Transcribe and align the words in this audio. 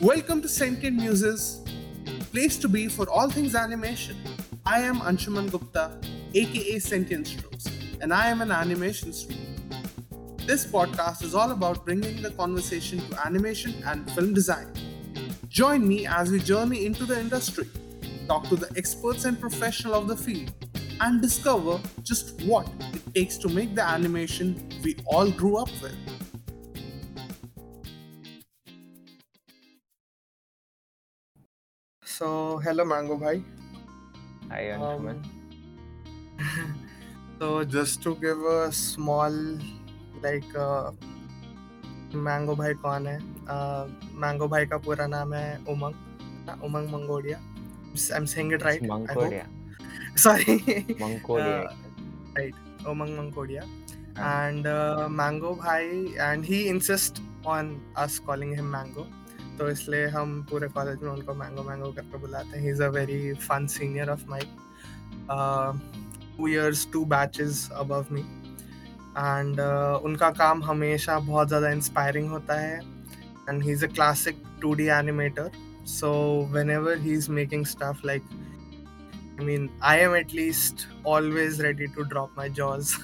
Welcome 0.00 0.40
to 0.40 0.48
Sentient 0.48 0.96
Muses, 0.96 1.60
place 2.32 2.56
to 2.56 2.68
be 2.68 2.88
for 2.88 3.06
all 3.10 3.28
things 3.28 3.54
animation. 3.54 4.16
I 4.64 4.80
am 4.80 4.98
Anshuman 5.00 5.50
Gupta, 5.50 6.00
aka 6.32 6.78
Sentient 6.78 7.26
Strokes, 7.26 7.66
and 8.00 8.10
I 8.10 8.28
am 8.28 8.40
an 8.40 8.50
animation 8.50 9.12
student. 9.12 9.76
This 10.46 10.64
podcast 10.64 11.22
is 11.22 11.34
all 11.34 11.50
about 11.50 11.84
bringing 11.84 12.22
the 12.22 12.30
conversation 12.30 13.06
to 13.10 13.26
animation 13.26 13.74
and 13.84 14.10
film 14.12 14.32
design. 14.32 14.72
Join 15.50 15.86
me 15.86 16.06
as 16.06 16.30
we 16.30 16.38
journey 16.38 16.86
into 16.86 17.04
the 17.04 17.20
industry, 17.20 17.68
talk 18.26 18.48
to 18.48 18.56
the 18.56 18.72
experts 18.78 19.26
and 19.26 19.38
professionals 19.38 19.98
of 19.98 20.08
the 20.08 20.16
field, 20.16 20.50
and 21.02 21.20
discover 21.20 21.78
just 22.02 22.40
what 22.46 22.66
it 22.94 23.14
takes 23.14 23.36
to 23.36 23.50
make 23.50 23.74
the 23.74 23.86
animation 23.86 24.66
we 24.82 24.96
all 25.04 25.30
grew 25.30 25.58
up 25.58 25.68
with. 25.82 25.94
So, 32.20 32.58
hello, 32.58 32.84
Mango 32.84 33.16
Bhai. 33.16 33.42
Hi, 34.50 34.62
Anshuman. 34.76 35.22
Um, 36.38 36.74
so, 37.40 37.64
just 37.64 38.02
to 38.02 38.14
give 38.16 38.40
a 38.44 38.70
small, 38.72 39.32
like, 40.22 40.54
uh, 40.56 40.90
mango 42.10 42.54
भाई 42.56 42.74
कौन 42.82 43.06
है 43.06 43.18
mango 44.22 44.46
भाई 44.48 44.66
का 44.66 44.76
पूरा 44.86 45.06
नाम 45.06 45.34
है 45.34 45.64
Umang 45.70 46.62
Umang 46.64 46.88
Mangodia 46.92 47.36
I 47.38 48.16
am 48.16 48.24
saying 48.32 48.52
it 48.52 48.62
right. 48.62 48.82
Uh, 51.40 51.68
right 52.38 52.56
umang 52.92 53.12
mangodia 53.20 53.62
Ah. 53.62 54.26
and 54.30 54.66
uh, 54.66 55.06
mango 55.20 55.54
bhai 55.62 55.84
and 56.28 56.44
he 56.50 56.58
insists 56.72 57.22
on 57.54 57.70
us 58.04 58.18
calling 58.28 58.54
him 58.60 58.70
mango 58.74 59.04
तो 59.60 59.68
इसलिए 59.70 60.06
हम 60.08 60.30
पूरे 60.50 60.68
कॉलेज 60.68 61.02
में 61.02 61.10
उनको 61.10 61.34
मैंगो 61.34 61.62
मैंगो 61.62 61.90
करके 61.92 62.18
बुलाते 62.18 62.58
हैं। 62.58 62.70
Is 62.70 62.82
a 62.82 62.86
very 62.90 63.32
fun 63.40 63.66
senior 63.66 64.10
of 64.10 64.20
my 64.28 64.40
two 65.30 66.48
years 66.48 66.86
two 66.92 67.04
batches 67.04 67.68
above 67.74 68.06
me 68.12 68.20
and 68.20 69.60
उनका 70.04 70.30
काम 70.38 70.62
हमेशा 70.64 71.18
बहुत 71.18 71.48
ज़्यादा 71.48 71.70
इंस्पायरिंग 71.70 72.30
होता 72.30 72.58
है। 72.60 72.78
And 73.48 73.62
he 73.62 73.72
is 73.72 73.84
a 73.84 73.88
classic 73.88 74.42
two 74.62 74.74
D 74.74 74.86
animator 74.98 75.50
so 75.88 76.12
whenever 76.70 76.98
he 76.98 77.12
is 77.12 77.30
making 77.30 77.66
stuff 77.66 78.04
like 78.04 78.22
I 79.40 79.46
mean 79.46 79.68
I 79.82 79.98
am 79.98 80.16
at 80.16 80.34
least 80.34 80.88
always 81.06 81.60
ready 81.60 81.86
to 81.86 82.02
drop 82.04 82.34
my 82.38 82.48
jaws 82.62 82.94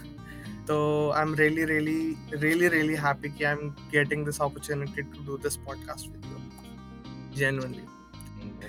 तो 0.69 0.77
I 1.11 1.23
am 1.23 1.35
really 1.35 1.65
really 1.65 2.01
really 2.35 2.69
really 2.69 2.95
happy 3.05 3.29
कि 3.29 3.45
I 3.45 3.53
am 3.53 3.69
getting 3.93 4.25
this 4.27 4.41
opportunity 4.41 5.03
to 5.03 5.27
do 5.27 5.37
this 5.39 5.57
podcast 5.57 6.07
with 6.07 6.25
you 6.31 6.46
Genuinely. 7.36 7.86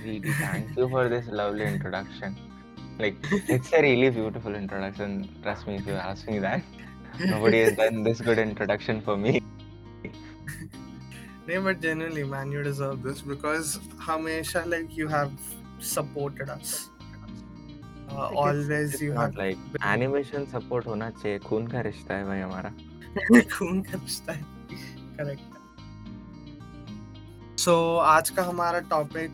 Really, 0.05 0.33
thank 0.33 0.77
you 0.77 0.89
for 0.89 1.09
this 1.09 1.27
lovely 1.29 1.65
introduction. 1.67 2.37
Like, 2.99 3.17
it's 3.49 3.73
a 3.73 3.83
really 3.83 4.11
beautiful 4.11 4.55
introduction. 4.55 5.29
Trust 5.43 5.67
me, 5.67 5.77
if 5.77 5.87
you 5.87 5.95
ask 5.95 6.27
me 6.29 6.39
that. 6.41 6.63
Nobody 7.21 7.61
has 7.63 7.77
done 7.77 8.03
this 8.03 8.21
good 8.21 8.39
introduction 8.39 9.01
for 9.01 9.17
me. 9.17 9.43
No, 11.47 11.61
but 11.63 11.81
genuinely, 11.81 12.23
man, 12.25 12.53
you 12.53 12.63
deserve 12.63 13.03
this 13.03 13.21
because 13.21 13.79
Hamesha, 14.09 14.65
like, 14.67 14.97
you 14.97 15.09
have 15.09 15.33
supported 15.81 16.49
us. 16.49 16.89
Uh, 18.09 18.15
Like, 18.15 18.33
it's- 18.33 18.45
always 18.45 18.95
it's 18.95 19.03
you 19.03 19.15
not 19.15 19.23
have 19.23 19.37
like 19.37 19.59
animation 19.91 20.47
support 20.55 20.85
होना 20.87 21.09
चाहिए 21.11 21.39
खून 21.49 21.67
का 21.75 21.81
रिश्ता 21.87 22.15
है 22.15 22.25
भाई 22.27 22.41
हमारा 22.41 22.71
खून 23.55 23.81
का 23.83 23.99
रिश्ता 24.03 24.33
है 24.33 24.45
करेक्ट 25.19 25.56
सो 27.68 27.98
so, 27.98 28.04
आज 28.06 28.30
का 28.30 28.44
हमारा 28.44 28.80
टॉपिक 28.80 29.32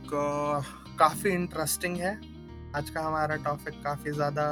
काफ़ी 1.00 1.32
इंटरेस्टिंग 1.32 1.98
है। 1.98 2.14
आज 2.76 2.90
का 2.90 3.02
हमारा 3.02 3.36
टॉपिक 3.36 3.74
काफ़ी 3.84 4.12
ज़्यादा 4.12 4.46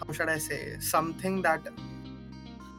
how 0.00 0.12
should 0.12 0.30
something 0.80 1.42
that 1.46 1.70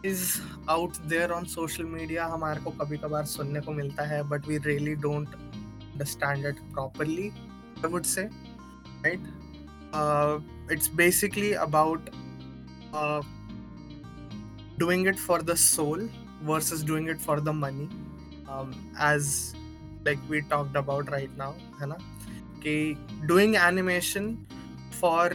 is 0.05 0.41
out 0.69 0.97
there 0.97 1.31
on 1.31 1.45
social 1.45 1.83
media 1.83 2.25
हमारे 2.25 2.61
को 2.61 2.71
कभी 2.71 2.97
कभार 2.97 3.25
सुनने 3.25 3.59
को 3.59 3.71
मिलता 3.71 4.03
है 4.03 4.21
but 4.23 4.47
we 4.47 4.57
really 4.57 4.95
don't 4.95 5.27
understand 5.27 6.45
it 6.45 6.59
properly 6.73 7.29
I 7.29 7.87
would 7.87 8.03
say 8.03 8.29
right 9.07 9.27
it's 10.75 10.87
basically 11.01 11.51
about 11.65 12.09
uh, 12.93 13.21
doing 14.77 15.07
it 15.13 15.25
for 15.29 15.41
the 15.41 15.57
soul 15.57 16.09
versus 16.43 16.83
doing 16.83 17.15
it 17.15 17.21
for 17.21 17.39
the 17.49 17.53
um, 18.57 18.73
as 18.97 19.53
like 20.05 20.19
we 20.29 20.41
talked 20.53 20.75
about 20.83 21.11
right 21.15 21.37
now 21.43 21.53
है 21.81 21.87
ना 21.93 21.97
कि 22.65 22.75
doing 23.31 23.57
animation 23.63 24.29
for 24.99 25.25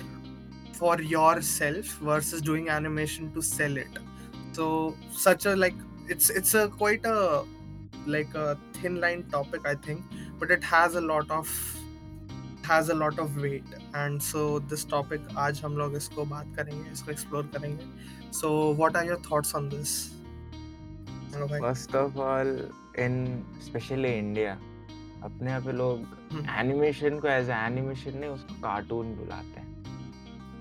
for 0.78 0.94
yourself 1.14 1.90
versus 2.10 2.46
doing 2.50 2.70
animation 2.76 3.32
to 3.34 3.44
sell 3.48 3.76
it 3.82 4.00
so 4.58 4.68
such 5.26 5.46
a 5.46 5.56
like 5.64 5.84
it's 6.14 6.30
it's 6.40 6.54
a 6.62 6.64
quite 6.80 7.06
a 7.10 7.18
like 8.14 8.34
a 8.44 8.46
thin 8.78 8.98
line 9.04 9.22
topic 9.34 9.68
i 9.72 9.74
think 9.86 10.18
but 10.40 10.50
it 10.56 10.64
has 10.72 10.96
a 11.02 11.04
lot 11.12 11.30
of 11.30 11.52
has 12.66 12.88
a 12.94 12.96
lot 13.02 13.20
of 13.24 13.36
weight 13.44 13.76
and 14.00 14.22
so 14.30 14.42
this 14.72 14.84
topic 14.94 15.30
आज 15.44 15.60
हम 15.64 15.76
लोग 15.78 15.94
इसको 15.96 16.24
बात 16.32 16.52
करेंगे 16.56 16.90
इसको 16.90 17.10
explore 17.10 17.46
करेंगे 17.54 17.86
so 18.32 18.50
what 18.80 18.96
are 18.96 19.04
your 19.04 19.18
thoughts 19.28 19.54
on 19.54 19.68
this 19.68 19.94
first 21.34 21.94
of 21.96 22.18
all 22.20 22.48
in 22.98 23.14
specially 23.62 24.12
India 24.18 24.52
अपने 25.24 25.50
यहाँ 25.50 25.60
पे 25.62 25.72
लोग 25.72 25.98
हम्म। 26.32 26.44
एनिमेशन 26.60 27.18
को 27.18 27.28
एज 27.28 27.50
एनिमेशन 27.50 28.18
नहीं 28.18 28.30
उसको 28.30 28.54
कार्टून 28.62 29.14
बुलाते 29.16 29.60
हैं। 29.60 29.66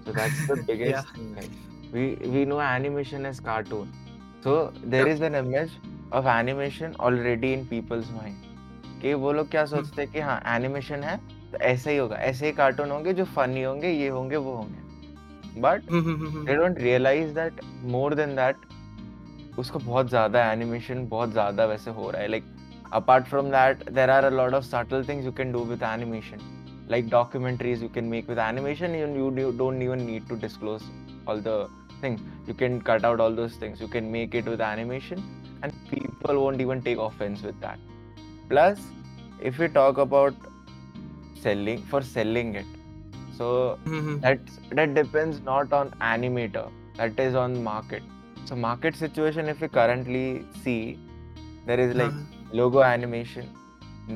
So 0.05 0.13
that's 0.13 0.47
the 0.51 0.59
biggest 0.67 1.17
thing 1.17 1.93
we 1.93 2.05
we 2.29 2.45
know 2.45 2.61
animation 2.61 3.25
as 3.25 3.39
cartoon 3.45 3.91
so 4.43 4.61
there 4.85 5.07
is 5.07 5.23
an 5.23 5.35
image 5.35 5.77
of 6.13 6.27
animation 6.29 6.93
already 6.99 7.53
in 7.53 7.65
people's 7.65 8.11
mind 8.11 8.49
कि 9.01 9.13
वो 9.15 9.31
लोग 9.33 9.49
क्या 9.51 9.61
हम्म। 9.61 9.75
सोचते 9.75 10.01
हैं 10.01 10.11
कि 10.11 10.19
हाँ 10.19 10.41
एनिमेशन 10.47 11.03
है 11.03 11.17
तो 11.51 11.57
ऐसे 11.57 11.91
ही 11.91 11.97
होगा। 11.97 12.15
ऐसे 12.15 12.45
ही 12.45 12.51
कार्टून 12.53 12.91
होंगे 12.91 13.13
जो 13.13 13.23
फनी 13.27 13.63
होंगे 13.63 13.89
ये 13.89 14.07
होंगे 14.09 14.37
वो 14.37 14.55
होंगे। 14.55 15.59
But 15.61 15.81
they 16.45 16.55
don't 16.55 16.79
realise 16.79 17.33
that 17.35 17.59
more 17.91 18.15
than 18.15 18.35
that 18.35 18.55
उसको 19.59 19.79
बहुत 19.79 20.09
ज़्यादा 20.09 20.51
एनिमेशन 20.51 21.07
बहुत 21.07 21.31
ज़्यादा 21.31 21.65
वैसे 21.65 21.91
हो 21.91 22.09
रहा 22.11 22.21
है। 22.21 22.27
Like 22.27 22.43
apart 22.93 23.25
from 23.25 23.49
that 23.51 23.89
there 23.89 24.09
are 24.09 24.23
a 24.23 24.29
lot 24.29 24.53
of 24.53 24.63
subtle 24.65 25.05
things 25.07 25.25
you 25.25 25.31
can 25.31 25.51
do 25.51 25.63
with 25.65 25.83
animation 25.83 26.39
like 26.91 27.09
documentaries 27.09 27.83
you 27.83 27.89
can 27.89 28.05
make 28.05 28.29
with 28.29 28.39
animation 28.39 28.95
you 28.95 29.29
don't 29.51 29.81
even 29.81 30.01
need 30.01 30.27
to 30.29 30.35
disclose 30.35 30.83
all 31.29 31.41
the 31.47 31.67
thing 32.03 32.17
you 32.49 32.55
can 32.55 32.79
cut 32.87 33.05
out 33.05 33.19
all 33.19 33.35
those 33.35 33.61
things 33.61 33.81
you 33.81 33.87
can 33.87 34.03
make 34.11 34.35
it 34.35 34.47
with 34.47 34.61
animation 34.61 35.23
and 35.63 35.71
people 35.89 36.35
won't 36.35 36.61
even 36.61 36.81
take 36.81 36.99
offence 36.99 37.43
with 37.45 37.55
that 37.65 37.89
plus 38.49 38.91
if 39.43 39.61
you 39.61 39.67
talk 39.73 39.99
about 39.99 40.49
selling 41.43 41.83
for 41.91 42.03
selling 42.03 42.55
it 42.55 42.79
so 43.37 43.53
that 43.87 44.41
that 44.73 44.89
depends 44.95 45.41
not 45.45 45.73
on 45.73 45.91
animator 46.03 46.67
that 46.97 47.19
is 47.19 47.35
on 47.35 47.57
market 47.63 48.03
so 48.45 48.55
market 48.55 48.95
situation 48.95 49.47
if 49.53 49.61
we 49.61 49.67
currently 49.67 50.45
see 50.63 50.99
there 51.65 51.79
is 51.79 51.95
like 51.95 52.11
uh-huh. 52.11 52.59
logo 52.59 52.81
animation 52.81 53.49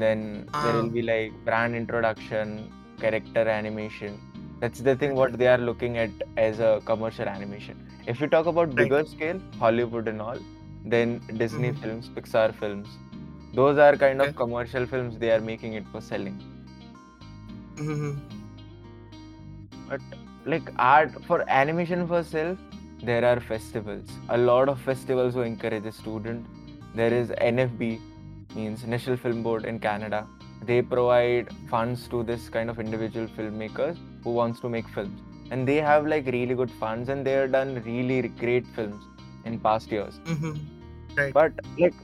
then 0.04 0.50
there 0.62 0.74
will 0.74 0.90
be 0.90 1.02
uh. 1.02 1.12
like 1.14 1.34
brand 1.46 1.76
introduction 1.76 2.72
character 3.00 3.48
animation 3.48 4.20
that's 4.60 4.80
the 4.80 4.96
thing 4.96 5.16
what 5.16 5.38
they 5.38 5.48
are 5.48 5.58
looking 5.70 5.98
at 5.98 6.10
as 6.38 6.60
a 6.60 6.82
commercial 6.86 7.28
animation 7.28 7.78
if 8.08 8.22
you 8.22 8.28
talk 8.28 8.46
about 8.54 8.68
Right. 8.68 8.78
bigger 8.82 9.04
scale 9.14 9.40
hollywood 9.60 10.08
and 10.08 10.22
all 10.22 10.40
then 10.94 11.20
disney 11.44 11.72
Mhm. 11.72 11.82
films 11.84 12.10
pixar 12.18 12.48
films 12.62 12.90
those 13.60 13.78
are 13.88 13.96
kind 14.06 14.22
Okay. 14.22 14.30
of 14.30 14.36
commercial 14.44 14.86
films 14.94 15.18
they 15.24 15.32
are 15.36 15.42
making 15.52 15.74
it 15.80 15.88
for 15.94 16.02
selling 16.12 16.38
mm-hmm. 17.78 18.14
but 19.90 20.02
like 20.46 20.72
art 20.78 21.12
for 21.28 21.44
animation 21.50 22.08
for 22.08 22.24
self 22.24 22.58
there 23.03 23.25
are 23.25 23.41
festivals 23.41 24.11
a 24.29 24.39
lot 24.39 24.69
of 24.69 24.81
festivals 24.81 25.35
who 25.35 25.43
encourage 25.43 25.87
a 25.87 25.93
student 25.93 26.47
there 26.95 27.13
is 27.13 27.31
nfb 27.31 27.99
means 28.55 28.85
national 28.85 29.17
film 29.17 29.43
board 29.43 29.65
in 29.65 29.79
canada 29.79 30.27
they 30.67 30.83
provide 30.83 31.49
funds 31.71 32.07
to 32.09 32.23
this 32.23 32.49
kind 32.49 32.69
of 32.69 32.79
individual 32.79 33.27
filmmakers 33.39 33.97
who 34.25 34.31
wants 34.31 34.61
to 34.61 34.69
make 34.69 34.89
films 34.89 35.21
and 35.51 35.67
they 35.67 35.77
have 35.77 36.07
like 36.07 36.27
really 36.27 36.55
good 36.55 36.71
funds 36.71 37.09
and 37.09 37.27
they 37.27 37.33
have 37.33 37.51
done 37.53 37.83
really 37.87 38.21
great 38.45 38.67
films 38.75 39.03
in 39.45 39.59
past 39.59 39.91
years 39.91 40.21
but 41.33 41.53
like 41.79 41.95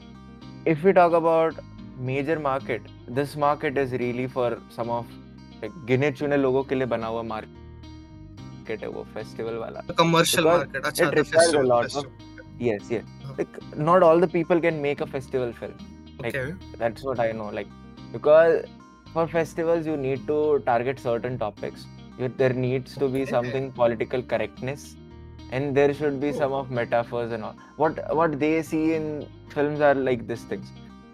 if 0.64 0.82
we 0.82 0.92
talk 0.92 1.12
about 1.12 1.54
major 1.98 2.38
market 2.38 2.82
this 3.08 3.36
market 3.36 3.78
is 3.78 3.92
really 3.92 4.26
for 4.26 4.58
some 4.70 4.90
of 4.90 5.06
like 5.62 5.72
गिने 5.86 6.10
चुने 6.12 6.36
लोगों 6.36 6.62
के 6.64 6.74
लिए 6.74 6.86
बना 6.86 7.06
हुआ 7.06 7.22
market 7.22 7.59
है 8.81 8.87
वो 8.89 9.03
festival 9.13 9.55
वाला 9.63 9.81
कमर्शियल 9.99 10.45
मार्केट 10.45 10.85
अच्छा 10.85 11.05
lot 11.05 11.17
of 11.17 11.31
festival. 11.37 12.05
yes 12.59 12.89
yes 12.95 13.05
Uh-huh. 13.23 13.33
like 13.39 13.57
not 13.89 14.03
all 14.07 14.19
the 14.23 14.27
people 14.35 14.59
can 14.67 14.79
make 14.85 15.01
a 15.01 15.07
festival 15.15 15.51
film 15.61 15.77
Like 16.23 16.35
Okay. 16.37 16.77
that's 16.79 17.03
what 17.09 17.19
I 17.23 17.31
know. 17.37 17.45
Like 17.57 17.69
because 18.15 18.57
for 19.13 19.23
festivals 19.27 19.87
you 19.91 19.95
need 20.01 20.25
to 20.27 20.35
target 20.65 20.99
certain 21.05 21.37
topics. 21.43 21.85
You, 22.19 22.27
there 22.41 22.53
needs 22.65 22.95
to 23.03 23.07
be 23.15 23.23
something 23.31 23.69
political 23.79 24.21
correctness, 24.33 24.83
and 25.51 25.79
there 25.79 25.93
should 26.01 26.19
be 26.25 26.31
some 26.41 26.53
Oh. 26.57 26.59
of 26.59 26.69
metaphors 26.79 27.31
and 27.37 27.47
all. 27.47 27.55
What 27.83 28.01
what 28.19 28.35
they 28.43 28.51
see 28.69 28.83
in 28.97 29.07
films 29.55 29.81
are 29.89 29.95
like 30.09 30.27
these 30.33 30.43
things. 30.51 30.69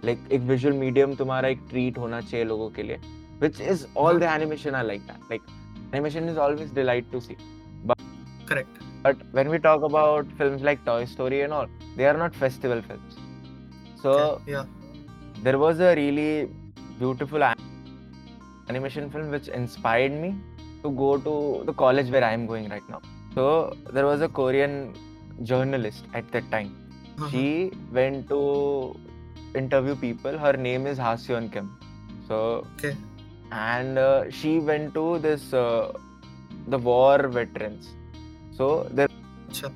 Like 0.10 0.28
एक 0.40 0.42
visual 0.52 0.76
medium 0.82 1.16
तुम्हारा 1.22 1.54
एक 1.56 1.64
treat 1.72 1.98
होना 2.04 2.22
चाहिए 2.32 2.46
लोगों 2.52 2.70
के 2.80 2.84
लिए, 2.90 3.00
which 3.46 3.62
is 3.76 3.86
all 3.96 4.12
हाँ. 4.12 4.20
the 4.26 4.30
animation 4.34 4.80
are 4.82 4.86
like 4.92 5.08
that. 5.14 5.32
Like 5.36 5.48
animation 5.94 6.28
is 6.30 6.38
always 6.38 6.72
delight 6.72 7.12
to 7.12 7.22
see. 7.22 7.38
But 7.86 8.00
correct. 8.46 8.70
But 9.04 9.18
when 9.32 9.50
we 9.50 9.60
talk 9.60 9.84
about 9.84 10.26
films 10.38 10.62
like 10.62 10.84
Toy 10.86 11.06
Story 11.06 11.42
and 11.42 11.54
all, 11.54 11.68
they 11.96 12.06
are 12.06 12.18
not 12.18 12.36
festival 12.36 12.82
films. 12.82 13.18
So. 14.02 14.42
Yeah. 14.48 14.66
there 15.46 15.60
was 15.60 15.80
a 15.80 15.96
really 15.96 16.50
beautiful 17.00 17.44
animation 18.70 19.10
film 19.10 19.30
which 19.30 19.48
inspired 19.48 20.12
me 20.12 20.36
to 20.84 20.92
go 20.92 21.18
to 21.18 21.64
the 21.66 21.74
college 21.74 22.10
where 22.10 22.24
I 22.24 22.32
am 22.32 22.48
going 22.48 22.70
right 22.70 22.88
now. 22.90 23.02
So 23.36 23.76
there 23.92 24.06
was 24.06 24.22
a 24.22 24.30
Korean 24.30 24.96
journalist 25.44 26.06
at 26.14 26.32
that 26.32 26.50
time. 26.52 26.76
Uh-huh. 27.18 27.30
She 27.30 27.72
went 27.92 28.28
to 28.30 28.96
interview 29.56 29.96
people. 29.96 30.38
Her 30.38 30.54
name 30.54 30.88
is 30.88 30.98
Hasyeon 30.98 31.52
Kim. 31.52 31.70
So 32.28 32.66
Okay 32.78 32.96
and 33.53 33.99
uh, 33.99 34.31
she 34.31 34.59
went 34.59 34.95
to 34.95 35.19
this 35.19 35.53
uh, 35.53 35.93
the 36.69 36.79
war 36.79 37.29
veterans. 37.29 37.89
So 38.53 38.89
there 38.93 39.09
Acha. 39.51 39.73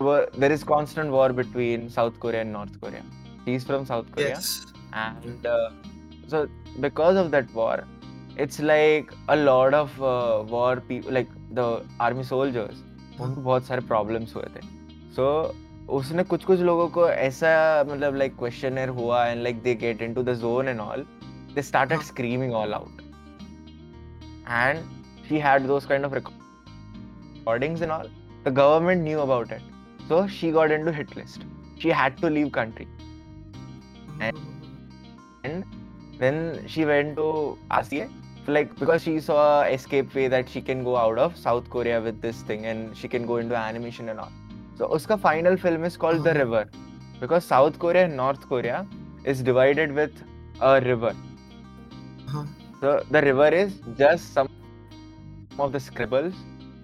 were 0.00 0.28
there 0.36 0.52
is 0.52 0.64
constant 0.64 1.10
war 1.10 1.28
between 1.32 1.88
South 1.90 2.18
Korea 2.20 2.40
and 2.42 2.52
North 2.52 2.80
Korea. 2.80 3.02
She's 3.44 3.64
from 3.64 3.86
South 3.86 4.10
Korea 4.12 4.28
Yes. 4.28 4.66
and 4.92 5.46
uh, 5.46 5.70
so 6.28 6.48
because 6.80 7.16
of 7.16 7.30
that 7.30 7.52
war 7.54 7.84
it's 8.36 8.58
like 8.60 9.12
a 9.28 9.36
lot 9.36 9.74
of 9.74 9.90
uh, 10.02 10.42
war 10.54 10.76
people 10.88 11.12
like 11.12 11.28
the 11.58 11.66
army 12.08 12.24
soldiers 12.32 12.82
उनको 13.20 13.40
बहुत 13.40 13.64
सारे 13.66 13.80
problems 13.90 14.34
हुए 14.36 14.44
थे 14.56 14.60
सो 15.16 15.26
उसने 15.98 16.22
कुछ 16.32 16.44
कुछ 16.44 16.60
लोगों 16.68 16.88
को 16.96 17.08
ऐसा 17.10 17.52
मतलब 17.88 18.16
लाइक 18.16 18.36
क्वेश्चनर 18.38 18.88
हुआ 18.98 19.24
and 19.26 19.42
like 19.42 19.62
they 19.62 19.74
get 19.84 20.02
into 20.02 20.22
the 20.22 20.34
zone 20.40 20.68
and 20.68 20.80
all 20.80 21.04
they 21.54 21.62
started 21.62 21.98
हाँ. 21.98 22.06
Screaming 22.06 22.52
all 22.54 22.74
out 22.74 22.99
and 24.59 24.87
she 25.27 25.39
had 25.39 25.67
those 25.67 25.85
kind 25.85 26.05
of 26.05 26.13
recordings 26.19 27.81
and 27.81 27.91
all. 27.91 28.07
The 28.43 28.51
government 28.51 29.01
knew 29.01 29.19
about 29.19 29.51
it. 29.51 29.61
So 30.07 30.27
she 30.27 30.51
got 30.51 30.71
into 30.71 30.91
hit 30.91 31.15
list. 31.15 31.45
She 31.79 31.89
had 31.89 32.17
to 32.17 32.29
leave 32.29 32.51
country. 32.51 32.87
And, 34.19 34.37
and 35.43 35.63
then 36.19 36.65
she 36.67 36.85
went 36.85 37.15
to 37.17 37.57
asia 37.71 38.09
like 38.47 38.75
because 38.79 39.03
she 39.03 39.19
saw 39.19 39.61
escape 39.63 40.13
way 40.13 40.27
that 40.27 40.49
she 40.49 40.61
can 40.61 40.83
go 40.83 40.95
out 40.97 41.17
of 41.17 41.35
south 41.37 41.69
korea 41.69 42.01
with 42.01 42.21
this 42.21 42.41
thing 42.43 42.65
and 42.65 42.95
she 42.97 43.07
can 43.07 43.25
go 43.25 43.37
into 43.37 43.55
animation 43.55 44.09
and 44.09 44.19
all. 44.19 44.31
So 44.77 44.87
uska 44.87 45.19
final 45.19 45.57
film 45.57 45.83
is 45.83 45.97
called 45.97 46.23
the 46.23 46.33
river. 46.33 46.69
Because 47.19 47.45
south 47.45 47.79
korea 47.79 48.05
and 48.05 48.17
north 48.17 48.47
korea 48.49 48.85
is 49.23 49.43
divided 49.43 49.91
with 49.91 50.11
a 50.59 50.81
river. 50.81 51.15
Uh-huh. 52.27 52.45
Uh-huh. 52.81 52.99
So 53.01 53.05
the 53.11 53.21
river 53.21 53.47
is 53.49 53.73
just 53.97 54.33
some 54.33 54.49
of 55.59 55.71
the 55.71 55.79
scribbles, 55.79 56.33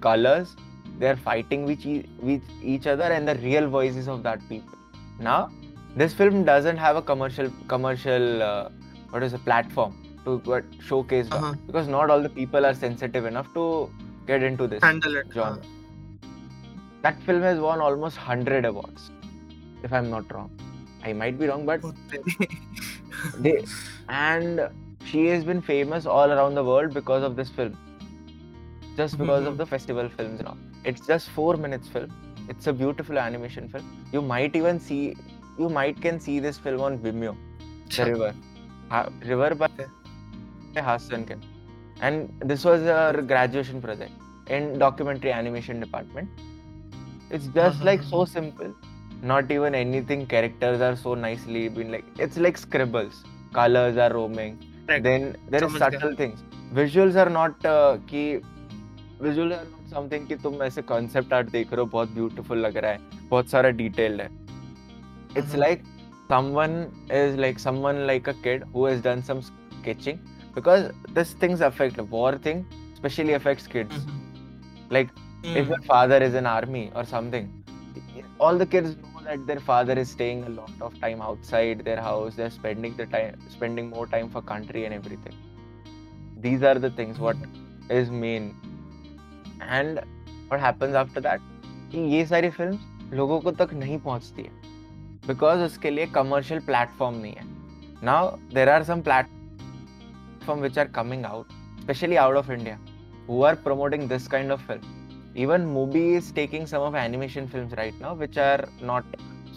colors. 0.02 0.56
They 1.00 1.10
are 1.10 1.16
fighting 1.16 1.66
with, 1.66 1.86
e- 1.86 2.06
with 2.20 2.42
each 2.64 2.88
other 2.88 3.04
and 3.04 3.28
the 3.28 3.36
real 3.36 3.68
voices 3.70 4.08
of 4.08 4.24
that 4.24 4.40
people. 4.50 4.78
Now 5.20 5.52
this 5.96 6.14
film 6.14 6.44
doesn't 6.44 6.78
have 6.78 6.96
a 6.96 7.02
commercial 7.02 7.52
commercial 7.68 8.42
uh, 8.44 8.70
what 9.10 9.24
is 9.24 9.34
a 9.34 9.40
platform 9.40 9.96
to 10.26 10.38
what 10.46 10.64
showcase 10.80 11.28
Uh-huh. 11.32 11.54
because 11.66 11.88
not 11.88 12.10
all 12.10 12.22
the 12.22 12.30
people 12.30 12.66
are 12.66 12.74
sensitive 12.74 13.26
enough 13.26 13.52
to 13.54 13.90
get 14.28 14.44
into 14.44 14.68
this 14.68 14.84
Handle 14.84 15.16
it. 15.18 15.28
genre. 15.34 15.62
That 17.04 17.20
film 17.24 17.42
has 17.42 17.60
won 17.60 17.80
almost 17.80 18.18
100 18.18 18.66
awards, 18.66 19.12
if 19.84 19.94
I'm 19.94 20.10
not 20.10 20.32
wrong. 20.34 20.52
I 21.04 21.14
might 21.14 21.40
be 21.40 21.48
wrong, 21.48 21.66
but 21.66 21.82
they 23.40 23.64
and 24.10 24.70
she 25.12 25.26
has 25.28 25.44
been 25.50 25.62
famous 25.62 26.06
all 26.06 26.32
around 26.36 26.56
the 26.56 26.64
world 26.64 26.94
because 26.94 27.24
of 27.24 27.36
this 27.36 27.50
film. 27.60 27.76
Just 29.00 29.18
because 29.18 29.46
of 29.50 29.54
Mhm. 29.54 29.58
the 29.62 29.66
festival 29.74 30.10
films 30.18 30.42
all. 30.52 30.58
It's 30.92 31.06
just 31.12 31.30
four 31.38 31.56
minutes 31.66 31.88
film. 31.96 32.12
It's 32.54 32.68
a 32.68 32.74
beautiful 32.82 33.20
animation 33.26 33.68
film. 33.70 33.86
You 34.14 34.22
might 34.22 34.56
even 34.62 34.80
see, 34.80 35.16
you 35.60 35.70
might 35.70 36.02
can 36.02 36.20
see 36.20 36.40
this 36.48 36.58
film 36.58 36.82
on 36.90 36.98
Vimeo. 37.00 37.36
The. 37.96 38.06
River, 38.12 38.34
ha- 38.90 39.10
River 39.32 39.54
by. 39.56 39.70
Hassan 40.90 41.26
Khan. 41.26 41.42
And 42.02 42.32
this 42.52 42.64
was 42.64 42.82
her 42.82 43.22
graduation 43.32 43.82
project 43.82 44.12
in 44.48 44.78
documentary 44.80 45.32
animation 45.32 45.80
department. 45.80 46.30
It's 47.32 47.48
just 47.48 47.84
like 47.84 48.04
so 48.04 48.26
simple. 48.26 48.74
Not 49.22 49.52
even 49.52 49.76
anything. 49.76 50.26
Characters 50.28 50.82
are 50.82 50.96
so 50.96 51.16
nicely 51.16 51.68
been 51.70 51.92
like 51.92 52.06
it's 52.20 52.38
like 52.38 52.58
scribbles. 52.58 53.24
Colors 53.54 53.98
are 53.98 54.14
roaming. 54.14 54.60
Correct. 54.88 55.04
Then 55.04 55.36
there 55.50 55.64
is 55.64 55.78
subtle 55.78 56.16
things. 56.16 56.44
Visuals 56.74 57.16
are 57.16 57.30
not 57.30 57.66
uh, 57.66 57.98
कि 58.12 58.24
visuals 59.22 59.58
are 59.58 59.66
not 59.66 59.94
something 59.94 60.28
कि 60.28 60.36
तुम 60.44 60.62
ऐसे 60.64 60.82
concept 60.92 61.34
art 61.34 61.52
देख 61.52 61.74
रहे 61.74 61.82
हो 61.82 61.86
बहुत 61.98 62.16
beautiful 62.16 62.58
लग 62.66 62.78
रहा 62.78 62.92
है 62.92 63.30
बहुत 63.30 63.50
सारा 63.50 63.72
detailed 63.84 64.22
है. 64.22 64.30
It's 65.36 65.54
Uh-huh. 65.54 65.62
like 65.64 65.86
someone 66.32 66.78
is 67.22 67.36
like 67.46 67.60
someone 67.66 68.00
like 68.12 68.28
a 68.28 68.34
kid 68.46 68.64
who 68.74 68.86
has 68.86 69.02
done 69.02 69.24
some 69.32 69.42
sketching 69.50 70.18
because 70.56 70.88
these 71.18 71.34
things 71.44 71.62
affect 71.68 72.00
war 72.16 72.32
thing 72.48 72.64
especially 72.94 73.36
affects 73.38 73.68
kids 73.76 74.00
Mhm. 74.00 74.16
like 74.98 75.12
if 75.44 75.60
Mm. 75.62 75.70
your 75.74 75.80
father 75.92 76.18
is 76.28 76.38
in 76.42 76.50
army 76.54 76.82
or 77.02 77.04
something 77.12 77.48
all 78.48 78.58
the 78.64 78.68
kids 78.76 78.96
that 79.27 79.47
their 79.47 79.61
father 79.61 79.95
is 79.95 80.11
staying 80.11 80.43
a 80.45 80.49
lot 80.49 80.71
of 80.81 80.99
time 81.01 81.21
outside 81.23 81.85
their 81.85 82.01
house 82.01 82.35
they're 82.35 82.51
spending 82.51 82.97
the 82.97 83.07
time 83.07 83.39
spending 83.49 83.89
more 83.89 84.07
time 84.07 84.29
for 84.29 84.43
country 84.43 84.85
and 84.85 84.95
everything 84.95 85.37
these 86.39 86.63
are 86.63 86.79
the 86.79 86.91
things 86.91 87.19
what 87.19 87.37
is 87.91 88.11
main 88.11 88.55
and 89.61 90.01
what 90.49 90.61
happens 90.61 91.01
after 91.05 91.21
that 91.21 91.49
कि 91.93 92.01
ये 92.11 92.25
सारी 92.27 92.51
films 92.51 93.13
लोगों 93.15 93.41
को 93.41 93.51
तक 93.53 93.73
नहीं 93.75 93.99
पहुंचती 94.01 94.43
है 94.43 94.51
because 95.27 95.61
उसके 95.63 95.91
लिए 95.91 96.07
कमर्शियल 96.15 96.61
प्लेटफॉर्म 96.69 97.17
नहीं 97.17 97.33
है 97.33 97.45
now 98.05 98.31
there 98.55 98.69
are 98.69 98.85
some 98.85 99.01
platform 99.09 100.61
which 100.61 100.79
are 100.79 100.89
coming 100.99 101.25
out 101.25 101.53
specially 101.83 102.17
out 102.17 102.37
of 102.37 102.51
India 102.51 102.79
who 103.27 103.43
are 103.49 103.57
promoting 103.57 104.09
this 104.09 104.27
kind 104.29 104.53
of 104.53 104.63
film 104.63 104.96
even 105.37 105.67
movie 105.67 106.15
is 106.15 106.31
taking 106.33 106.67
some 106.67 106.83
of 106.83 106.95
animation 106.95 107.49
films 107.49 107.73
right 107.83 107.99
now 108.01 108.15
which 108.15 108.37
are 108.37 108.65
not 108.81 109.05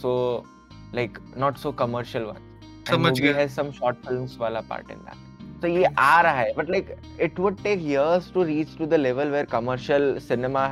so 0.04 0.46
like 0.94 1.20
not 1.36 1.58
so 1.58 1.72
commercial 1.84 2.28
ones 2.28 2.46
and 2.88 2.96
समझ 2.96 3.12
movie 3.12 3.22
गया. 3.22 3.36
has 3.40 3.54
some 3.54 3.72
short 3.72 3.98
films 4.08 4.38
wala 4.38 4.62
part 4.64 4.90
in 4.96 5.00
that 5.06 5.18
so 5.62 5.68
ये 5.68 5.84
आ 5.98 6.22
रहा 6.22 6.40
है 6.40 6.54
but 6.58 6.70
like 6.76 6.90
it 7.28 7.40
would 7.40 7.58
take 7.68 7.82
years 7.82 8.30
to 8.32 8.44
reach 8.50 8.76
to 8.82 8.86
the 8.94 8.98
level 8.98 9.32
where 9.36 9.46
commercial 9.46 10.20
cinema 10.20 10.66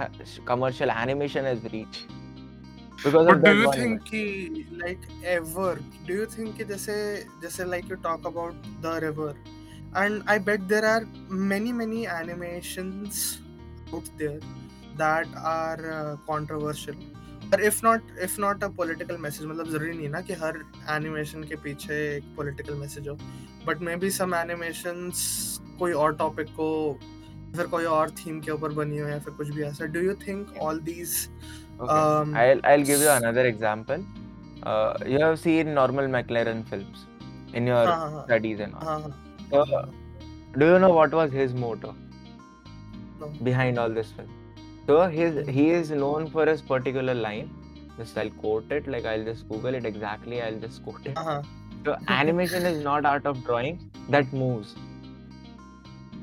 commercial 0.51 0.91
animation 0.91 1.45
has 1.51 1.63
reached 1.75 2.03
because 3.03 3.27
But 3.27 3.37
of 3.37 3.43
do 3.43 3.49
that 3.49 3.57
you 3.61 3.67
one 3.67 3.77
think 3.79 4.03
कि 4.11 4.23
like 4.83 5.07
ever 5.37 5.71
do 6.07 6.13
you 6.13 6.25
think 6.35 6.57
कि 6.57 6.65
जैसे 6.71 6.95
जैसे 7.43 7.65
like 7.69 7.89
you 7.89 7.97
talk 8.07 8.25
about 8.25 8.55
the 8.81 8.93
river 9.05 9.33
and 10.01 10.23
I 10.27 10.37
bet 10.49 10.67
there 10.67 10.85
are 10.85 11.01
many 11.29 11.73
many 11.73 12.05
animations 12.07 13.23
out 13.93 14.09
there 14.17 14.39
that 15.02 15.26
are 15.52 15.90
uh, 15.92 16.16
controversial 16.30 16.94
or 17.52 17.60
if 17.68 17.82
not 17.82 18.00
if 18.26 18.38
not 18.44 18.62
a 18.62 18.68
political 18.80 19.18
message 19.26 19.46
मतलब 19.50 19.68
ज़रूरी 19.70 19.94
नहीं 19.98 20.08
ना 20.14 20.20
कि 20.30 20.34
हर 20.42 20.58
animation 20.96 21.46
के 21.48 21.56
पीछे 21.66 21.94
एक 22.16 22.34
political 22.40 22.80
message 22.82 23.08
हो 23.08 23.16
but 23.66 23.84
maybe 23.90 24.10
some 24.18 24.34
animations 24.40 25.22
कोई 25.78 25.92
और 26.04 26.16
topic 26.22 26.50
को 26.60 26.70
फिर 27.56 27.66
कोई 27.74 27.84
और 27.98 28.10
theme 28.20 28.44
के 28.44 28.50
ऊपर 28.52 28.72
बनी 28.80 28.98
हो 28.98 29.08
या 29.08 29.18
फिर 29.26 29.34
कुछ 29.34 29.50
भी 29.58 29.62
ऐसा 29.64 29.92
do 29.92 30.02
you 30.08 30.16
think 30.24 30.56
all 30.66 30.80
these 30.90 31.14
okay. 31.80 31.98
um, 31.98 32.34
I'll 32.42 32.60
I'll 32.72 32.88
give 32.90 33.06
you 33.06 33.12
another 33.14 33.46
example 33.52 34.04
uh, 34.64 34.94
you 35.06 35.20
have 35.24 35.38
seen 35.46 35.72
normal 35.74 36.08
McLaren 36.16 36.66
films 36.72 37.06
in 37.54 37.66
your 37.72 37.86
हाँ 37.86 37.96
हाँ 37.98 38.10
हाँ 38.10 38.24
studies 38.26 38.60
and 38.66 38.74
all 38.74 38.84
हाँ 38.88 39.00
हाँ 39.00 39.14
So, 39.50 39.64
do 40.60 40.66
you 40.66 40.78
know 40.78 40.90
what 40.94 41.14
was 41.18 41.32
his 41.32 41.54
motto 41.54 41.94
No. 43.20 43.28
behind 43.46 43.78
all 43.82 43.94
this 43.98 44.10
film? 44.16 44.34
So 44.87 45.07
his 45.07 45.47
he 45.47 45.69
is 45.71 45.91
known 45.91 46.29
for 46.29 46.45
his 46.45 46.61
particular 46.61 47.13
line. 47.13 47.49
Just 47.97 48.17
I'll 48.17 48.29
quote 48.29 48.71
it, 48.71 48.87
like 48.87 49.05
I'll 49.05 49.23
just 49.23 49.47
Google 49.49 49.75
it 49.75 49.85
exactly, 49.85 50.41
I'll 50.41 50.59
just 50.59 50.83
quote 50.83 51.05
it. 51.05 51.15
हाँ 51.15 51.43
So 51.85 51.95
animation 52.07 52.65
is 52.65 52.83
not 52.83 53.05
art 53.05 53.25
of 53.25 53.43
drawing 53.43 53.79
that 54.09 54.31
moves. 54.33 54.75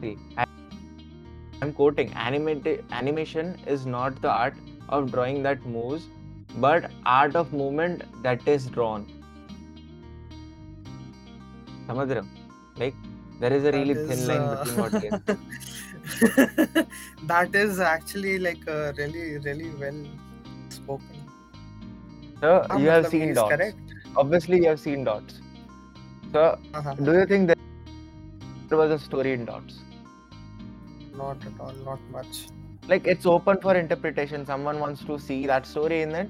See, 0.00 0.16
I, 0.36 0.46
I'm 1.62 1.72
quoting 1.72 2.12
animated 2.14 2.84
animation 2.90 3.58
is 3.66 3.86
not 3.86 4.20
the 4.22 4.30
art 4.30 4.54
of 4.88 5.12
drawing 5.12 5.42
that 5.42 5.64
moves, 5.66 6.06
but 6.56 6.90
art 7.04 7.36
of 7.36 7.52
movement 7.52 8.04
that 8.22 8.46
is 8.48 8.66
drawn. 8.66 9.06
समझ 11.88 12.10
रहे 12.10 12.20
हो 12.20 12.26
like 12.78 12.94
there 13.39 13.53
is 13.53 13.63
a 13.65 13.71
really 13.71 13.93
is, 13.93 14.09
thin 14.09 14.27
line 14.27 14.41
uh, 14.41 14.63
between 14.63 14.79
what 14.79 14.93
is. 15.03 15.11
that 17.23 17.55
is 17.55 17.79
actually 17.79 18.37
like 18.39 18.65
a 18.67 18.93
really 18.97 19.37
really 19.39 19.69
well 19.81 20.05
spoken 20.69 21.23
so 22.41 22.51
you 22.77 22.89
ah, 22.89 22.93
have 22.97 23.07
seen 23.07 23.33
dots 23.33 23.55
correct. 23.55 23.77
obviously 24.15 24.57
you 24.57 24.67
have 24.67 24.79
seen 24.79 25.03
dots 25.03 25.41
so 26.33 26.59
uh-huh. 26.73 26.93
do 26.93 27.13
you 27.13 27.25
think 27.25 27.47
that 27.47 27.57
there 28.69 28.77
was 28.77 28.91
a 28.91 28.99
story 28.99 29.33
in 29.33 29.45
dots 29.45 29.79
not 31.17 31.37
at 31.45 31.59
all 31.59 31.73
not 31.89 31.99
much 32.11 32.45
like 32.87 33.07
it's 33.07 33.25
open 33.25 33.59
for 33.65 33.75
interpretation 33.75 34.45
someone 34.45 34.79
wants 34.79 35.03
to 35.03 35.17
see 35.17 35.45
that 35.47 35.65
story 35.65 36.01
in 36.01 36.13
it 36.13 36.29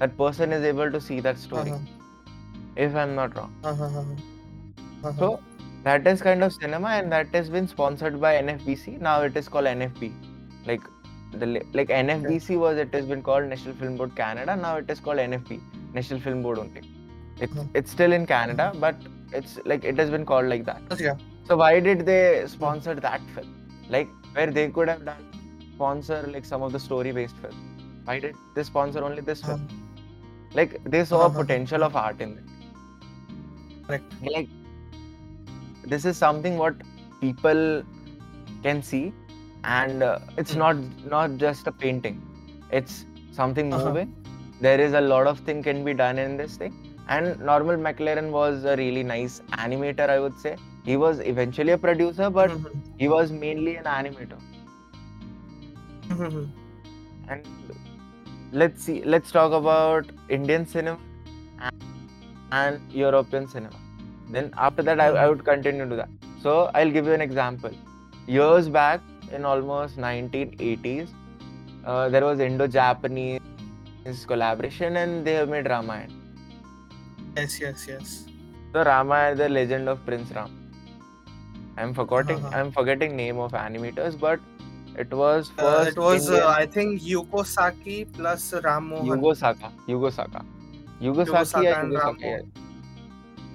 that 0.00 0.16
person 0.18 0.52
is 0.52 0.64
able 0.64 0.90
to 0.90 1.00
see 1.00 1.20
that 1.20 1.38
story 1.38 1.70
uh-huh. 1.70 2.84
if 2.86 2.94
i'm 2.96 3.14
not 3.14 3.36
wrong 3.36 3.54
uh-huh. 3.62 3.84
uh-huh. 3.84 4.00
uh-huh. 4.00 5.12
so 5.18 5.40
that 5.84 6.06
is 6.06 6.22
kind 6.22 6.42
of 6.44 6.52
cinema 6.52 6.88
and 6.98 7.10
that 7.12 7.26
has 7.38 7.48
been 7.50 7.66
sponsored 7.66 8.20
by 8.24 8.32
nfbc 8.42 9.00
now 9.00 9.20
it 9.22 9.36
is 9.40 9.48
called 9.48 9.66
nfb 9.66 10.12
like 10.66 10.82
the 11.40 11.46
like 11.78 11.88
nfbc 11.88 12.58
was 12.64 12.76
it 12.84 12.92
has 12.94 13.06
been 13.06 13.22
called 13.22 13.44
national 13.52 13.74
film 13.74 13.96
board 13.96 14.14
canada. 14.14 14.54
Now 14.54 14.76
it 14.76 14.90
is 14.90 15.00
called 15.00 15.18
nfb 15.18 15.60
national 15.94 16.20
film 16.20 16.42
board 16.42 16.58
only. 16.58 16.82
It's 17.40 17.54
Mhm. 17.54 17.68
it's 17.74 17.90
still 17.90 18.12
in 18.12 18.26
canada 18.26 18.66
but 18.84 18.96
it's 19.32 19.58
like 19.64 19.84
it 19.92 19.98
has 19.98 20.10
been 20.10 20.26
called 20.26 20.46
like 20.54 20.64
that. 20.66 20.82
Yeah 21.00 21.16
so 21.48 21.56
why 21.56 21.80
did 21.80 22.06
they 22.06 22.44
sponsor 22.46 22.94
that 22.94 23.20
film? 23.34 23.48
Like 23.88 24.08
where 24.34 24.50
they 24.58 24.68
could 24.68 24.88
have 24.88 25.04
done 25.04 25.22
sponsor 25.74 26.18
like 26.34 26.44
some 26.44 26.62
of 26.62 26.72
the 26.72 26.78
story 26.88 27.12
based 27.12 27.36
film. 27.38 27.56
Why 28.04 28.18
did 28.20 28.36
they 28.54 28.62
sponsor 28.62 29.02
only 29.02 29.22
this 29.22 29.42
film? 29.42 29.66
Like 30.54 30.84
they 30.84 31.04
saw 31.04 31.22
a 31.22 31.26
Uh-huh. 31.26 31.40
potential 31.42 31.82
of 31.82 31.96
art 31.96 32.20
in 32.20 32.32
it. 32.38 32.44
Correct. 33.86 34.04
Like 34.36 34.48
this 35.84 36.04
is 36.04 36.16
something 36.16 36.56
what 36.56 36.76
people 37.20 37.82
can 38.62 38.82
see 38.82 39.12
and 39.64 40.02
uh, 40.02 40.18
it's 40.36 40.54
Hmm. 40.54 40.60
not 40.62 40.76
not 41.14 41.36
just 41.38 41.66
a 41.66 41.72
painting 41.72 42.18
it's 42.70 43.06
something 43.30 43.68
Uh-huh. 43.70 43.94
moving 43.94 44.14
there 44.60 44.80
is 44.80 44.92
a 44.94 45.00
lot 45.00 45.26
of 45.26 45.40
thing 45.40 45.62
can 45.62 45.84
be 45.84 45.94
done 45.94 46.18
in 46.18 46.36
this 46.36 46.56
thing 46.56 46.74
and 47.08 47.38
normal 47.40 47.76
mclaren 47.76 48.30
was 48.30 48.64
a 48.64 48.76
really 48.82 49.02
nice 49.02 49.40
animator 49.64 50.08
i 50.08 50.18
would 50.24 50.38
say 50.44 50.58
he 50.84 50.96
was 50.96 51.20
eventually 51.20 51.72
a 51.72 51.78
producer 51.86 52.30
but 52.30 52.52
Mhm. 52.52 52.82
he 52.98 53.08
was 53.08 53.32
mainly 53.32 53.76
an 53.76 53.84
animator 53.98 54.40
Mhm. 56.08 56.52
and 57.28 57.46
let's 58.52 58.82
see 58.84 59.02
let's 59.04 59.30
talk 59.32 59.52
about 59.52 60.10
indian 60.28 60.66
cinema 60.66 61.00
and, 61.58 61.76
and 62.52 62.92
european 62.92 63.46
cinema 63.48 63.81
then 64.34 64.46
after 64.66 64.82
that 64.88 65.00
I, 65.06 65.08
I 65.22 65.28
would 65.30 65.44
continue 65.44 65.88
to 65.92 65.96
that 66.02 66.10
so 66.44 66.52
i'll 66.74 66.92
give 66.96 67.06
you 67.10 67.14
an 67.18 67.24
example 67.28 67.72
years 68.36 68.68
back 68.78 69.00
in 69.36 69.44
almost 69.52 69.96
1980s 69.98 71.08
uh, 71.84 72.08
there 72.14 72.24
was 72.28 72.40
indo-japanese 72.40 73.40
collaboration 74.32 74.96
and 75.02 75.24
they 75.26 75.34
have 75.40 75.48
made 75.54 75.68
ramayana 75.74 76.14
yes 77.36 77.60
yes 77.64 77.86
yes 77.92 78.08
so 78.72 78.84
ramayana 78.92 79.36
the 79.42 79.48
legend 79.58 79.88
of 79.94 80.04
prince 80.08 80.32
ram 80.38 80.50
i'm 81.82 81.92
forgetting 82.00 82.40
Uh-huh. 82.44 82.56
i'm 82.60 82.70
forgetting 82.78 83.12
name 83.24 83.38
of 83.46 83.52
animators 83.66 84.18
but 84.24 84.40
it 85.02 85.12
was 85.20 85.50
uh, 85.58 85.62
first 85.62 85.96
it 85.96 86.00
was 86.06 86.26
uh, 86.38 86.40
i 86.62 86.66
think 86.74 86.88
yuko 87.12 87.44
saki 87.52 87.98
plus 88.16 88.42
ram 88.66 88.88
mohan 88.94 89.06
Yugo 89.10 89.30
Saka. 89.44 89.68
Yugo 89.92 90.10
Saka. 90.18 90.42
Yugo 91.04 91.24
Saki 91.52 91.66
and 91.76 91.94
Yugo 91.98 92.12
yeah. 92.20 92.42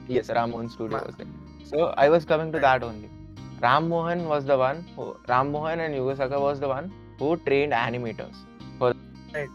Yes, 0.08 0.30
Ram 0.30 0.52
Mohan 0.52 0.70
Studio 0.70 1.04
was 1.06 1.16
there. 1.18 1.28
So 1.64 1.94
I 1.98 2.10
was 2.10 2.26
coming 2.26 2.52
to 2.54 2.60
that 2.60 2.84
only. 2.84 3.10
Ram 3.62 3.90
Mohan 3.90 4.28
was 4.28 4.46
the 4.46 4.58
one 4.58 4.86
who 4.96 5.16
Ram 5.28 5.52
Mohan 5.52 5.80
and 5.80 5.94
Yugo 5.96 6.16
Saka 6.18 6.40
was 6.40 6.60
the 6.60 6.68
one 6.68 6.92
who 7.20 7.38
trained 7.38 7.74
animators 7.74 8.36
for 8.78 8.94
Right. 9.34 9.50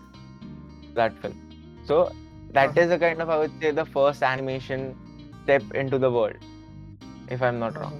that 0.94 1.18
film. 1.18 1.36
So 1.84 2.10
that 2.52 2.70
Uh-huh. 2.70 2.80
is 2.80 2.90
a 2.90 2.98
kind 2.98 3.22
of 3.22 3.30
I 3.30 3.38
would 3.38 3.52
say 3.60 3.70
the 3.70 3.84
first 3.86 4.22
animation 4.22 4.96
step 5.44 5.62
into 5.74 5.98
the 5.98 6.10
world, 6.10 6.36
if 7.28 7.42
I'm 7.42 7.58
not 7.58 7.78
wrong. 7.78 7.96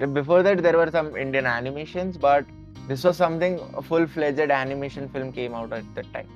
Uh-huh. 0.00 0.06
Before 0.06 0.42
that 0.42 0.62
there 0.62 0.76
were 0.76 0.90
some 0.90 1.16
Indian 1.16 1.46
animations, 1.46 2.16
but 2.18 2.46
this 2.88 3.04
was 3.04 3.16
something 3.16 3.58
a 3.74 3.82
full-fledged 3.82 4.50
animation 4.50 5.08
film 5.08 5.32
came 5.32 5.54
out 5.54 5.72
at 5.72 5.84
that 5.94 6.12
time. 6.12 6.28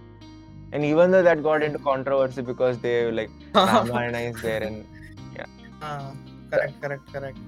And 0.73 0.84
even 0.84 1.11
though 1.11 1.23
that 1.23 1.42
got 1.42 1.62
into 1.62 1.78
controversy 1.78 2.42
because 2.42 2.78
they 2.80 3.11
like 3.11 3.30
Ramayana 3.54 4.18
is 4.18 4.40
there 4.40 4.62
and 4.62 4.87
correct 6.50 6.81
correct 6.83 7.12
correct 7.12 7.38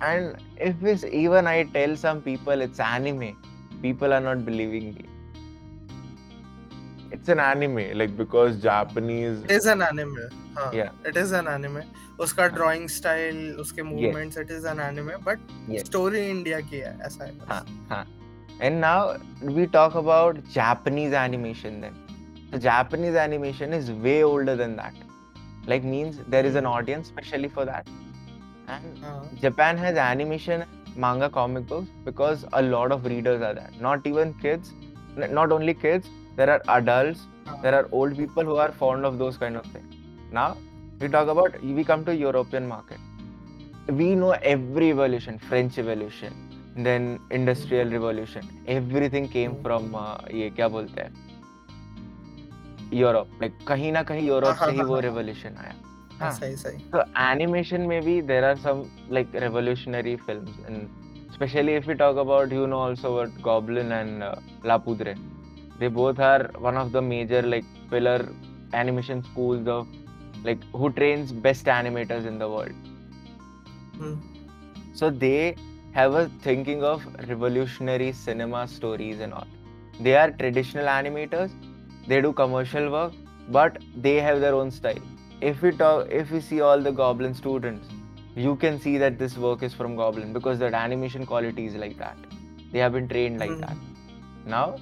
and 0.00 0.36
if 0.56 0.82
it's 0.82 1.04
even 1.04 1.46
I 1.46 1.64
tell 1.64 1.96
some 1.96 2.20
people 2.22 2.60
it's 2.60 2.78
anime, 2.80 3.36
people 3.82 4.12
are 4.12 4.20
not 4.20 4.44
believing 4.44 4.94
me. 4.94 5.04
It's 7.10 7.28
an 7.28 7.40
anime, 7.40 7.98
like 7.98 8.16
because 8.16 8.58
Japanese 8.62 9.42
it 9.44 9.50
is 9.50 9.66
an 9.66 9.82
anime 9.82 10.28
हाँ, 10.54 10.72
Yeah. 10.74 10.90
it 11.04 11.16
is 11.16 11.32
an 11.32 11.48
anime 11.48 11.82
उसका 12.20 12.46
drawing 12.54 12.86
style 12.88 13.40
उसके 13.64 13.82
movements 13.90 14.36
yes. 14.36 14.44
it 14.44 14.50
is 14.50 14.64
an 14.64 14.80
anime 14.80 15.12
but 15.24 15.38
Yes. 15.68 15.86
story 15.86 16.22
India 16.30 16.60
की 16.62 16.78
है 16.86 16.96
ऐसा 17.06 17.24
है. 17.24 17.32
हाँ, 17.48 17.64
हाँ. 17.90 18.06
And 18.60 18.80
now 18.80 19.16
we 19.42 19.66
talk 19.66 19.94
about 19.94 20.42
Japanese 20.58 21.12
animation 21.12 21.80
then. 21.80 21.94
So 22.52 22.58
Japanese 22.58 23.14
animation 23.14 23.72
is 23.72 23.90
way 23.90 24.22
older 24.24 24.56
than 24.56 24.76
that. 24.76 24.94
like 25.72 25.84
means 25.84 26.20
there 26.34 26.46
is 26.50 26.54
an 26.54 26.64
hmm. 26.64 26.76
audience 26.76 27.08
especially 27.08 27.48
for 27.48 27.64
that. 27.64 27.86
And 28.66 29.04
uh-huh. 29.04 29.20
japan 29.40 29.78
has 29.78 29.96
animation 29.96 30.64
manga 31.04 31.28
comic 31.38 31.66
books 31.66 31.88
because 32.04 32.44
a 32.52 32.62
lot 32.62 32.92
of 32.92 33.04
readers 33.04 33.42
are 33.42 33.54
there. 33.54 33.70
Not 33.80 34.06
even 34.06 34.34
kids 34.44 34.72
not 35.16 35.52
only 35.52 35.74
kids 35.74 36.08
there 36.36 36.50
are 36.54 36.62
adults 36.78 37.20
uh-huh. 37.46 37.62
there 37.62 37.74
are 37.74 37.88
old 37.92 38.16
people 38.16 38.44
who 38.44 38.56
are 38.56 38.72
fond 38.72 39.04
of 39.04 39.18
those 39.18 39.36
kind 39.36 39.56
of 39.56 39.66
things. 39.66 39.94
Now 40.32 40.56
we 41.00 41.08
talk 41.08 41.28
about 41.28 41.62
we 41.62 41.84
come 41.84 42.04
to 42.10 42.14
european 42.14 42.66
market. 42.66 42.98
We 43.88 44.14
know 44.14 44.32
every 44.54 44.90
evolution 44.90 45.38
french 45.38 45.78
evolution 45.78 46.44
then 46.76 47.18
industrial 47.30 47.88
hmm. 47.88 47.94
revolution 47.94 48.48
everything 48.66 49.28
came 49.28 49.52
hmm. 49.52 49.62
from 49.62 49.94
uh, 49.94 50.18
ye 50.40 50.50
kya 50.50 50.70
bolte 50.76 51.02
hai? 51.06 51.27
Europe 52.94 53.30
like 53.40 53.58
कहीं 53.68 53.92
ना 53.92 54.02
कहीं 54.02 54.26
Europe 54.28 54.56
हाँ, 54.58 54.66
से 54.66 54.72
ही 54.72 54.78
हाँ, 54.78 54.86
वो 54.86 54.94
हाँ, 54.94 55.02
revolution 55.02 55.56
आया 55.58 55.72
हाँ, 55.72 56.18
हाँ. 56.20 56.32
सही 56.32 56.56
सही 56.56 56.78
So 56.92 57.04
animation 57.16 57.86
maybe 57.88 58.20
there 58.20 58.44
are 58.44 58.56
some 58.56 58.90
like 59.08 59.32
revolutionary 59.34 60.16
films 60.16 60.50
and 60.66 60.88
especially 61.30 61.74
if 61.74 61.86
we 61.86 61.94
talk 61.94 62.16
about 62.16 62.50
you 62.50 62.66
know 62.66 62.78
also 62.78 63.16
about 63.16 63.42
Goblin 63.42 63.92
and 63.92 64.22
uh, 64.22 64.34
La 64.64 64.78
Poudre. 64.78 65.14
They 65.78 65.88
both 65.88 66.18
are 66.18 66.50
one 66.58 66.76
of 66.76 66.90
the 66.92 67.00
major 67.00 67.42
like 67.42 67.64
pillar 67.90 68.28
animation 68.72 69.22
schools 69.22 69.68
of 69.68 69.86
like 70.44 70.58
who 70.72 70.90
trains 70.92 71.30
best 71.30 71.66
animators 71.66 72.26
in 72.26 72.38
the 72.38 72.48
world. 72.48 72.72
Hmm. 73.96 74.14
So 74.94 75.10
they 75.10 75.54
have 75.92 76.14
a 76.14 76.28
thinking 76.42 76.82
of 76.82 77.06
revolutionary 77.28 78.12
cinema 78.12 78.66
stories 78.66 79.20
and 79.20 79.32
all. 79.32 79.46
They 80.00 80.16
are 80.16 80.30
traditional 80.32 80.86
animators. 80.86 81.50
they 82.08 82.20
do 82.26 82.32
commercial 82.32 82.90
work 82.90 83.12
but 83.56 83.78
they 83.96 84.16
have 84.16 84.40
their 84.40 84.54
own 84.54 84.70
style. 84.70 85.04
If 85.40 85.62
we 85.62 85.70
talk 85.72 86.10
if 86.10 86.30
we 86.30 86.40
see 86.40 86.60
all 86.60 86.80
the 86.80 86.92
goblin 87.00 87.34
students 87.34 87.88
you 88.36 88.54
can 88.56 88.80
see 88.80 88.98
that 88.98 89.18
this 89.18 89.36
work 89.36 89.62
is 89.62 89.74
from 89.74 89.96
goblin 89.96 90.32
because 90.32 90.58
their 90.58 90.74
animation 90.74 91.26
quality 91.26 91.66
is 91.66 91.74
like 91.74 91.98
that. 91.98 92.16
They 92.72 92.78
have 92.78 92.92
been 92.92 93.08
trained 93.08 93.38
like 93.38 93.50
mm. 93.50 93.60
that. 93.60 93.76
Now 94.46 94.76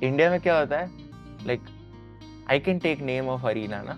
india 0.00 0.30
mein 0.30 0.40
kya 0.48 0.56
hota 0.60 0.78
hai? 0.78 0.88
Like 1.52 1.60
i 2.56 2.58
can 2.70 2.80
take 2.88 3.04
name 3.12 3.28
of 3.36 3.46
harina 3.50 3.84
na? 3.90 3.96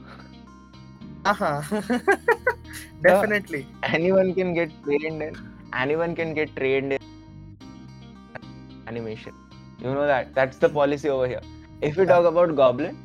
Uh-huh 1.24 1.62
definitely. 3.08 3.66
anyone 3.82 4.34
can 4.34 4.54
get 4.60 4.70
trained 4.84 5.22
in 5.28 5.40
anyone 5.84 6.14
can 6.14 6.34
get 6.34 6.54
trained 6.56 6.92
in 6.92 7.02
animation. 8.86 9.32
You 9.80 9.94
know 9.94 10.06
that? 10.06 10.34
That's 10.34 10.58
the 10.58 10.68
policy 10.68 11.08
over 11.08 11.26
here. 11.26 11.40
If 11.88 11.96
we 11.96 12.04
Yeah. 12.04 12.12
talk 12.12 12.26
about 12.32 12.54
goblin 12.60 12.98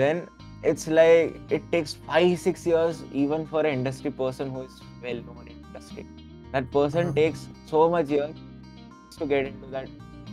then 0.00 0.22
it's 0.70 0.86
like 0.98 1.54
it 1.58 1.64
takes 1.74 1.94
five 2.10 2.32
six 2.44 2.66
years 2.72 3.02
even 3.22 3.46
for 3.52 3.60
an 3.60 3.72
industry 3.78 4.12
person 4.20 4.50
who 4.56 4.62
is 4.68 4.80
well 5.06 5.20
known 5.28 5.48
in 5.52 5.56
industry 5.68 6.04
that 6.56 6.70
person 6.76 7.08
Mhm. 7.10 7.16
takes 7.20 7.46
so 7.72 7.82
much 7.94 8.12
years 8.16 8.36
to 9.18 9.26
get 9.32 9.50
into 9.52 9.70
that 9.76 9.88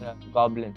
uh, 0.05 0.13
goblin 0.37 0.73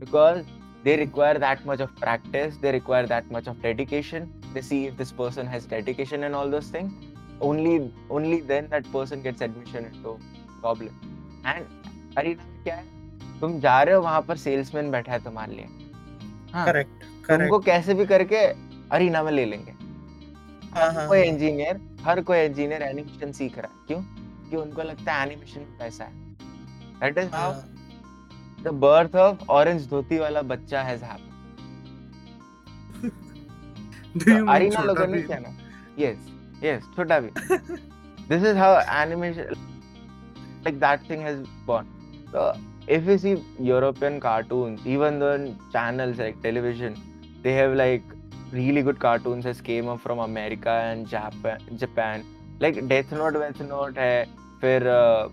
because 0.00 0.42
they 0.86 0.96
require 1.02 1.38
that 1.46 1.64
much 1.70 1.82
of 1.86 1.90
practice 2.04 2.56
they 2.62 2.72
require 2.78 3.06
that 3.14 3.30
much 3.36 3.50
of 3.54 3.60
dedication 3.66 4.30
they 4.54 4.62
see 4.70 4.80
if 4.86 4.96
this 5.02 5.12
person 5.22 5.52
has 5.56 5.66
dedication 5.74 6.24
and 6.28 6.40
all 6.40 6.54
those 6.56 6.70
things 6.76 6.92
only 7.50 7.74
only 8.18 8.40
then 8.54 8.68
that 8.76 8.88
person 8.96 9.22
gets 9.28 9.46
admission 9.48 9.90
into 9.92 10.16
goblin 10.66 10.96
and 11.54 11.78
arena 12.18 12.44
में 12.48 12.62
क्या 12.64 12.74
है 12.80 13.40
तुम 13.40 13.60
जा 13.60 13.76
रहे 13.82 13.94
हो 13.94 14.00
वहाँ 14.02 14.22
पर 14.28 14.36
salesman 14.46 14.90
बैठा 14.90 15.12
है 15.12 15.22
तुम्हारे 15.24 15.54
लिए 15.60 15.81
हाँ। 16.52 16.66
correct 16.66 17.00
तुमको 17.28 17.58
कैसे 17.58 17.94
भी 17.94 18.06
करके 18.06 18.36
अरीना 18.96 19.22
में 19.22 19.32
ले 19.32 19.44
लेंगे। 19.44 19.70
हाँ, 19.72 20.90
हर 20.90 20.96
हाँ, 20.96 21.06
कोई. 21.08 21.22
इंजीनियर 21.22 21.80
हर 22.04 22.20
कोई 22.22 22.38
इंजीनियर 22.38 22.82
एनिमेशन 22.82 23.32
सीख 23.32 23.58
रहा 23.58 23.66
है। 23.72 23.86
क्यों? 23.86 24.00
कि 24.50 24.56
उनको 24.56 24.82
लगता 24.82 25.12
है 25.14 25.26
एनिमेशन 25.26 25.60
पैसा 25.78 26.04
है। 26.04 26.12
That 27.00 27.18
is 27.18 27.34
how 27.34 27.52
the 28.62 28.68
birth 28.84 29.16
of 29.16 29.44
orange 29.50 29.88
धोती 29.90 30.18
वाला 30.18 30.42
बच्चा 30.52 30.82
हैज़ 30.82 31.04
हैपेंड 31.04 31.30
अरीना 34.48 34.82
लोगों 34.82 35.06
ने 35.06 35.22
क्या 35.22 35.38
ना? 35.38 35.56
यस 35.98 36.18
यस 36.64 36.82
छोटा 36.96 37.18
भी। 37.20 37.30
This 38.28 38.42
is 38.44 38.56
how 38.56 38.80
animation 39.02 39.42
like 40.64 40.78
that 40.80 41.10
thing 41.10 41.22
has 41.26 41.36
born. 41.68 41.86
so 42.34 42.42
if 42.88 43.06
you 43.06 43.16
see 43.18 43.42
european 43.60 44.18
cartoons 44.20 44.84
even 44.86 45.18
the 45.18 45.54
channels 45.72 46.18
like 46.18 46.40
television 46.42 46.96
they 47.42 47.52
have 47.52 47.74
like 47.74 48.02
really 48.52 48.82
good 48.82 48.98
cartoons 48.98 49.44
has 49.44 49.60
came 49.60 49.88
up 49.88 50.00
from 50.00 50.18
america 50.18 50.70
and 50.70 51.06
japan 51.06 51.58
japan 51.76 52.24
like 52.60 52.86
death 52.88 53.12
note 53.12 53.34
death 53.34 53.60
note 53.60 53.96
hai 53.96 54.26
fir 54.60 54.80
uh, 54.88 55.28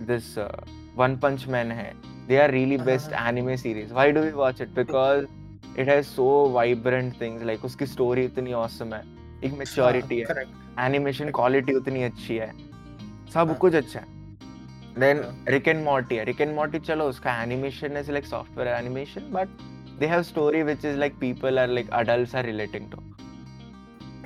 this 0.00 0.36
uh, 0.36 0.48
one 0.94 1.16
punch 1.16 1.46
man 1.46 1.70
hai 1.70 1.92
they 2.28 2.38
are 2.38 2.50
really 2.50 2.76
best 2.76 3.12
uh-huh. 3.12 3.28
anime 3.28 3.56
series 3.56 3.92
why 3.92 4.10
do 4.12 4.22
we 4.22 4.32
watch 4.32 4.60
it 4.60 4.74
because 4.74 5.26
it 5.76 5.88
has 5.88 6.06
so 6.06 6.48
vibrant 6.48 7.16
things 7.16 7.42
like 7.42 7.60
uski 7.62 7.88
story 7.96 8.30
itni 8.30 8.54
awesome 8.62 8.92
hai 8.92 9.04
एक 9.44 9.52
maturity 9.52 10.18
है 10.18 10.42
animation 10.80 11.30
quality 11.30 11.74
उतनी 11.74 12.02
अच्छी 12.02 12.36
है 12.36 12.50
सब 13.32 13.48
हाँ. 13.48 13.54
कुछ 13.54 13.74
अच्छा 13.74 14.00
है 14.00 14.13
रिक 14.98 15.68
एंड 15.68 15.84
मॉर्टी 15.84 16.16
है 16.16 16.24
रिक 16.24 16.40
एंड 16.40 16.54
मॉर्टी 16.56 16.78
चलो 16.78 17.08
उसका 17.08 17.42
animation 17.42 17.96
is 17.96 18.10
like 18.12 18.26
software 18.26 18.68
animation 18.74 19.30
but 19.32 19.62
they 19.98 20.06
have 20.08 20.26
story 20.26 20.62
which 20.62 20.84
is 20.84 20.96
like 20.96 21.18
people 21.20 21.58
are 21.58 21.66
like 21.66 21.88
adults 21.92 22.34
are 22.34 22.42
relating 22.42 22.88
to 22.90 22.98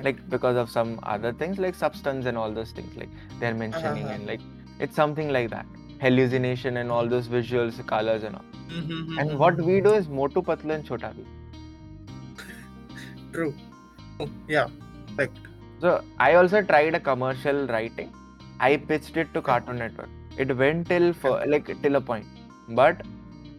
like 0.03 0.27
because 0.29 0.55
of 0.55 0.69
some 0.69 0.99
other 1.03 1.31
things 1.31 1.59
like 1.59 1.75
substance 1.75 2.25
and 2.25 2.37
all 2.37 2.51
those 2.51 2.71
things 2.71 2.95
like 2.95 3.09
they're 3.39 3.53
mentioning 3.53 4.05
uh-huh. 4.05 4.13
and 4.13 4.25
like 4.25 4.39
it's 4.79 4.95
something 4.95 5.29
like 5.29 5.49
that 5.49 5.65
hallucination 6.01 6.77
and 6.77 6.91
all 6.91 7.07
those 7.07 7.27
visuals 7.27 7.85
colors 7.85 8.23
and 8.23 8.35
all 8.35 8.45
mm-hmm, 8.69 9.19
and 9.19 9.37
what 9.37 9.57
we 9.57 9.81
do 9.81 9.93
is 9.93 10.07
motu 10.07 10.41
patlu 10.41 10.75
and 10.77 10.85
chota 10.85 11.11
bhi 11.17 11.25
true 13.33 13.53
oh, 14.19 14.29
yeah 14.47 14.69
perfect 15.09 15.49
so 15.81 16.01
i 16.27 16.33
also 16.35 16.61
tried 16.71 16.95
a 16.95 17.03
commercial 17.09 17.67
writing 17.73 18.15
i 18.69 18.71
pitched 18.77 19.17
it 19.17 19.35
to 19.35 19.41
cartoon 19.41 19.77
network 19.85 20.18
it 20.38 20.56
went 20.56 20.88
till 20.88 21.12
for 21.12 21.34
like 21.46 21.70
till 21.82 21.96
a 21.96 22.00
point 22.00 22.26
but 22.80 23.02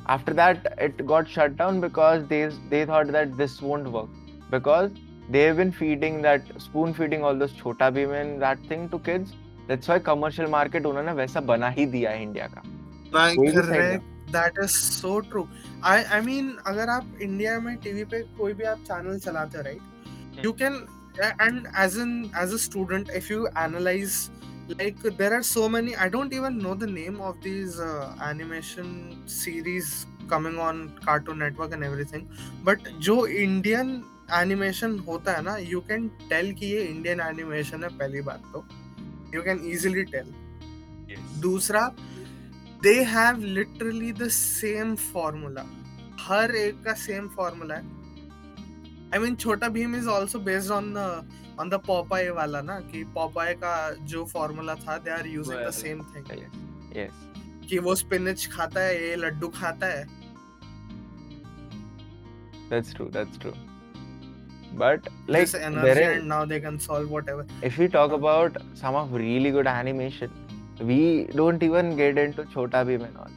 after 0.07 0.33
that 0.33 0.67
it 0.77 1.05
got 1.05 1.27
shut 1.27 1.55
down 1.57 1.81
because 1.81 2.25
they 2.27 2.43
they 2.69 2.85
thought 2.85 3.11
that 3.17 3.35
this 3.37 3.61
won't 3.61 3.91
work 3.91 4.09
because 4.51 4.91
they 5.29 5.41
have 5.41 5.57
been 5.57 5.71
feeding 5.71 6.21
that 6.21 6.51
spoon 6.61 6.93
feeding 6.93 7.23
all 7.23 7.35
those 7.43 7.53
chota 7.61 7.91
bhim 7.91 8.13
and 8.21 8.41
that 8.41 8.67
thing 8.71 8.87
to 8.89 8.99
kids 9.07 9.33
that's 9.67 9.87
why 9.87 9.99
commercial 10.09 10.51
market 10.57 10.85
उन्होंने 10.85 11.13
वैसा 11.21 11.41
बना 11.53 11.69
ही 11.77 11.85
दिया 11.93 12.11
है 12.11 12.21
India 12.23 12.47
का 12.47 12.61
that 14.31 14.59
is 14.63 14.69
so 14.69 15.19
true 15.31 15.47
I 15.91 16.03
I 16.03 16.21
mean 16.21 16.55
अगर 16.67 16.89
आप 16.89 17.17
India 17.21 17.59
में 17.59 17.75
टीवी 17.83 18.03
पे 18.13 18.21
कोई 18.37 18.53
भी 18.53 18.63
आप 18.73 18.83
चैनल 18.87 19.19
चलाते 19.25 19.57
हो 19.57 19.63
right 19.63 20.45
you 20.45 20.51
can 20.61 20.85
and 21.39 21.67
as 21.73 21.95
an 21.97 22.29
as 22.35 22.53
a 22.53 22.59
student 22.59 23.09
if 23.09 23.29
you 23.29 23.47
analyze 23.55 24.29
like 24.78 25.00
there 25.20 25.32
are 25.32 25.42
so 25.42 25.68
many 25.68 25.96
i 25.96 26.08
don't 26.08 26.32
even 26.32 26.58
know 26.58 26.74
the 26.74 26.86
name 26.86 27.20
of 27.20 27.40
these 27.42 27.78
uh, 27.80 28.14
animation 28.20 29.22
series 29.26 30.06
coming 30.28 30.58
on 30.58 30.82
cartoon 31.04 31.38
network 31.38 31.72
and 31.72 31.84
everything 31.84 32.28
but 32.68 32.78
jo 33.08 33.16
indian 33.46 33.90
animation 34.40 34.98
hota 35.08 35.34
hai 35.38 35.42
na 35.48 35.56
you 35.72 35.80
can 35.90 36.06
tell 36.34 36.52
ki 36.60 36.70
ye 36.74 36.86
indian 36.92 37.24
animation 37.26 37.88
hai 37.88 37.92
pehli 38.02 38.22
baat 38.30 38.46
to 38.54 38.64
you 39.36 39.42
can 39.48 39.66
easily 39.72 40.06
tell 40.14 40.30
yes. 41.08 41.26
दूसरा 41.48 41.84
they 42.84 42.98
have 43.16 43.44
literally 43.60 44.12
the 44.24 44.32
same 44.38 44.96
formula 45.10 45.66
हर 46.20 46.54
एक 46.56 46.82
का 46.84 46.92
same 47.02 47.28
formula 47.36 47.74
है 47.74 47.84
I 49.12 49.18
mean 49.18 49.34
Chhota 49.44 49.68
Bheem 49.76 49.94
is 49.96 50.08
also 50.08 50.38
based 50.48 50.70
on 50.72 50.92
on 51.60 51.68
the 51.68 51.80
Popeye 51.86 52.28
वाला 52.36 52.60
ना 52.62 52.78
कि 52.90 53.02
Popeye 53.14 53.54
का 53.62 53.74
जो 54.12 54.24
फॉर्मूला 54.32 54.74
था 54.76 54.96
they 54.98 55.10
are 55.10 55.26
using 55.28 55.58
the 55.58 55.70
same 55.74 56.02
thing 56.14 56.24
yes 56.96 57.26
कि 57.68 57.78
वो 57.78 57.94
स्पिनच 57.94 58.46
खाता 58.52 58.80
है 58.80 58.94
ये 59.00 59.16
लड्डू 59.16 59.48
खाता 59.56 59.86
है। 59.86 60.04
That's 62.70 62.94
true 62.94 63.06
that's 63.16 63.38
true 63.40 63.52
but 64.78 65.08
like 65.30 65.48
there 65.82 65.98
and 65.98 66.22
now 66.24 66.46
they 66.46 66.60
can 66.60 66.78
solve 66.78 67.08
whatever 67.10 67.64
if 67.66 67.80
we 67.80 67.88
talk 67.96 68.12
about 68.12 68.58
some 68.80 68.94
of 68.96 69.14
really 69.18 69.50
good 69.50 69.66
animation 69.66 70.28
we 70.82 71.00
don't 71.36 71.62
even 71.62 71.94
get 71.96 72.18
into 72.18 72.44
Chhota 72.52 72.82
Bheem 72.84 73.04
and 73.04 73.16
all 73.16 73.32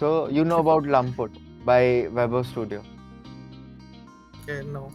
so 0.00 0.12
you 0.32 0.44
know 0.44 0.58
about 0.58 0.86
Lamput 0.96 1.38
by 1.66 2.00
Vaibhav 2.12 2.42
studio 2.42 2.80
okay 4.40 4.62
no 4.72 4.88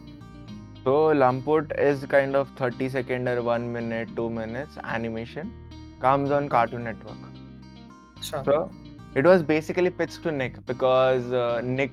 so 0.83 1.07
Lamput 1.13 1.71
is 1.77 2.05
kind 2.05 2.35
of 2.35 2.49
30 2.57 2.89
second 2.89 3.27
or 3.27 3.41
1 3.43 3.71
minute, 3.71 4.15
2 4.15 4.29
minutes 4.29 4.77
animation. 4.83 5.53
Comes 5.99 6.31
on 6.31 6.49
Cartoon 6.49 6.83
Network. 6.83 7.17
Sure. 8.21 8.43
So 8.43 8.71
it 9.13 9.23
was 9.25 9.43
basically 9.43 9.91
pitched 9.91 10.23
to 10.23 10.31
Nick 10.31 10.65
because 10.65 11.31
uh, 11.31 11.61
Nick 11.63 11.91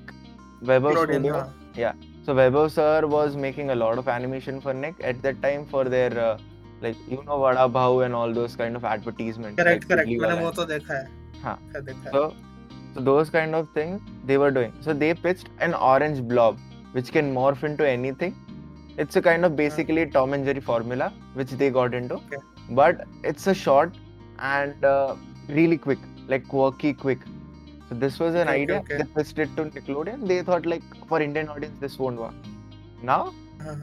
Weber 0.62 0.92
Studio. 0.92 1.52
Yeah. 1.74 1.92
So 2.24 2.34
Weber 2.34 2.68
sir 2.70 3.06
was 3.06 3.36
making 3.36 3.70
a 3.70 3.74
lot 3.74 3.98
of 3.98 4.08
animation 4.08 4.60
for 4.60 4.72
Nick 4.72 4.94
at 5.02 5.20
that 5.22 5.42
time 5.42 5.66
for 5.66 5.84
their 5.84 6.18
uh, 6.18 6.38
like 6.80 6.96
you 7.08 7.22
know 7.24 7.38
Vada 7.38 7.68
Bhau 7.68 8.04
and 8.06 8.14
all 8.14 8.32
those 8.32 8.56
kind 8.56 8.74
of 8.74 8.84
advertisements. 8.84 9.62
Correct, 9.62 9.84
like, 9.84 9.88
correct. 9.88 10.08
मैंने 10.08 10.40
वो 10.40 10.50
तो 10.56 10.64
देखा 10.66 10.94
है. 10.94 11.08
हाँ. 11.42 11.58
So 12.12 12.34
so 12.94 13.00
those 13.00 13.28
kind 13.28 13.54
of 13.54 13.68
things 13.74 14.00
they 14.24 14.38
were 14.38 14.50
doing. 14.50 14.72
So 14.80 14.94
they 14.94 15.12
pitched 15.12 15.48
an 15.60 15.74
orange 15.74 16.22
blob 16.22 16.58
which 16.92 17.12
can 17.12 17.34
morph 17.34 17.64
into 17.64 17.86
anything 17.86 18.34
it's 18.98 19.16
a 19.16 19.22
kind 19.22 19.44
of 19.44 19.56
basically 19.56 20.04
Tom 20.06 20.32
and 20.34 20.44
Jerry 20.44 20.60
formula 20.60 21.12
which 21.34 21.50
they 21.52 21.70
got 21.70 21.94
into, 21.94 22.14
okay. 22.14 22.36
but 22.70 23.06
it's 23.22 23.46
a 23.46 23.54
short 23.54 23.94
and 24.40 24.84
uh, 24.84 25.14
really 25.48 25.78
quick, 25.78 25.98
like 26.26 26.48
quirky 26.48 26.92
quick. 26.92 27.20
So 27.88 27.94
this 27.94 28.18
was 28.18 28.34
an 28.34 28.48
okay, 28.48 28.62
idea. 28.62 28.78
Okay. 28.78 28.98
They 28.98 29.04
pitched 29.04 29.38
it 29.38 29.56
to 29.56 29.64
Nickelodeon. 29.66 30.26
They 30.26 30.42
thought 30.42 30.66
like 30.66 30.82
for 31.08 31.22
Indian 31.22 31.48
audience 31.48 31.78
this 31.80 31.98
won't 31.98 32.18
work. 32.18 32.34
Now 33.02 33.32
uh-huh. 33.60 33.76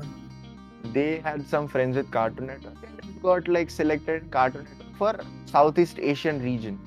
they 0.91 1.19
had 1.19 1.47
some 1.47 1.67
friends 1.67 1.95
with 1.95 2.11
Cartoon 2.11 2.47
Network 2.47 2.75
and 2.85 3.21
got 3.21 3.47
like 3.47 3.69
selected 3.69 4.29
Cartoon 4.31 4.67
Network 4.69 4.97
for 4.97 5.25
Southeast 5.45 5.97
Asian 5.99 6.43
region, 6.43 6.77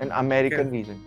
an 0.00 0.10
American 0.10 0.70
region. 0.70 1.04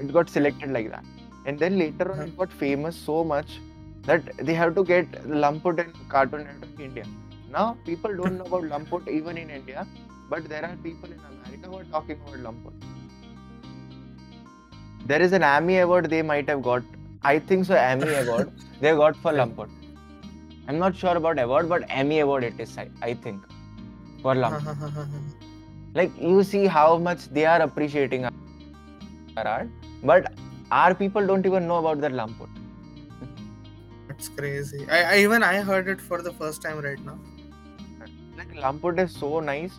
It 0.00 0.12
got 0.12 0.28
selected 0.28 0.70
like 0.70 0.90
that, 0.90 1.04
and 1.46 1.58
then 1.58 1.78
later 1.78 2.10
on 2.10 2.18
uh-huh. 2.18 2.28
it 2.28 2.36
got 2.36 2.52
famous 2.52 2.96
so 2.96 3.22
much 3.22 3.60
that 4.04 4.36
they 4.38 4.54
have 4.54 4.74
to 4.74 4.84
get 4.84 5.06
Lamput 5.28 5.78
in 5.78 5.92
Cartoon 6.08 6.44
Network 6.44 6.80
India. 6.80 7.04
Now 7.50 7.76
people 7.84 8.16
don't 8.16 8.38
know 8.38 8.44
about 8.44 8.64
Lamput 8.64 9.08
even 9.08 9.38
in 9.38 9.50
India, 9.50 9.86
but 10.30 10.48
there 10.48 10.64
are 10.64 10.76
people 10.76 11.10
in 11.10 11.20
America 11.32 11.68
who 11.68 11.76
are 11.78 11.84
talking 11.84 12.18
about 12.26 12.40
Lamput. 12.40 12.72
There 15.06 15.20
is 15.20 15.32
an 15.32 15.42
Emmy 15.42 15.78
award 15.78 16.10
they 16.10 16.22
might 16.22 16.48
have 16.48 16.62
got. 16.62 16.82
I 17.22 17.38
think 17.38 17.66
so. 17.66 17.74
Emmy 17.74 18.12
award 18.14 18.50
they 18.80 18.94
got 18.94 19.16
for 19.16 19.32
Lamput. 19.40 19.68
I'm 20.68 20.78
not 20.78 20.96
sure 20.96 21.16
about 21.16 21.38
award, 21.38 21.68
but 21.68 21.84
Emmy 21.88 22.20
award 22.20 22.44
it 22.44 22.58
is. 22.58 22.76
I, 22.78 22.88
I 23.02 23.14
think 23.14 23.42
for 24.22 24.34
Lamput. 24.34 24.76
like 25.94 26.10
you 26.18 26.42
see 26.42 26.66
how 26.66 26.98
much 26.98 27.28
they 27.28 27.44
are 27.44 27.60
appreciating 27.60 28.24
our 28.24 29.46
art, 29.46 29.68
but 30.02 30.32
our 30.70 30.94
people 30.94 31.26
don't 31.26 31.44
even 31.46 31.68
know 31.68 31.76
about 31.76 32.00
that 32.00 32.12
Lamput. 32.12 32.48
It's 34.22 34.28
crazy. 34.28 34.86
I, 34.88 34.98
I 35.02 35.18
even 35.18 35.42
I 35.42 35.62
heard 35.62 35.88
it 35.88 36.00
for 36.00 36.22
the 36.22 36.32
first 36.32 36.62
time 36.62 36.78
right 36.80 37.00
now. 37.04 37.18
Like 38.38 38.54
Lamput 38.54 39.00
is 39.00 39.12
so 39.12 39.40
nice. 39.40 39.72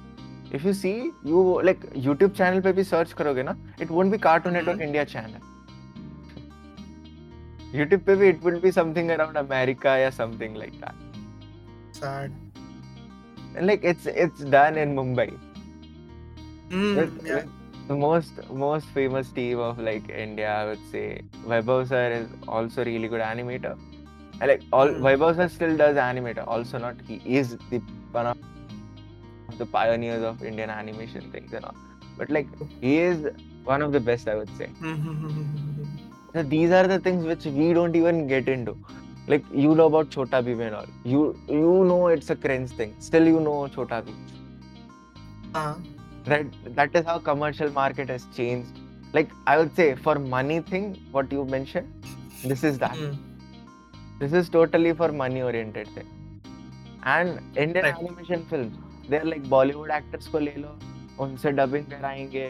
If 0.52 0.66
you 0.66 0.74
see, 0.74 1.12
you 1.24 1.62
like 1.68 1.86
YouTube 2.08 2.36
channel 2.40 2.62
पे 2.62 2.74
भी 2.80 2.84
search 2.90 3.14
करोगे 3.22 3.44
ना, 3.44 3.56
it 3.80 3.94
won't 3.98 4.12
be 4.12 4.18
Cartoon 4.26 4.54
Network 4.58 4.80
mm-hmm. 4.80 4.88
India 4.88 5.06
channel. 5.06 5.40
YouTube 7.74 8.04
पे 8.10 8.16
भी 8.16 8.34
it 8.34 8.44
will 8.50 8.60
be 8.66 8.74
something 8.80 9.14
around 9.16 9.38
America 9.44 9.96
या 10.02 10.12
something 10.18 10.60
like 10.64 10.78
that. 10.82 10.94
Sad. 11.94 12.36
And 13.56 13.66
like 13.66 13.90
it's 13.94 14.12
it's 14.26 14.44
done 14.58 14.82
in 14.84 14.94
Mumbai. 14.94 15.30
Mm, 16.68 16.96
with, 16.98 17.26
yeah. 17.26 17.36
with 17.36 17.48
the 17.88 17.96
most 18.04 18.44
most 18.66 18.94
famous 19.00 19.32
team 19.40 19.66
of 19.72 19.80
like 19.80 20.14
India, 20.28 20.54
I 20.54 20.70
would 20.74 20.86
say 20.92 21.08
Vaibhav 21.48 21.88
sir 21.96 22.06
is 22.22 22.40
also 22.60 22.84
really 22.94 23.16
good 23.18 23.28
animator 23.32 23.76
like 24.42 24.62
all 24.72 24.88
mm. 24.88 25.00
Vaibhav 25.00 25.50
still 25.50 25.78
does 25.78 25.98
animator. 25.98 26.48
Also, 26.48 26.78
not 26.78 26.96
he 27.08 27.22
is 27.26 27.58
the 27.70 27.80
one 28.12 28.28
of 28.28 28.38
the 29.58 29.66
pioneers 29.66 30.24
of 30.24 30.44
Indian 30.44 30.70
animation 30.70 31.32
things 31.32 31.54
and 31.54 31.66
all. 31.66 31.76
But 32.18 32.30
like 32.30 32.48
he 32.82 32.98
is 32.98 33.28
one 33.64 33.82
of 33.82 33.92
the 33.92 34.00
best, 34.00 34.28
I 34.28 34.36
would 34.36 34.50
say. 34.58 34.70
so 36.34 36.44
these 36.44 36.72
are 36.72 36.88
the 36.88 37.00
things 37.00 37.26
which 37.26 37.46
we 37.46 37.74
don't 37.74 37.96
even 37.96 38.28
get 38.28 38.48
into. 38.48 38.78
Like 39.28 39.44
you 39.54 39.74
know 39.74 39.86
about 39.86 40.10
Chota 40.10 40.44
Bheem 40.44 40.60
and 40.62 40.76
all. 40.76 40.88
You 41.04 41.40
you 41.48 41.86
know 41.86 42.08
it's 42.08 42.30
a 42.30 42.36
cringe 42.36 42.72
thing. 42.72 42.96
Still 43.00 43.26
you 43.26 43.40
know 43.40 43.68
Chota 43.68 44.04
Bheem. 44.06 44.16
Uh, 45.54 45.76
that 46.26 46.46
that 46.76 46.96
is 46.96 47.06
how 47.06 47.20
commercial 47.20 47.70
market 47.72 48.10
has 48.10 48.26
changed 48.36 48.80
like 49.14 49.30
i 49.46 49.58
would 49.58 49.76
say 49.76 49.94
for 49.96 50.16
money 50.20 50.60
thing 50.62 50.86
what 51.12 51.32
you 51.32 51.46
mentioned 51.46 52.08
this 52.44 52.64
is 52.64 52.80
that 52.80 52.98
Hmm. 52.98 53.12
This 54.20 54.34
is 54.40 54.50
totally 54.56 54.92
for 55.02 55.10
money 55.22 55.42
oriented 55.50 55.88
thing 55.96 56.10
and 57.16 57.40
indian 57.66 57.86
Right. 57.86 58.02
animation 58.04 58.44
films 58.52 58.76
they're 59.10 59.30
like 59.34 59.48
bollywood 59.56 59.94
actors 60.00 60.28
को 60.36 60.40
ले 60.40 60.54
लो 60.58 60.78
उनसे 61.24 61.52
dubbing 61.62 61.86
कराएँगे 61.92 62.46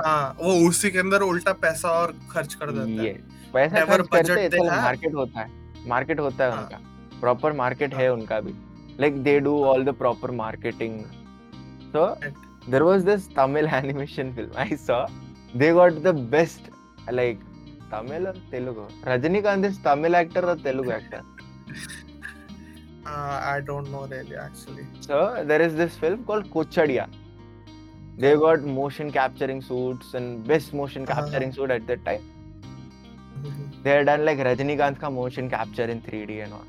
हाँ 0.00 0.36
वो 0.42 0.52
उसी 0.68 0.90
के 0.90 0.98
अंदर 0.98 1.22
उल्टा 1.22 1.52
पैसा 1.64 1.88
और 2.02 2.14
खर्च 2.30 2.54
कर 2.62 2.70
देते 2.78 3.08
हैं 3.08 3.50
पैसा 3.52 3.84
खर्च 3.84 4.08
करते 4.12 4.22
budget 4.22 4.38
हैं 4.38 4.50
they. 4.50 4.82
मार्केट 4.82 5.14
होता 5.14 5.40
है 5.40 5.86
मार्केट 5.88 6.20
होता 6.20 6.44
है 6.44 6.50
हाँ. 6.52 6.62
उनका 6.62 7.20
प्रॉपर 7.20 7.52
मार्केट 7.62 7.94
है 7.94 8.06
हाँ. 8.06 8.14
उनका 8.16 8.40
भी 8.46 8.54
like 9.00 9.22
they 9.22 9.38
do 9.40 9.58
all 9.64 9.84
the 9.84 9.94
proper 10.04 10.30
marketing 10.42 11.02
so 11.94 12.04
Right. 12.22 12.38
there 12.72 12.84
was 12.86 13.04
this 13.08 13.26
tamil 13.38 13.66
animation 13.78 14.30
film 14.38 14.56
i 14.62 14.76
saw 14.84 15.00
they 15.62 15.66
got 15.78 15.98
the 16.06 16.12
best 16.34 16.70
like 17.18 17.42
tamil 17.92 18.24
or 18.30 18.36
telugu 18.54 18.84
rajinikanth 19.10 19.66
is 19.70 19.76
tamil 19.88 20.14
actor 20.22 20.42
or 20.52 20.56
telugu 20.68 20.92
actor 20.98 21.22
uh, 23.12 23.36
I 23.54 23.60
don't 23.68 23.88
know 23.92 24.04
really 24.14 24.36
actually 24.46 24.86
so 25.08 25.16
there 25.50 25.62
is 25.68 25.74
this 25.82 25.94
film 26.02 26.24
called 26.28 26.46
kochadiya 26.54 27.06
they 28.22 28.32
got 28.44 28.60
motion 28.80 29.08
capturing 29.18 29.60
suits 29.70 30.14
and 30.18 30.28
best 30.52 30.72
motion 30.80 31.02
Uh-huh. 31.02 31.14
capturing 31.14 31.52
suit 31.56 31.70
at 31.78 31.84
that 31.90 32.02
time 32.08 32.22
Mhm. 33.46 33.64
they 33.84 33.92
had 33.96 34.06
done 34.10 34.22
like 34.28 34.38
rajinikanth 34.50 34.98
ka 35.04 35.10
motion 35.20 35.46
capture 35.56 35.88
in 35.94 36.00
3d 36.08 36.34
and 36.44 36.52
all 36.58 36.68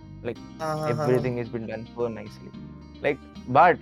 Uh-huh. 0.68 0.88
everything 0.94 1.36
has 1.42 1.50
been 1.56 1.68
done 1.72 1.84
so 1.96 2.08
nicely 2.20 2.52
like 3.06 3.20
but 3.60 3.78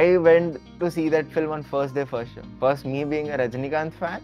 i 0.00 0.18
went 0.28 0.54
to 0.80 0.86
see 0.96 1.06
that 1.14 1.26
film 1.34 1.50
on 1.56 1.62
first 1.74 1.92
day 1.98 2.04
first 2.14 2.30
show 2.36 2.46
first 2.62 2.84
me 2.92 3.00
being 3.12 3.28
a 3.34 3.38
rajinikanth 3.42 3.96
fan 4.02 4.20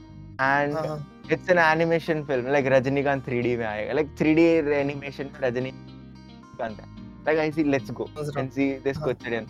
and 0.55 0.79
Uh-huh. 0.79 0.99
It's 1.33 1.51
an 1.51 1.59
animation 1.59 2.23
film 2.25 2.53
like 2.53 2.67
Rajinikanth 2.73 3.25
three 3.27 3.57
में 3.57 3.65
आएगा 3.67 3.93
like 3.93 4.15
three 4.19 4.33
animation 4.75 5.31
में 5.35 5.41
Rajinikanth 5.41 6.81
like 7.27 7.39
I 7.39 7.53
see 7.53 7.65
let's 7.65 7.91
go 7.91 8.09
and 8.39 8.51
see 8.51 8.71
this 8.85 8.99
question 8.99 9.47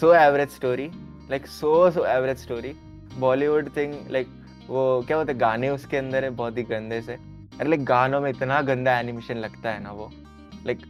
so 0.00 0.12
average 0.14 0.48
story 0.50 0.90
like 1.30 1.46
so 1.46 1.90
so 1.90 2.04
average 2.06 2.38
story 2.38 2.74
Bollywood 3.18 3.70
thing 3.76 3.94
like 4.10 4.28
वो 4.68 5.02
क्या 5.06 5.16
होता 5.16 5.32
गाने 5.40 5.68
उसके 5.70 5.96
अंदर 5.96 6.24
है 6.24 6.30
बहुत 6.30 6.58
ही 6.58 6.62
गंदे 6.62 7.00
से। 7.02 7.12
अरे 7.12 7.68
लाइक 7.68 7.84
गानों 7.84 8.20
में 8.20 8.30
इतना 8.30 8.60
गंदा 8.62 8.98
एनिमेशन 9.00 9.36
लगता 9.36 9.70
है 9.70 9.82
ना 9.82 9.92
वो। 9.92 10.10
लाइक 10.66 10.80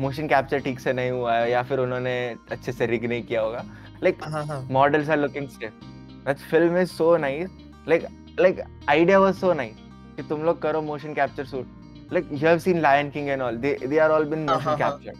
मोशन 0.00 0.28
कैप्चर 0.28 0.60
ठीक 0.60 0.80
से 0.80 0.92
नहीं 0.92 1.10
हुआ 1.10 1.34
है 1.34 1.50
या 1.50 1.62
फिर 1.62 1.78
उन्होंने 1.78 2.14
अच्छे 2.52 2.72
से 2.72 2.86
रिग 2.86 3.04
नहीं 3.04 3.22
किया 3.22 3.40
होगा। 3.40 3.64
Like 4.02 4.24
models 4.70 5.10
are 5.10 5.18
looking 5.18 5.48
safe 5.48 5.84
that's 6.26 6.44
film 6.50 6.76
is 6.78 6.90
so 6.92 7.16
nice 7.16 7.50
like 7.88 8.06
like 8.40 8.62
idea 8.88 9.18
was 9.18 9.36
so 9.36 9.52
नहीं 9.52 9.72
कि 10.16 10.22
तुम 10.28 10.42
लोग 10.44 10.60
करो 10.62 10.80
motion 10.82 11.14
capture 11.14 11.44
suit 11.46 12.12
like 12.12 12.28
you 12.32 12.48
have 12.48 12.58
seen 12.58 12.80
Lion 12.80 13.10
King 13.10 13.28
and 13.28 13.42
all 13.42 13.56
they 13.58 13.98
are 13.98 14.10
all 14.10 14.24
been 14.30 14.44
motion 14.50 14.76
capture 14.78 15.12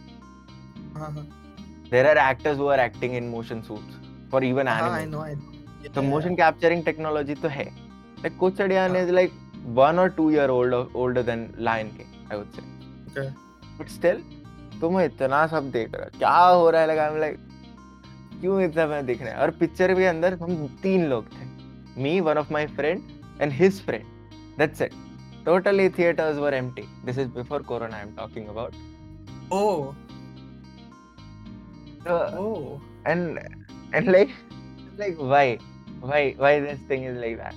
there 1.91 2.07
are 2.07 2.19
actors 2.31 2.59
who 2.59 2.67
are 2.69 2.81
acting 2.81 3.15
in 3.17 3.29
motion 3.29 3.61
suit 3.63 4.31
for 4.33 4.45
even 4.45 4.69
animal 4.69 5.91
तो 5.95 6.03
motion 6.03 6.35
capturing 6.37 6.85
technology 6.85 7.35
तो 7.35 7.49
है. 7.49 7.65
Like 7.65 8.37
कुछ 8.39 8.57
चढ़िया 8.57 8.87
ने 8.89 9.11
like 9.11 9.33
one 9.75 9.99
और 9.99 10.09
two 10.17 10.31
year 10.31 10.51
old 10.51 10.75
older 10.75 11.23
than 11.23 11.49
Lion 11.61 11.89
King 11.97 12.33
I 12.33 12.39
would 12.39 12.51
say 12.53 12.63
but 13.79 13.89
still 13.89 14.23
तुम 14.81 15.01
इतना 15.01 15.47
सब 15.47 15.71
देख 15.71 15.95
रहे 15.95 16.05
हो. 16.05 16.19
क्या 16.19 16.39
हो 16.39 16.71
रहा 16.71 16.81
है? 16.81 16.87
लाइक 16.87 17.01
आई 17.01 17.09
एम 17.09 17.19
लाइक 17.21 17.37
क्यों 18.41 18.61
इतना 18.63 18.87
मैं 18.87 19.05
देख 19.07 19.23
रहा 19.23 19.31
है? 19.31 19.37
और 19.43 19.51
पिक्चर 19.61 19.95
के 19.95 20.07
अंदर 20.07 20.39
हम 20.43 20.67
तीन 20.83 21.07
लोग 21.11 21.27
थे. 21.33 21.48
One 22.21 22.39
of 22.39 22.53
my 22.53 22.67
friend 22.67 23.03
and 23.41 23.53
his 23.53 23.81
friend 23.85 24.05
that's 24.59 24.83
it 24.83 24.93
totally 25.45 25.89
theatres 25.89 26.37
were 26.37 26.55
empty 26.55 26.83
this 27.05 27.19
is 27.19 27.29
before 27.29 27.63
corona 27.63 27.97
I 27.97 28.03
am 28.03 28.15
talking 28.17 28.49
about 28.49 28.75
Oh, 29.51 29.95
oh. 32.07 32.81
and 33.05 33.39
and 33.93 34.07
like 34.07 34.31
like 34.99 35.17
why? 35.19 35.59
Why 36.01 36.35
why 36.39 36.61
this 36.61 36.79
thing 36.81 37.05
is 37.05 37.17
like 37.17 37.39
that? 37.39 37.55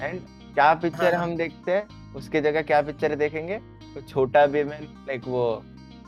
And 0.00 0.20
क्या 0.54 0.72
picture 0.74 1.14
हाँ. 1.14 1.22
हम 1.24 1.36
देखते 1.36 1.72
हैं? 1.72 2.14
उसके 2.16 2.40
जगह 2.40 2.62
क्या 2.62 2.80
picture 2.82 3.14
देखेंगे? 3.16 3.58
तो 3.94 4.00
छोटा 4.00 4.46
भीमन 4.46 4.86
लाइक 5.08 5.24
वो 5.26 5.42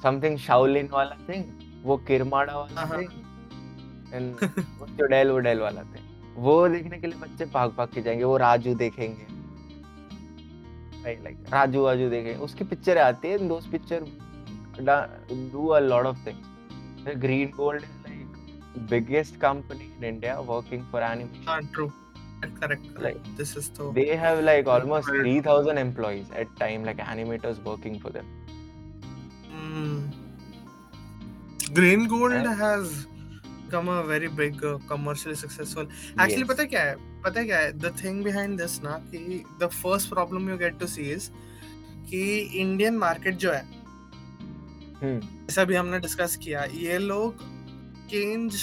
समथिंग 0.02 0.38
शाओलिन 0.38 0.88
वाला 0.92 1.16
थिंग 1.28 1.44
वो 1.84 1.96
किरमाड़ा 2.08 2.58
वाला 2.58 2.80
हाँ. 2.80 3.00
थिंग 3.00 4.14
एंड 4.14 4.34
वो 4.80 4.86
चुड़ैल 4.98 5.30
उड़ैल 5.30 5.60
वाला 5.60 5.82
थिंग 5.82 6.03
वो 6.36 6.68
देखने 6.68 6.98
के 6.98 7.06
लिए 7.06 7.18
बच्चे 7.18 7.44
भाग 7.54 7.70
भाग 7.76 7.88
के 7.94 8.02
जाएँगे 8.02 8.24
वो 8.24 8.36
राजू 8.36 8.74
देखेंगे 8.74 9.26
लाइक 11.06 11.44
राजू 11.52 11.82
वाजू 11.82 12.08
देखेंगे 12.10 12.38
उसकी 12.44 12.64
पिक्चर 12.64 12.98
आती 12.98 13.28
है 13.28 13.48
दोस्त 13.48 13.70
picture 13.70 14.04
do 15.52 15.66
a 15.66 15.78
lot 15.80 16.06
of 16.06 16.26
things 16.26 16.52
Gold 17.56 17.82
is 17.82 17.88
like 18.04 18.86
biggest 18.90 19.34
company 19.40 19.90
in 19.98 20.04
India 20.04 20.36
working 20.42 20.84
for 20.92 21.00
animation. 21.00 21.42
Ah, 21.46 21.60
true. 21.74 21.92
Correct, 22.40 22.60
correct. 22.60 23.02
Like, 23.02 23.26
this 23.36 23.52
is 23.56 23.68
the 23.70 23.90
They 23.98 24.16
have 24.16 24.40
like 24.44 24.66
almost 24.66 25.08
3000 25.08 25.78
employees 25.78 26.30
at 26.42 26.54
time, 26.56 26.84
like 26.84 27.02
animators 27.06 27.60
working 27.64 27.98
for 28.04 28.10
them. 28.10 28.26
Mm. 29.52 30.00
Green 31.74 32.06
Gold 32.14 32.32
Yeah. 32.32 32.54
has 32.54 32.96
become 33.74 33.88
a 33.88 34.02
very 34.04 34.28
big 34.28 34.64
uh, 34.64 34.78
commercially 34.88 35.34
successful. 35.34 35.86
Actually, 36.18 36.44
Yes. 36.44 36.58
है 36.60 36.66
क्या 36.66 36.82
है? 36.82 36.96
पता 37.22 37.40
है 37.40 37.46
क्या 37.46 37.58
है? 37.58 37.72
The 37.78 37.90
thing 37.90 38.22
behind 38.24 38.60
this 38.60 38.82
ना 38.82 38.96
कि 39.10 39.44
the 39.58 39.68
first 39.68 40.10
problem 40.10 40.48
you 40.48 40.58
get 40.58 40.78
to 40.78 40.88
see 40.88 41.08
is 41.16 41.30
कि 42.10 42.50
Indian 42.64 42.98
market 42.98 43.36
जो 43.44 43.52
है 43.52 43.64
Hmm. 44.94 45.20
जैसा 45.46 45.64
भी 45.64 45.74
हमने 45.74 45.98
डिस्कस 46.00 46.36
किया 46.42 46.64
ये 46.72 46.98
लोग 46.98 47.38
चेंज 48.10 48.54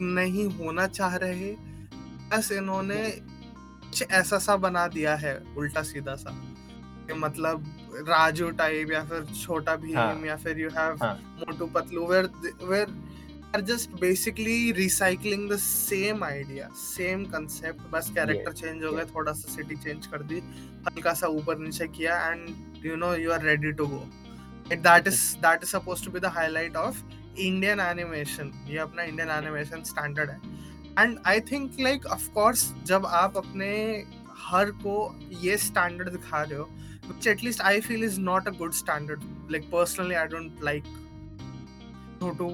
नहीं 0.00 0.44
होना 0.58 0.86
चाह 0.86 1.14
रहे 1.22 1.52
बस 2.32 2.50
इन्होंने 2.52 3.00
कुछ 3.22 4.02
ऐसा 4.02 4.38
सा 4.38 4.56
बना 4.66 4.86
दिया 4.88 5.14
है 5.16 5.34
उल्टा 5.58 5.82
सीधा 5.82 6.14
सा 6.14 6.30
कि 7.06 7.14
मतलब 7.14 7.64
राजू 8.08 8.50
टाइप 8.60 8.92
या 8.92 9.04
फिर 9.04 9.24
छोटा 9.44 9.76
भीम 9.76 9.96
हाँ. 9.98 10.20
या 10.26 10.36
फिर 10.36 10.58
यू 10.60 10.68
हैव 10.76 10.98
हाँ. 11.02 11.14
Motu 11.38 11.66
Patlu 11.66 12.06
where 12.06 12.30
where 12.62 12.86
are 13.54 13.60
just 13.68 13.90
basically 14.00 14.72
recycling 14.76 15.48
the 15.50 15.56
same 15.58 16.24
idea 16.24 16.68
same 16.76 17.24
concept 17.34 17.90
बस 17.92 18.10
कैरेक्टर 18.14 18.52
चेंज 18.52 18.84
हो 18.84 18.92
गया. 18.92 19.04
थोड़ा 19.14 19.32
सा 19.32 19.52
सिटी 19.52 19.76
चेंज 19.84 20.06
कर 20.06 20.22
दी 20.32 20.40
हल्का 20.88 21.12
सा 21.20 21.26
ऊपर 21.40 21.58
नीचे 21.58 21.86
किया 21.98 22.18
and 22.30 22.84
you 22.86 22.96
know 22.96 23.14
you 23.16 23.30
are 23.32 23.42
ready 23.50 23.72
to 23.80 23.86
go 23.94 24.06
that 24.84 25.08
is 25.08 25.18
that 25.42 25.64
is 25.64 25.72
supposed 25.72 26.04
to 26.04 26.10
be 26.14 26.20
the 26.22 26.30
highlight 26.36 26.76
of 26.80 26.96
Indian 27.42 27.80
animation 27.82 28.48
ये 28.70 28.78
अपना 28.84 29.04
Indian 29.10 29.28
animation 29.34 29.84
standard 29.90 30.30
है 30.30 30.54
and 31.02 31.20
I 31.32 31.34
think 31.50 31.78
like 31.86 32.08
of 32.16 32.24
course 32.38 32.64
जब 32.90 33.06
आप 33.18 33.36
अपने 33.36 33.68
हर 34.46 34.70
को 34.84 34.96
ये 35.44 35.56
standard 35.66 36.10
दिखा 36.16 36.42
रहे 36.42 36.58
हो 36.58 36.68
which 37.10 37.28
at 37.34 37.44
least 37.48 37.62
I 37.70 37.74
feel 37.88 38.06
is 38.08 38.18
not 38.30 38.50
a 38.52 38.56
good 38.62 38.74
standard 38.80 39.28
like 39.56 39.70
personally 39.76 40.18
I 40.24 40.26
don't 40.34 40.66
like 40.70 40.90
to 42.24 42.50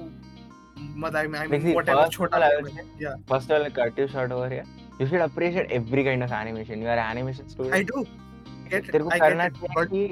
but 1.03 1.15
I 1.15 1.23
mean, 1.27 1.35
I 1.35 1.41
Like, 1.41 1.51
mean 1.51 1.61
see, 1.67 1.73
whatever 1.75 2.01
first 2.01 2.13
छोटा 2.13 2.37
of 2.37 2.43
all, 2.43 2.49
I 2.49 2.61
big, 2.61 2.75
would 2.75 3.01
yeah 3.05 3.15
First 3.31 3.51
of 3.51 3.61
all, 3.61 3.69
cut 3.79 3.97
you 3.97 4.07
short 4.07 4.31
over 4.31 4.49
here. 4.49 4.65
You 4.99 5.07
should 5.07 5.21
appreciate 5.21 5.71
every 5.79 6.03
kind 6.03 6.23
of 6.23 6.31
animation. 6.31 6.81
You 6.81 6.87
are 6.87 6.97
an 6.97 7.05
animation 7.15 7.49
student. 7.55 7.75
I 7.79 7.83
do 7.91 8.05
get 8.69 8.91
तेरे 8.91 8.99
it 8.99 9.03
को 9.03 9.11
I 9.17 9.19
करना 9.25 9.47
get 9.49 9.53
it 9.53 9.61
चाहिए 9.61 9.75
but 9.79 9.89
कि 9.91 10.03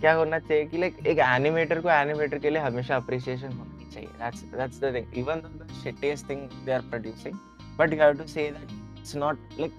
क्या 0.00 0.14
करना 0.16 0.38
चाहिए 0.38 0.64
कि 0.66 0.78
like 0.78 1.06
एक 1.06 1.18
एनिमेटर 1.28 1.80
को 1.80 1.90
एनिमेटर 1.90 2.38
के 2.44 2.50
लिए 2.50 2.62
हमेशा 2.62 2.96
अप्रिसिएशन 2.96 3.52
होनी 3.58 3.90
चाहिए 3.94 4.08
that's 4.18 4.44
that's 4.54 4.78
the 4.84 4.94
thing 4.94 5.18
even 5.22 5.42
the 5.46 5.66
shittiest 5.82 6.28
thing 6.30 6.48
they 6.66 6.72
are 6.72 6.80
producing 6.90 7.34
but 7.78 7.92
you 7.92 8.00
have 8.00 8.14
to 8.18 8.26
say 8.34 8.50
that 8.50 8.70
it's 8.98 9.16
not 9.24 9.38
like 9.60 9.72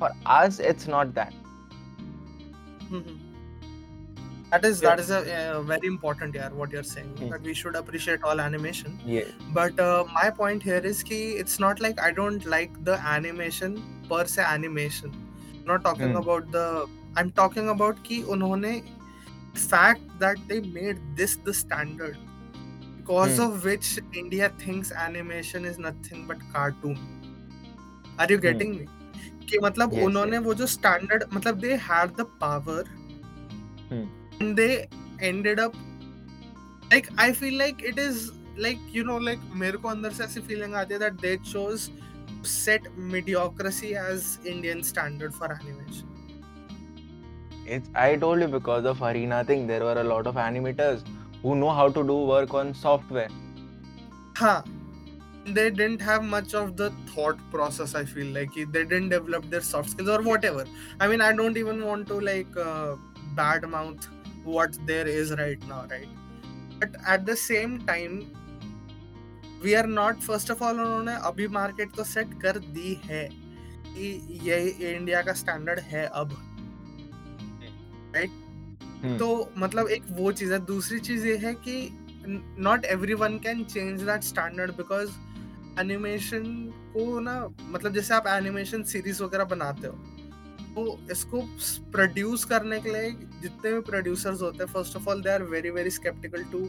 for 0.00 0.10
us 0.38 0.60
it's 0.70 0.88
not 0.88 1.14
that 1.20 1.38
Mhm. 2.92 3.12
That 4.51 4.65
is 4.67 4.81
Yeah. 4.81 4.89
that 4.89 4.99
is 5.03 5.09
a 5.11 5.19
uh, 5.35 5.61
very 5.69 5.87
important 5.91 6.35
yeah 6.39 6.49
what 6.59 6.73
you're 6.75 6.83
saying 6.89 7.07
Hmm. 7.21 7.29
that 7.31 7.47
we 7.49 7.53
should 7.61 7.77
appreciate 7.79 8.27
all 8.31 8.41
animation 8.43 8.93
ये 9.13 9.23
but 9.55 9.79
uh, 9.85 10.03
my 10.17 10.25
point 10.41 10.67
here 10.69 10.81
is 10.91 11.01
ki 11.09 11.17
it's 11.43 11.57
not 11.63 11.81
like 11.85 12.01
I 12.09 12.11
don't 12.19 12.45
like 12.53 12.77
the 12.89 12.97
animation 13.13 13.75
per 14.11 14.19
se 14.33 14.45
animation 14.51 15.15
I'm 15.15 15.65
not 15.71 15.83
talking 15.87 16.13
Hmm. 16.13 16.21
about 16.21 16.51
the 16.57 16.65
I'm 17.21 17.31
talking 17.41 17.69
about 17.73 18.03
ki 18.09 18.19
unhone 18.35 18.69
fact 19.65 20.01
that 20.19 20.37
they 20.51 20.59
made 20.79 21.01
this 21.21 21.35
the 21.49 21.53
standard 21.63 22.17
because 22.97 23.37
Hmm. 23.37 23.45
of 23.47 23.65
which 23.69 23.91
India 24.23 24.51
thinks 24.65 24.91
animation 25.07 25.65
is 25.71 25.79
nothing 25.87 26.25
but 26.33 26.45
cartoon 26.57 26.99
are 28.19 28.27
you 28.33 28.37
Hmm. 28.37 28.45
getting 28.49 28.77
me 28.81 28.87
कि 29.49 29.57
मतलब 29.63 29.93
Yes, 29.97 30.03
उन्होंने 30.09 30.37
वो 30.45 30.53
जो 30.61 30.65
standard 30.75 31.23
मतलब 31.33 31.59
they 31.65 31.73
had 31.89 32.15
the 32.21 32.27
power 32.45 32.93
Hmm. 33.89 34.05
and 34.39 34.57
they 34.57 34.87
ended 35.19 35.59
up 35.59 35.75
like 36.91 37.09
I 37.17 37.31
feel 37.33 37.57
like 37.57 37.81
it 37.81 37.97
is 37.97 38.31
like 38.57 38.79
you 38.91 39.03
know 39.03 39.17
like 39.17 39.39
मेरे 39.63 39.77
को 39.77 39.89
अंदर 39.89 40.11
से 40.13 40.23
ऐसी 40.23 40.41
फीलिंग 40.49 40.75
आती 40.75 40.93
है 40.93 40.99
that 40.99 41.21
they 41.21 41.37
chose 41.51 41.89
set 42.43 42.87
mediocrity 42.95 43.95
as 43.95 44.39
Indian 44.45 44.83
standard 44.83 45.33
for 45.33 45.51
animation. 45.51 46.07
It's 47.65 47.89
I 47.95 48.15
told 48.15 48.41
you 48.41 48.47
because 48.47 48.85
of 48.85 49.01
Arena 49.01 49.43
thing, 49.43 49.67
there 49.67 49.83
were 49.83 49.99
a 49.99 50.03
lot 50.03 50.27
of 50.27 50.35
animators 50.35 51.03
who 51.41 51.55
know 51.55 51.71
how 51.71 51.89
to 51.89 52.03
do 52.03 52.17
work 52.31 52.53
on 52.53 52.73
software. 52.73 53.29
Huh. 54.37 54.61
They 55.45 55.69
didn't 55.69 56.01
have 56.01 56.23
much 56.23 56.53
of 56.55 56.75
the 56.77 56.91
thought 57.13 57.39
process. 57.51 57.93
I 57.95 58.03
feel 58.05 58.27
like 58.33 58.53
they 58.55 58.83
didn't 58.83 59.09
develop 59.09 59.49
their 59.49 59.61
soft 59.61 59.91
skills 59.91 60.09
or 60.09 60.21
whatever. 60.23 60.65
I 60.99 61.07
mean, 61.07 61.21
I 61.21 61.33
don't 61.33 61.57
even 61.57 61.83
want 61.85 62.07
to 62.07 62.19
like 62.19 62.57
uh, 62.57 62.95
badmouth 63.35 64.07
what 64.44 64.78
there 64.86 65.06
is 65.08 65.32
right 65.32 65.62
now, 65.68 65.86
right? 65.86 66.08
But 66.78 66.96
at 67.06 67.26
the 67.26 67.36
same 67.38 67.80
time, 67.86 68.20
we 69.62 69.72
are 69.74 69.86
not 69.88 70.20
first 70.20 70.50
of 70.50 70.62
all 70.64 70.78
उन्होंने 70.80 71.14
अभी 71.28 71.46
market 71.54 71.94
तो 71.96 72.04
set 72.06 72.28
कर 72.42 72.58
दी 72.68 72.94
है 73.04 73.28
कि 73.86 74.38
ये 74.42 74.58
India 74.90 75.20
का 75.22 75.32
standard 75.32 75.80
है 75.86 76.06
अब 76.14 76.30
राइट 78.14 78.30
हम्म। 79.02 79.16
तो 79.18 79.28
मतलब 79.56 79.88
एक 79.88 80.04
वो 80.12 80.32
चीज़ 80.32 80.52
है 80.52 80.58
दूसरी 80.66 80.98
चीज़ 81.00 81.26
ये 81.26 81.36
है 81.36 81.52
कि 81.66 81.76
not 82.28 82.84
everyone 83.16 83.38
can 83.38 83.62
change 83.64 84.02
that 84.02 84.22
standard 84.22 84.72
because 84.76 85.10
animation 85.80 86.44
को 86.94 87.20
ना 87.20 87.36
मतलब 87.60 87.92
जैसे 87.94 88.14
आप 88.14 88.26
एनिमेशन 88.28 88.82
सीरीज़ 88.84 89.22
वगैरह 89.22 89.44
बनाते 89.46 89.86
हो 89.86 90.19
इसको 91.12 91.40
प्रोड्यूस 91.92 92.44
करने 92.52 92.80
के 92.80 92.92
लिए 92.92 93.10
जितने 93.42 93.72
भी 93.72 93.80
प्रोड्यूसर्स 93.90 94.42
होते 94.42 94.64
हैं 94.64 94.72
first 94.72 94.96
of 94.96 95.08
all 95.10 95.22
they 95.22 95.30
are 95.30 95.42
very 95.56 95.70
very 95.70 95.90
sceptical 95.90 96.44
to 96.52 96.60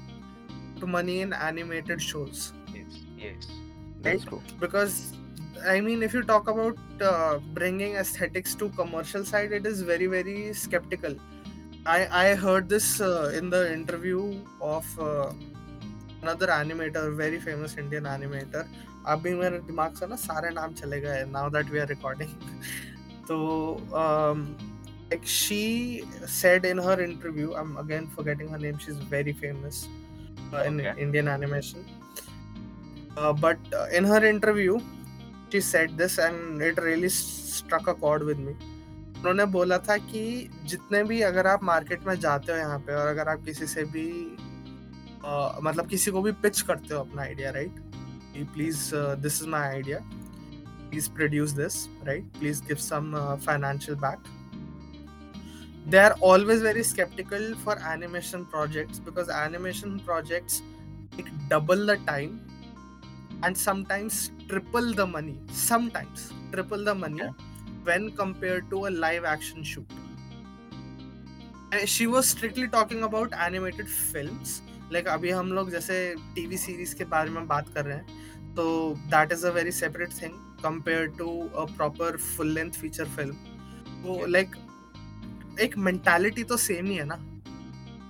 to 0.79 0.87
money 0.87 1.19
in 1.21 1.33
animated 1.33 1.99
shows. 2.11 2.51
Because 4.59 5.13
I 5.71 5.79
mean, 5.87 6.01
if 6.01 6.13
you 6.13 6.23
talk 6.23 6.47
about 6.51 6.77
uh, 7.01 7.37
bringing 7.53 7.97
aesthetics 8.03 8.55
to 8.61 8.69
commercial 8.69 9.23
side, 9.23 9.51
it 9.51 9.67
is 9.71 9.81
very 9.89 10.07
very 10.13 10.53
skeptical. 10.61 11.17
I 11.85 11.97
I 12.21 12.35
heard 12.35 12.69
this 12.69 12.87
uh, 12.99 13.31
in 13.39 13.51
the 13.55 13.61
interview 13.73 14.23
of 14.61 14.85
uh, 14.99 15.33
another 16.23 16.47
animator, 16.47 17.03
very 17.15 17.39
famous 17.39 17.77
Indian 17.83 18.09
animator. 18.15 18.63
अभी 19.13 19.33
मेरे 19.35 19.59
दिमाग 19.67 19.93
से 19.99 20.07
ना 20.07 20.15
सारे 20.23 20.49
नाम 20.53 20.73
चले 20.81 20.99
गए 21.01 21.21
now 21.35 21.45
that 21.57 21.69
we 21.75 21.79
are 21.83 21.87
recording. 21.93 22.33
तो 23.32 23.38
like 23.94 25.28
she 25.28 25.63
said 26.32 26.65
in 26.65 26.80
her 26.80 27.02
interview 27.02 27.52
I 27.52 27.63
am 27.63 27.74
again 27.78 28.08
forgetting 28.15 28.50
her 28.52 28.60
name 28.60 28.78
she 28.78 28.91
is 28.91 29.00
very 29.12 29.34
famous 29.36 29.84
in 30.65 30.80
Indian 30.80 31.28
animation 31.28 31.86
but 33.41 33.74
in 33.94 34.06
her 34.06 34.26
interview 34.26 34.80
she 35.54 35.62
said 35.62 35.91
this 35.98 36.20
and 36.20 36.62
it 36.62 36.80
really 36.80 37.10
struck 37.10 37.89
a 37.89 37.94
chord 38.02 38.24
with 38.24 38.38
me 38.39 38.54
उन्होंने 39.17 39.46
बोला 39.54 39.78
था 39.80 39.98
कि 40.04 40.24
जितने 40.65 41.04
भी 41.04 41.22
अगर 41.22 41.48
आप 41.48 41.63
market 41.63 42.08
में 42.08 42.15
जाते 42.20 42.52
हो 42.52 42.58
यहाँ 42.58 42.80
पे 42.80 42.94
और 42.94 43.08
अगर 43.08 43.30
आप 43.30 43.44
किसी 43.46 43.67
से 43.67 43.84
भी 43.86 44.08
uh, 45.20 45.63
मतलब 45.63 45.88
किसी 45.88 46.12
को 46.12 46.22
भी 46.22 46.32
पिच 46.44 46.62
करते 46.62 46.94
हो 46.94 47.00
अपना 47.00 47.22
idea 47.22 47.52
right 47.52 47.80
please 48.54 48.89
this 48.96 49.41
is 49.41 49.50
my 49.50 49.67
idea 49.67 50.00
Please 50.90 51.09
produce 51.16 51.50
this 51.61 51.87
right 52.07 52.24
please 52.38 52.61
give 52.68 52.76
some 52.88 53.14
financial 53.46 53.98
back 54.07 54.33
they 55.88 55.98
are 55.98 56.14
always 56.29 56.62
very 56.62 56.83
skeptical 56.83 57.55
for 57.64 57.74
animation 57.79 58.44
projects 58.44 58.98
because 58.98 59.29
animation 59.29 60.00
projects 60.00 60.62
take 61.16 61.29
double 61.48 61.85
the 61.90 61.96
time 62.09 62.33
and 63.44 63.57
sometimes 63.57 64.31
triple 64.48 64.92
the 64.92 65.07
money 65.07 65.37
sometimes 65.52 66.33
triple 66.52 66.85
the 66.85 66.94
money 66.94 67.22
okay. 67.22 67.33
when 67.85 68.11
compared 68.16 68.68
to 68.70 68.87
a 68.87 68.90
live 68.90 69.24
action 69.24 69.62
shoot 69.62 69.87
and 71.72 71.88
she 71.88 72.09
was 72.09 72.29
strictly 72.29 72.66
talking 72.66 73.05
about 73.05 73.33
animated 73.48 73.88
films 73.88 74.61
like 74.90 75.07
अभी 75.09 75.31
हम 75.31 75.52
लोग 75.52 75.70
जैसे 75.70 75.98
TV 76.35 76.57
series 76.59 76.94
के 76.94 77.05
बारे 77.14 77.31
में 77.31 77.46
बात 77.48 77.68
कर 77.74 77.85
रहे 77.85 77.96
हैं 77.96 78.55
तो 78.55 78.94
that 79.14 79.33
is 79.33 79.44
a 79.44 79.50
very 79.52 79.72
separate 79.72 80.12
thing 80.22 80.33
compare 80.63 81.08
to 81.17 81.28
a 81.47 81.65
proper 81.78 82.17
full 82.17 82.52
length 82.54 82.71
feature 82.82 83.06
film 83.15 83.34
तो 84.04 84.26
लाइक 84.26 84.56
एक 85.62 85.78
मेंटालिटी 85.78 86.43
तो 86.43 86.58
सेम 86.58 86.86
ही 86.86 86.95
है 86.95 87.06
ना। 87.06 87.15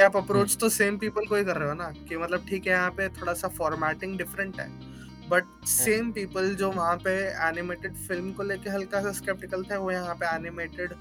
आप 0.05 0.15
अप्रोच 0.17 0.57
तो 0.57 0.69
सेम 0.69 0.97
पीपल 0.97 1.25
को 1.25 1.35
ही 1.35 1.43
कर 1.45 1.57
रहे 1.57 1.67
हो 1.69 1.73
ना 1.75 1.89
कि 2.09 2.17
मतलब 2.17 2.45
ठीक 2.49 2.67
है 2.67 2.73
यहाँ 2.73 2.91
पे 2.97 3.07
थोड़ा 3.19 3.33
सा 3.33 3.47
फॉर्मेटिंग 3.57 4.17
डिफरेंट 4.17 4.59
है 4.59 4.67
बट 5.29 5.65
सेम 5.67 6.11
पीपल 6.11 6.55
जो 6.55 6.71
वहाँ 6.71 6.95
पे 7.03 7.11
एनिमेटेड 7.49 7.95
फ़िल्म 8.07 8.31
को 8.33 8.43
लेके 8.43 8.69
हल्का 8.69 9.01
सा 9.01 9.11
स्केप्टिकल 9.19 9.63
थे 9.63 9.77
वो 9.77 9.91
यहाँ 9.91 10.15
पे 10.15 10.35
एनिमेटेड 10.35 10.93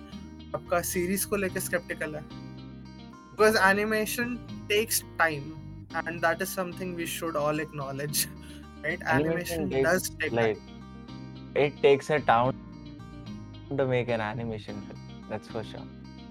आपका 0.55 0.81
सीरीज़ 0.91 1.27
को 1.29 1.37
लेके 1.37 1.61
स्केप्टिकल 1.61 2.15
है। 2.17 2.23
Because 2.23 3.57
animation 3.71 4.37
takes 4.69 5.03
time 5.19 5.53
and 5.99 6.21
that 6.21 6.43
is 6.45 6.51
something 6.51 6.91
we 6.95 7.07
should 7.07 7.37
all 7.37 7.61
acknowledge 7.63 8.19
right? 8.85 9.01
Animation, 9.05 9.63
animation 9.63 9.83
does 9.83 10.05
take 10.11 10.33
like 10.33 10.57
time. 10.59 10.80
It 11.55 11.81
takes 11.83 12.11
a 12.11 12.21
town 12.21 12.55
to 13.77 13.87
make 13.87 14.09
an 14.09 14.21
animation 14.21 14.83
film 14.83 15.01
that's 15.29 15.49
for 15.49 15.65
sure 15.65 15.89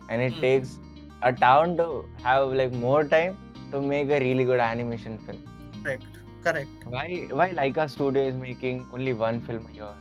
and 0.10 0.22
it 0.22 0.34
hmm. 0.34 0.42
takes 0.42 0.78
a 1.24 1.34
town 1.34 1.76
to 1.78 2.06
have 2.24 2.54
like 2.62 2.72
more 2.72 3.04
time 3.04 3.38
to 3.72 3.82
make 3.82 4.10
a 4.10 4.20
really 4.20 4.46
good 4.46 4.60
animation 4.60 5.18
film 5.20 5.44
correct 5.84 6.20
Correct. 6.44 6.86
Why 6.86 7.28
why 7.32 7.50
Laika 7.52 7.90
Studio 7.90 8.24
is 8.28 8.36
making 8.36 8.86
only 8.94 9.14
one 9.14 9.42
film 9.42 9.68
a 9.70 9.74
year? 9.74 9.94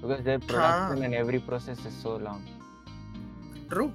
Because 0.00 0.24
their 0.24 0.38
production 0.38 1.04
and 1.04 1.14
every 1.14 1.40
process 1.40 1.84
is 1.84 1.94
so 1.94 2.16
long. 2.16 2.46
True. 3.70 3.92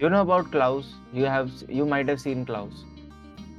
You 0.00 0.10
know 0.10 0.20
about 0.20 0.50
Klaus? 0.50 0.92
You 1.12 1.24
have 1.24 1.50
you 1.68 1.86
might 1.86 2.08
have 2.08 2.20
seen 2.20 2.44
Klaus. 2.44 2.84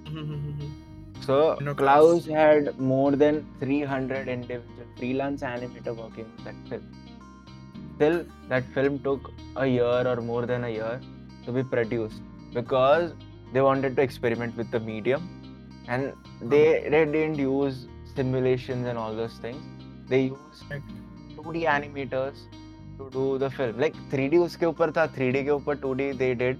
Mm-hmm, 0.06 0.18
mm-hmm, 0.18 0.52
mm-hmm. 0.52 0.85
So 1.22 1.58
no, 1.62 1.74
Klaus 1.74 2.26
had 2.26 2.78
more 2.80 3.12
than 3.12 3.46
300 3.60 4.28
individual 4.28 4.86
freelance 4.98 5.42
animator 5.42 5.96
working 5.96 6.26
on 6.38 6.44
that 6.46 6.56
film. 6.70 6.84
Still, 7.96 8.26
that 8.50 8.64
film 8.74 9.00
took 9.00 9.32
a 9.56 9.66
year 9.66 10.08
or 10.08 10.18
more 10.22 10.46
than 10.46 10.66
a 10.66 10.70
year 10.70 11.00
to 11.46 11.52
be 11.52 11.64
produced 11.64 12.22
because 12.54 13.14
they 13.54 13.62
wanted 13.62 13.96
to 13.96 14.02
experiment 14.02 14.56
with 14.58 14.70
the 14.72 14.80
medium 14.80 15.30
and 15.88 16.14
they, 16.42 16.88
they 16.90 17.06
didn't 17.06 17.36
use 17.36 17.88
simulations 18.16 18.88
and 18.88 18.98
all 18.98 19.16
those 19.16 19.34
things. 19.36 19.64
They 20.08 20.24
used 20.24 20.64
2d 21.38 21.66
animators 21.66 22.36
to 22.98 23.10
do 23.12 23.38
the 23.38 23.50
film. 23.50 23.80
Like 23.80 23.96
3d 24.12 24.44
uske 24.46 24.62
upar 24.62 24.94
tha 24.94 25.10
3d 25.18 25.46
ke 25.46 25.54
upar 25.60 25.76
2d 25.76 26.18
they 26.18 26.34
did 26.34 26.60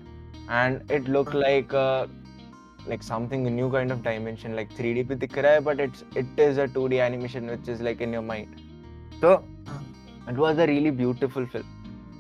and 0.50 0.92
it 0.92 1.08
looked 1.08 1.34
like 1.34 1.74
uh, 1.74 2.08
like 2.88 3.04
something 3.04 3.48
a 3.48 3.50
new 3.50 3.72
kind 3.72 3.92
of 3.92 4.04
dimension 4.04 4.56
like 4.56 4.74
3d 4.78 5.06
bhi 5.12 5.20
dikh 5.24 5.38
raha 5.46 5.56
hai 5.58 5.66
but 5.70 5.80
it's 5.80 6.04
it 6.24 6.42
is 6.48 6.58
a 6.58 6.68
2d 6.68 7.02
animation 7.06 7.48
which 7.54 7.68
is 7.76 7.82
like 7.90 8.02
in 8.08 8.14
your 8.14 8.26
mind. 8.32 8.62
So 9.22 9.44
it 10.28 10.38
was 10.38 10.58
a 10.58 10.68
really 10.68 10.92
beautiful 10.92 11.46
film. 11.48 11.72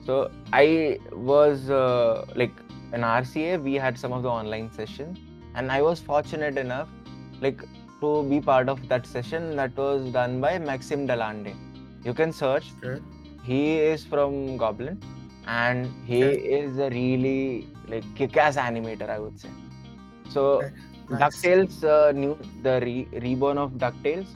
So 0.06 0.32
i 0.54 0.99
was 1.12 1.69
uh, 1.69 2.25
like 2.36 2.56
in 2.93 3.01
rca 3.01 3.62
we 3.67 3.73
had 3.86 3.97
some 3.97 4.13
of 4.17 4.21
the 4.25 4.30
online 4.30 4.67
sessions 4.71 5.17
and 5.56 5.71
i 5.71 5.82
was 5.82 5.99
fortunate 5.99 6.58
enough 6.58 6.89
like 7.41 7.63
to 8.01 8.12
be 8.30 8.39
part 8.39 8.69
of 8.69 8.88
that 8.91 9.08
session 9.08 9.56
that 9.56 9.75
was 9.75 10.12
done 10.17 10.39
by 10.45 10.51
maxim 10.69 11.08
delande 11.08 11.54
you 12.04 12.13
can 12.13 12.32
search. 12.32 12.67
Okay. 12.84 13.01
he 13.43 13.62
is 13.78 14.04
from 14.12 14.58
goblin 14.58 15.01
and 15.47 15.91
he 16.06 16.23
okay. 16.23 16.38
is 16.60 16.78
a 16.78 16.89
really 16.89 17.67
like 17.88 18.06
kick-ass 18.19 18.58
animator 18.67 19.10
i 19.10 19.19
would 19.23 19.39
say 19.39 19.49
so 20.30 20.44
okay. 20.46 20.72
nice. 21.10 21.20
ducktales 21.22 21.84
uh, 21.84 22.12
new 22.12 22.38
the 22.64 22.80
re- 22.86 23.08
reborn 23.28 23.58
of 23.58 23.72
ducktales 23.84 24.28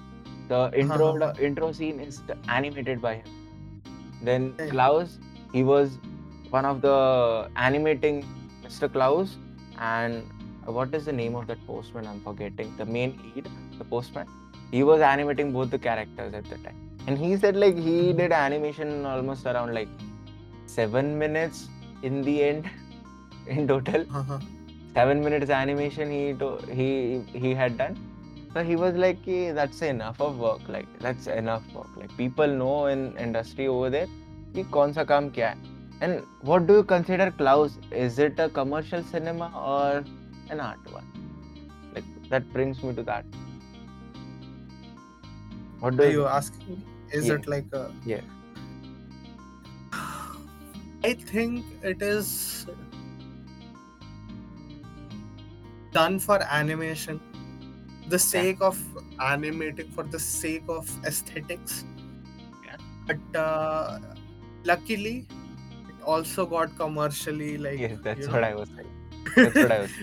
the 0.47 0.61
intro 0.81 1.09
uh-huh. 1.09 1.33
the 1.33 1.45
intro 1.45 1.71
scene 1.71 1.99
is 1.99 2.21
animated 2.47 3.01
by 3.01 3.15
him 3.15 3.29
then 4.23 4.53
klaus 4.71 5.19
he 5.53 5.63
was 5.63 5.97
one 6.49 6.65
of 6.65 6.81
the 6.81 6.97
animating 7.55 8.17
mr 8.65 8.91
klaus 8.91 9.37
and 9.79 10.23
what 10.65 10.93
is 10.93 11.05
the 11.05 11.13
name 11.13 11.35
of 11.35 11.47
that 11.47 11.65
postman? 11.65 12.05
I'm 12.07 12.21
forgetting. 12.21 12.75
The 12.77 12.85
main 12.85 13.19
lead, 13.35 13.47
the 13.77 13.83
postman. 13.83 14.27
He 14.71 14.83
was 14.83 15.01
animating 15.01 15.51
both 15.51 15.71
the 15.71 15.79
characters 15.79 16.33
at 16.33 16.43
the 16.45 16.57
time, 16.57 16.77
and 17.07 17.17
he 17.17 17.35
said 17.37 17.55
like 17.55 17.75
he 17.75 18.13
did 18.13 18.31
animation 18.31 19.05
almost 19.05 19.45
around 19.45 19.73
like 19.73 19.87
seven 20.67 21.17
minutes 21.17 21.67
in 22.03 22.21
the 22.21 22.43
end, 22.43 22.69
in 23.47 23.67
total. 23.67 24.05
Uh-huh 24.13 24.39
Seven 24.98 25.22
minutes 25.24 25.50
animation 25.50 26.10
he 26.10 26.24
to- 26.42 26.58
he 26.80 26.88
he 27.44 27.54
had 27.54 27.78
done. 27.78 27.96
So 28.54 28.62
he 28.62 28.76
was 28.76 28.94
like, 29.04 29.24
hey, 29.24 29.52
that's 29.52 29.82
enough 29.82 30.20
of 30.20 30.38
work. 30.38 30.68
Like 30.68 30.90
that's 31.00 31.26
enough 31.26 31.62
work. 31.74 31.88
Like 31.96 32.16
people 32.16 32.46
know 32.46 32.86
in 32.86 33.06
industry 33.28 33.66
over 33.76 33.90
there 33.90 34.06
कि 34.56 34.64
कौन 34.76 34.92
सा 34.98 35.04
काम 35.04 35.30
क्या 35.38 35.48
है. 35.48 35.72
And 36.02 36.22
what 36.50 36.66
do 36.68 36.74
you 36.74 36.84
consider 36.84 37.30
Klaus? 37.40 37.78
Is 38.04 38.18
it 38.18 38.38
a 38.38 38.48
commercial 38.60 39.02
cinema 39.14 39.50
or 39.72 40.04
an 40.50 40.60
art 40.60 40.92
one. 40.92 41.06
Like 41.94 42.04
that 42.30 42.52
brings 42.52 42.82
me 42.82 42.94
to 42.94 43.02
that. 43.02 43.24
What 45.80 45.96
do 45.96 46.02
Are 46.04 46.10
you, 46.10 46.20
you 46.20 46.26
asking? 46.26 46.82
is 47.12 47.26
Yeah. 47.28 47.34
it 47.34 47.46
like 47.46 47.72
a 47.72 47.90
Yeah. 48.04 48.20
I 51.04 51.12
think 51.14 51.64
it 51.82 52.02
is 52.02 52.66
done 55.92 56.18
for 56.18 56.38
animation, 56.42 57.20
the 58.08 58.18
sake 58.18 58.60
of 58.60 58.78
animating 59.20 59.90
for 59.90 60.04
the 60.04 60.18
sake 60.18 60.64
of 60.68 60.90
aesthetics. 61.04 61.84
Yeah. 62.64 62.76
But 63.06 63.38
uh, 63.38 63.98
luckily, 64.64 65.26
it 65.88 66.02
also 66.04 66.46
got 66.46 66.76
commercially 66.76 67.56
like 67.58 67.78
Yes, 67.78 67.98
that's 68.02 68.26
you 68.26 68.32
what 68.32 68.40
know, 68.42 68.48
I 68.48 68.54
was 68.54 68.68
saying. 68.76 68.94
That's 69.36 69.54
what 69.56 69.72
I 69.72 69.80
was 69.80 69.90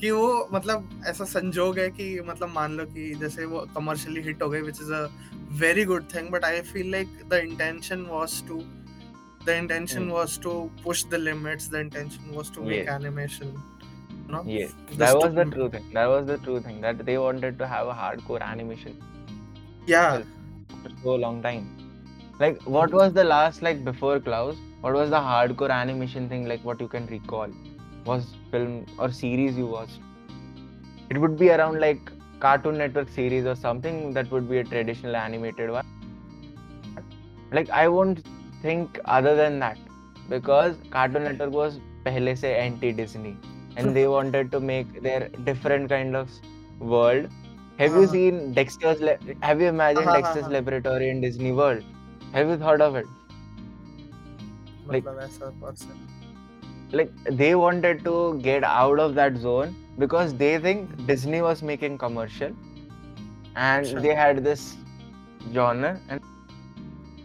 कि 0.00 0.10
वो 0.10 0.48
मतलब 0.52 1.02
ऐसा 1.08 1.24
संजोग 1.30 1.78
है 1.78 1.88
कि 1.96 2.04
मतलब 2.26 2.48
मान 2.52 2.76
लो 2.76 2.84
कि 2.92 3.02
जैसे 3.20 3.44
वो 3.46 3.58
कमर्शियली 3.74 4.20
हिट 4.28 4.42
हो 4.42 4.48
गई 4.50 4.60
which 4.68 4.80
is 4.82 4.90
a 4.90 5.00
very 5.62 5.84
good 5.90 6.04
thing 6.14 6.30
but 6.32 6.44
I 6.44 6.60
feel 6.70 6.90
like 6.90 7.08
the 7.30 7.40
intention 7.48 8.06
was 8.10 8.42
to 8.48 8.62
the 9.48 9.52
intention 9.58 10.02
Hmm. 10.06 10.14
was 10.14 10.32
to 10.46 10.50
push 10.86 11.02
the 11.12 11.18
limits 11.26 11.68
the 11.74 11.78
intention 11.84 12.32
was 12.38 12.48
to 12.56 12.64
make 12.70 12.88
Yes. 14.29 14.43
animation 14.43 14.73
you 14.73 14.77
know 14.77 14.89
Yes, 14.89 14.97
that 14.97 15.15
was 15.15 15.33
the 15.35 15.45
true 15.45 15.69
thing. 15.69 15.93
That 15.93 16.05
was 16.07 16.25
the 16.25 16.37
true 16.37 16.61
thing 16.61 16.81
that 16.81 17.05
they 17.05 17.17
wanted 17.17 17.59
to 17.59 17.67
have 17.67 17.87
a 17.87 17.93
hardcore 17.93 18.41
animation 18.41 18.97
yeah 19.85 20.21
for 20.83 20.89
so 21.03 21.15
long 21.15 21.41
time. 21.41 21.69
Like, 22.39 22.61
what 22.63 22.91
was 22.93 23.13
the 23.13 23.23
last 23.23 23.61
like 23.61 23.83
before 23.83 24.19
Klaus? 24.19 24.57
What 24.81 24.93
was 24.93 25.09
the 25.09 25.17
hardcore 25.17 25.69
animation 25.69 26.29
thing 26.29 26.47
like? 26.47 26.63
What 26.63 26.81
you 26.81 26.87
can 26.87 27.07
recall 27.07 27.47
was 28.05 28.35
film 28.51 28.85
or 28.97 29.11
series 29.11 29.57
you 29.57 29.67
watched? 29.67 29.99
It 31.09 31.17
would 31.17 31.37
be 31.37 31.49
around 31.49 31.79
like 31.79 32.11
Cartoon 32.39 32.77
Network 32.77 33.09
series 33.09 33.45
or 33.45 33.55
something 33.55 34.13
that 34.13 34.31
would 34.31 34.49
be 34.49 34.57
a 34.57 34.63
traditional 34.63 35.15
animated 35.15 35.71
one. 35.71 35.85
Like, 37.51 37.69
I 37.69 37.87
won't 37.87 38.25
think 38.61 38.99
other 39.05 39.35
than 39.35 39.59
that 39.59 39.77
because 40.29 40.77
Cartoon 40.89 41.23
Network 41.23 41.51
was 41.51 41.79
pehle 42.03 42.37
se 42.37 42.55
anti 42.55 42.91
Disney 42.91 43.37
and 43.77 43.95
they 43.95 44.07
wanted 44.07 44.51
to 44.51 44.59
make 44.59 45.01
their 45.01 45.29
different 45.43 45.89
kind 45.89 46.15
of 46.15 46.29
world. 46.79 47.29
Have 47.77 47.91
uh-huh. 47.91 48.01
you 48.01 48.07
seen 48.07 48.53
Dexter's? 48.53 49.01
Have 49.41 49.61
you 49.61 49.67
imagined 49.67 50.07
uh-huh, 50.07 50.15
Dexter's 50.15 50.43
uh-huh. 50.43 50.53
Laboratory 50.53 51.09
in 51.09 51.21
Disney 51.21 51.51
World? 51.51 51.83
Have 52.33 52.47
you 52.47 52.57
thought 52.57 52.81
of 52.81 52.95
it? 52.95 53.05
Like, 54.87 55.03
like 56.91 57.11
they 57.25 57.55
wanted 57.55 58.03
to 58.05 58.39
get 58.43 58.63
out 58.63 58.99
of 58.99 59.15
that 59.15 59.35
zone 59.37 59.75
because 59.97 60.33
they 60.35 60.57
think 60.59 61.07
Disney 61.07 61.41
was 61.41 61.63
making 61.63 61.97
commercial, 61.97 62.51
and 63.55 63.87
sure. 63.87 63.99
they 63.99 64.13
had 64.13 64.43
this 64.43 64.75
genre 65.53 65.99
and 66.09 66.21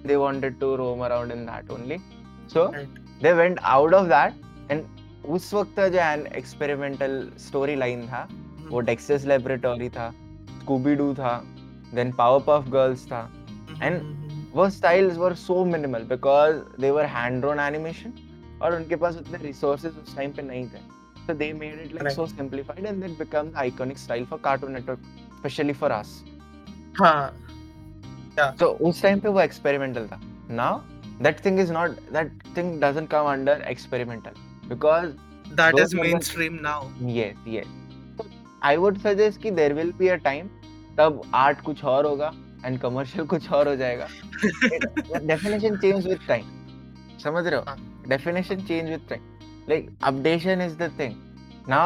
they 0.04 0.16
wanted 0.16 0.58
to 0.60 0.76
roam 0.76 1.02
around 1.02 1.30
in 1.30 1.46
that 1.46 1.64
only. 1.70 2.00
So 2.46 2.72
right. 2.72 2.88
they 3.20 3.34
went 3.34 3.58
out 3.62 3.94
of 3.94 4.08
that 4.08 4.34
and 4.68 4.88
उस 5.24 5.52
वक्त 5.54 5.80
जो 5.80 5.98
an 6.00 6.26
experimental 6.36 7.30
story 7.38 7.74
line 7.76 8.06
था। 8.08 8.26
वो 8.60 8.76
hmm. 8.76 8.86
Dexter's 8.86 9.24
laboratory 9.26 9.88
था 9.88 10.10
Scooby 10.60 10.94
Doo 10.94 11.12
था। 11.14 11.36
Then 11.94 12.12
power 12.12 12.42
puff 12.46 12.68
girls 12.70 13.06
था 13.06 13.20
hmm, 13.20 13.82
and 13.82 14.00
hmm, 14.00 14.44
वो 14.54 14.68
styles 14.70 15.16
were 15.16 15.34
so 15.34 15.64
minimal 15.64 16.02
because 16.08 16.56
they 16.80 16.90
were 16.90 17.06
hand 17.06 17.40
drawn 17.40 17.60
animation 17.60 18.12
और 18.62 18.74
उनके 18.74 18.96
पास 18.96 19.16
उतने 19.16 19.38
रिसोर्सेज 19.38 19.96
उस 19.98 20.16
टाइम 20.16 20.32
पे 20.32 20.42
नहीं 20.42 20.64
थे। 20.66 20.78
So 21.26 21.34
they 21.34 21.52
made 21.52 21.80
it 21.80 21.94
like 21.94 22.14
so 22.14 22.26
simplified 22.26 22.86
and 22.86 23.02
that 23.02 23.18
become 23.18 23.50
the 23.50 23.56
iconic 23.56 23.98
style 23.98 24.24
for 24.26 24.40
Cartoon 24.44 24.72
Network 24.72 24.98
specially 25.38 25.72
for 25.72 25.90
us 25.90 26.22
हाँ। 27.00 27.36
So 28.38 28.66
उस 28.66 29.02
टाइम 29.02 29.20
पे 29.20 29.28
वो 29.28 29.40
एक्सपेरिमेंटल 29.40 30.06
था। 30.06 30.20
Now 30.50 30.78
that 31.22 31.44
thing 31.44 31.60
is 31.60 31.72
not 31.72 31.90
that 32.12 32.42
thing 32.56 32.80
doesn't 32.82 33.08
come 33.10 33.32
under 33.32 33.62
experimental 33.70 34.30
because 34.69 35.13
that 35.61 35.75
Those 35.75 35.87
is 35.87 35.93
are 35.93 35.97
the- 35.97 36.03
mainstream 36.09 36.61
now 36.61 36.79
yes 37.17 37.35
yes 37.55 37.67
so 38.17 38.25
i 38.71 38.75
would 38.85 39.01
suggest 39.01 39.41
कि 39.41 39.55
there 39.61 39.75
will 39.79 39.91
be 40.03 40.09
a 40.15 40.17
time 40.29 40.49
तब 40.99 41.21
art 41.43 41.61
कुछ 41.69 41.83
और 41.93 42.05
होगा 42.05 42.31
and 42.67 42.81
commercial 42.85 43.27
कुछ 43.35 43.51
और 43.59 43.67
हो 43.67 43.75
जाएगा 43.83 44.07
It- 44.49 45.27
definition 45.33 45.79
change 45.85 46.09
with 46.13 46.25
time 46.33 46.51
समझ 47.23 47.45
रहे 47.47 47.59
हो 47.59 47.63
हाँ. 47.67 47.77
definition 48.15 48.65
change 48.71 48.89
with 48.95 49.07
time 49.13 49.23
like 49.73 49.89
updation 50.09 50.65
is 50.67 50.75
the 50.81 50.89
thing 50.97 51.15
now 51.67 51.85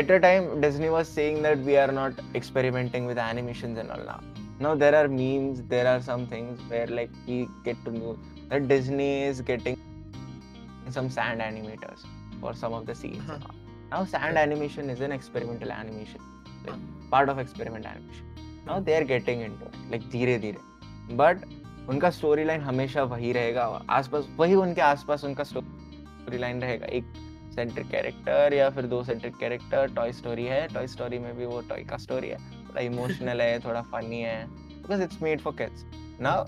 at 0.00 0.10
a 0.10 0.18
time 0.26 0.46
disney 0.60 0.90
was 0.92 1.08
saying 1.16 1.42
that 1.46 1.58
we 1.70 1.76
are 1.86 1.90
not 1.96 2.20
experimenting 2.40 3.08
with 3.10 3.18
animations 3.24 3.78
and 3.82 3.90
all 3.96 4.04
now 4.12 4.20
now 4.66 4.74
there 4.84 4.94
are 5.00 5.08
memes 5.16 5.60
there 5.74 5.86
are 5.90 6.00
some 6.06 6.26
things 6.30 6.62
where 6.70 6.86
like 6.98 7.10
we 7.26 7.38
get 7.66 7.82
to 7.88 7.92
know 7.98 8.14
that 8.52 8.68
disney 8.70 9.10
is 9.24 9.42
getting 9.50 9.76
some 10.91 11.09
sand 11.09 11.41
animators 11.41 12.05
for 12.41 12.53
some 12.63 12.73
of 12.73 12.85
the 12.85 12.95
scenes 12.95 13.29
Uh-huh. 13.29 13.53
now 13.91 14.01
sand 14.05 14.35
Right. 14.35 14.43
animation 14.47 14.89
is 14.89 15.01
an 15.01 15.11
experimental 15.11 15.71
animation 15.71 16.21
like 16.65 16.83
part 17.13 17.29
of 17.29 17.39
experiment 17.39 17.85
animation 17.85 18.25
now 18.67 18.79
they 18.79 18.95
are 18.99 19.05
getting 19.13 19.41
into 19.47 19.65
it 19.71 19.79
like 19.93 20.09
धीरे 20.11 20.37
धीरे 20.45 21.17
but 21.23 21.47
उनका 21.89 22.09
story 22.09 22.43
line 22.45 22.61
हमेशा 22.61 23.03
वही 23.11 23.31
रहेगा 23.33 23.63
आसपास 23.89 24.25
वही 24.39 24.55
उनके 24.55 24.81
आसपास 24.81 25.23
उनका 25.25 25.43
स्टोरी 25.43 26.37
लाइन 26.37 26.61
रहेगा 26.61 26.85
एक 26.97 27.05
सेंट्रिक 27.55 27.87
कैरेक्टर 27.91 28.53
या 28.53 28.69
फिर 28.75 28.85
दो 28.87 29.03
सेंट्रिक 29.03 29.37
कैरेक्टर 29.39 29.93
टॉय 29.95 30.11
स्टोरी 30.13 30.45
है 30.45 30.67
टॉय 30.73 30.87
स्टोरी 30.87 31.19
में 31.19 31.35
भी 31.37 31.45
वो 31.45 31.61
टॉय 31.69 31.83
का 31.89 31.97
स्टोरी 32.05 32.27
है 32.29 32.37
थोड़ा 32.67 32.81
इमोशनल 32.81 33.41
है 33.41 33.59
थोड़ा 33.65 33.81
फनी 33.93 34.21
है 34.21 34.45
because 34.49 35.01
it's 35.03 35.21
made 35.21 35.41
for 35.41 35.53
kids 35.61 35.85
now 36.21 36.43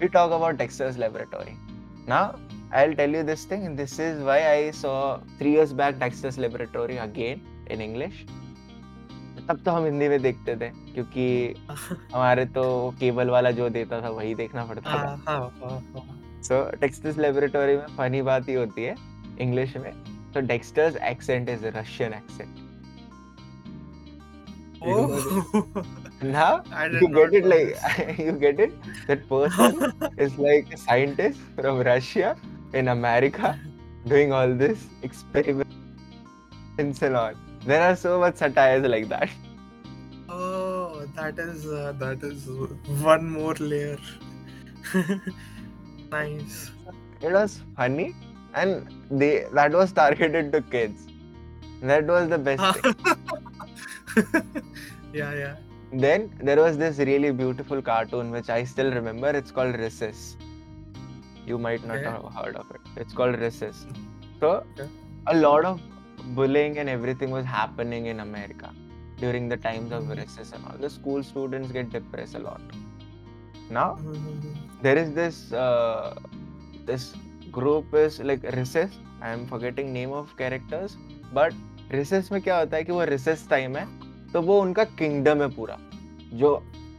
we 0.00 0.08
talk 0.08 0.32
about 0.32 0.56
Dexter's 0.58 0.98
Laboratory 0.98 1.56
now 2.08 2.51
I'll 2.72 2.94
tell 2.94 3.10
you 3.10 3.22
this 3.22 3.44
thing. 3.44 3.76
This 3.76 3.98
is 3.98 4.22
why 4.24 4.38
I 4.50 4.70
saw 4.70 5.20
three 5.38 5.52
years 5.52 5.72
back 5.74 5.98
Texas 5.98 6.38
Laboratory 6.38 6.96
again 6.96 7.42
in 7.68 7.80
English. 7.80 8.22
तब 9.48 9.62
तो 9.64 9.70
हम 9.70 9.84
हिंदी 9.84 10.08
में 10.08 10.20
देखते 10.22 10.54
थे 10.56 10.68
क्योंकि 10.94 11.26
हमारे 12.14 12.44
तो 12.56 12.64
केबल 13.00 13.30
वाला 13.30 13.50
जो 13.50 13.68
देता 13.76 14.00
था 14.02 14.08
वही 14.08 14.34
देखना 14.34 14.64
पड़ता 14.64 14.96
था। 15.26 15.36
सो 16.48 16.64
टेक्सटस 16.80 17.18
लेबोरेटोरी 17.18 17.76
में 17.76 17.86
फनी 17.96 18.22
बात 18.28 18.48
ही 18.48 18.54
होती 18.54 18.84
है 18.84 18.94
इंग्लिश 19.40 19.76
में। 19.76 19.92
तो 20.34 20.40
Dexter's 20.46 20.96
accent 21.10 21.48
is 21.48 21.66
Russian 21.76 22.14
accent 22.14 22.54
now 26.24 26.56
you 27.02 27.08
get 27.14 27.34
it 27.34 27.46
like 27.46 28.20
you 28.20 28.32
get 28.38 28.60
it 28.60 28.72
that 29.08 29.26
person 29.32 30.10
is 30.20 30.40
like 30.40 30.76
scientist 30.78 31.60
from 31.60 31.80
Russia 31.88 32.34
in 32.72 32.88
America 32.88 33.58
doing 34.06 34.32
all 34.32 34.54
this 34.54 34.86
experiments 35.02 35.72
and 36.78 37.16
all. 37.16 37.34
There 37.64 37.82
are 37.82 37.96
so 37.96 38.18
much 38.18 38.36
satires 38.36 38.86
like 38.86 39.08
that. 39.08 39.30
Oh, 40.28 41.06
that 41.14 41.38
is 41.38 41.66
uh, 41.66 41.92
that 41.98 42.22
is 42.22 42.48
one 43.02 43.30
more 43.30 43.54
layer. 43.54 43.98
nice. 46.10 46.70
It 47.20 47.32
was 47.32 47.60
funny 47.76 48.14
and 48.54 48.88
they 49.10 49.46
that 49.52 49.72
was 49.72 49.92
targeted 49.92 50.52
to 50.52 50.62
kids. 50.62 51.06
That 51.82 52.06
was 52.06 52.28
the 52.28 52.38
best 52.38 52.80
thing. 52.80 52.94
yeah, 55.12 55.34
yeah. 55.34 55.56
Then 55.92 56.32
there 56.40 56.56
was 56.56 56.78
this 56.78 56.98
really 56.98 57.32
beautiful 57.32 57.82
cartoon 57.82 58.30
which 58.30 58.48
I 58.48 58.64
still 58.64 58.90
remember. 58.90 59.30
It's 59.30 59.50
called 59.50 59.76
Recess. 59.78 60.36
You 61.46 61.58
might 61.58 61.84
not 61.84 61.96
Okay. 61.96 62.04
have 62.04 62.24
heard 62.34 62.56
of 62.56 62.70
it. 62.70 62.80
It's 62.96 63.12
called 63.12 63.38
Recess. 63.38 63.86
So 64.40 64.50
Okay. 64.50 64.88
a 65.26 65.36
lot 65.36 65.64
of 65.64 65.80
bullying 66.34 66.78
and 66.78 66.88
everything 66.88 67.30
was 67.30 67.44
happening 67.44 68.06
in 68.06 68.20
America 68.20 68.70
during 69.18 69.48
the 69.48 69.56
times 69.56 69.92
of 69.92 70.04
Mhm. 70.04 70.16
recess 70.18 70.52
and 70.52 70.64
all. 70.64 70.78
The 70.78 70.90
school 70.90 71.22
students 71.22 71.72
get 71.72 71.90
depressed 71.90 72.34
a 72.34 72.38
lot. 72.38 72.60
Now 73.70 73.96
Mhm. 73.96 74.54
there 74.82 74.98
is 74.98 75.12
this 75.12 75.52
uh, 75.52 76.14
this 76.86 77.14
group 77.50 77.94
is 77.94 78.20
like 78.20 78.42
recess. 78.56 78.98
I 79.20 79.30
am 79.30 79.46
forgetting 79.46 79.92
name 79.92 80.12
of 80.12 80.36
characters, 80.36 80.96
but 81.34 81.52
recess 81.90 82.30
में 82.32 82.40
क्या 82.42 82.58
होता 82.58 82.76
है 82.76 82.84
कि 82.84 82.92
वो 82.92 83.04
recess 83.06 83.46
time 83.54 83.76
है 83.76 83.86
तो 84.32 84.42
वो 84.42 84.60
उनका 84.60 84.84
kingdom 85.00 85.40
है 85.40 85.48
पूरा 85.56 85.78
जो 86.34 86.54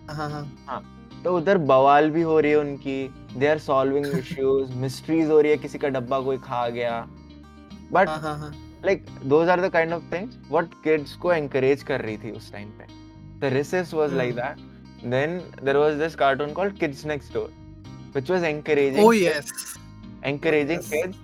हाँ 0.09 0.29
हाँ 0.29 0.83
तो 1.23 1.35
उधर 1.37 1.57
बवाल 1.71 2.09
भी 2.11 2.21
हो 2.21 2.39
रही 2.39 2.51
है 2.51 2.59
उनकी 2.59 2.97
they 3.37 3.47
are 3.47 3.59
solving 3.59 4.05
issues 4.17 4.73
mysteries 4.77 5.29
हो 5.29 5.39
रही 5.41 5.51
है 5.51 5.57
किसी 5.57 5.77
का 5.77 5.89
डब्बा 5.97 6.19
कोई 6.21 6.37
खा 6.43 6.67
गया 6.69 6.99
but 7.91 8.09
like 8.85 9.05
those 9.25 9.49
are 9.49 9.61
the 9.61 9.69
kind 9.73 9.93
of 9.93 10.13
things 10.13 10.37
what 10.51 10.73
kids 10.83 11.15
को 11.15 11.33
एनकरेज 11.33 11.83
कर 11.83 12.01
रही 12.01 12.17
थी 12.17 12.31
उस 12.37 12.51
टाइम 12.51 12.69
पे 12.79 12.85
the 13.39 13.53
recess 13.53 13.93
was 13.93 14.13
like. 14.13 14.35
That 14.35 15.05
then 15.09 15.37
there 15.63 15.77
was 15.77 15.93
this 15.99 16.15
cartoon 16.15 16.53
called 16.53 16.77
Kids 16.79 17.05
Next 17.05 17.33
Door 17.33 17.51
which 18.15 18.27
was 18.29 18.43
Oh 18.43 18.47
encouraging 18.47 19.07
yes. 19.13 19.47
encouraging 20.23 20.81
yes. 20.81 20.89
kids 20.89 21.17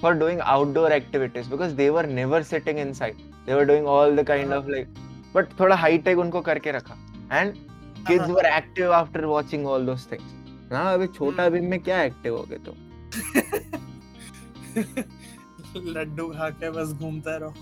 for 0.00 0.14
doing 0.14 0.40
outdoor 0.42 0.90
activities 0.92 1.48
because 1.48 1.74
they 1.74 1.90
were 1.90 2.04
never 2.18 2.42
sitting 2.50 2.78
inside 2.78 3.16
they 3.46 3.54
were 3.54 3.64
doing 3.70 3.88
all 3.94 4.14
the 4.18 4.24
kind 4.24 4.52
हाँ. 4.52 4.58
of 4.60 4.68
like 4.74 5.00
but 5.32 5.58
थोड़ा 5.60 5.76
high 5.76 5.98
tech 6.06 6.18
उनको 6.18 6.40
करके 6.50 6.72
रखा 6.72 6.96
and 7.40 7.58
kids 8.10 8.28
were 8.28 8.46
active 8.46 8.90
after 8.90 9.28
watching 9.28 9.66
all 9.66 9.86
those 9.90 10.04
things. 10.12 10.32
ना 10.72 10.80
अभी 10.92 11.06
छोटा 11.06 11.48
भीम 11.48 11.64
में 11.70 11.78
क्या 11.80 12.02
एक्टिव 12.02 12.36
हो 12.36 12.42
गए 12.50 12.58
तुम? 12.68 12.76
लड्डू 15.96 16.28
खा 16.28 16.48
के 16.50 16.70
बस 16.70 16.92
घूमते 16.92 17.38
रहो। 17.38 17.54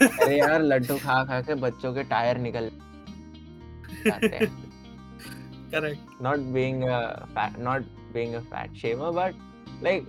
अरे 0.22 0.38
यार 0.38 0.62
लड्डू 0.62 0.96
खा 0.96 1.24
खा 1.24 1.40
के 1.40 1.54
बच्चों 1.54 1.92
के 1.94 2.02
टायर 2.02 2.38
निकल 2.38 2.70
जाते 4.06 4.26
हैं। 4.26 4.48
Correct 5.72 6.22
not 6.22 6.44
being 6.52 6.82
a 6.88 6.98
fat 7.36 7.56
not 7.68 7.88
being 8.12 8.34
a 8.34 8.40
fat 8.52 8.76
shamer 8.82 9.10
but 9.18 9.34
like 9.86 10.06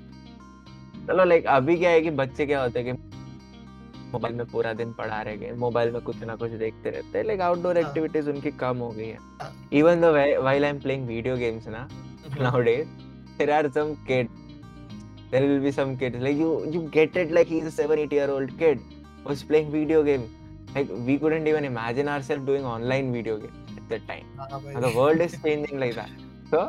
चलो 1.07 1.23
लाइक 1.23 1.45
अभी 1.47 1.77
क्या 1.77 1.89
है 1.89 2.01
कि 2.01 2.09
बच्चे 2.19 2.45
क्या 2.45 2.61
होते 2.61 2.79
हैं 2.79 2.95
कि 2.95 3.08
मोबाइल 4.11 4.35
में 4.35 4.45
पूरा 4.51 4.73
दिन 4.73 4.91
पढ़ा 4.93 5.21
रहे 5.21 5.37
गए 5.37 5.51
मोबाइल 5.59 5.91
में 5.91 6.01
कुछ 6.01 6.23
ना 6.23 6.35
कुछ 6.35 6.51
देखते 6.63 6.89
रहते 6.89 7.17
हैं 7.17 7.25
लाइक 7.25 7.41
आउटडोर 7.41 7.77
एक्टिविटीज़ 7.77 8.29
उनकी 8.29 8.51
कम 8.63 8.77
हो 8.77 8.89
गई 8.89 9.07
है। 9.07 9.17
Even 9.79 10.01
though 10.01 10.11
while 10.13 10.65
I 10.65 10.69
am 10.69 10.79
playing 10.79 11.07
video 11.07 11.35
games 11.37 11.67
ना 11.67 11.87
nowadays 12.61 12.87
there 13.37 13.51
are 13.51 13.69
some 13.71 13.93
kid 14.07 14.29
there 15.31 15.43
will 15.47 15.59
be 15.59 15.71
some 15.71 15.95
kids 15.95 16.21
like 16.21 16.37
you 16.37 16.53
you 16.73 16.81
get 16.93 17.17
it 17.17 17.31
like 17.31 17.47
he 17.47 17.57
is 17.57 17.67
a 17.67 17.85
7 17.85 17.97
8 18.05 18.13
year 18.13 18.29
old 18.29 18.51
kid 18.59 18.79
was 19.25 19.43
playing 19.47 19.71
video 19.71 20.03
game 20.03 20.21
like 20.75 20.91
we 21.05 21.17
couldn't 21.17 21.47
even 21.47 21.65
imagine 21.65 22.07
ourself 22.07 22.45
doing 22.45 22.65
online 22.67 23.11
video 23.11 23.37
game 23.37 23.75
at 23.77 23.83
that 23.89 24.07
time 24.07 24.79
the 24.81 24.93
world 24.95 25.21
is 25.21 25.35
changing 25.43 25.79
like 25.79 25.95
that 25.95 26.17
so 26.53 26.65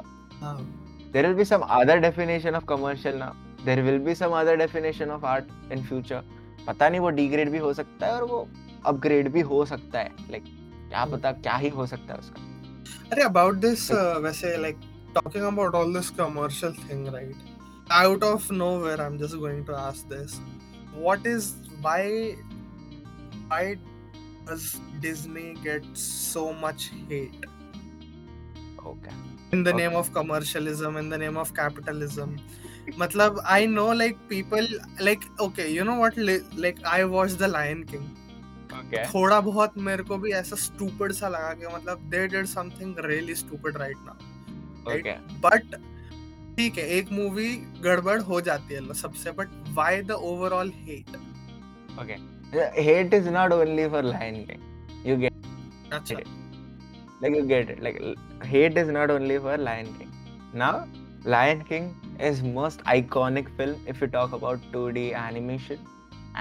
there 1.13 1.27
will 1.27 1.35
be 1.37 1.45
some 1.45 1.61
other 1.71 2.01
definition 2.01 2.55
of 2.55 2.65
commercial 2.69 3.17
now 3.19 3.65
there 3.65 3.81
will 3.83 3.99
be 4.05 4.15
some 4.15 4.39
other 4.41 4.57
definition 4.57 5.11
of 5.11 5.25
art 5.27 5.73
in 5.73 5.83
future 5.85 6.23
पता 6.67 6.89
नहीं 6.89 7.01
वो 7.01 7.11
degrade 7.19 7.51
भी 7.51 7.59
हो 7.59 7.73
सकता 7.75 8.07
है 8.07 8.13
और 8.13 8.25
वो 8.31 8.47
upgrade 8.87 9.29
भी 9.33 9.41
हो 9.53 9.65
सकता 9.67 9.99
है 9.99 10.31
लाइक 10.31 10.45
क्या 10.45 11.03
हम्म। 11.03 11.17
पता 11.17 11.33
क्या 11.33 11.57
ही 11.57 11.69
हो 11.69 11.87
सकता 11.87 12.13
है 12.13 12.19
उसका 12.19 12.49
अरे 13.13 13.25
this 13.61 13.91
uh, 13.91 14.19
वैसे 14.21 14.57
like 14.59 14.79
talking 15.15 15.45
about 15.45 15.75
all 15.75 15.93
this 15.93 16.11
commercial 16.11 16.73
thing 16.73 17.05
right 17.13 17.47
out 17.91 18.23
of 18.23 18.51
nowhere 18.53 19.01
I'm 19.01 19.19
just 19.19 19.39
going 19.39 19.65
to 19.67 19.77
ask 19.77 20.09
this 20.09 20.41
what 20.97 21.27
is 21.27 21.55
why 21.81 22.37
why 23.49 23.77
does 24.47 24.81
Disney 25.01 25.55
get 25.65 25.85
so 25.95 26.53
much 26.55 26.91
hate 27.09 27.47
okay 28.85 29.17
in 29.53 29.65
the 29.65 29.71
Okay. 29.71 29.79
name 29.79 29.97
of 29.97 30.13
commercialism 30.13 30.97
in 30.97 31.09
the 31.09 31.19
name 31.19 31.37
of 31.37 31.53
capitalism 31.55 32.37
मतलब 32.99 33.43
I 33.47 33.67
know 33.69 33.93
like 33.93 34.17
people 34.29 34.69
like 35.01 35.25
okay 35.41 35.69
you 35.69 35.85
know 35.85 35.95
what 35.97 36.19
like 36.19 36.85
I 36.87 37.03
watch 37.13 37.33
the 37.33 37.51
Lion 37.51 37.83
King 37.85 38.09
थोड़ा 39.05 39.41
बहुत 39.41 39.79
मेरे 39.81 40.03
को 40.03 40.17
भी 40.19 40.33
ऐसा 40.33 40.57
stupid 40.57 41.13
सा 41.13 41.29
लगा 41.29 41.53
कि 41.55 41.75
मतलब 41.75 42.09
they 42.11 42.27
did 42.29 42.47
something 42.47 42.95
really 43.05 43.35
stupid 43.35 43.77
right 43.77 43.97
now 44.07 44.29
but 45.41 45.75
ठीक 46.57 46.79
है 46.79 46.87
एक 46.89 47.13
मूवी 47.13 47.55
गड़बड़ 47.83 48.21
हो 48.23 48.41
जाती 48.41 48.75
है 48.75 48.95
सबसे 48.95 49.31
but 49.33 49.49
why 49.75 50.03
the 50.03 50.13
overall 50.25 50.73
hate 50.79 51.17
okay 52.01 52.17
hate 52.83 53.15
is 53.15 53.29
not 53.31 53.53
only 53.53 53.89
for 53.89 54.05
Lion 54.05 54.45
King 54.45 55.07
you 55.07 55.17
get 55.17 55.93
अच्छा। 55.93 56.17
Like 57.23 57.37
you 57.37 57.45
get 57.47 57.71
it 57.71 57.83
like 57.83 57.99
hate 58.45 58.79
is 58.79 58.91
not 58.91 59.11
only 59.11 59.39
for 59.39 59.59
Lion 59.61 59.87
King 59.99 60.57
now 60.57 60.85
Lion 61.27 61.63
King 61.63 61.91
is 62.29 62.43
most 62.43 62.81
iconic 62.95 63.49
film 63.57 63.77
if 63.93 64.01
you 64.01 64.07
talk 64.17 64.33
about 64.39 64.61
2d 64.73 65.05
animation 65.15 65.79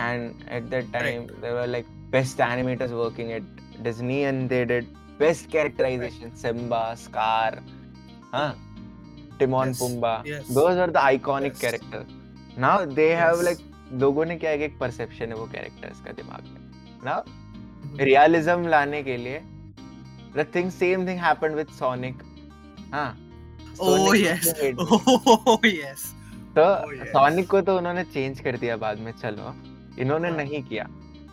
and 0.05 0.43
at 0.57 0.69
that 0.69 0.91
time 0.93 1.21
right. 1.27 1.41
there 1.41 1.53
were 1.59 1.67
like 1.67 1.85
best 2.15 2.37
animators 2.47 2.91
working 3.03 3.31
at 3.37 3.43
disney 3.87 4.23
and 4.31 4.49
they 4.49 4.63
did 4.71 4.87
best 5.19 5.49
characterization 5.55 6.35
simba 6.43 6.81
scar 7.05 7.51
huh 8.33 8.51
timon 9.39 9.67
Yes, 9.73 9.79
pumbaa 9.81 10.15
yes. 10.31 10.47
those 10.59 10.77
are 10.85 10.91
the 10.97 11.03
iconic 11.15 11.53
Yes. 11.55 11.61
characters 11.65 12.09
now 12.65 12.75
they 12.99 13.09
yes. 13.11 13.19
have 13.23 13.43
like 13.49 13.61
लोगों 14.01 14.25
ने 14.29 14.35
क्या 14.41 14.49
है 14.51 14.61
एक 14.63 14.77
perception 14.79 15.31
है 15.31 15.35
वो 15.37 15.45
characters 15.53 15.99
का 16.05 16.11
दिमाग 16.17 16.49
में 16.53 16.59
ना 17.05 17.15
रियलिज्म 18.09 18.67
लाने 18.73 19.01
के 19.03 19.15
लिए 19.17 19.39
the 20.35 20.45
thing 20.55 20.67
same 20.75 21.05
thing 21.07 21.17
happened 21.27 21.55
with 21.59 21.71
Sonic 21.79 22.19
हाँ 22.93 23.07
ओह 23.81 24.17
यस. 24.19 24.53
ओह 24.79 25.59
यस 25.65 26.15
तो 26.57 26.61
oh, 26.61 27.31
yes. 27.31 27.45
को 27.45 27.61
तो 27.61 27.77
उन्होंने 27.77 28.03
चेंज 28.03 28.39
कर 28.39 28.57
दिया 28.57 28.77
बाद 28.77 28.99
में 28.99 29.11
चलो 29.11 29.55
इन्होंने 29.99 30.29
हाँ. 30.29 30.37
नहीं 30.37 30.63
किया 30.63 30.87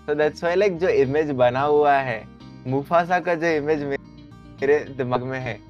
तो 0.07 0.15
दैट्स 0.15 0.43
व्हाई 0.45 0.57
लाइक 0.57 0.79
जो 0.79 0.89
इमेज 0.89 1.31
बना 1.31 1.61
हुआ 1.61 1.93
है 1.93 2.29
मुफासा 2.67 3.21
का 3.21 3.35
जो 3.35 3.47
इमेज 3.47 3.83
मेरे 3.83 4.79
दिमाग 4.79 5.23
में 5.23 5.41
है 5.41 5.61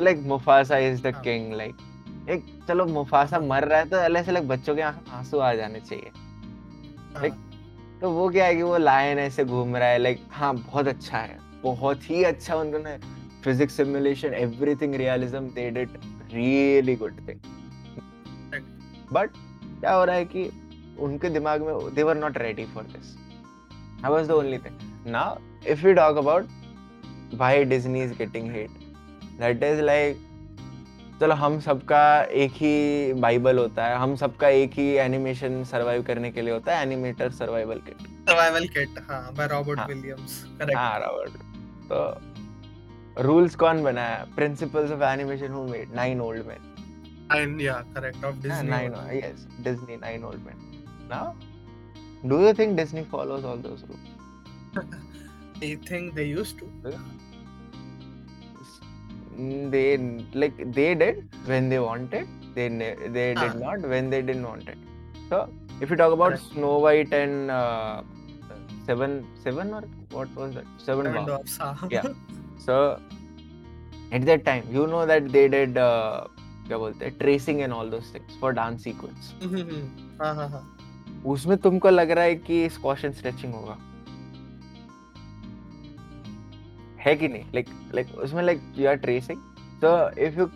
लाइक 0.00 0.18
मुफासा 0.18 0.78
इज़ 0.78 1.02
द 1.02 1.06
हाँ. 1.06 1.22
किंग 1.22 1.52
लाइक 1.52 1.74
एक 2.30 2.44
चलो 2.68 2.86
मुफासा 2.86 3.38
मर 3.38 3.64
रहा 3.64 3.78
है 3.78 3.88
तो 3.88 3.96
अलग 3.96 4.24
से 4.24 4.32
लाइक 4.32 4.48
बच्चों 4.48 4.74
के 4.74 4.82
आँसू 4.82 5.38
आ 5.38 5.54
जाने 5.54 5.80
चाहिए 5.80 6.10
Like, 7.14 7.34
तो 8.00 8.10
वो 8.10 8.28
क्या 8.28 8.44
है 8.44 8.56
कि 8.56 8.62
वो 8.62 8.78
लायन 8.78 9.18
ऐसे 9.18 9.44
घूम 9.44 9.76
रहा 9.76 9.88
है 9.88 9.98
लाइक 9.98 10.20
हाँ 10.30 10.54
बहुत 10.56 10.88
अच्छा 10.88 11.18
है 11.18 11.38
बहुत 11.62 12.10
ही 12.10 12.24
अच्छा 12.24 12.56
उन्होंने 12.56 12.98
physics 13.44 13.74
simulation 13.74 14.34
everything 14.34 14.94
realism 14.94 15.40
they 15.40 15.70
did 15.70 15.88
really 16.34 16.96
good 16.96 17.20
thing 17.28 17.40
but 19.12 19.30
क्या 19.80 19.92
हो 19.92 20.04
रहा 20.04 20.16
है 20.16 20.24
कि 20.26 20.50
उनके 21.00 21.28
दिमाग 21.30 21.62
में 21.62 21.94
they 21.94 22.02
were 22.02 22.16
not 22.16 22.38
ready 22.38 22.64
for 22.74 22.84
this 22.86 23.16
I 24.04 24.10
was 24.10 24.28
the 24.28 24.30
only 24.32 24.58
thing 24.58 25.10
now 25.12 25.36
if 25.72 25.86
you 25.86 25.94
talk 25.94 26.16
about 26.18 26.48
why 27.34 27.64
Disney 27.64 28.02
is 28.02 28.14
getting 28.14 28.50
hit 28.52 28.70
that 29.40 29.62
is 29.62 29.80
like 29.82 30.22
चलो 31.20 31.34
हम 31.34 31.58
सबका 31.60 32.04
एक 32.36 32.52
ही 32.52 33.12
बाइबल 33.20 33.58
होता 33.58 33.86
है 33.86 33.96
हम 33.96 34.14
सबका 34.16 34.48
एक 34.54 34.72
ही 34.74 34.86
एनिमेशन 34.98 35.62
सरवाइव 35.64 36.02
करने 36.02 36.30
के 36.30 36.42
लिए 36.42 36.52
होता 36.52 36.76
है 36.76 36.82
animator 36.82 37.30
survival 37.32 37.80
kit 37.80 38.02
survival 38.28 38.66
kit 38.68 38.98
हाँ 39.10 39.34
बाय 39.34 39.46
रॉबर्ट 39.48 39.78
हाँ. 39.78 39.86
विलियम्स 39.86 40.42
करेक्ट 40.58 40.76
हाँ 40.76 40.98
रॉबर्ट 41.00 41.38
तो 41.88 42.33
रूल्स 43.27 43.55
कौन 43.63 43.83
बनाया 43.83 44.25
principles 44.35 44.91
of 44.91 45.01
animation 45.11 45.51
who 45.53 45.63
made 45.67 45.93
nine 45.95 46.21
old 46.21 46.45
man 46.47 46.67
and 47.35 47.61
या 47.61 47.73
correct 47.95 48.23
of 48.25 48.35
Disney 48.43 48.69
nine 48.71 48.97
yes 49.21 49.45
disney 49.67 49.97
nine 50.03 50.23
old 50.31 50.45
men 50.49 50.65
now 51.13 51.23
do 52.31 52.39
you 52.45 52.53
think 52.59 52.77
disney 52.81 53.03
follows 53.15 53.45
all 53.51 53.61
those 53.69 53.83
rules 53.89 54.07
I 55.67 55.69
think 55.89 56.15
they 56.19 56.25
used 56.31 56.59
to 56.63 56.93
Mm, 59.39 59.71
they 59.73 59.83
like 60.41 60.57
they 60.77 60.87
did 61.01 61.19
when 61.49 61.69
they 61.73 61.79
wanted 61.79 62.31
they 62.55 62.67
ne- 62.69 62.95
they 63.17 63.27
did 63.33 63.43
Ah. 63.43 63.59
not 63.59 63.85
when 63.91 64.09
they 64.13 64.21
didn't 64.29 64.47
want 64.47 64.71
it 64.73 64.79
so 65.29 65.37
if 65.79 65.93
you 65.93 65.97
talk 66.01 66.15
about 66.17 66.33
Correct. 66.33 66.47
snow 66.55 66.71
white 66.85 67.13
and 67.19 67.53
uh, 67.59 68.01
seven 68.89 69.13
seven 69.45 69.71
or 69.77 69.81
what 70.17 70.33
was 70.41 70.57
that 70.57 70.67
seven 70.87 71.09
Seven 71.09 71.29
Dwarfs. 71.29 71.55
Dwarfs, 71.57 71.79
हाँ. 71.81 71.91
Yeah. 71.95 72.09
so 72.66 72.74
at 74.16 74.24
that 74.26 74.44
time 74.46 74.68
you 74.74 74.86
know 74.92 75.00
that 75.12 75.32
they 75.36 75.48
did 75.54 75.78
uh, 75.78 76.26
क्या 76.66 76.76
बोलते 76.78 77.04
हैं 77.04 77.18
tracing 77.18 77.60
and 77.60 77.72
all 77.72 77.90
those 77.90 78.12
things 78.14 78.38
for 78.40 78.52
dance 78.52 78.82
sequence 78.84 79.32
हाँ 80.22 80.34
हाँ 80.34 80.48
हाँ। 80.48 80.62
उसमें 81.26 81.56
तुमको 81.58 81.90
लग 81.90 82.10
रहा 82.10 82.24
है 82.24 82.34
कि 82.46 82.68
स्क्वाश 82.70 83.04
एंड 83.04 83.14
स्ट्रेचिंग 83.14 83.54
होगा? 83.54 83.76
है 87.00 87.14
कि 87.16 87.28
नहीं? 87.28 87.44
लाइक 87.54 87.66
लाइक 87.94 88.14
उसमें 88.24 88.42
like 88.42 88.60
you 88.78 88.88
are 88.88 88.94
tracing 89.04 89.40
so 89.84 89.90
if 90.26 90.38
you 90.38 90.46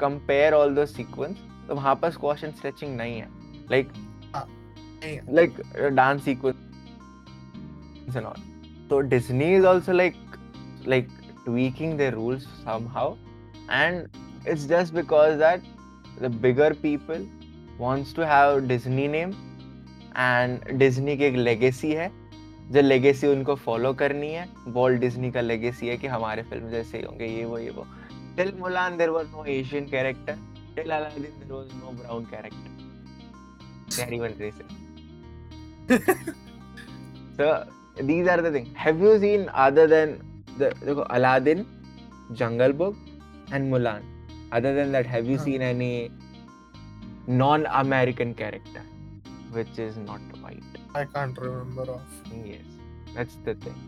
compare 0.00 0.54
all 0.54 0.74
दो 0.74 0.86
सीक्वेंस 0.86 1.36
तो 1.68 1.74
वहाँ 1.74 1.94
पर 2.02 2.10
स्क्वाश 2.10 2.44
एंड 2.44 2.54
स्ट्रेचिंग 2.54 2.96
नहीं 2.96 3.18
है। 3.20 3.28
Like 3.70 3.92
like 5.30 5.62
dance 5.94 6.22
sequence 6.24 6.56
and 8.16 8.24
all 8.26 8.42
so 8.90 8.98
disney 9.12 9.46
is 9.58 9.64
also 9.68 9.94
like 9.98 10.18
like 10.92 11.08
tweaking 11.46 11.96
their 11.96 12.12
rules 12.12 12.46
somehow 12.64 13.06
and 13.68 14.20
it's 14.44 14.66
just 14.74 14.94
because 14.98 15.38
that 15.38 15.60
the 16.20 16.30
bigger 16.46 16.70
people 16.74 17.26
wants 17.78 18.12
to 18.18 18.26
have 18.26 18.68
disney 18.68 19.08
name 19.16 19.34
and 20.26 20.78
disney 20.82 21.16
की 21.16 21.24
एक 21.24 21.36
legacy 21.48 21.94
है 22.00 22.10
जो 22.72 22.82
legacy 22.82 23.28
उनको 23.28 23.56
follow 23.64 23.94
करनी 23.98 24.30
है 24.32 24.46
Walt 24.78 25.00
Disney 25.00 25.30
का 25.32 25.40
legacy 25.48 25.88
है 25.88 25.96
कि 25.96 26.06
हमारे 26.16 26.42
फ़िल्म 26.50 26.70
जैसे 26.70 26.98
ही 26.98 27.04
होंगे 27.04 27.26
ये 27.26 27.44
वो 27.44 27.58
ये 27.58 27.70
वो 27.76 27.86
till 28.38 28.52
mulan 28.62 28.98
there 28.98 29.12
was 29.12 29.26
no 29.36 29.44
asian 29.58 29.88
character 29.94 30.38
till 30.76 30.90
aladdin 30.98 31.32
there 31.42 31.56
was 31.56 31.68
no 31.82 31.92
brown 32.02 32.26
character 32.26 32.70
they 33.96 34.02
are 34.04 34.12
even 34.12 34.32
so 37.38 37.66
these 38.02 38.28
are 38.28 38.42
the 38.42 38.50
things. 38.50 38.68
Have 38.74 39.00
you 39.00 39.18
seen 39.18 39.48
other 39.54 39.86
than 39.86 40.20
देखो 40.60 41.06
Aladdin, 41.16 41.64
Jungle 42.34 42.72
Book, 42.72 42.94
and 43.52 43.72
Mulan? 43.72 44.02
Other 44.52 44.74
than 44.74 44.92
that, 44.92 45.06
have 45.06 45.26
you 45.26 45.36
हाँ. 45.38 45.44
seen 45.44 45.62
any 45.62 46.10
non-American 47.26 48.34
character 48.34 48.82
which 49.52 49.78
is 49.78 49.96
not 49.96 50.20
white? 50.42 50.62
I 50.94 51.04
can't 51.04 51.38
remember 51.38 51.82
of 51.82 52.00
Yes, 52.44 52.60
that's 53.14 53.36
the 53.44 53.54
thing. 53.54 53.78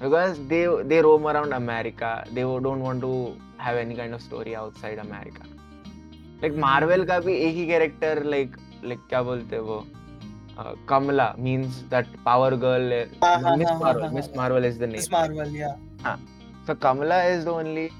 because 0.00 0.38
they 0.50 0.62
they 0.90 1.02
roam 1.02 1.26
around 1.26 1.52
America. 1.52 2.24
They 2.32 2.42
don't 2.42 2.80
want 2.80 3.00
to 3.02 3.36
have 3.58 3.76
any 3.76 3.94
kind 3.94 4.14
of 4.14 4.22
story 4.22 4.54
outside 4.56 4.98
America. 4.98 5.46
Like 6.42 6.54
Marvel 6.64 7.04
का 7.06 7.18
भी 7.20 7.34
एक 7.46 7.54
ही 7.56 7.66
character 7.70 8.12
like 8.34 8.58
like 8.90 9.00
क्या 9.08 9.22
बोलते 9.28 9.56
हैं 9.56 9.62
वो 9.62 9.78
uh, 10.58 10.74
Kamala 10.86 11.34
means 11.38 11.84
that 11.90 12.06
power 12.24 12.56
girl. 12.56 13.06
हाँ, 13.22 13.56
Miss 13.56 13.68
हाँ, 13.68 13.78
हाँ, 13.78 13.78
Marvel. 13.80 14.02
हाँ, 14.02 14.12
Miss 14.12 14.26
हाँ. 14.26 14.36
Marvel 14.36 14.64
is 14.64 14.78
the 14.78 14.86
name. 14.86 14.96
Miss 14.96 15.10
Marvel, 15.10 15.48
yeah. 15.48 15.76
Uh, 16.04 16.16
So 16.66 16.74
Kamala 16.74 17.24
is 17.24 17.44
the 17.44 17.52
only 17.52 17.90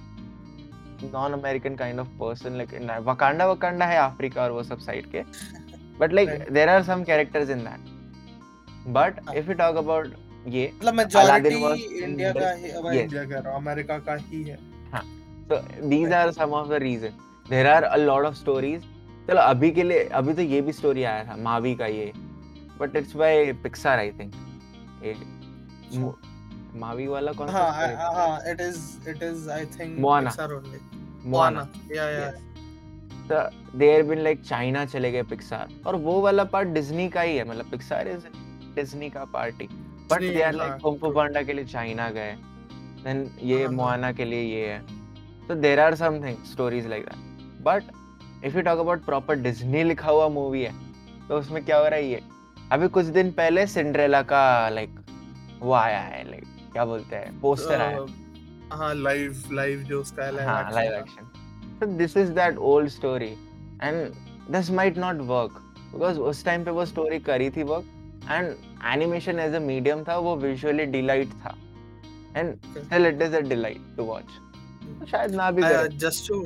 non-American 1.12 1.76
kind 1.76 2.00
of 2.00 2.09
person. 2.18 2.59
Like 2.59 2.72
in 2.72 2.88
Wakanda, 2.88 3.46
Wakanda 3.56 3.86
है 3.86 3.98
Africa 3.98 4.40
और 4.40 4.50
वो 4.52 4.62
सब 4.62 4.80
side 4.86 5.11
के. 5.14 5.24
But 5.98 6.12
like 6.12 6.28
Right. 6.28 6.52
there 6.52 6.68
are 6.68 6.82
some 6.84 7.04
characters 7.04 7.48
in 7.48 7.64
that. 7.64 7.80
But 8.86 9.14
हाँ. 9.24 9.34
if 9.36 9.48
we 9.48 9.54
talk 9.54 9.76
about 9.76 10.06
ये 10.46 10.72
मतलब 10.78 10.94
majority 10.94 12.02
India 12.02 12.32
का 12.32 12.50
ही 12.59 12.70
अब 12.70 12.84
कह 13.30 13.38
रहा 13.38 13.56
अमेरिका 13.56 13.98
का 14.06 14.14
ही 14.14 14.42
है 14.42 14.59
हाँ. 14.92 15.02
So 15.48 15.62
these 15.94 16.12
are 16.12 16.30
some 16.32 16.52
of 16.52 16.68
the 16.68 16.78
reasons. 16.80 17.14
There 17.48 17.66
are 17.74 17.88
a 17.90 17.98
lot 17.98 18.24
of 18.24 18.36
stories. 18.36 18.82
चलो 19.28 19.40
अभी 19.40 19.70
के 19.76 19.82
लिए 19.82 20.04
अभी 20.18 20.32
तो 20.34 20.42
ये 20.42 20.61
भी 20.62 20.72
स्टोरी 20.72 21.02
आया 21.04 21.24
था 21.24 21.36
मावी 21.36 21.74
का 21.76 21.86
ये 21.86 22.12
but 22.81 22.97
it's 22.97 23.16
by 23.16 23.53
Pixar 23.62 23.99
I 23.99 24.11
think 24.11 24.33
Mavi 26.76 27.07
वाला 27.07 27.33
कौन 27.33 27.49
हाँ 27.49 27.70
हाँ? 27.72 28.12
हाँ 28.14 28.51
it 28.51 28.61
is 28.61 29.09
it 29.11 29.22
is 29.22 29.51
I 29.51 29.64
think 29.66 29.99
Moana 29.99 30.31
Moana 31.24 31.68
yeah 31.93 32.09
yeah 32.11 32.31
there 33.76 34.03
bin 34.03 34.18
like 34.18 34.43
China 34.43 34.85
चले 34.85 35.12
गए 35.12 35.22
पिक्सार 35.22 35.68
और 35.87 35.97
वो 35.97 36.20
वाला 36.20 36.45
पार्ट 36.45 36.68
डिज्नी 36.68 37.09
का 37.09 37.20
ही 37.20 37.37
है 37.37 37.49
मतलब 37.49 37.70
पिक्सार 37.70 38.09
इज़ 38.09 38.26
डिज्नी 38.74 39.11
का 39.11 39.24
party 39.24 39.68
but 40.12 40.20
they 40.20 40.43
are 40.43 40.53
like 40.53 40.81
Kung Fu 40.83 41.11
Panda 41.11 41.43
के 41.43 41.53
लिए 41.53 41.64
चाइना 41.64 42.09
गए. 42.11 42.33
देन 43.05 43.31
ये 43.43 43.68
मोआना 43.68 44.12
के 44.12 44.24
लिए 44.24 44.43
ये 44.43 44.66
है. 44.66 44.81
तो 45.49 45.55
there 45.55 45.81
are 45.81 45.95
something 45.95 46.45
stories 46.45 46.87
like 46.87 47.05
that 47.05 47.62
but 47.62 47.83
if 48.45 48.57
you 48.57 48.62
talk 48.62 48.79
about 48.79 49.05
proper 49.05 49.35
Disney 49.35 49.83
लिखा 49.85 50.11
हुआ 50.11 50.29
मूवी 50.29 50.62
है 50.62 50.72
तो 51.29 51.39
उसमें 51.39 51.64
क्या 51.64 51.76
हो 51.76 51.85
रहा 51.85 51.95
है 51.95 52.07
ये? 52.07 52.22
अभी 52.73 52.89
कुछ 52.95 53.07
दिन 53.16 53.31
पहले 53.33 53.66
सिंड्रेला 53.66 54.23
का 54.33 54.43
लाइक 54.69 54.95
वो 55.61 55.73
आया 55.75 56.01
है 56.01 56.23
लाइक 56.31 56.45
क्या 56.73 56.85
बोलते 56.85 57.16
हैं 57.16 57.41
पोस्टर 57.41 57.81
आया 57.81 57.99
है 57.99 58.07
Uh, 58.71 58.75
हाँ 58.79 58.95
लाइव 58.95 59.43
लाइव 59.53 59.83
जो 59.89 60.01
उसका 60.01 60.25
है 60.25 60.45
हाँ 60.47 60.62
action 60.62 60.77
live 60.79 60.91
का. 60.93 61.03
action 61.03 61.27
so 61.81 61.87
this 62.01 62.16
is 62.23 62.33
that 62.39 62.59
old 62.71 62.91
story 62.97 63.31
and 63.81 64.19
this 64.57 64.69
might 64.79 64.99
not 65.05 65.23
work 65.31 65.55
because 65.93 66.19
उस 66.31 66.45
टाइम 66.45 66.64
पे 66.64 66.71
वो 66.79 66.85
story 66.87 67.21
करी 67.29 67.49
थी 67.51 67.64
work 67.71 67.87
and 68.37 68.69
animation 68.93 69.41
as 69.47 69.57
a 69.61 69.62
medium 69.69 70.05
था 70.09 70.16
वो 70.27 70.37
visually 70.43 70.87
delight 70.97 71.33
था 71.45 71.55
still 72.35 73.11
it 73.12 73.23
is 73.29 73.39
a 73.41 73.43
delight 73.55 73.89
to 73.99 74.09
watch 74.11 74.37
तो 75.01 75.07
शायद 75.07 75.35
ना 75.35 75.51
भी 75.51 75.62
Uh, 75.62 75.69
करे 75.69 75.99
just 76.05 76.27
to 76.31 76.43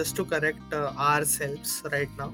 just 0.00 0.16
to 0.20 0.24
correct 0.34 0.76
uh, 0.82 0.86
ourselves 1.08 1.74
right 1.96 2.16
now 2.22 2.30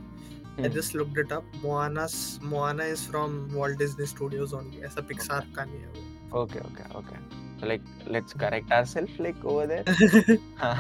I 0.59 0.63
Hmm. 0.63 0.73
just 0.77 0.95
looked 0.99 1.19
it 1.23 1.31
up 1.35 1.45
Moana's 1.63 2.15
Moana 2.53 2.87
is 2.95 3.03
from 3.11 3.35
Walt 3.59 3.79
Disney 3.83 4.07
Studios 4.13 4.53
only 4.61 4.83
ऐसा 4.89 5.07
Pixar 5.11 5.41
का 5.57 5.65
नहीं 5.65 5.81
है 5.81 5.89
वो 6.33 6.43
okay 6.45 6.63
okay 6.69 6.87
okay 7.01 7.21
so 7.61 7.69
like 7.71 7.87
let's 8.17 8.37
correct 8.43 8.75
ourselves 8.79 9.21
like 9.27 9.45
over 9.53 9.67
there 9.73 10.37
हाँ 10.63 10.75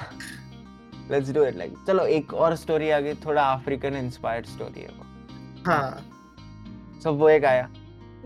let's 1.14 1.32
do 1.38 1.46
it 1.50 1.56
like 1.62 1.78
चलो 1.86 2.06
एक 2.18 2.34
और 2.46 2.56
story 2.64 2.90
आ 2.92 3.00
गई 3.06 3.14
थोड़ा 3.26 3.46
African 3.54 3.98
inspired 4.02 4.50
story 4.56 4.86
है 4.88 4.92
वो 4.98 5.06
हाँ 5.70 6.04
so 7.04 7.14
वो 7.22 7.28
एक 7.30 7.44
आया 7.54 7.68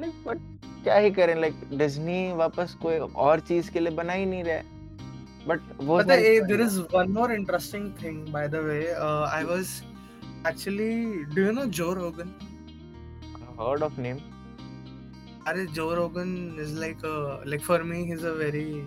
like 0.02 0.20
but 0.28 0.50
क्या 0.84 0.96
ही 1.06 1.10
करें 1.20 1.34
like 1.42 1.64
डिज्नी 1.78 2.20
वापस 2.36 2.76
कोई 2.82 2.98
और 3.26 3.40
चीज़ 3.52 3.70
के 3.72 3.80
लिए 3.80 3.92
बना 4.02 4.12
ही 4.12 4.26
नहीं 4.26 4.44
रहे 4.44 4.62
बट 5.48 5.60
वो 5.82 6.02
there, 6.02 6.18
है। 6.18 6.58
is 6.66 6.76
one 6.92 7.10
more 7.14 7.30
interesting 7.32 7.90
thing, 8.02 8.20
by 8.34 8.46
the 8.48 8.60
way. 8.66 8.82
Uh, 9.06 9.24
I 9.38 9.44
was 9.44 9.72
actually. 10.44 11.24
Do 11.34 11.42
you 11.46 11.52
know 11.52 11.66
Joe 11.66 11.94
Rogan? 11.94 12.34
I 13.34 13.62
heard 13.62 13.82
of 13.82 13.98
name 13.98 14.20
Are 15.46 15.64
Joe 15.66 15.94
Rogan 15.96 16.58
is 16.58 16.72
like 16.74 17.02
a 17.04 17.42
like 17.44 17.60
for 17.62 17.82
me, 17.84 18.04
he's 18.06 18.22
a 18.24 18.32
very 18.34 18.82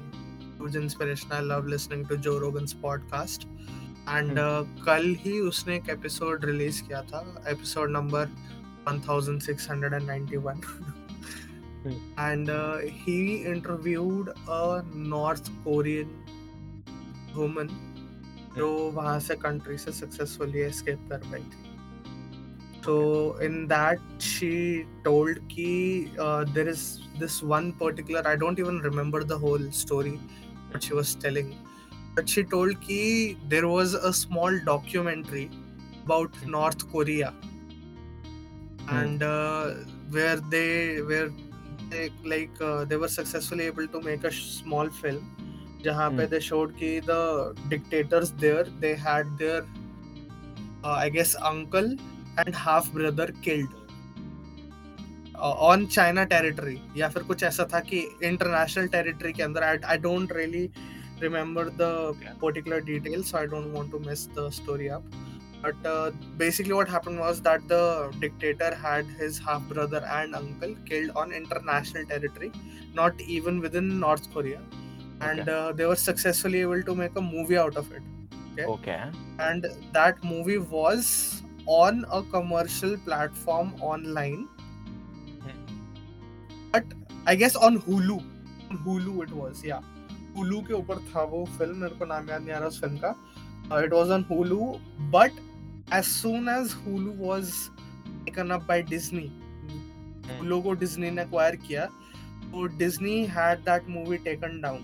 huge 0.60 0.76
inspiration. 0.76 1.32
I 1.32 1.42
love 1.42 1.66
listening 1.68 2.06
to 2.08 2.18
Joe 2.18 2.40
Rogan's 2.40 2.74
podcast. 2.74 3.46
And 4.08 4.32
Hmm. 4.32 4.44
uh, 4.44 4.64
कल 4.86 5.06
ही 5.24 5.40
उसने 5.48 5.76
एक 5.76 5.90
episode 5.90 6.46
release 6.46 6.82
किया 6.88 7.02
था 7.12 7.20
episode 7.54 7.90
number 7.92 8.30
1691 8.90 10.62
Hmm. 11.84 11.98
and 12.28 12.50
uh, 12.50 12.78
he 13.02 13.18
interviewed 13.54 14.30
a 14.60 14.62
North 15.16 15.50
Korean 15.66 16.14
woman 17.36 17.70
जो 18.58 18.68
हम्म। 18.78 18.96
वहाँ 18.96 19.20
से 19.20 19.36
country 19.38 19.78
से 19.78 19.92
सक्सेसफुली 19.92 20.60
एस्केप 20.62 21.08
कर 21.10 21.30
पाई 21.32 21.42
थी। 21.42 21.68
तो 22.82 22.96
इन 23.44 23.66
दैट 23.68 24.22
शी 24.22 24.84
टोल्ड 25.04 25.40
कि 25.48 25.72
there 26.54 26.70
is 26.70 26.84
this 27.20 27.44
one 27.44 27.72
particular 27.80 28.28
I 28.28 28.36
don't 28.36 28.60
even 28.60 28.82
remember 28.84 29.24
the 29.24 29.40
whole 29.42 29.70
story 29.76 30.12
but 30.12 30.84
she 30.84 30.94
was 30.94 31.18
telling 31.22 31.52
but 32.18 32.26
she 32.26 32.44
told 32.54 32.78
कि 32.78 33.02
there 33.46 33.66
was 33.66 33.96
hmm. 33.96 34.00
Hmm. 34.00 34.10
A 34.10 34.18
small 34.18 34.60
documentary 34.66 35.44
about 35.44 36.36
North 36.48 36.82
Korea 36.92 37.34
and 38.92 39.24
where 40.14 40.40
they 40.50 40.66
were 41.02 41.36
like 42.28 42.64
they 42.90 42.96
were 42.96 43.08
successfully 43.10 43.64
able 43.64 43.88
to 43.88 44.00
make 44.02 44.26
a 44.26 44.30
small 44.34 44.90
film 45.02 45.37
जहाँ 45.84 46.10
पे 46.12 46.26
they 46.28 46.40
showed 46.42 46.72
की 46.76 47.00
the 47.02 47.56
dictators 47.70 48.30
there 48.42 48.70
they 48.82 48.94
had 49.02 49.28
their 49.38 49.68
I 50.88 51.10
guess 51.10 51.36
uncle 51.46 51.98
and 52.40 52.56
half 52.56 52.92
brother 52.94 53.32
killed 53.44 53.76
on 55.38 55.86
China 55.88 56.24
territory 56.26 56.78
या 56.98 57.10
फिर 57.10 57.24
कुछ 57.24 57.44
ऐसा 57.44 57.68
था 57.74 57.80
कि 57.90 58.00
international 58.24 58.88
territory 58.88 59.34
के 59.34 59.44
अंदर 59.44 59.64
I 59.64 59.98
don't 59.98 60.32
really 60.38 60.70
remember 61.22 61.70
the 61.72 62.38
particular 62.42 62.82
detail 62.84 63.24
so 63.24 63.38
I 63.38 63.48
don't 63.48 63.74
want 63.76 63.92
to 63.92 64.00
miss 64.00 64.28
the 64.30 64.50
story 64.54 64.88
up 64.98 65.12
but 65.66 65.88
basically 66.38 66.74
what 66.74 66.90
happened 66.90 67.20
was 67.20 67.40
that 67.42 67.62
the 67.72 68.20
dictator 68.22 68.74
had 68.84 69.16
his 69.22 69.40
half 69.44 69.64
brother 69.70 70.10
and 70.10 70.36
uncle 70.36 70.74
killed 70.90 71.12
on 71.18 71.34
international 71.34 72.04
territory 72.06 72.52
not 72.98 73.22
even 73.30 73.60
within 73.76 73.94
North 73.98 74.34
Korea 74.34 74.60
and 75.22 75.42
okay. 75.42 75.52
uh, 75.52 75.72
they 75.72 75.86
were 75.86 75.96
successfully 75.96 76.62
able 76.62 76.84
to 76.84 76.96
make 76.96 77.16
a 77.16 77.22
movie 77.22 77.58
out 77.58 77.76
of 77.76 77.92
it 77.92 78.02
okay 78.60 78.66
okay. 78.66 79.04
and 79.40 79.68
that 79.94 80.24
movie 80.24 80.58
was 80.58 81.44
on 81.66 82.06
a 82.12 82.22
commercial 82.24 82.98
platform 82.98 83.74
online 83.82 84.48
but 86.72 86.84
i 87.26 87.36
guess 87.36 87.56
on 87.56 87.80
hulu 87.82 88.18
on 88.70 88.78
hulu 88.86 89.24
it 89.24 89.32
was 89.42 89.64
yeah 89.64 89.82
hulu 90.38 90.62
के 90.68 90.74
ऊपर 90.74 91.00
था 91.12 91.22
वो 91.30 91.44
film 91.58 91.78
मेरे 91.82 91.96
को 92.00 92.06
नाम 92.06 92.30
याद 92.30 92.42
नहीं 92.42 92.54
आ 92.54 92.58
रहा 92.58 92.68
उस 92.68 92.82
फ़िल्म 92.82 92.98
का 93.04 93.84
it 93.84 93.94
was 93.94 94.10
on 94.18 94.26
hulu 94.32 94.80
but 95.16 95.40
as 96.00 96.08
soon 96.08 96.50
as 96.54 96.76
hulu 96.84 97.14
was 97.28 97.54
taken 98.26 98.52
up 98.58 98.68
by 98.68 98.78
disney 98.92 99.30
hulu 100.40 100.62
को 100.64 100.76
disney 100.84 101.12
ने 101.12 101.26
acquire 101.26 101.56
किया 101.68 101.86
तो 102.52 102.68
disney 102.84 103.18
had 103.38 103.66
that 103.70 103.90
movie 103.96 104.20
taken 104.30 104.62
down 104.68 104.84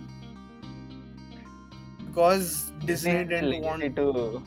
because 2.14 2.72
Disney, 2.86 3.12
Disney 3.12 3.26
didn't 3.26 3.62
want 3.64 3.96
to. 3.96 4.42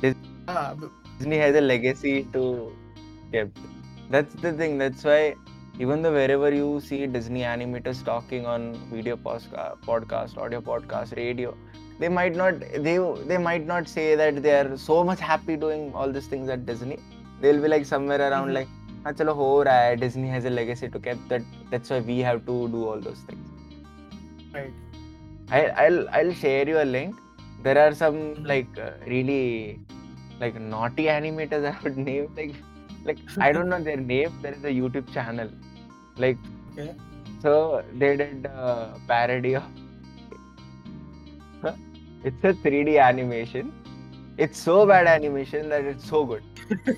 Disney, 0.00 0.28
ah, 0.46 0.74
but... 0.78 0.90
Disney 1.18 1.38
has 1.38 1.56
a 1.56 1.60
legacy 1.60 2.28
to 2.32 2.72
keep. 3.32 3.48
That's 4.10 4.34
the 4.34 4.52
thing. 4.52 4.78
That's 4.78 5.04
why 5.04 5.34
even 5.78 6.02
though 6.02 6.12
wherever 6.12 6.52
you 6.54 6.80
see 6.80 7.06
Disney 7.06 7.40
animators 7.40 8.04
talking 8.04 8.46
on 8.46 8.74
video 8.92 9.14
uh, 9.16 9.74
podcast, 9.86 10.38
audio 10.38 10.60
podcast, 10.60 11.16
radio, 11.16 11.56
they 11.98 12.08
might 12.08 12.36
not 12.36 12.60
they 12.60 12.98
they 13.26 13.38
might 13.38 13.66
not 13.66 13.88
say 13.88 14.14
that 14.14 14.42
they 14.42 14.52
are 14.58 14.76
so 14.76 15.02
much 15.04 15.20
happy 15.20 15.56
doing 15.56 15.92
all 15.94 16.12
these 16.12 16.26
things 16.26 16.48
at 16.48 16.64
Disney. 16.64 16.98
They'll 17.40 17.60
be 17.60 17.68
like 17.68 17.86
somewhere 17.86 18.20
around 18.20 18.48
mm-hmm. 18.48 18.54
like, 18.54 18.68
ah, 19.04 19.12
chalo, 19.12 19.34
ho 19.34 19.48
raha 19.64 19.88
hai. 19.88 19.96
Disney 19.96 20.28
has 20.28 20.44
a 20.44 20.50
legacy 20.50 20.88
to 20.88 21.00
keep. 21.00 21.26
That 21.28 21.42
that's 21.70 21.90
why 21.90 22.00
we 22.00 22.20
have 22.20 22.46
to 22.46 22.68
do 22.68 22.86
all 22.86 23.00
those 23.00 23.20
things. 23.20 23.46
Right. 24.54 24.72
I, 25.50 25.66
I'll 25.84 26.08
I'll 26.10 26.32
share 26.32 26.68
you 26.68 26.80
a 26.80 26.88
link. 26.96 27.16
There 27.62 27.78
are 27.78 27.94
some 27.94 28.44
like 28.44 28.78
uh, 28.78 28.92
really 29.06 29.80
like 30.38 30.58
naughty 30.60 31.04
animators 31.04 31.64
I 31.74 31.76
would 31.82 31.96
name 31.96 32.34
like 32.36 32.54
like 33.04 33.18
I 33.38 33.52
don't 33.52 33.68
know 33.68 33.82
their 33.82 33.96
name. 33.96 34.32
There 34.42 34.52
is 34.52 34.64
a 34.64 34.74
YouTube 34.80 35.12
channel 35.12 35.50
like 36.16 36.38
okay 36.72 36.94
so 37.42 37.82
they 37.96 38.16
did 38.16 38.44
a 38.46 39.00
parody 39.08 39.56
of. 39.56 39.62
it's 42.24 42.44
a 42.44 42.52
3D 42.52 43.00
animation. 43.02 43.72
It's 44.36 44.58
so 44.58 44.86
bad 44.86 45.06
animation 45.06 45.68
that 45.70 45.84
it's 45.84 46.06
so 46.08 46.24
good. 46.24 46.42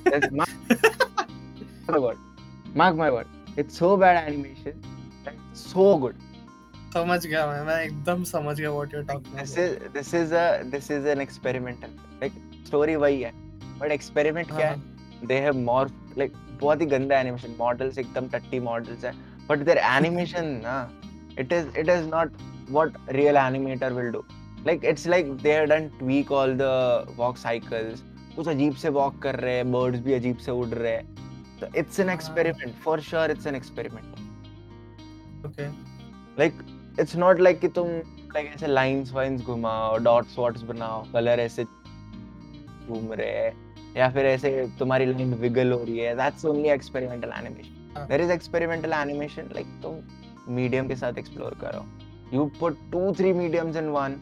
That's 0.05 0.31
mark 0.41 0.49
my 1.89 1.99
word. 1.99 2.19
Mark 2.75 2.97
my 2.97 3.11
word. 3.11 3.29
It's 3.57 3.79
so 3.79 3.97
bad 3.97 4.17
animation 4.17 4.83
that 5.25 5.35
it's 5.51 5.61
so 5.61 5.97
good. 5.97 6.17
समझ 6.93 7.27
गया 7.27 7.47
मैं 7.47 7.63
मैं 7.67 7.83
एकदम 7.85 8.23
समझ 8.31 8.59
गया 8.61 8.71
what 8.71 8.95
you 8.95 9.01
are 9.01 9.07
talking 9.07 9.39
this 9.39 9.57
is 9.59 9.75
this 9.95 10.15
is 10.15 10.35
a 10.35 10.63
this 10.71 10.91
is 10.91 11.07
an 11.09 11.21
experimental 11.21 11.89
like 12.23 12.33
story 12.67 12.97
वही 12.97 13.21
है 13.23 13.33
but 13.79 13.91
experiment 13.93 14.55
क्या 14.57 14.69
है? 14.69 14.81
दे 15.27 15.39
हैव 15.41 15.57
मोर 15.59 15.91
लाइक 16.19 16.33
बहुत 16.61 16.81
ही 16.81 16.87
गंदा 16.87 17.19
एनिमेशन 17.21 17.55
मॉडल्स 17.59 17.99
एकदम 17.99 18.29
टट्टी 18.29 18.61
मॉडल्स 18.61 19.05
है 19.05 19.13
बट 19.49 19.59
देयर 19.59 19.79
एनिमेशन 19.79 20.47
ना 20.65 20.77
it 21.39 21.53
is 21.53 21.79
it 21.79 21.89
is 21.89 22.09
not 22.09 22.33
what 22.71 22.97
real 23.11 23.37
animator 23.37 23.93
will 23.93 24.11
do 24.13 24.25
like 24.67 24.85
it's 24.85 25.07
like 25.07 25.33
they 25.43 25.53
have 25.53 25.65
done 25.67 25.89
tweak 25.99 26.33
all 26.33 26.57
the 26.57 27.15
walk 27.17 27.37
cycles 27.37 28.03
कुछ 28.37 28.49
अजीब 28.49 28.75
से 28.83 28.89
वॉक 28.99 29.19
कर 29.23 29.39
रहे 29.41 29.55
हैं 29.57 29.71
बर्ड्स 29.73 30.01
भी 30.01 30.13
अजीब 30.13 30.37
से 30.45 30.51
उड़ 30.51 30.67
रहे 30.69 30.93
हैं। 30.93 31.59
तो 31.61 31.67
it's 31.79 32.01
an 32.01 32.11
experiment 32.11 32.75
for 32.85 33.01
sure 33.09 33.31
it's 33.31 33.47
an 33.47 33.55
experiment 33.55 35.47
okay 35.47 35.67
like 36.39 36.63
it's 37.01 37.17
not 37.17 37.41
like 37.41 37.61
कि 37.61 37.69
तुम 37.77 37.89
लाइक 38.35 38.47
ऐसे 38.55 38.67
लाइंस 38.67 39.13
वाइंस 39.13 39.43
घुमाओ 39.43 39.97
डॉट्स 40.05 40.39
वॉट्स 40.39 40.63
बनाओ 40.63 41.03
कलर 41.13 41.41
ऐसे 41.41 41.65
घूम 41.65 43.13
रहे 43.13 43.31
हैं 43.31 43.95
या 43.97 44.09
फिर 44.11 44.27
ऐसे 44.27 44.51
तुम्हारी 44.79 45.07
लाइन 45.07 45.35
विगल 45.35 45.73
हो 45.73 45.83
रही 45.85 45.99
है। 45.99 46.15
That's 46.17 46.45
only 46.47 46.69
experimental 46.69 47.33
animation 47.39 48.07
there 48.09 48.21
is 48.21 48.33
experimental 48.33 48.93
animation 48.93 49.49
like 49.55 49.67
तुम 49.83 50.55
मीडियम 50.55 50.89
के 50.89 50.97
साथ 50.97 51.19
एक्सप्लोर 51.19 51.57
करो। 51.61 51.85
You 52.33 52.45
put 52.61 52.79
two 52.93 53.13
three 53.19 53.33
mediums 53.33 53.77
in 53.77 53.89
one 53.91 54.17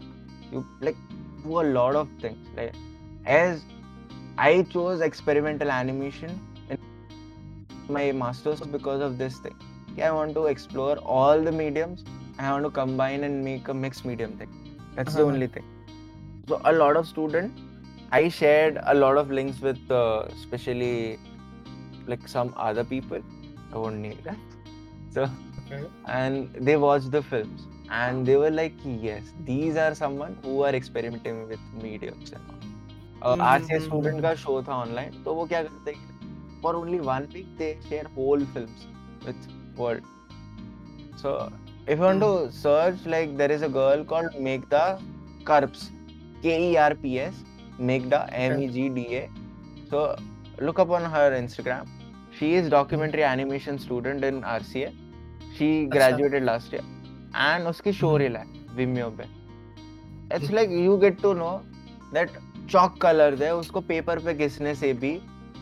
you 0.52 0.64
like 0.82 0.96
do 1.44 1.54
a 1.54 1.62
lot 1.62 1.94
of 1.94 2.08
things 2.24 2.56
like 2.56 3.26
as 3.28 3.62
I 4.40 4.62
chose 4.72 5.02
experimental 5.02 5.70
animation 5.70 6.38
my 7.90 8.12
masters 8.22 8.66
because 8.68 9.02
of 9.02 9.12
this 9.18 9.44
thing 9.44 10.00
I 10.00 10.10
want 10.10 10.34
to 10.34 10.46
explore 10.48 10.98
all 11.18 11.44
the 11.44 11.54
mediums 11.54 12.04
I 12.40 12.52
want 12.52 12.64
to 12.64 12.70
combine 12.70 13.24
and 13.24 13.44
make 13.44 13.68
a 13.68 13.74
mixed 13.74 14.04
medium 14.04 14.36
thing. 14.38 14.52
That's 14.94 15.14
uh-huh. 15.14 15.24
the 15.24 15.32
only 15.32 15.46
thing. 15.46 15.64
So 16.48 16.60
a 16.64 16.72
lot 16.72 16.96
of 16.96 17.06
students, 17.06 17.60
I 18.10 18.28
shared 18.28 18.78
a 18.82 18.94
lot 18.94 19.16
of 19.16 19.30
links 19.30 19.60
with, 19.60 19.90
uh, 19.90 20.24
especially 20.36 21.18
like 22.06 22.26
some 22.26 22.54
other 22.56 22.84
people. 22.84 23.20
I 23.72 23.76
won't 23.76 23.96
need 23.96 24.24
that. 24.24 24.36
So, 25.10 25.28
okay. 25.66 25.84
and 26.06 26.54
they 26.54 26.76
watched 26.76 27.10
the 27.10 27.22
films 27.22 27.66
and 27.90 28.24
they 28.26 28.36
were 28.36 28.50
like, 28.50 28.72
yes, 28.84 29.22
these 29.44 29.76
are 29.76 29.94
someone 29.94 30.36
who 30.42 30.62
are 30.62 30.74
experimenting 30.74 31.46
with 31.48 31.60
mediums 31.82 32.32
and 32.32 32.42
all. 32.48 32.56
Uh, 33.22 33.36
आज 33.42 33.62
से 33.68 33.78
student 33.80 34.20
का 34.22 34.34
show 34.34 34.62
था 34.68 34.74
online 34.82 35.22
तो 35.24 35.32
वो 35.34 35.44
क्या 35.46 35.62
करते 35.62 35.92
हैं 35.92 36.60
for 36.62 36.74
only 36.74 36.98
one 37.08 37.26
week 37.32 37.46
they 37.56 37.68
share 37.88 38.06
whole 38.16 38.44
films 38.54 38.86
with 39.26 39.48
world 39.78 40.04
so 41.22 41.34
if 41.86 41.98
you 41.98 42.04
want 42.04 42.20
to 42.20 42.52
search, 42.52 43.04
like 43.06 43.36
there 43.36 43.50
is 43.50 43.62
a 43.62 43.68
girl 43.68 44.04
called 44.04 44.32
Megda 44.32 45.00
Karps, 45.44 45.90
K 46.42 46.72
E 46.72 46.76
R 46.76 46.94
P 46.94 47.18
S, 47.20 47.34
Megda 47.78 48.28
M 48.32 48.60
E 48.60 48.68
G 48.68 48.88
D 48.88 49.16
A. 49.16 49.30
So 49.90 50.16
look 50.58 50.78
up 50.78 50.90
on 50.90 51.04
her 51.04 51.30
Instagram. 51.32 51.88
She 52.38 52.54
is 52.54 52.68
documentary 52.68 53.24
animation 53.24 53.78
student 53.78 54.24
in 54.24 54.42
RCA. 54.42 54.94
She 55.56 55.86
graduated 55.86 56.44
last 56.44 56.72
year. 56.72 56.84
And 57.34 57.66
उसकी 57.66 57.92
show 57.92 58.16
reel 58.16 58.36
है 58.36 58.46
Vimeo 58.76 59.10
पे. 59.18 59.26
It's 60.30 60.50
like 60.50 60.70
you 60.70 60.96
get 60.98 61.18
to 61.22 61.34
know 61.34 61.62
that 62.12 62.30
chalk 62.68 62.98
color 63.00 63.30
है 63.40 63.54
उसको 63.56 63.80
paper 63.80 64.18
पे 64.24 64.34
घिसने 64.34 64.74
से 64.74 64.92
भी 65.02 65.12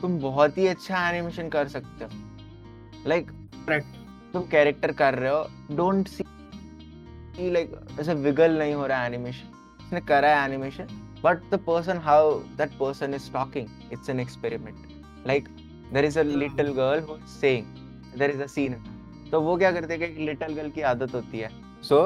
तुम 0.01 0.19
बहुत 0.21 0.59
ही 0.59 0.67
अच्छा 0.67 1.09
एनिमेशन 1.11 1.49
कर 1.49 1.69
सकते 1.69 2.05
हो 2.05 2.11
लाइक 3.09 3.31
like, 3.69 3.85
तुम 4.33 4.43
कैरेक्टर 4.51 4.93
कर 4.93 5.15
रहे 5.15 5.31
हो 5.33 5.77
डोंट 5.77 6.09
सी 6.09 6.25
लाइक 7.53 7.75
ऐसे 8.01 8.15
विगल 8.15 8.59
नहीं 8.59 8.75
हो 8.75 8.87
रहा 8.87 9.01
है 9.01 9.07
एनिमेशन 9.07 9.85
उसने 9.87 10.01
करा 10.09 10.29
है 10.31 10.45
animation 10.45 10.87
but 11.25 11.51
the 11.51 11.59
person 11.67 11.99
how 12.05 12.33
that 12.59 12.71
person 12.81 13.15
is 13.15 13.31
talking 13.33 13.93
it's 13.93 14.11
an 14.11 14.21
experiment 14.21 15.27
like 15.27 15.49
there 15.93 16.05
is 16.05 16.19
a 16.19 16.23
little 16.23 16.73
girl 16.75 17.01
who 17.09 17.17
saying 17.31 17.65
there 18.19 18.31
is 18.31 18.43
a 18.43 18.47
scene 18.49 18.75
तो 19.31 19.41
वो 19.41 19.57
क्या 19.57 19.73
करते 19.73 19.95
हैं 19.95 20.15
कि 20.15 20.25
लिटिल 20.27 20.55
गर्ल 20.57 20.71
की 20.71 20.81
आदत 20.91 21.15
होती 21.15 21.39
है। 21.39 21.51
So 21.83 21.99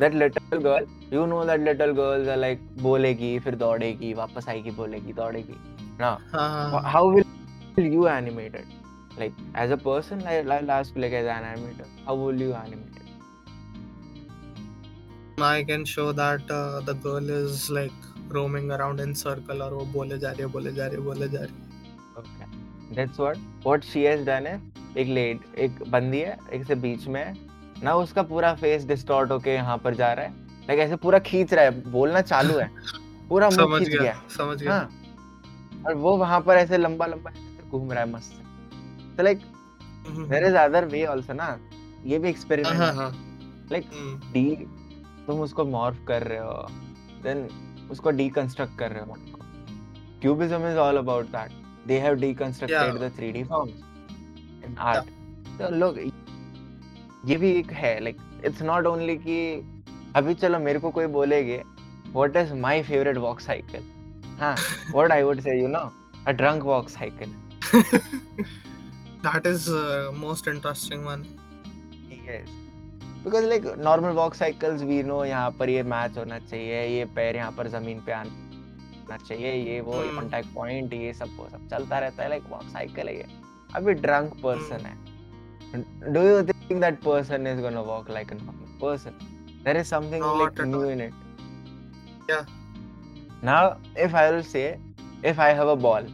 that 0.00 0.14
little 0.14 0.58
girl 0.58 0.86
you 1.12 1.24
know 1.26 1.44
that 1.44 1.60
little 1.60 1.90
girls 1.92 2.28
are 2.28 2.36
like 2.36 2.60
बोलेगी 2.82 3.38
फिर 3.38 3.54
दौड़ेगी 3.56 4.12
वापस 4.14 4.48
आएगी 4.48 4.70
बोलेगी 4.76 5.12
दौड़ेगी। 5.12 5.54
ना? 6.00 6.18
How 6.88 7.10
will 7.10 7.92
you 7.94 8.06
animated 8.08 8.64
like 9.18 9.32
as 9.54 9.70
a 9.70 9.76
person 9.76 10.22
I, 10.26 10.38
i'll 10.40 10.70
ask 10.70 10.96
like 10.96 11.12
as 11.12 11.26
an 11.26 11.44
animator 11.44 11.86
how 12.06 12.14
will 12.14 12.40
you 12.40 12.52
animate 12.54 12.96
it 12.96 13.08
i 15.42 15.62
can 15.64 15.84
show 15.84 16.12
that 16.12 16.50
uh, 16.50 16.80
the 16.80 16.94
girl 16.94 17.30
is 17.30 17.70
like 17.70 17.92
roaming 18.30 18.70
around 18.70 19.00
in 19.00 19.14
circle 19.14 19.62
और 19.62 19.74
वो 19.74 19.84
बोले 19.92 20.18
जा 20.18 20.30
रही 20.30 20.40
है 20.42 20.46
बोले 20.52 20.72
जा 20.72 20.86
रही 20.86 20.96
है 20.96 21.02
बोले 21.04 21.28
जा 21.28 21.40
रही 21.40 21.54
है 21.54 21.60
okay 22.20 22.46
that's 22.98 23.18
what 23.24 23.38
what 23.64 23.90
she 23.92 24.04
has 24.10 24.24
done 24.28 24.46
है 24.46 24.60
एक 24.98 25.08
लेड 25.08 25.40
एक 25.64 25.82
बंदी 25.90 26.18
है 26.20 26.36
एक 26.52 26.64
से 26.66 26.74
बीच 26.80 27.06
में 27.08 27.24
है 27.24 27.34
ना 27.84 27.94
उसका 27.94 28.22
पूरा 28.32 28.54
फेस 28.54 28.84
डिस्टॉर्ट 28.86 29.30
होके 29.30 29.54
यहाँ 29.54 29.76
पर 29.84 29.94
जा 29.94 30.12
रहा 30.12 30.24
है 30.24 30.32
लाइक 30.68 30.80
ऐसे 30.80 30.96
पूरा 31.04 31.18
खींच 31.28 31.54
रहा 31.54 31.64
है 31.64 31.90
बोलना 31.92 32.20
चालू 32.32 32.58
है 32.58 32.68
पूरा 33.28 33.48
मुँह 33.50 33.78
खींच 33.78 33.88
गया 33.88 34.14
समझ 34.36 34.62
गया 34.62 34.74
हाँ 34.74 35.84
और 35.86 35.94
वो 36.04 36.16
वहाँ 36.16 36.40
पर 36.40 36.56
ऐसे 36.56 36.78
लंबा 36.78 37.06
लंबा 37.06 37.30
घूम 37.70 37.92
रहा 37.92 38.04
है 38.04 38.10
मस्त 38.10 38.41
like 39.18 39.40
mm-hmm. 39.40 40.26
there 40.26 40.44
is 40.44 40.54
other 40.56 40.86
way 40.88 41.04
also 41.06 41.34
ना 41.34 41.58
ये 42.04 42.18
भी 42.18 42.28
एक्सपेरिमेंट 42.28 42.76
हाँ 42.76 42.92
हाँ 42.94 43.10
लाइक 43.72 43.90
डी 44.32 44.44
तुम 45.26 45.40
उसको 45.40 45.64
मॉर्फ 45.64 45.98
कर 46.06 46.22
रहे 46.22 46.38
हो 46.38 46.66
देन 47.24 47.48
उसको 47.90 48.10
डीकंस्ट्रक्ट 48.10 48.78
कर 48.78 48.90
रहे 48.90 49.04
हो 49.04 49.16
cubism 50.22 50.68
is 50.68 50.78
all 50.78 50.96
about 50.96 51.26
that 51.26 51.52
they 51.86 51.98
have 52.00 52.14
deconstructed 52.20 52.98
the 53.00 53.12
3D 53.18 53.44
forms 53.48 54.64
in 54.64 54.76
art 54.80 55.10
तो 55.58 55.70
लोग 55.76 55.98
ये 57.26 57.36
भी 57.36 57.50
एक 57.52 57.72
है 57.72 57.98
लाइक 58.00 58.16
इट्स 58.46 58.62
नॉट 58.62 58.86
ओनली 58.86 59.16
कि 59.18 59.38
अभी 60.16 60.34
चलो 60.34 60.58
मेरे 60.58 60.78
को 60.78 60.90
कोई 60.90 61.06
बोलेगे 61.18 61.62
what 62.08 62.36
is 62.36 62.52
my 62.62 62.82
favourite 62.82 63.16
walk 63.18 63.40
cycle 63.40 63.82
हाँ 64.40 64.54
what 64.90 65.12
I 65.12 65.22
would 65.22 65.40
say 65.40 65.60
you 65.60 65.68
know 65.68 65.90
a 66.26 66.32
drunk 66.32 66.62
walk 66.64 66.88
cycle 66.88 67.34
that 69.22 69.46
is 69.46 69.68
uh, 69.68 70.10
most 70.14 70.46
interesting 70.46 71.04
one 71.04 71.26
yes 72.26 72.48
because 73.24 73.44
like 73.44 73.66
normal 73.78 74.14
walk 74.14 74.34
cycles 74.34 74.82
we 74.82 75.02
know 75.02 75.22
यहाँ 75.24 75.50
पर 75.58 75.68
ये 75.68 75.82
मैच 75.82 76.18
होना 76.18 76.38
चाहिए 76.38 76.86
ये 76.88 77.04
पैर 77.16 77.36
यहाँ 77.36 77.52
पर 77.58 77.68
ज़मीन 77.68 78.00
पे 78.06 78.12
आना 78.12 79.16
चाहिए 79.16 79.52
ये 79.52 79.80
वो 79.80 79.92
कांटेक्ट 79.92 80.46
hmm. 80.46 80.54
पॉइंट 80.54 80.92
ये 80.92 81.12
सब 81.14 81.36
वो 81.38 81.48
सब 81.52 81.68
चलता 81.70 81.98
रहता 81.98 82.22
है 82.22 82.28
लाइक 82.28 82.50
वॉक 82.50 82.64
साइकिल 82.72 83.08
है 83.08 83.16
ये 83.16 83.26
अभी 83.76 83.94
ड्रंक 84.06 84.34
पर्सन 84.42 84.86
है 84.86 85.00
do 85.72 86.22
you 86.22 86.42
think 86.42 86.80
that 86.80 87.00
person 87.00 87.46
is 87.46 87.60
gonna 87.60 87.82
walk 87.82 88.08
like 88.08 88.30
a 88.30 88.34
normal 88.34 88.68
person 88.78 89.14
there 89.64 89.76
is 89.76 89.88
something 89.88 90.20
Not 90.20 90.38
like 90.38 90.66
new 90.66 90.82
in 90.88 91.00
it 91.00 91.14
yeah 92.28 92.44
now 93.42 93.76
if 93.96 94.14
i 94.14 94.30
will 94.30 94.42
say 94.42 94.78
if 95.22 95.38
i 95.38 95.48
have 95.50 95.68
a 95.68 95.76
ball 95.76 96.04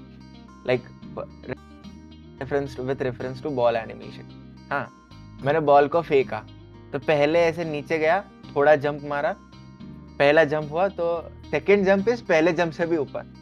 reference 2.38 2.78
with 2.80 3.02
reference 3.02 3.42
to 3.42 3.50
ball 3.50 3.76
animation 3.76 4.66
हाँ 4.70 4.86
मैंने 5.44 5.60
ball 5.60 5.88
को 5.88 6.02
फेंका। 6.02 6.38
तो 6.92 6.98
पहले 6.98 7.40
ऐसे 7.40 7.64
नीचे 7.64 7.98
गया 7.98 8.20
थोड़ा 8.56 8.74
जंप 8.76 9.02
मारा। 9.04 9.34
पहला 10.18 10.44
जंप 10.44 10.72
हुआ 10.72 10.88
तो 10.88 11.08
सेकंड 11.50 11.84
जंप 11.86 12.08
इस 12.08 12.22
पहले 12.22 12.52
जंप 12.52 12.72
से 12.72 12.86
भी 12.86 12.96
ऊपर। 12.96 13.34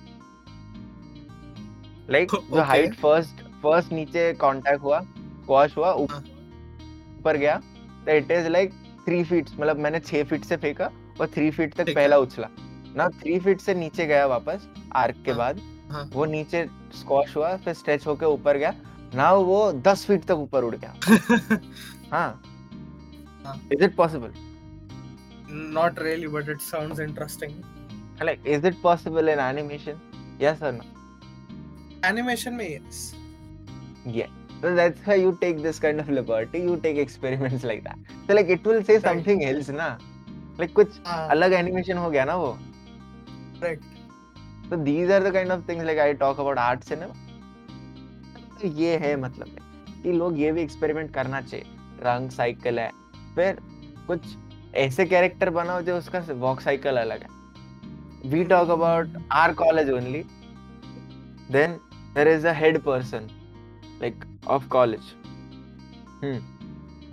लाइक 2.11 2.31
जो 2.55 2.63
हाइट 2.63 2.95
फ़र्स्ट 2.95 3.43
फ़र्स्ट 3.63 3.93
नीचे 3.93 4.33
कांटेक्ट 4.33 4.83
हुआ 4.83 5.01
स्क्वाश 5.01 5.77
हुआ 5.77 5.89
हाँ। 5.89 5.97
ऊपर 7.19 7.37
गया। 7.37 7.57
तो 8.07 8.17
it 8.17 8.31
is 8.31 8.49
like 8.49 8.73
three 9.07 9.23
feet 9.25 9.51
मतलब 9.51 9.79
मैंने 9.79 10.01
छह 10.01 10.25
फीट 10.25 10.45
से 10.45 10.57
फेंका 10.57 10.91
और 11.21 11.27
थ्री 11.27 11.51
फीट 11.51 11.75
तक 11.75 11.95
पहला 11.95 12.19
उछला। 12.19 12.49
ना 12.97 13.09
थ्री 13.21 13.39
फीट 13.41 13.61
से 13.61 13.75
नीचे 13.75 14.07
गया 14.07 14.27
वापस 14.27 14.69
आर्क 14.97 15.23
के 15.25 15.31
हाँ। 15.31 15.39
बाद। 15.39 15.61
हाँ. 15.97 16.09
वो 16.13 16.25
नीचे 16.25 16.65
स्क्वाश 16.95 17.37
हुआ 17.37 17.57
फिर 17.65 17.75
स्ट्रेच 17.75 18.07
होके 18.07 18.27
ऊपर 18.27 18.57
गया 18.59 18.75
ना 19.15 19.33
वो 19.33 19.61
दस 19.87 20.05
फीट 20.07 20.25
तक 20.25 20.45
ऊपर 20.47 20.65
उड़ 20.65 20.75
गया 20.77 21.59
हाँ 22.13 22.29
is 23.73 23.85
it 23.85 23.97
possible 23.97 24.45
not 25.75 25.99
really 26.05 26.29
but 26.31 26.49
it 26.53 26.63
sounds 26.63 27.01
interesting 27.03 27.53
like 28.29 28.49
is 28.55 28.65
it 28.71 28.79
possible 28.83 29.31
in 29.35 29.43
animation 29.43 30.01
yes 30.45 30.65
or 30.69 30.73
no 30.79 30.87
animation 32.09 32.59
mein 32.61 32.73
yes 32.89 32.99
yeah 34.17 34.35
so 34.65 34.75
that's 34.81 35.07
why 35.11 35.19
you 35.23 35.31
take 35.45 35.63
this 35.69 35.81
kind 35.87 36.05
of 36.05 36.11
liberty 36.19 36.63
you 36.69 36.77
take 36.89 37.01
experiments 37.05 37.69
like 37.73 37.85
that 37.89 38.15
so 38.27 38.39
like 38.41 38.53
it 38.57 38.71
will 38.73 38.83
say 38.91 38.99
right. 38.99 39.09
something 39.11 39.45
else 39.51 39.73
na 39.81 39.91
like 40.63 40.75
कुछ 40.81 40.99
uh, 41.05 41.29
अलग 41.37 41.53
animation 41.63 42.05
हो 42.05 42.11
गया 42.17 42.25
ना 42.33 42.37
वो 42.45 42.57
right 43.67 43.93
तो 44.71 44.77
these 44.77 45.11
are 45.13 45.25
the 45.25 45.33
kind 45.33 45.51
of 45.53 45.69
things 45.69 45.85
like 45.85 45.99
I 45.99 46.15
talk 46.15 46.41
about 46.41 46.59
art 46.59 46.83
cinema 46.85 47.25
तो 48.61 48.69
ये 48.69 48.97
है 48.99 49.15
मतलब 49.17 49.47
है, 49.49 50.03
कि 50.03 50.13
लोग 50.13 50.39
ये 50.39 50.53
भी 50.53 50.63
एक्सपेरिमेंट 50.63 51.13
करना 51.15 51.41
चाहिए। 51.41 51.67
रंग 52.03 52.31
साइकिल 52.31 52.79
है। 52.79 52.91
फिर 53.35 53.59
कुछ 54.07 54.21
ऐसे 54.77 55.05
कैरेक्टर 55.07 55.51
बनाओ 55.51 55.81
जो 55.83 55.97
उसका 55.99 56.19
वॉक 56.31 56.61
साइकिल 56.61 56.97
अलग 56.97 57.23
है। 57.23 58.31
We 58.31 58.45
talk 58.45 58.69
about 58.71 59.17
our 59.33 59.53
college 59.55 59.91
only 59.91 60.23
then 61.53 61.79
there 62.15 62.29
is 62.29 62.47
odd 62.47 62.79
person 62.83 63.29
like 64.01 64.25
of 64.49 64.69
college 64.69 65.13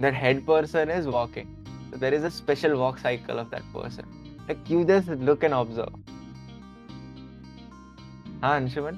that 0.01 0.13
head 0.15 0.45
person 0.45 0.91
is 0.91 1.07
walking 1.09 1.99
there 1.99 2.13
is 2.13 2.25
a 2.25 2.29
special 2.31 2.73
walk 2.75 2.97
cycle 2.97 3.39
of 3.39 3.47
that 3.47 3.73
person 3.73 4.03
like 4.39 4.71
you 4.71 4.83
just 4.85 5.09
look 5.21 5.43
and 5.43 5.53
observe 5.53 6.12
हाँ 8.43 8.55
अंशुमन 8.55 8.97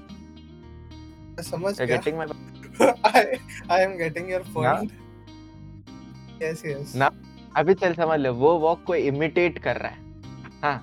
समझ 1.43 1.74
you're 1.78 1.88
गया 1.88 1.98
getting 1.98 2.16
my 2.18 2.26
I 3.10 3.22
I 3.70 3.82
am 3.82 3.91
getting 3.98 4.30
your 4.30 4.39
point 4.54 4.93
yes 6.41 6.64
yes 6.68 6.96
ना 6.96 7.10
अभी 7.58 7.74
चल 7.74 7.93
समझ 7.93 8.20
ले 8.20 8.30
वो 8.39 8.58
walk 8.60 8.84
को 8.84 8.96
इमिटेट 9.10 9.60
कर 9.64 9.78
रहा 9.78 9.91
है 9.91 10.62
हाँ 10.64 10.78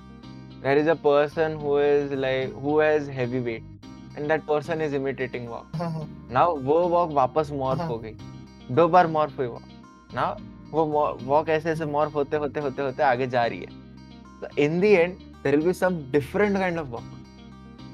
there 0.61 0.75
is 0.81 0.91
a 0.93 0.95
person 0.97 1.57
who 1.63 1.73
is 1.79 2.13
like 2.19 2.53
who 2.65 2.75
has 2.79 3.09
heavy 3.17 3.41
weight 3.47 3.87
and 4.17 4.33
that 4.33 4.45
person 4.47 4.83
is 4.85 4.95
imitating 4.99 5.49
walk 5.49 5.75
हाँ 5.75 5.89
हाँ 5.91 6.05
now 6.29 6.47
वो 6.65 6.79
वॉक 6.89 7.11
वापस 7.13 7.51
मॉर्फ 7.53 7.79
हाँ। 7.79 7.87
हो 7.87 7.97
गई 7.97 8.15
दो 8.71 8.87
बार 8.87 9.07
मॉर्फ 9.17 9.37
हुई 9.39 9.47
वो 9.47 9.61
now 10.13 10.29
वो 10.71 10.85
वॉक 11.23 11.49
ऐसे 11.49 11.69
ऐसे 11.71 11.85
मॉर्फ 11.87 12.15
होते 12.15 12.37
होते 12.37 12.59
होते 12.59 12.81
होते 12.81 13.03
आगे 13.03 13.27
जा 13.35 13.45
रही 13.45 13.59
है 13.59 13.81
तो 14.41 14.55
in 14.61 14.79
the 14.79 14.83
end 14.83 15.17
there 15.17 15.55
will 15.55 15.65
be 15.65 15.73
some 15.73 16.01
different 16.11 16.57
kind 16.57 16.79
of 16.79 16.87
walk 16.87 17.22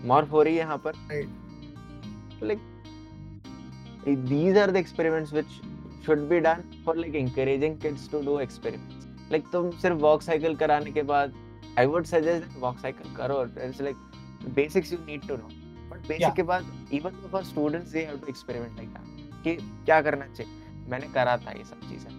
morph 0.05 0.31
हो 0.31 0.41
रही 0.43 0.53
है 0.55 0.59
यहाँ 0.59 0.77
पर। 0.85 0.93
These 4.07 4.57
are 4.57 4.71
the 4.71 4.75
experiments 4.75 5.33
which 5.33 5.45
should 6.05 6.19
be 6.29 6.39
done 6.39 6.63
for 6.85 6.95
like 6.97 7.15
encouraging 7.15 7.77
kids 7.81 8.09
to 8.11 8.21
do 8.25 8.39
experiments 8.39 9.07
like 9.31 9.43
तुम 9.51 9.69
सिर्फ़ 9.79 9.97
वॉक 10.01 10.21
साइकिल 10.21 10.55
कराने 10.55 10.91
के 10.91 11.01
बाद 11.11 11.33
I 11.79 11.85
would 11.85 12.05
suggest 12.05 12.57
walk 12.59 12.77
cycle 12.79 13.15
करो 13.15 13.43
it's 13.65 13.81
like 13.81 13.95
basics 14.55 14.93
you 14.93 14.99
need 15.07 15.27
to 15.27 15.35
know 15.35 15.49
but 15.89 16.07
basic 16.07 16.33
के 16.35 16.43
बाद 16.43 16.89
even 16.93 17.27
for 17.31 17.43
students 17.43 17.91
they 17.91 18.05
have 18.05 18.17
to 18.17 18.27
experiment 18.29 18.77
like 18.77 18.89
that 18.89 19.43
कि 19.43 19.55
क्या 19.85 20.01
करना 20.01 20.25
चाहिए? 20.27 20.53
मैंने 20.89 21.07
करा 21.13 21.37
था 21.37 21.51
ये 21.51 21.63
सब 21.63 21.79
चीज़ें। 21.89 22.11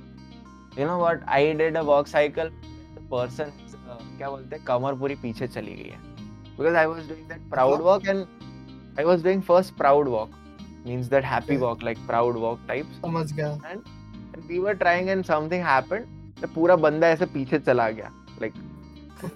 You 0.80 0.86
know 0.86 0.98
what 0.98 1.24
I 1.28 1.52
did 1.54 1.76
a 1.76 1.80
walk 1.82 2.06
cycle 2.06 2.50
person 3.10 3.52
क्या 4.18 4.30
बोलते 4.30 4.56
हैं 4.56 4.64
कमर 4.64 4.94
पूरी 4.98 5.14
पीछे 5.22 5.46
चली 5.48 5.74
गई 5.74 5.90
है। 5.90 5.98
Because 6.60 6.74
I 6.78 6.86
was 6.86 7.06
doing 7.10 7.26
that 7.28 7.44
proud 7.52 7.74
मतलब? 7.74 7.84
walk 7.90 8.06
and 8.06 9.00
I 9.02 9.04
was 9.10 9.22
doing 9.26 9.42
first 9.50 9.76
proud 9.76 10.08
walk 10.14 10.32
means 10.86 11.08
that 11.14 11.24
happy 11.24 11.54
Okay. 11.56 11.62
walk 11.66 11.82
like 11.88 12.00
proud 12.08 12.36
walk 12.46 12.66
types 12.72 12.98
समझ 13.04 13.32
गया 13.32 13.52
and 13.70 14.48
we 14.50 14.58
were 14.66 14.74
trying 14.82 15.08
and 15.14 15.26
something 15.30 15.62
happened 15.68 16.18
तो 16.42 16.48
पूरा 16.54 16.76
बंदा 16.84 17.08
ऐसे 17.14 17.26
पीछे 17.36 17.58
चला 17.70 17.88
गया 18.00 18.10
like 18.42 18.60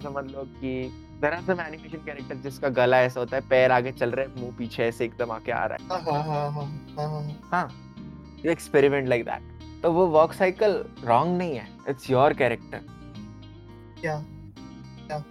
समझ 0.02 0.24
लो 0.30 0.44
कि 0.60 0.74
there 1.22 1.32
are 1.38 1.42
some 1.48 1.60
animation 1.64 2.04
character 2.08 2.36
जिसका 2.42 2.68
गला 2.78 3.00
ऐसा 3.02 3.20
होता 3.20 3.36
है 3.36 3.48
पैर 3.48 3.72
आगे 3.72 3.92
चल 3.92 4.10
रहे 4.10 4.26
हैं 4.26 4.40
मुँह 4.42 4.54
पीछे 4.58 4.82
ऐसे 4.84 5.04
एकदम 5.04 5.30
आके 5.32 5.52
आ 5.52 5.64
रहा 5.72 5.94
हाँ 5.94 6.00
हाँ 6.02 6.22
हाँ 6.24 6.50
हाँ 6.52 6.66
हाँ 6.98 7.08
हाँ 7.10 7.22
है 7.22 7.36
हाँ 7.52 7.66
you 8.44 8.50
experiment 8.56 9.08
like 9.14 9.24
that 9.30 9.52
तो 9.82 9.92
वो 9.92 10.06
वॉक 10.16 10.32
साइकिल 10.32 10.82
रॉन्ग 11.04 11.36
नहीं 11.38 11.56
है 11.56 11.68
it's 11.88 12.10
your 12.10 12.32
character 12.42 12.92
Yeah. 14.04 14.22
Yeah. 15.10 15.22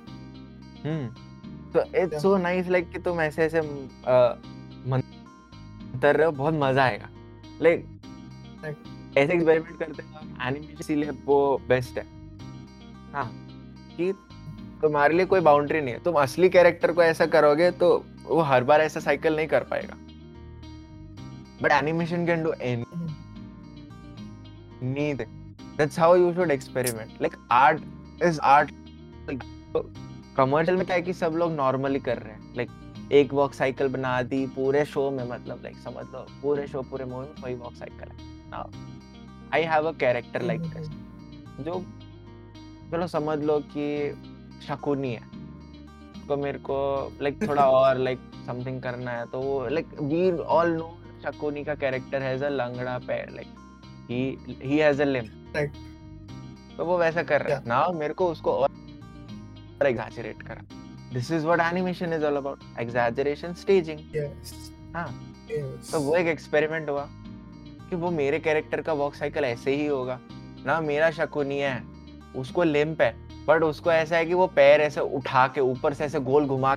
Hmm 0.86 1.33
तो 1.74 1.84
इट्स 2.00 2.22
सो 2.22 2.36
नाइस 2.38 2.68
लाइक 2.70 2.90
कि 2.92 3.00
तुम 3.00 3.22
ऐसे 3.22 3.44
ऐसे 3.44 3.62
मंतर 4.90 6.16
रहे 6.16 6.26
हो 6.26 6.32
बहुत 6.32 6.54
मज़ा 6.54 6.84
आएगा। 6.84 7.10
लाइक 7.62 7.86
ऐसे 9.18 9.34
एक्सपेरिमेंट 9.34 9.80
करते 9.80 10.04
हैं 10.04 10.48
एनिमेशन 10.48 10.78
इसीलिए 10.80 11.10
वो 11.26 11.62
बेस्ट 11.70 11.98
है। 11.98 12.06
हाँ 13.14 13.30
कि 13.98 14.12
तुम्हारे 14.82 15.14
लिए 15.16 15.26
कोई 15.26 15.40
बाउंड्री 15.42 15.82
नहीं 15.82 15.94
है। 15.94 16.00
तुम 16.04 16.16
असली 16.22 16.50
कैरेक्टर 16.50 16.92
को 16.92 17.04
ऐसा 17.04 17.26
करोगे 17.36 17.72
तो 17.74 17.88
वो 18.26 18.42
हर 18.42 18.64
बार 18.64 18.82
ऐसा 18.82 19.00
साइकिल 19.00 19.36
नहीं 19.36 19.48
कर 19.48 19.64
पाएगा। 19.72 19.96
But 21.62 21.72
animation 21.72 22.26
can 22.26 22.44
do 22.44 22.54
any. 22.62 22.86
That's 25.78 25.98
how 25.98 26.08
you 26.22 26.26
should 26.34 26.52
experiment. 26.54 27.14
Like 27.20 27.36
art 27.50 27.80
is 28.22 28.40
art. 28.48 28.72
Like 29.28 29.44
commercial 30.38 30.78
में 30.78 30.86
क्या 30.86 30.96
है 30.96 31.02
कि 31.02 31.14
सब 31.14 31.34
लोग 31.38 31.52
नॉर्मली 31.52 32.00
कर 32.00 32.18
रहे 32.18 32.34
हैं। 32.34 32.54
लाइक 32.56 32.70
एक 33.12 33.34
वॉक 33.34 33.54
साइकिल 33.54 33.88
बना 33.88 34.22
दी 34.24 34.46
पूरे 34.56 34.84
शो 34.86 35.10
में 35.12 35.24
मतलब 35.30 35.60
लाइक 35.64 35.78
समझ 35.78 36.06
लो 36.14 36.26
पूरे 36.42 36.68
शो 36.68 36.82
पूरे 36.82 37.06
मूवी 37.06 37.28
में 37.28 37.42
वही 37.44 37.56
वॉक 37.56 37.76
साइकिल 37.76 38.10
है। 38.10 38.32
Now 38.52 38.70
I 39.54 39.64
have 39.64 39.88
a 39.88 39.92
character 40.00 40.42
like 40.42 40.62
this 40.62 40.88
जो 41.66 41.84
चलो 42.92 43.08
समझ 43.08 43.38
लो 43.40 43.60
कि 43.68 43.88
शकुनी 44.68 45.14
है। 45.14 45.32
तो 46.28 46.38
मेरे 46.38 46.60
को 46.60 46.78
लाइक 47.22 47.48
थोड़ा 47.48 47.66
और 47.80 47.98
लाइक 47.98 48.20
समथिंग 48.46 48.82
करना 48.82 49.12
है 49.12 49.26
तो 49.26 49.40
वो 49.42 49.68
like 49.68 49.88
we 50.02 50.32
all 50.32 50.72
know 50.74 50.90
Shakuni 51.24 51.64
का 51.64 51.76
कैरेक्टर 51.76 52.22
हैज़ 52.22 52.44
अ 52.44 52.50
लंगड़ा 52.50 52.98
पैर 53.08 53.30
like 53.30 53.48
he 54.10 54.22
he 54.64 54.78
has 54.78 55.02
a 55.02 55.06
limp 55.06 55.28
तो 56.78 56.86
वो 56.86 56.98
वैसा 56.98 57.24
कर 57.24 57.42
रहा 57.42 57.58
है। 57.58 57.68
नाउ 57.68 57.94
मेरे 57.94 58.14
को 58.14 58.28
उसको 58.32 58.52
और 58.52 58.70
एग्जैजरेट 59.82 60.42
करा। 60.42 60.62
This 61.14 61.32
is 61.32 61.46
what 61.46 61.60
animation 61.62 62.14
is 62.14 62.26
all 62.26 62.36
about 62.36 62.60
exaggeration 62.80 63.54
staging 63.54 64.00
yes. 64.00 64.54
हाँ। 64.96 65.08
Yes. 65.46 65.92
तो 65.92 66.00
वो 66.00 66.16
एक 66.16 66.28
एक्सपेरिमेंट 66.28 66.90
हुआ 66.90 67.08
कि 67.90 67.96
वो 67.96 68.12
मेरे 68.12 68.40
कैरेक्टर 68.40 68.82
का 68.82 68.94
वॉक 68.94 69.16
साइकिल 69.16 69.44
ऐसे 69.44 69.76
ही 69.76 69.86
होगा। 69.86 70.20
ना 70.66 70.80
मेरा 70.82 71.12
शकुनी 71.12 71.60
है 71.60 71.84
उसको 72.36 72.64
लिम्प 72.64 73.02
है 73.02 73.16
बट 73.48 73.64
उसको 73.64 73.92
ऐसा 73.92 74.18
है 74.18 74.26
कि 74.26 74.34
वो 74.34 74.48
पैर 74.48 74.82
ऐसे 74.82 75.02
उठा 75.02 75.48
के 75.48 75.62
ऊपर 75.62 75.94
से 75.94 76.06
ऐसे 76.06 76.20
गोल 76.20 76.46
घुमा 76.48 76.76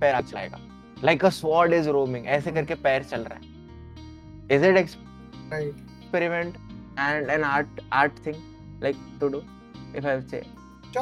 पैर 0.00 0.20
चलाएगा। 0.20 0.58
Like 1.04 1.24
a 1.24 1.28
sword 1.28 1.72
is 1.72 1.88
roaming 1.88 2.26
ऐसे 2.26 2.52
करके 2.52 2.74
पैर 2.74 3.02
चल 3.02 3.22
रहा 3.22 3.38
है। 3.38 3.44
Is 4.56 4.64
it 4.66 4.88
and 6.98 7.30
an 7.30 7.44
art 7.44 7.78
art 7.98 8.18
thing 8.24 8.40
like 8.80 8.98
to 9.20 9.28
do 9.30 9.38
if 9.94 10.04
i 10.04 10.14
would 10.16 10.30
say. 10.30 10.40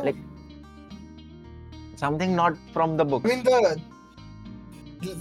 Like, 0.04 0.20
something 2.02 2.34
not 2.40 2.60
from 2.76 2.96
the 3.02 3.06
book 3.12 3.26
I 3.26 3.30
mean 3.34 3.42
the 3.48 3.60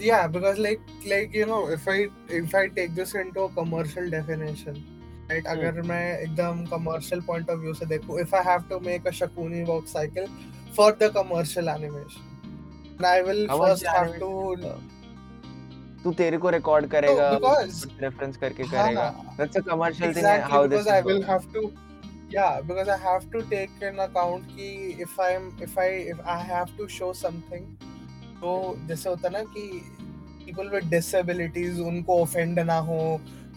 yeah 0.06 0.28
because 0.28 0.58
like 0.68 0.82
like 1.14 1.36
you 1.40 1.46
know 1.52 1.60
if 1.76 1.88
I 1.88 1.98
if 2.40 2.56
I 2.62 2.68
take 2.80 2.96
this 3.02 3.14
into 3.24 3.44
a 3.48 3.50
commercial 3.60 4.10
definition 4.16 4.80
right 5.32 5.46
Hmm. 5.48 5.52
अगर 5.56 5.82
मैं 5.90 6.04
एकदम 6.20 6.64
commercial 6.76 7.22
point 7.32 7.50
of 7.56 7.60
view 7.66 7.74
से 7.80 7.86
देखूँ 7.96 8.20
if 8.22 8.34
I 8.40 8.44
have 8.52 8.64
to 8.72 8.80
make 8.90 9.10
a 9.12 9.16
Shakuni 9.20 9.66
walk 9.72 9.88
cycle 9.96 10.30
for 10.78 10.92
the 11.04 11.10
commercial 11.18 11.70
animation 11.70 12.24
and 12.94 13.06
I 13.12 13.22
will 13.28 13.44
first 13.48 13.60
Commercial 13.60 13.94
have 13.98 14.16
to 14.24 14.32
animation. 14.54 14.96
तू 16.04 16.12
तेरे 16.20 16.38
को 16.44 16.50
record 16.50 16.86
करेगा 16.92 17.30
reference 18.02 18.38
करके 18.38 18.64
हाँ, 18.64 18.72
करेगा 18.84 19.08
that's 19.38 19.58
a 19.58 19.62
commercial 19.70 20.14
thing 20.16 20.26
how 20.52 20.68
this 20.74 20.88
I 20.88 21.02
will 21.08 21.24
have 21.30 21.48
to 21.56 21.64
yeah 22.32 22.62
because 22.62 22.90
I 22.90 22.98
have 22.98 23.24
to 23.36 23.42
take 23.52 23.84
in 23.90 24.00
account 24.00 24.48
कि 24.58 24.98
if 25.06 25.20
I'm 25.28 25.46
if 25.68 25.78
I 25.78 25.88
if 26.14 26.20
I 26.26 26.40
have 26.50 26.76
to 26.80 26.88
show 26.98 27.12
something 27.22 27.64
तो 28.42 28.52
जैसे 28.88 29.10
होता 29.10 29.30
ना 29.30 29.44
कि 29.56 29.64
people 30.46 30.70
with 30.76 30.90
disabilities 30.92 31.80
उनको 31.92 32.20
offend 32.26 32.60
ना 32.66 32.78
हो 32.90 33.00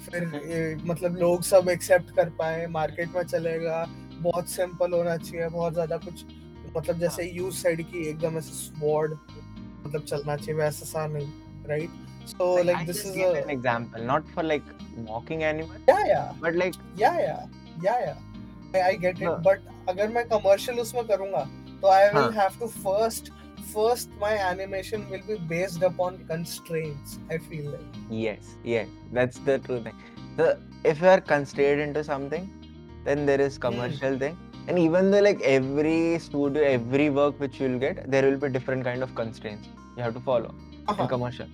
फिर 0.05 0.23
ए, 0.35 0.77
मतलब 0.87 1.17
लोग 1.17 1.43
सब 1.51 1.69
accept 1.75 2.15
कर 2.17 2.31
पाए 2.39 2.67
मार्केट 2.79 3.15
में 3.17 3.23
चलेगा 3.23 3.85
बहुत 4.23 4.49
सिंपल 4.49 4.93
होना 4.93 5.17
चाहिए 5.17 5.49
बहुत 5.49 5.73
ज़्यादा 5.73 5.97
कुछ 6.07 6.25
मतलब 6.77 6.99
जैसे 6.99 7.25
यू 7.31 7.51
साइड 7.61 7.83
की 7.91 8.09
एकदम 8.09 8.37
ऐसे 8.39 8.55
स्वॉर्ड 8.65 9.13
मतलब 9.13 10.03
चलना 10.03 10.37
चाहिए 10.37 10.55
वैसा 10.61 10.87
सा 10.87 11.07
नहीं 11.07 11.29
right 11.69 12.27
so 12.29 12.63
like 12.63 12.87
this 12.87 13.05
is 13.07 13.19
an 13.45 13.51
example 13.57 14.05
not 14.13 14.29
for 14.35 14.45
like 14.51 14.69
mocking 15.09 15.43
anyone 15.53 15.89
या 15.91 15.99
या 16.07 16.23
but 16.45 16.59
like 16.63 16.79
या 17.01 17.13
या 17.21 17.39
या 17.85 17.99
या 18.07 18.15
आई 18.84 18.98
गेट 19.06 19.22
इट 19.22 19.28
हाँ. 19.28 19.42
बट 19.46 19.62
अगर 19.90 20.08
मैं 20.14 20.28
कमर्शियल 20.30 20.80
उसमें 20.80 21.04
करूंगा 21.08 21.44
तो 21.82 21.88
आई 21.92 22.06
विल 22.10 22.22
हाँ. 22.22 22.32
Have 22.42 22.60
to 22.60 22.68
first 22.84 23.32
first 23.74 24.10
my 24.22 24.38
animation 24.50 25.02
will 25.12 25.22
be 25.28 25.36
based 25.48 25.84
upon 25.84 26.16
constraints 26.32 27.18
I 27.32 27.38
feel 27.50 27.66
like 27.72 27.96
yes 28.26 28.52
yes 28.74 28.94
that's 29.20 29.40
the 29.50 29.58
true 29.68 29.80
thing 29.88 30.04
so 30.40 30.46
if 30.92 31.02
you 31.04 31.10
are 31.14 31.22
constrained 31.32 31.84
into 31.88 32.04
something 32.10 32.46
then 33.08 33.26
there 33.30 33.42
is 33.48 33.58
commercial 33.66 34.18
thing 34.24 34.38
and 34.70 34.80
even 34.84 35.12
though 35.14 35.22
like 35.28 35.44
every 35.50 35.98
studio 36.24 36.64
every 36.78 37.10
work 37.18 37.44
which 37.46 37.60
you'll 37.62 37.78
get 37.84 38.00
there 38.16 38.24
will 38.30 38.40
be 38.46 38.50
different 38.56 38.84
kind 38.90 39.06
of 39.08 39.14
constraints 39.22 39.70
you 39.98 40.04
have 40.08 40.18
to 40.22 40.24
follow 40.32 40.54
Uh-huh. 40.92 41.04
in 41.04 41.08
commercial 41.12 41.48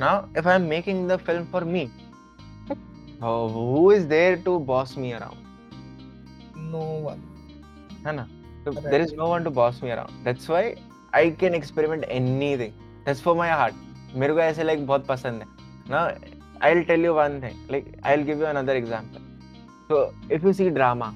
now 0.00 0.10
if 0.40 0.48
i'm 0.54 0.66
making 0.72 0.98
the 1.12 1.18
film 1.28 1.46
for 1.54 1.60
me 1.76 1.80
uh, 2.70 3.48
who 3.56 3.90
is 3.96 4.06
there 4.12 4.36
to 4.48 4.58
boss 4.70 4.96
me 5.04 5.12
around 5.18 5.38
No 6.61 6.85
one 7.07 7.23
है 8.07 8.15
ना 8.15 8.27
so 8.65 8.71
Right. 8.71 8.83
there 8.93 9.01
is 9.03 9.11
no 9.19 9.27
one 9.29 9.45
to 9.45 9.51
boss 9.57 9.77
me 9.83 9.91
around 9.93 10.17
that's 10.25 10.47
why 10.53 10.61
i 11.19 11.23
can 11.43 11.55
experiment 11.59 12.03
anything 12.17 12.73
that's 13.05 13.23
for 13.27 13.33
my 13.39 13.47
heart 13.59 13.79
मेरे 14.23 14.33
को 14.33 14.39
ऐसे 14.39 14.63
like 14.69 14.85
बहुत 14.91 15.05
पसंद 15.07 15.41
है 15.41 15.47
now 15.93 16.01
i'll 16.67 16.83
tell 16.91 17.07
you 17.07 17.13
one 17.19 17.39
thing 17.45 17.57
like 17.75 17.87
i'll 18.11 18.25
give 18.29 18.43
you 18.45 18.47
another 18.51 18.75
example 18.81 19.23
so 19.89 20.01
if 20.37 20.45
you 20.49 20.53
see 20.59 20.69
drama 20.79 21.07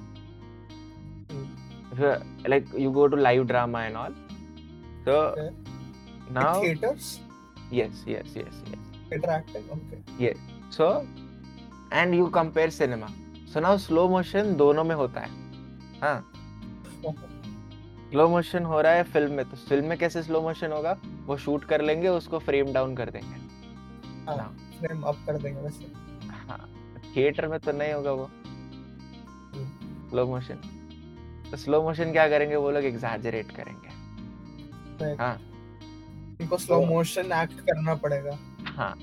like 2.54 2.66
you 2.86 2.92
go 2.92 3.08
to 3.08 3.16
live 3.16 3.48
drama 3.48 3.80
and 3.90 3.98
all 3.98 4.16
so 5.06 5.18
Okay. 5.28 5.50
now 6.40 6.50
theaters 6.62 7.12
yes 7.80 8.02
yes 8.14 8.34
yes 8.40 8.58
yes 8.72 8.82
theater 9.12 9.30
acting 9.38 9.70
okay 9.76 10.34
so 10.80 10.90
and 12.02 12.16
you 12.20 12.30
compare 12.40 12.70
cinema 12.80 13.10
now 13.62 13.76
slow 13.78 14.06
motion 14.12 14.56
दोनों 14.58 14.84
में 14.84 14.96
होता 14.96 15.22
है। 15.22 15.30
हाँ। 16.02 16.32
Slow 18.10 18.28
motion 18.30 18.64
हो 18.64 18.82
रहा 18.82 18.92
है 18.92 19.04
film 19.04 19.32
में 19.32 19.46
तो 19.46 19.58
फ़िल्म 19.58 19.86
में 19.86 19.98
कैसे 19.98 20.24
स्लो 20.24 20.42
मोशन 20.42 20.72
होगा? 20.72 20.98
वो 21.26 21.38
शूट 21.38 21.64
कर 21.64 21.82
लेंगे 21.82 22.08
उसको 22.08 22.40
फ्रेम 22.40 22.74
डाउन 22.74 22.96
कर 22.96 23.10
देंगे। 23.10 23.36
हाँ 24.26 24.38
हाँ। 24.38 24.56
फ्रेम 24.80 25.02
अप 25.02 25.16
कर 25.28 25.38
देंगे 25.38 25.62
वैसे। 25.62 25.92
हाँ 26.28 26.70
थिएटर 27.16 27.48
में 27.48 27.60
तो 27.60 27.72
नहीं 27.72 27.94
होगा 27.94 28.12
वो। 28.12 28.30
स्लो 30.10 30.26
मोशन 30.28 30.56
तो 31.52 31.58
स्लो 31.58 31.82
मोशन 31.84 32.12
क्या 32.12 32.28
करेंगे? 32.30 32.56
वो 32.56 32.72
लोग 32.72 32.84
एग्जैजरेट 32.84 33.52
करेंगे। 33.52 35.16
हाँ। 35.24 35.38
इनको 36.42 36.58
स्लो 36.58 36.82
मोशन 36.86 37.32
एक्ट 37.32 37.60
करना 37.60 37.96
पड़ेगा। 37.96 38.38
हाँ। 38.68 38.96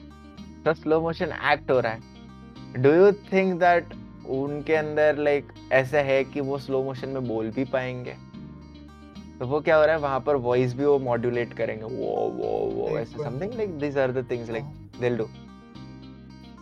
तो 0.64 0.74
स्लो 0.74 1.00
मोशन 1.00 1.32
एक्ट 1.32 1.70
हो 1.70 1.80
रहा 1.80 1.92
है। 1.92 2.82
डू 2.82 2.92
यू 2.92 3.12
थिंक 3.12 3.60
दैट 3.60 3.94
उनके 4.30 4.74
अंदर 4.74 5.16
लाइक 5.18 5.52
ऐसा 5.72 5.98
है 6.00 6.22
कि 6.24 6.40
वो 6.40 6.58
स्लो 6.58 6.82
मोशन 6.82 7.08
में 7.08 7.28
बोल 7.28 7.50
भी 7.50 7.64
पाएँगे। 7.66 8.16
तो 9.38 9.46
वो 9.46 9.60
क्या 9.60 9.76
हो 9.76 9.84
रहा 9.84 9.94
है 9.94 10.00
वहाँ 10.00 10.20
पर 10.20 10.36
वॉइस 10.38 10.74
भी 10.74 10.84
वो 10.84 10.98
मॉड्यूलेट 11.00 11.52
करेंगे। 11.54 11.84
वो 11.84 12.14
वो 12.30 12.48
वो 12.72 12.88
ऐसे 12.98 13.22
something 13.22 13.54
like 13.54 13.78
this 13.78 13.96
are 13.96 14.12
the 14.12 14.26
things 14.30 14.50
like 14.50 14.64
they'll 15.00 15.16
do 15.16 15.24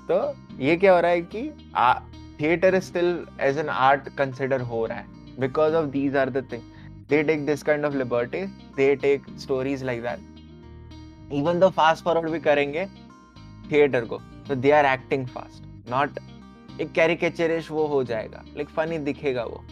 तो 0.09 0.23
ये 0.61 0.77
क्या 0.77 0.95
हो 0.95 1.01
रहा 1.01 1.11
है 1.11 1.21
कि 1.35 1.43
theatre 2.41 2.75
is 2.75 2.85
still 2.85 3.27
as 3.41 3.59
an 3.59 3.69
art 3.69 4.09
consider 4.19 4.61
हो 4.63 4.85
रहा 4.87 4.99
है। 4.99 5.39
Because 5.41 5.75
of 5.75 5.87
these 5.89 6.17
are 6.17 6.31
the 6.31 6.47
thing 6.53 6.63
they 7.11 7.23
take 7.23 7.45
this 7.47 7.63
kind 7.63 7.85
of 7.85 7.95
liberty 7.95 8.43
they 8.77 8.95
take 8.97 9.27
stories 9.41 9.83
like 9.85 10.03
that 10.03 11.33
even 11.33 11.61
though 11.61 11.69
fast 11.71 12.05
forward 12.05 12.31
भी 12.31 12.41
करेंगे 12.41 12.87
थिएटर 13.73 14.05
को। 14.05 14.21
तो 14.49 14.55
they 14.57 14.71
are 14.71 14.87
acting 14.87 15.27
fast 15.29 15.91
not 15.91 16.19
एक 16.81 16.93
caricaturish 16.93 17.71
वो 17.71 17.87
हो 17.87 18.03
जाएगा। 18.05 18.43
लाइक 18.47 18.69
फनी 18.69 18.99
दिखेगा 18.99 19.45
वो। 19.45 19.65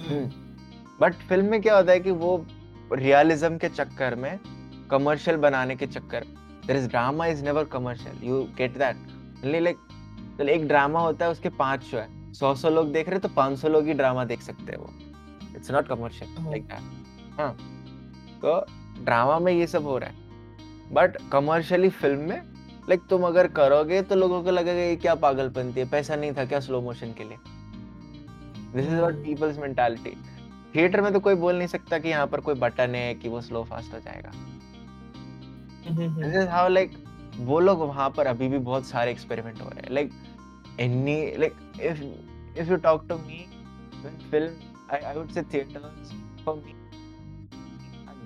हम्म, 0.00 0.26
बट 1.00 1.14
फ़िल्म 1.28 1.50
में 1.50 1.60
क्या 1.62 1.76
होता 1.76 1.92
है 1.92 2.00
कि 2.00 2.10
वो 2.12 2.46
रियलिज्म 2.92 3.58
के 3.58 3.68
चक्कर 3.68 4.14
में 4.14 4.38
कमर्शियल 4.90 5.36
बनाने 5.36 5.76
के 5.76 5.86
चक्कर 5.86 6.24
there 6.66 6.78
is 6.78 6.88
drama 6.88 7.26
is 7.26 7.44
never 7.44 7.64
commercial 7.64 8.24
you 8.24 8.42
get 8.58 8.78
that 8.78 9.44
like 9.44 10.48
एक 10.50 10.66
ड्रामा 10.68 11.00
होता 11.00 11.24
है 11.24 11.30
उसके 11.30 11.48
पाँच 11.58 11.82
शो 11.82 11.96
है। 11.96 12.32
सौ 12.34 12.54
सौ 12.54 12.70
लोग 12.70 12.92
देख 12.92 13.08
रहे 13.08 13.14
हैं 13.14 13.22
तो 13.22 13.28
पाँच 13.34 13.58
सौ 13.58 13.68
लोग 13.68 13.86
ही 13.86 13.94
ड्रामा 13.94 14.24
देख 14.24 14.42
सकते 14.42 14.72
हैं 14.72 14.78
वो। 14.78 14.90
It's 15.56 15.70
not 15.70 15.88
commercial. 15.88 16.50
Like 16.50 16.64
that 16.64 17.38
हाँ। 17.38 17.52
तो 18.42 18.60
ड्रामा 19.04 19.38
में 19.38 19.52
ये 19.52 19.66
सब 19.66 19.86
हो 19.86 19.98
रहा 19.98 20.10
है। 20.10 20.26
बट 20.92 21.16
कमर्शियली 21.32 21.88
फ़िल्म 21.90 22.28
में 22.28 22.57
लाइक 22.88 23.02
तुम 23.10 23.22
अगर 23.26 23.46
करोगे 23.52 24.00
तो 24.02 24.14
लोगों 24.14 24.42
को 24.42 24.50
लगेगा 24.50 24.80
ये 24.80 24.96
क्या 24.96 25.14
पागलपंती 25.24 25.80
है 25.80 25.88
पैसा 25.90 26.16
नहीं 26.16 26.32
था 26.32 26.44
क्या 26.44 26.60
स्लो 26.60 26.80
मोशन 26.80 27.12
के 27.18 27.24
लिए? 27.24 27.36
This 28.74 28.86
is 28.86 28.94
hmm. 28.94 29.22
Peoples 29.24 29.58
mentality 29.58 30.16
theatre 30.74 31.00
में 31.00 31.12
तो 31.12 31.20
कोई 31.20 31.34
बोल 31.34 31.58
नहीं 31.58 31.68
सकता 31.68 31.98
कि 31.98 32.08
यहाँ 32.08 32.26
पर 32.26 32.40
कोई 32.40 32.54
बटन 32.54 32.94
है 32.94 33.14
कि 33.14 33.28
वो 33.28 33.40
स्लो 33.40 33.62
फास्ट 33.64 33.94
हो 33.94 34.00
जाएगा। 34.00 34.32
दिस 35.90 36.34
इज़ 36.34 36.48
हाउ 36.48 36.68
लाइक 36.68 36.96
वो 37.40 37.60
लोग 37.60 37.80
वहाँ 37.80 38.08
पर 38.16 38.26
अभी 38.26 38.48
भी 38.48 38.58
बहुत 38.70 38.86
सारे 38.86 39.10
एक्सपेरिमेंट 39.10 39.60
हो 39.62 39.68
रहे 39.68 39.80
हैं। 39.80 39.94
Like 39.94 40.10
any 40.80 41.20
like 41.38 41.54
if 41.82 42.02
if 42.60 42.70
you 42.70 42.76
talk 42.88 43.06
to 43.08 43.16
me 43.18 43.46
film 44.30 44.50
I 44.92 45.00
I 45.00 45.14
would 45.16 45.30
say 45.30 45.42
theatres 45.54 46.12
for 46.44 46.54
me 46.56 46.74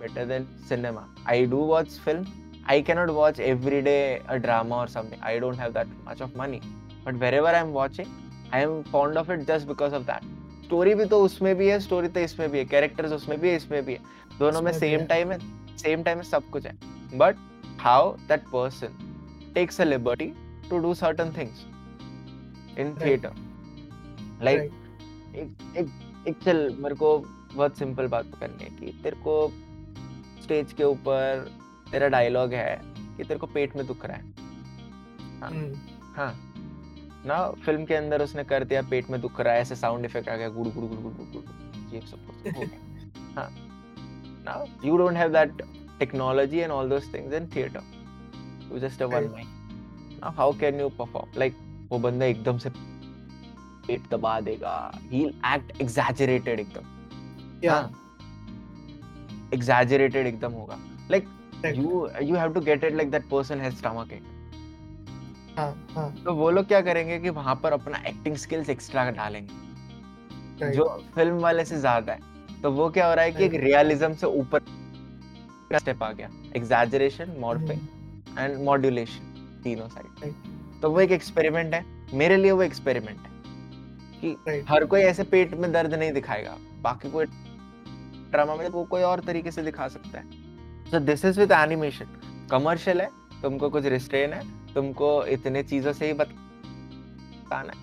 better 0.02 0.22
than 0.26 0.46
cinema. 0.68 1.02
I 1.24 1.44
do 1.44 1.58
watch 1.66 1.92
film 2.04 2.24
i 2.68 2.80
cannot 2.80 3.10
watch 3.14 3.38
every 3.40 3.82
day 3.82 4.20
a 4.28 4.38
drama 4.38 4.76
or 4.76 4.86
something. 4.88 5.20
I 5.20 5.38
don't 5.38 5.58
have 5.58 5.72
that 5.74 5.86
much 6.04 6.20
of 6.20 6.34
money. 6.36 6.60
But 7.04 7.16
wherever 7.16 7.48
i'm 7.48 7.72
watching 7.72 8.08
i 8.52 8.60
am 8.62 8.84
fond 8.84 9.18
of 9.18 9.30
it 9.30 9.46
just 9.46 9.66
because 9.66 9.92
of 9.92 10.06
that. 10.06 10.22
Story 10.64 10.94
भी 10.94 11.04
तो 11.04 11.20
उसमें 11.22 11.54
भी 11.56 11.68
है 11.68 11.78
story 11.80 12.08
तो 12.08 12.20
इसमें 12.20 12.50
भी 12.50 12.58
है 12.58 12.64
characters 12.64 13.12
उसमें 13.12 13.38
भी 13.40 13.48
है 13.48 13.56
इसमें 13.56 13.84
भी 13.84 13.92
है। 13.92 13.98
दोनों 14.38 14.62
में 14.62 14.72
भी 14.72 14.78
सेम 14.78 15.00
है। 15.00 15.06
टाइम 15.06 15.32
है 15.32 15.38
सेम 15.78 16.02
टाइम 16.02 16.18
में 16.18 16.24
सब 16.24 16.48
कुछ 16.50 16.66
है। 16.66 16.72
But 17.18 17.36
how 17.80 18.12
that 18.28 18.44
person 18.52 19.52
takes 19.54 19.80
a 19.80 19.84
liberty 19.84 20.32
to 20.70 20.78
do 20.78 20.94
certain 20.94 21.32
things 21.38 21.64
in 22.78 22.94
theatre 23.04 23.32
like 24.42 24.70
एक 25.34 25.76
एक 25.78 25.88
एक 26.28 26.36
चल 26.44 26.68
मेरे 26.78 26.94
को 26.94 27.18
बहुत 27.54 27.78
सिंपल 27.78 28.06
बात 28.14 28.26
करनी 28.40 28.64
है 28.64 28.70
कि 28.78 28.92
तेरे 29.02 29.16
को 29.24 29.36
स्टेज 30.42 30.72
के 30.72 30.84
ऊपर 30.84 31.50
तेरा 31.92 32.08
डायलॉग 32.14 32.52
है 32.54 32.80
कि 33.16 33.24
तेरे 33.24 33.38
को 33.40 33.46
पेट 33.54 33.76
में 33.76 33.86
दुख 33.86 34.04
रहा 34.06 34.16
है 34.16 34.22
हम्म, 35.42 35.74
हाँ 36.16 36.32
ना 37.26 37.36
फ़िल्म 37.64 37.84
के 37.86 37.94
अंदर 37.94 38.22
उसने 38.22 38.44
कर 38.44 38.64
दिया 38.70 38.82
पेट 38.90 39.10
में 39.10 39.20
दुख 39.20 39.40
रहा 39.40 39.54
है 39.54 39.60
ऐसे 39.60 39.76
साउंड 39.76 40.04
इफ़ेक्ट 40.04 40.28
आ 40.28 40.36
गया 40.36 40.48
गुड़ 40.56 40.68
गुड़ 40.68 40.84
गुड़ 40.84 41.00
गुड़ 41.00 41.12
गुड़ 41.14 41.26
गुड़ 41.32 41.94
ये 41.94 42.00
सब 42.10 42.26
कुछ 42.26 42.54
हो 42.56 42.60
गया 42.60 42.80
हाँ 43.36 43.50
you 44.84 44.94
don't 45.00 45.18
have 45.22 45.32
that 45.34 45.60
technology 45.98 46.62
and 46.66 46.72
all 46.76 46.88
those 46.92 47.04
things 47.10 47.34
in 47.40 47.46
theater 47.56 47.82
you 48.70 48.80
just 48.84 49.04
have 49.04 49.12
one 49.16 49.28
Right. 49.28 49.36
mic 49.36 50.22
now 50.22 50.32
how 50.38 50.48
can 50.62 50.80
you 50.82 50.88
perform 51.00 51.38
like 51.42 51.60
वो 51.90 51.98
बंदा 51.98 52.26
एकदम 52.26 52.58
से 52.64 52.70
पेट 53.86 54.08
दबा 54.10 54.38
देगा 54.48 54.74
he'll 55.12 55.32
act 55.52 55.72
exaggerated 55.84 56.60
एकदम 56.64 56.90
yeah, 57.64 57.86
exaggerated 59.54 60.26
एकदम 60.26 60.52
होगा 60.52 60.78
like 61.10 61.26
Right. 61.26 61.41
You 61.70 62.10
you 62.20 62.34
have 62.34 62.54
to 62.54 62.60
get 62.60 62.84
it 62.84 62.94
like 62.94 63.10
that 63.10 63.28
person 63.28 63.60
has 63.60 63.74
stomach 63.78 64.12
ache. 64.12 64.22
हाँ, 65.56 65.72
हाँ, 65.94 66.14
तो 66.24 66.34
वो 66.34 66.50
लोग 66.50 66.66
क्या 66.66 66.80
करेंगे 66.80 67.18
कि 67.18 67.30
वहाँ 67.30 67.54
पर 67.62 67.72
अपना 67.72 67.98
एक्टिंग 68.08 68.36
स्किल्स 68.36 68.70
एक्स्ट्रा 68.70 69.10
डालेंगे। 69.10 70.70
जो 70.72 70.84
फ़िल्म 71.14 71.38
वाले 71.40 71.64
से 71.64 71.78
ज़्यादा 71.78 72.12
है। 72.12 72.60
तो 72.62 72.70
वो 72.72 72.88
क्या 72.90 73.06
हो 73.08 73.14
रहा 73.14 73.24
है 73.24 73.32
कि 73.32 73.44
एक 73.44 73.54
रियलिज्म 73.54 74.14
से 74.14 74.26
ऊपर 74.26 74.60
स्टेप 75.78 76.02
आ 76.02 76.10
गया। 76.12 76.28
एग्जैजरेशन 76.56 77.34
मॉर्फिंग 77.40 78.38
एंड 78.38 78.58
मॉड्यूलेशन 78.64 79.60
तीनों 79.64 79.88
साइड 79.88 80.32
तो 80.82 80.90
वो 80.90 81.00
एक 81.00 81.12
एक्सपेरिमेंट 81.12 81.74
है। 81.74 81.84
मेरे 82.14 82.36
लिए 82.36 82.50
वो 82.52 82.62
एक्सपेरिमेंट 82.62 83.18
है। 83.18 83.30
कि 84.24 84.62
हर 84.68 84.84
कोई 84.84 85.00
ऐसे 85.00 85.22
पेट 85.24 85.54
में 85.54 85.72
दर्द 85.72 85.94
नहीं 85.94 86.12
दिखाएगा। 86.12 86.56
बाकी 86.82 87.10
कोई 87.10 87.26
ड्रामा 88.32 88.54
में 88.56 88.68
वो 88.68 88.84
कोई 88.84 89.02
और 89.02 89.20
तरीके 89.20 89.50
से 89.50 89.62
दिखा 89.62 89.88
सकता 89.88 90.18
है। 90.18 90.24
So 90.92 91.00
this 91.00 91.24
is 91.24 91.40
with 91.40 91.52
animation 91.52 92.06
commercial 92.50 93.00
है 93.00 93.08
तुमको 93.42 93.70
कुछ 93.70 93.84
रिस्ट्रेन 93.84 94.32
है 94.32 94.74
तुमको 94.74 95.26
इतने 95.26 95.62
चीज़ों 95.62 95.92
से 95.92 96.06
ही 96.06 96.12
बताना 96.12 97.72
है। 97.72 97.78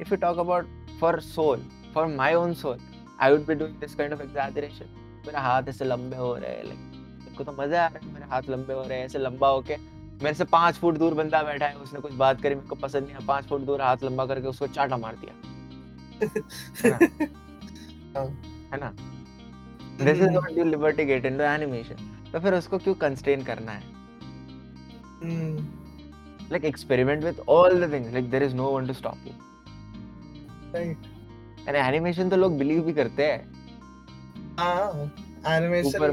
If 0.00 0.10
you 0.10 0.16
talk 0.16 0.38
about 0.38 0.66
for 1.00 1.20
soul 1.20 1.66
for 1.94 2.06
my 2.06 2.34
own 2.34 2.54
soul 2.54 2.78
I 3.20 3.32
would 3.32 3.46
be 3.46 3.54
doing 3.54 3.74
this 3.74 3.94
kind 3.94 4.12
of 4.12 4.22
exaggeration 4.22 4.84
मेरा 5.26 5.40
हाथ 5.40 5.62
ऐसे 5.68 5.84
लंबे 5.84 6.16
हो 6.16 6.36
रहे 6.36 6.50
हैं 6.50 6.64
लाइक 6.64 7.46
तो 7.46 7.52
मज़ा 7.52 7.84
आ 7.84 7.86
रहा 7.86 8.06
है 8.06 8.12
मेरे 8.12 8.26
हाथ 8.26 8.42
लंबे 8.50 8.72
हो 8.72 8.82
रहे 8.82 8.98
हैं 8.98 9.04
ऐसे 9.04 9.18
लंबा 9.18 9.48
होके 9.48 9.76
मेरे 10.22 10.34
से 10.34 10.44
पाँच 10.44 10.74
फुट 10.74 10.94
दूर 10.94 11.14
बंदा 11.14 11.42
बैठा 11.42 11.66
है 11.66 11.74
उसने 11.74 12.00
कुछ 12.00 12.12
बात 12.12 12.42
करी 12.42 12.54
मेरे 12.54 12.68
को 12.68 12.74
पसंद 12.74 13.02
नहीं 13.02 13.14
आया 13.14 13.26
पाँच 13.26 13.44
फुट 13.44 13.60
दूर 13.60 13.82
हाथ 13.82 13.96
लंबा 14.04 14.26
करके 14.26 14.48
उसको 14.48 14.66
चाटा 14.66 14.96
मार 14.96 15.14
दिया। 15.14 15.34
हाँ, 18.16 18.26
है 18.72 18.80
ना? 18.80 19.15
This 20.02 20.18
is 20.18 20.30
what 20.30 20.58
you 20.58 20.64
liberty 20.64 21.04
get 21.04 21.24
in 21.26 21.36
the 21.38 21.40
animation 21.40 21.96
तो 22.32 22.40
फिर 22.40 22.54
उसको 22.54 22.78
क्यों 22.78 22.94
कंस्ट्रेन 22.94 23.42
करना 23.42 23.72
है? 23.72 23.82
Like 26.52 26.64
experiment 26.64 27.24
with 27.24 27.40
all 27.48 27.86
the 27.86 27.92
things 27.92 28.12
like 28.12 28.30
there 28.30 28.42
is 28.42 28.54
no 28.54 28.70
one 28.70 28.86
to 28.86 28.92
stop 28.92 29.26
you 29.26 29.32
right. 30.72 31.06
And 31.68 31.76
animation 31.76 32.28
तो 32.28 32.36
लोग 32.36 32.58
बिलीव 32.58 32.82
भी 32.82 32.92
करते 32.92 33.26
हैं। 33.26 33.54
हाँ, 34.58 35.12
for 35.94 36.10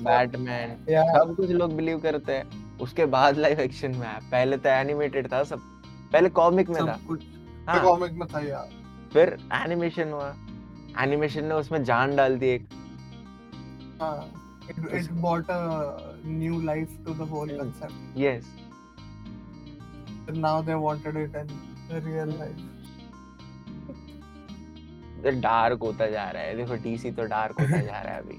बैटमैन 0.00 0.76
सब 0.88 1.34
कुछ 1.36 1.50
लोग 1.50 1.76
बिलीव 1.76 1.98
करते 1.98 2.32
हैं। 2.32 2.78
उसके 2.78 3.06
बाद 3.06 3.36
लाइव 3.36 3.60
एक्शन 3.60 3.90
में 3.90 4.06
आया। 4.06 4.20
पहले 4.32 4.56
तो 4.56 4.68
एनिमेटेड 4.68 5.32
था 5.32 5.42
सब। 5.44 5.60
पहले 6.12 6.28
कॉमिक 6.28 6.70
में 6.70 6.80
था। 6.86 6.98
हाँ। 7.68 7.82
कॉमिक 7.82 8.12
में 8.12 8.26
था 8.28 8.40
यार। 8.40 8.70
फिर 9.12 9.36
एनिमेशन 9.54 10.08
हुआ। 10.08 10.34
एनिमेशन 11.00 11.44
ने 11.44 11.54
उसमें 11.54 11.84
जान 11.84 12.16
डाल 12.16 12.38
दी 12.38 12.48
एक। 12.48 12.68
हाँ, 14.00 14.30
it 14.68 15.08
brought 15.20 15.48
a 15.48 16.16
new 16.24 16.60
life 16.60 16.88
to 17.06 17.14
the 17.14 17.24
whole 17.24 17.46
mm-hmm. 17.46 17.58
concept. 17.58 17.92
Yes. 18.14 18.44
And 20.26 20.38
now 20.38 20.62
they 20.62 20.74
wanted 20.74 21.16
it 21.16 21.34
in 21.34 21.48
hmm. 21.48 21.94
the 21.94 22.00
real 22.00 22.26
life. 22.26 22.62
Dark 25.24 25.82
होता 25.82 26.06
जा 26.10 26.24
रहा 26.30 26.42
है 26.42 26.56
देखो 26.56 26.74
डीसी 26.82 27.10
तो 27.10 27.24
डार्क 27.26 27.60
होता 27.60 27.78
जा 27.80 28.00
रहा 28.00 28.14
है 28.14 28.22
अभी 28.22 28.38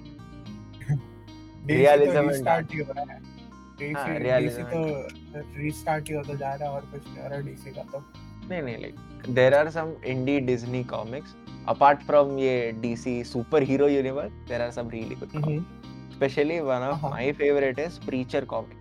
रियलिज्म 1.73 2.31
स्टार्ट 2.31 2.67
तो 2.67 2.73
ही 2.73 2.79
हो 2.79 2.93
रहा 2.93 3.13
है 3.13 4.19
रियलिज्म 4.19 4.63
हाँ, 4.63 4.71
तो 4.71 5.61
रीस्टार्ट 5.61 6.09
ही 6.09 6.15
होता 6.15 6.33
जा 6.33 6.53
रहा 6.53 6.69
है 6.69 6.75
और 6.75 6.85
कुछ 6.91 7.07
नहीं 7.07 7.29
रहा 7.29 7.39
डीसी 7.39 7.71
का 7.71 7.83
तो 7.91 8.03
नहीं 8.49 8.61
नहीं 8.61 8.77
like 8.81 8.95
there 9.29 9.53
are 9.53 9.69
some 9.69 9.93
indie 10.05 10.39
Disney 10.51 10.83
comics 10.93 11.35
apart 11.67 12.03
from 12.03 12.37
ये 12.39 12.53
DC 12.81 13.13
superhero 13.31 13.89
universe, 13.91 14.33
there 14.47 14.61
are 14.61 14.71
some 14.71 14.89
really 14.89 15.15
good 15.15 15.33
comics. 15.33 15.63
Mhm. 15.63 15.65
Especially 16.11 16.61
one 16.61 16.83
of 16.83 16.97
Uh-huh. 16.97 17.09
my 17.13 17.31
favorite 17.41 17.79
is 17.79 17.99
Preacher 17.99 18.45
comic. 18.45 18.77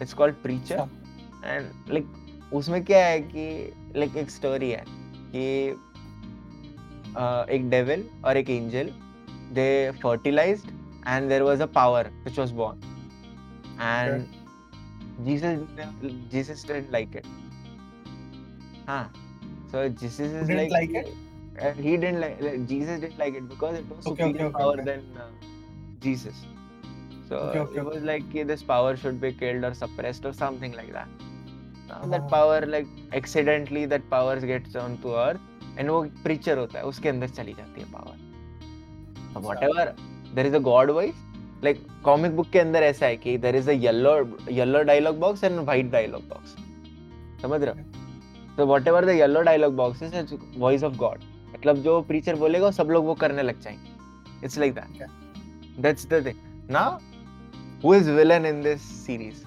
It's 0.00 0.14
called 0.14 0.40
Preacher 0.42 0.80
अच्छा 0.80 0.88
and 1.42 1.72
like 1.88 2.06
उसमें 2.52 2.82
क्या 2.84 3.04
है 3.06 3.20
कि 3.32 3.46
like 3.96 4.16
एक 4.22 4.30
story 4.30 4.70
है 4.72 4.84
कि 5.34 5.44
uh, 7.16 7.44
एक 7.56 7.68
devil 7.70 8.02
और 8.24 8.36
एक 8.36 8.50
angel 8.56 8.90
they 9.58 9.70
fertilized 10.02 10.72
and 11.06 11.30
there 11.30 11.44
was 11.44 11.60
a 11.60 11.66
power 11.78 12.04
which 12.24 12.38
was 12.38 12.52
born 12.52 12.80
and 13.78 14.28
Jesus 15.24 15.60
Jesus 16.30 16.64
didn't 16.64 16.90
like 16.90 17.14
it. 17.14 17.26
Huh. 18.86 19.08
So 19.70 19.88
Jesus 19.88 20.32
is 20.32 20.48
Didn't 20.48 20.70
like, 20.70 20.72
like 20.72 20.90
it? 20.94 21.08
Uh, 21.60 21.72
he 21.72 21.96
didn't 21.96 22.20
like, 22.20 22.40
like 22.40 22.66
Jesus 22.66 23.00
didn't 23.00 23.18
like 23.18 23.34
it 23.34 23.48
because 23.48 23.78
it 23.78 23.84
was 23.88 24.06
Okay, 24.06 24.24
okay, 24.24 24.32
superior 24.32 24.46
okay, 24.46 24.54
okay, 24.54 24.62
power 24.62 24.72
okay. 24.72 24.84
than 24.84 25.00
uh, 25.16 25.28
Jesus. 26.00 26.34
So 27.28 27.36
Okay, 27.36 27.58
okay, 27.60 27.78
it 27.78 27.84
was 27.84 28.02
like 28.02 28.28
कि 28.32 28.46
this 28.46 28.62
power 28.62 28.96
should 28.96 29.20
be 29.20 29.32
killed 29.32 29.64
or 29.64 29.74
suppressed 29.74 30.24
or 30.24 30.32
something 30.32 30.72
like 30.72 30.92
that. 30.92 31.08
Now 31.88 32.00
that 32.06 32.22
हाँ। 32.22 32.30
power 32.30 32.66
like 32.66 32.86
accidentally 33.12 33.86
that 33.86 34.08
power 34.10 34.38
gets 34.40 34.76
onto 34.76 35.14
earth 35.14 35.40
and 35.76 35.88
वो 35.88 36.02
preacher 36.24 36.56
होता 36.56 36.78
है 36.78 36.84
उसके 36.84 37.08
अंदर 37.08 37.28
चली 37.28 37.54
जाती 37.60 37.80
है 37.80 37.92
power. 37.92 38.16
So 39.34 39.40
whatever 39.40 39.94
there 40.34 40.46
is 40.46 40.54
a 40.54 40.60
god 40.60 40.90
voice 40.90 41.22
like 41.62 41.80
comic 42.04 42.36
book 42.36 42.50
के 42.52 42.58
अंदर 42.58 42.82
ऐसा 42.82 43.06
है 43.06 43.16
कि 43.16 43.38
there 43.40 43.54
is 43.62 43.68
a 43.68 43.76
yellow 43.86 44.16
yellow 44.60 44.84
dialogue 44.92 45.20
box 45.20 45.42
and 45.50 45.66
white 45.70 45.90
dialogue 45.96 46.28
box. 46.34 46.56
समझ 47.42 47.62
रहे 47.62 47.74
हो? 47.74 47.90
So 48.56 48.66
whatever 48.66 49.00
the 49.06 49.14
yellow 49.14 49.42
dialogue 49.42 49.76
box 49.76 50.02
is, 50.02 50.12
it's 50.12 50.32
voice 50.58 50.82
of 50.82 50.96
God. 50.98 51.24
मतलब 51.60 51.82
जो 51.82 52.06
preacher 52.10 52.34
बोलेगा 52.38 52.70
सब 52.70 52.90
लोग 52.90 53.04
वो 53.04 53.14
करने 53.14 53.42
लग 53.42 53.60
जाएँगे. 53.60 54.46
It's 54.46 54.56
like 54.56 54.74
that. 54.74 54.88
Okay. 54.96 55.08
That's 55.78 56.06
the 56.06 56.22
thing. 56.22 56.38
Now, 56.68 57.00
who 57.82 57.92
is 57.92 58.06
villain 58.08 58.46
in 58.46 58.62
this 58.62 58.80
series? 58.80 59.44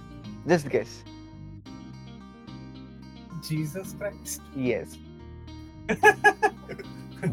Just 0.47 0.69
guess. 0.69 1.03
Jesus 3.49 3.95
Christ. 3.99 4.41
Yes. 4.55 4.97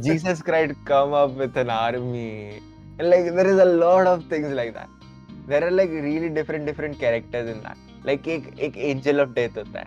Jesus 0.00 0.40
Christ 0.40 0.74
come 0.86 1.12
up 1.12 1.36
with 1.36 1.56
an 1.56 1.68
army. 1.68 2.62
And 2.98 3.10
like 3.10 3.34
there 3.34 3.46
is 3.46 3.58
a 3.58 3.64
lot 3.64 4.06
of 4.06 4.24
things 4.30 4.52
like 4.54 4.72
that. 4.74 4.88
There 5.46 5.62
are 5.66 5.70
like 5.70 5.90
really 5.90 6.30
different 6.30 6.64
different 6.64 6.98
characters 6.98 7.50
in 7.50 7.62
that. 7.62 7.76
Like 8.04 8.26
एक 8.26 8.58
एक 8.58 8.76
angel 8.76 9.26
of 9.26 9.34
death 9.34 9.58
होता 9.58 9.78
है. 9.78 9.86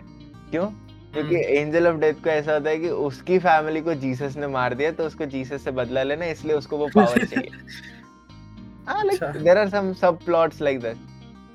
क्यों? 0.50 0.70
क्योंकि 1.14 1.36
angel 1.58 1.86
of 1.88 1.96
death 1.96 2.14
को 2.24 2.30
ऐसा 2.30 2.52
होता 2.54 2.70
है 2.70 2.78
कि 2.78 2.88
उसकी 3.06 3.38
फैमिली 3.38 3.80
को 3.80 3.94
जीसस 3.94 4.36
ने 4.36 4.46
मार 4.48 4.74
दिया 4.74 4.90
तो 4.92 5.06
उसको 5.06 5.26
जीसस 5.34 5.64
से 5.64 5.70
बदला 5.70 6.02
लेना 6.02 6.24
इसलिए 6.26 6.56
उसको 6.56 6.76
वो 6.78 6.88
पावर 6.94 7.24
चाहिए। 7.34 7.50
There 9.34 9.58
are 9.58 9.68
some 9.68 9.92
sub 9.92 10.18
plots 10.24 10.60
like 10.62 10.80
this 10.80 10.96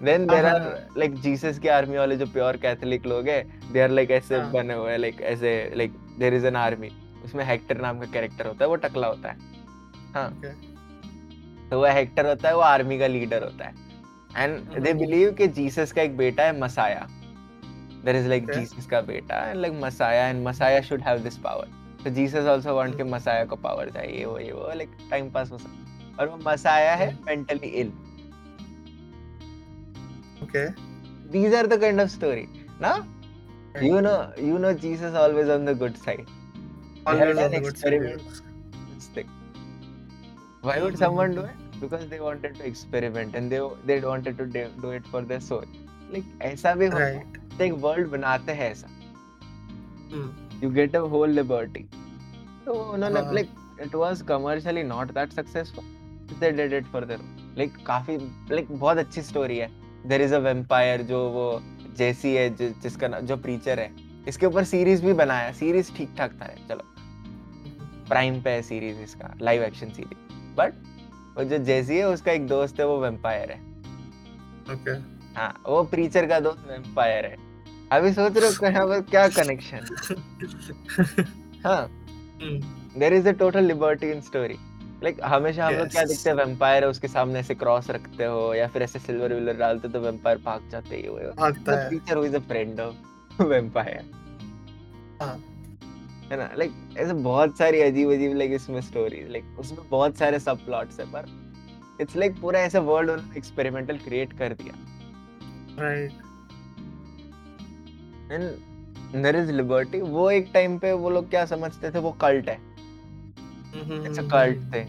then 0.03 0.26
there 0.28 0.45
हाँ, 0.45 0.53
आर। 0.55 0.88
लाइक 0.97 1.20
जीसस 1.22 1.60
की 1.60 1.68
आर्मी 1.68 1.97
वाले 1.97 2.16
जो 2.18 2.26
प्योर 2.28 2.57
कैथोलिक 2.57 3.05
लोग 3.07 3.28
हैं 3.28 3.72
दे 3.74 3.82
आर 3.82 3.89
लाइक 3.89 4.12
ऐसे 4.12 4.36
हाँ। 4.38 4.51
बने 4.51 4.74
हुए 4.74 4.91
हैं 4.91 4.97
लाइक 4.97 5.22
ऐसे 5.34 5.51
like 5.76 5.93
there 6.20 6.34
is 6.34 6.45
an 6.47 6.55
army 6.55 6.89
उसमें 7.26 7.43
हेक्टर 7.45 7.82
नाम 7.82 7.99
का 7.99 8.05
कैरेक्टर 8.14 8.47
होता 8.47 8.64
है 8.66 8.70
वो 8.70 8.76
टकला 8.86 9.07
होता 9.07 9.30
है 9.30 9.38
हाँ 10.16 10.30
Okay. 10.32 10.53
तो 11.72 11.80
वो 11.80 11.86
हेक्टर 11.86 12.26
होता 12.26 12.47
है 12.49 12.55
वो 12.55 12.62
आर्मी 12.62 12.97
का 12.99 13.07
लीडर 13.07 13.43
होता 13.43 13.66
है 13.66 13.74
एंड 14.38 14.80
दे। 14.84 14.93
बिलीव 14.93 15.32
कि 15.32 15.47
जीसस 15.57 15.91
का 15.91 16.01
एक 16.01 16.16
बेटा 16.18 16.43
है 16.43 16.60
Messiah 16.60 17.07
There 18.09 18.17
is 18.17 18.27
like 18.29 18.45
Okay. 18.47 18.59
Jesus 18.59 18.87
का 18.91 19.01
बेटा 19.12 19.37
and 19.49 19.61
like 19.61 19.73
messiah 19.83 20.27
and 20.29 20.47
messiah 20.47 20.81
should 20.89 21.01
have 21.09 21.19
this 21.23 21.37
power 21.47 21.69
तो 22.05 22.11
जीसस 22.15 22.47
आल्सो 22.55 22.75
वांट 22.77 22.97
कि 22.97 23.03
हम्म। 23.03 23.15
मसाया 23.15 23.45
को 23.53 23.57
पावर 23.67 23.91
चाहिए 23.91 24.25
वो 24.25 24.39
ये 24.39 24.53
वो 24.53 24.73
लाइक 24.77 24.91
टाइम 25.11 25.31
पास 25.37 25.51
हो 25.53 25.59
सकता 25.59 26.21
और 26.23 26.29
वो 26.29 26.37
मसाया 26.51 26.95
है 26.95 27.11
हम्म। 27.11 27.25
Mentally 27.27 27.69
ill 27.83 27.93
Okay. 30.45 30.62
these 31.35 31.55
are 31.59 31.67
the 31.71 31.77
kind 31.83 32.03
of 32.03 32.09
story 32.12 32.43
now 32.85 32.95
you 33.85 34.01
know 34.07 34.17
you 34.49 34.59
know 34.65 34.73
jesus 34.83 35.15
always 35.21 35.53
on 35.55 35.65
the 35.69 35.75
good 35.83 35.97
side 36.01 36.27
They 37.07 37.12
Always 37.12 37.31
had 37.31 37.39
on 37.39 37.45
an 37.45 37.55
the 37.55 37.61
good 37.65 37.79
side. 37.79 37.95
experiment 37.95 38.43
this 38.91 39.07
thing. 39.17 39.31
why 40.62 40.77
would 40.83 40.93
Mhm, 40.93 41.01
someone 41.01 41.35
do 41.39 41.43
mhm. 41.43 41.55
it 41.55 41.81
because 41.81 42.05
they 42.12 42.21
wanted 42.21 42.55
to 42.61 42.67
experiment 42.69 43.35
and 43.41 43.55
they 43.55 43.62
they 43.91 43.97
wanted 44.05 44.39
to 44.43 44.47
do 44.53 44.62
do 44.85 44.93
it 44.99 45.11
for 45.15 45.23
their 45.33 45.41
soul 45.49 45.67
Like 46.14 46.41
ऐसा 46.41 46.74
भी 46.76 46.86
होता 46.86 47.03
है 47.03 47.24
एक 47.62 47.74
world 47.74 48.07
बनाते 48.07 48.51
हैं 48.51 48.72
ऐसा। 48.72 48.88
You 50.62 50.70
get 50.76 50.95
a 50.95 51.01
whole 51.14 51.34
liberty. 51.38 51.84
तो 52.66 52.74
उन्होंने 52.93 53.22
like 53.38 53.49
it 53.86 53.95
was 53.95 54.22
commercially 54.32 54.84
not 54.91 55.14
that 55.14 55.36
successful. 55.39 55.86
They 56.39 56.51
did 56.51 56.74
it 56.80 56.88
for 56.93 57.01
their 57.05 57.20
like 57.57 57.84
काफ़ी 57.88 58.18
like 58.51 58.72
बहुत 58.72 58.97
अच्छी 58.97 59.22
स्टोरी 59.22 59.57
है। 59.57 59.70
There 60.10 60.22
is 60.28 60.34
a 60.34 60.41
vampire 60.45 61.01
जो 61.07 61.20
वो 61.30 61.45
जैसी 61.97 62.34
है 62.36 62.49
जि, 62.55 62.70
जिसका 62.84 63.07
जो 63.07 63.38
प्रीचर 63.38 63.80
है। 63.80 63.91
इसके 64.28 64.45
ऊपर 64.45 64.64
सीरीज़ 64.64 65.05
भी 65.05 65.14
बनाया 65.14 65.51
सीरीज़ 65.51 65.93
ठीक 65.95 66.10
ठाक 66.18 66.34
था। 66.41 66.47
चलो। 66.70 66.84
प्राइम 68.10 68.41
पे 68.41 68.49
है 68.49 68.62
सीरीज़ 68.62 68.99
इसका। 68.99 69.34
लाइव 69.41 69.64
एक्शन 69.64 69.89
सीरीज़ 69.89 70.55
बट 70.57 70.74
वो 71.38 71.43
जो 71.43 71.57
जैसी 71.64 71.97
है 71.97 72.07
उसका 72.07 72.32
एक 72.32 72.47
दोस्त 72.47 72.80
है 72.80 72.88
वो 72.88 72.99
वेम्पायर 73.01 73.51
है। 73.51 73.62
Okay 74.74 74.74
Okay. 74.74 75.19
हाँ 75.40 75.54
वो 75.68 75.84
प्रीचर 75.92 76.26
का 76.28 76.40
दोस्त 76.40 76.66
वेम्पायर 76.70 77.26
है। 77.26 77.36
अभी 77.92 78.12
सोच 78.14 78.38
रहे 78.38 78.50
हो 78.50 78.66
यहाँ 78.68 78.86
पर 78.88 79.02
क्या 79.10 79.28
कनेक्शन 79.30 79.86
हाँ. 81.66 81.88
There 83.00 83.14
is 83.14 83.28
a 83.28 83.32
total 83.40 83.64
liberty 83.66 84.12
in 84.12 84.22
story 84.22 84.58
like 85.04 85.18
हमेशा 85.24 85.68
हम 85.68 85.74
लोग 85.74 85.88
क्या. 85.90 86.04
दिखते 86.06 86.30
हैं 86.30 86.36
वेम्पायर 86.38 86.84
है 86.84 86.90
उसके 86.90 87.08
सामने 87.08 87.40
ऐसे 87.40 87.56
क्रॉस 87.56 87.90
रखते 87.90 88.26
हो 88.26 88.54
या 88.54 88.68
फिर 88.68 88.84
ऐसे 88.84 89.00
सिल्वर 89.00 89.34
विल्वर 89.34 89.54
डालते 89.58 89.90
तो 89.90 90.00
वेम्पायर 90.02 90.38
भाग 90.46 90.68
जाते 90.72 90.96
हैं 90.98 91.10
वो 91.10 91.18
भागता 91.38 91.80
है। 91.80 91.88
Preacher 91.90 92.18
who 92.18 92.24
is 92.26 92.36
a 92.36 92.40
friend 92.50 92.80
of 92.80 93.42
vampire 93.44 94.04
हाँ। 95.22 95.36
है 96.32 96.38
ना? 96.38 96.50
लाइक 96.58 96.72
ऐसे 96.98 97.14
बहुत 97.14 97.58
सारी 97.58 97.82
अजीब 97.82 98.12
अजीब 98.14 98.36
लाइक 98.38 98.52
इसमें 98.54 98.82
स्टोरी 98.82 99.24
लाइक 99.32 99.60
उसमें 99.60 99.80
बहुत 99.90 100.18
सारे 100.18 100.40
सब 100.40 100.66
प्लॉट्स 100.66 101.00
है 101.00 101.06
पर 101.14 101.26
इट्स 102.02 102.16
लाइक 102.18 102.40
पूरा 102.42 102.60
ऐसा 102.62 102.80
वर्ल्ड 102.82 103.10
उन्होंने 103.12 103.38
एक्सपेरिमेंटल 103.38 103.98
क्रिएट 103.98 104.34
कर 104.38 104.54
दिया। 104.54 104.74
Right. 105.82 106.12
And 108.32 109.22
there 109.22 109.36
is 109.36 109.52
liberty 109.52 110.02
वो 110.02 110.30
एक 110.32 110.50
टाइम 110.54 110.78
पे 110.80 110.92
वो 111.04 111.10
लोग 111.10 111.30
क्या 111.30 111.46
समझते 111.46 111.92
थे 111.92 112.00
वो 112.00 112.12
कल्ट 112.22 112.50
है 112.50 112.58
Mhm, 113.74 113.98
it's 114.08 114.20
a 114.20 114.22
mhm, 114.22 114.30
cult 114.30 114.60
mhm. 114.60 114.70
thing. 114.74 114.88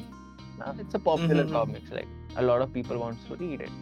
Now 0.59 0.69
it's 0.83 0.97
a 0.97 1.01
popular 1.07 1.43
Mhm. 1.45 1.51
comics. 1.55 1.91
Like 1.97 2.13
a 2.37 2.45
lot 2.45 2.63
of 2.65 2.71
people 2.77 3.01
wants 3.01 3.27
to 3.31 3.37
read 3.41 3.65
it. 3.65 3.73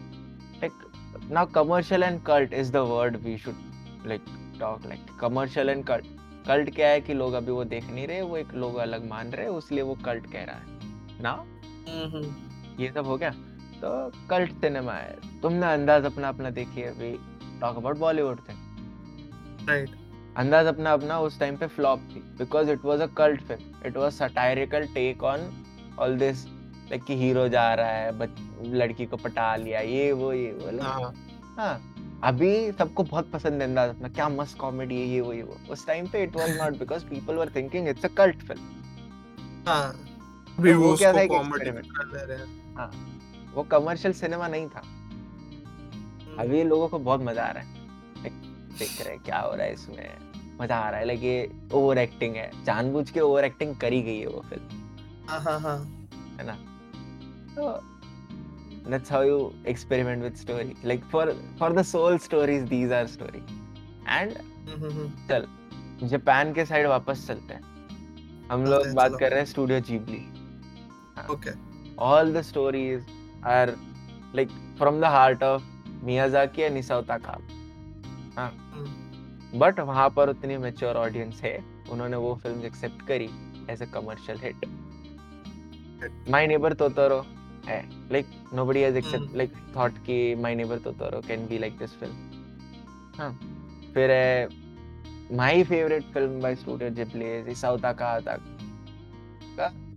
Like 0.63 0.81
now, 1.29 1.43
commercial 1.57 2.05
and 2.07 2.21
cult 2.29 2.55
is 2.61 2.71
the 2.71 2.81
word 2.85 3.17
we 3.23 3.35
should 3.43 3.61
like 4.05 4.27
talk. 4.59 4.87
Like 4.91 5.13
commercial 5.21 5.71
and 5.75 5.85
cult. 5.91 6.09
Cult 6.47 6.73
क्या 6.75 6.89
है 6.89 6.99
कि 7.01 7.13
लोग 7.13 7.33
अभी 7.33 7.51
वो 7.51 7.63
देख 7.73 7.89
नहीं 7.91 8.07
रहे 8.07 8.21
वो 8.21 8.37
एक 8.37 8.53
लोग 8.63 8.75
अलग 8.87 9.07
मान 9.09 9.31
रहे 9.31 9.45
हैं 9.45 9.57
इसलिए 9.57 9.83
वो 9.91 9.95
cult 10.07 10.31
कह 10.33 10.43
रहा 10.43 10.55
है 10.55 11.21
ना 11.21 11.33
Mhm. 11.95 12.27
ये 12.81 12.91
सब 12.95 13.05
हो 13.05 13.17
गया 13.17 13.31
तो 13.83 14.11
cult 14.33 14.61
सिनेमा 14.61 14.93
है। 14.93 15.17
तुमने 15.41 15.73
अंदाज 15.73 16.05
अपना 16.05 16.29
अपना 16.29 16.49
देखी 16.49 16.81
है 16.81 16.89
अभी? 16.89 17.11
Talk 17.61 17.77
about 17.77 17.97
Bollywood 17.97 18.39
thing 18.49 18.57
Right. 19.69 19.89
Andaz 20.37 20.65
Apna 20.65 20.93
Apna 20.93 21.19
उस 21.19 21.39
टाइम 21.39 21.57
पे 21.57 21.67
फ्लॉप 21.67 21.99
थी 21.99 22.19
because 22.19 22.71
it 22.71 22.85
was 22.85 23.01
a 23.01 23.05
cult 23.05 23.41
film 23.41 23.85
it 23.85 23.97
was 23.97 24.13
satirical 24.13 24.85
take 24.85 25.23
on 25.23 25.65
all 25.99 26.17
this 26.17 26.45
like 26.91 27.03
कि 27.03 27.15
हीरो 27.15 27.47
जा 27.49 27.73
रहा 27.73 27.89
है 27.89 28.11
बच- 28.19 28.65
लड़की 28.65 29.05
को 29.05 29.17
पटा 29.17 29.55
लिया 29.55 29.79
ये 29.79 30.11
वो 30.11 30.33
ये 30.33 30.51
वो 30.51 30.81
हाँ. 30.83 31.13
हाँ। 31.57 31.95
अभी 32.23 32.71
सबको 32.71 33.03
बहुत 33.03 33.31
पसंद 33.31 33.61
है 33.61 33.67
अंदाज 33.67 33.89
अपना 33.89 34.07
क्या 34.07 34.29
मस्त 34.29 34.57
कॉमेडी 34.57 35.01
है 35.01 35.07
ये 35.07 35.21
वो 35.21 35.33
ये 35.33 35.41
वो। 35.41 35.57
उस 35.69 35.87
टाइम 35.87 36.07
पे 36.07 36.23
it 36.23 36.35
was 36.35 36.57
not 36.57 36.77
because 36.77 37.05
people 37.05 37.35
were 37.35 37.49
thinking 37.55 37.87
it's 37.87 38.05
a 38.05 38.07
cult 38.07 38.43
film 38.43 38.61
हाँ. 39.67 39.95
अभी 40.59 40.73
वो 40.73 40.95
क्या 40.95 41.13
था 41.13 41.21
एक 41.21 41.31
हैं. 41.31 43.18
वो 43.53 43.63
कमर्शियल 43.63 44.13
सिनेमा 44.13 44.47
नहीं 44.47 44.67
था। 44.67 44.81
Hmm. 44.81 46.39
अभी 46.39 46.63
लोगों 46.63 46.87
को 46.87 46.99
बहुत 46.99 47.21
मज़ा 47.21 47.43
आ 47.43 47.51
रहा 47.51 47.63
है। 47.63 47.79
देख 48.79 49.01
रहे 49.01 49.13
हैं 49.13 49.23
क्या 49.23 49.39
हो 49.39 49.55
रहा 49.55 49.65
है 49.65 49.73
इसमें? 49.73 50.17
मज़ा 50.61 50.75
आ 50.75 50.89
रहा 50.89 50.99
है। 50.99 51.05
लाइक 51.05 51.23
ये 51.23 51.51
ओवर 51.73 51.97
एक्टिंग 51.97 52.35
है। 52.35 52.63
जानबूझ 52.63 53.09
के 53.09 53.19
ओवर 53.19 53.45
एक्टिंग 53.45 53.75
करी 53.75 54.01
गई 54.01 54.19
है 54.19 54.27
वो 54.27 54.41
फ़िल्म 54.49 55.27
हाँ 55.29 55.39
हाँ 55.41 55.59
हाँ. 55.59 55.77
है 56.39 56.45
ना? 56.45 56.55
तो 57.55 57.83
that's 58.89 59.11
how 59.11 59.21
you 59.21 59.39
experiment 59.71 60.23
with 60.25 60.37
story. 60.41 60.69
Like 60.89 61.03
for 61.11 61.23
for 61.61 61.69
the 61.77 61.83
soul 61.91 62.15
stories 62.27 62.63
these 62.69 62.91
are 62.91 63.07
story. 63.17 63.41
And 64.17 64.37
Mhm, 64.69 64.89
mhm. 64.89 65.29
चल 65.29 65.47
जापान 66.03 66.53
के 66.53 66.65
साइड 66.65 66.87
वापस 66.87 67.27
चलते 67.27 67.53
हैं। 67.53 67.61
हम 68.51 68.65
लोग 68.65 68.93
बात 68.93 69.11
कर 69.19 69.29
रहे 69.29 69.39
हैं 69.39 69.45
studio 69.45 69.79
Ghibli 69.79 70.25
Okay. 71.31 71.55
all 72.01 72.31
the 72.35 72.43
stories 72.49 73.01
are 73.43 73.75
like 74.33 74.49
from 74.77 74.99
the 74.99 75.07
heart 75.07 75.41
of 75.43 75.63
Miyazaki 76.05 76.65
and 76.67 76.77
Isao 76.77 77.03
Takahata 77.03 77.57
Hmm. 78.37 78.85
But 79.59 79.79
वहाँ 79.79 80.09
पर 80.15 80.29
उतनी 80.29 80.57
मेच्योर 80.57 80.95
ऑडियंस 80.97 81.41
है 81.43 81.57
उन्होंने 81.91 82.17
वो 82.25 82.33
फ़िल्म 82.43 82.65
एक्सेप्ट 82.65 83.01
करी 83.07 83.29
as 83.69 83.81
a 83.81 83.85
commercial 83.93 84.37
hit 84.43 84.65
My 86.33 86.41
Neighbor 86.49 86.69
Totoro. 86.81 87.17
Eh, 87.75 87.81
like 88.15 88.27
nobody 88.59 88.83
has 88.83 88.95
except 89.01 89.25
Hmm. 89.25 89.37
like 89.41 89.55
thought 89.73 89.97
कि 90.05 90.17
My 90.45 90.53
Neighbor 90.59 90.77
Totoro 90.85 91.21
can 91.31 91.45
be 91.47 91.59
like 91.63 91.77
this 91.81 91.95
film. 92.03 92.13
हाँ 93.17 93.31
फिर 93.93 94.11
है 94.11 94.47
my 95.41 95.51
favorite 95.71 96.05
film 96.13 96.39
by 96.45 96.53
Studio 96.61 96.89
Ghibli 96.99 97.27
is 97.39 97.51
Isauta 97.57 97.93
Kahata 98.03 98.37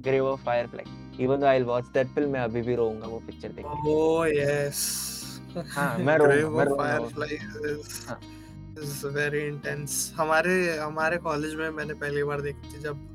Grave 0.03 0.24
of 0.32 0.40
Firefly. 0.51 0.84
Even 1.19 1.41
though 1.41 1.49
I'll 1.49 1.65
watch 1.65 1.89
that 1.95 2.07
film, 2.15 2.33
मैं 2.33 2.41
अभी 2.41 2.63
भी 2.63 2.75
रोऊँगा 2.75 3.07
वो 3.07 3.19
picture 3.27 3.49
देख 3.49 3.65
के। 3.69 3.95
Oh 3.95 4.25
yes. 4.35 4.79
हाँ 5.75 5.99
मैं 6.09 6.17
रोऊँगा 6.19 6.35
Grave 6.35 6.57
मैं 6.57 6.65
of 6.65 6.69
रोऊँगा 6.69 6.99
वो। 6.99 7.09
Fireflies 7.09 7.57
is 7.71 8.07
हाँ। 8.09 8.21
is 8.77 9.05
very 9.17 9.43
intense. 9.49 10.13
हमारे 10.17 10.79
हमारे 10.79 11.17
कॉलेज 11.27 11.55
में 11.55 11.69
मैंने 11.71 11.95
पहली 11.95 12.23
बार 12.25 12.41
देखी 12.41 12.75
थी 12.75 12.81
जब 12.83 13.09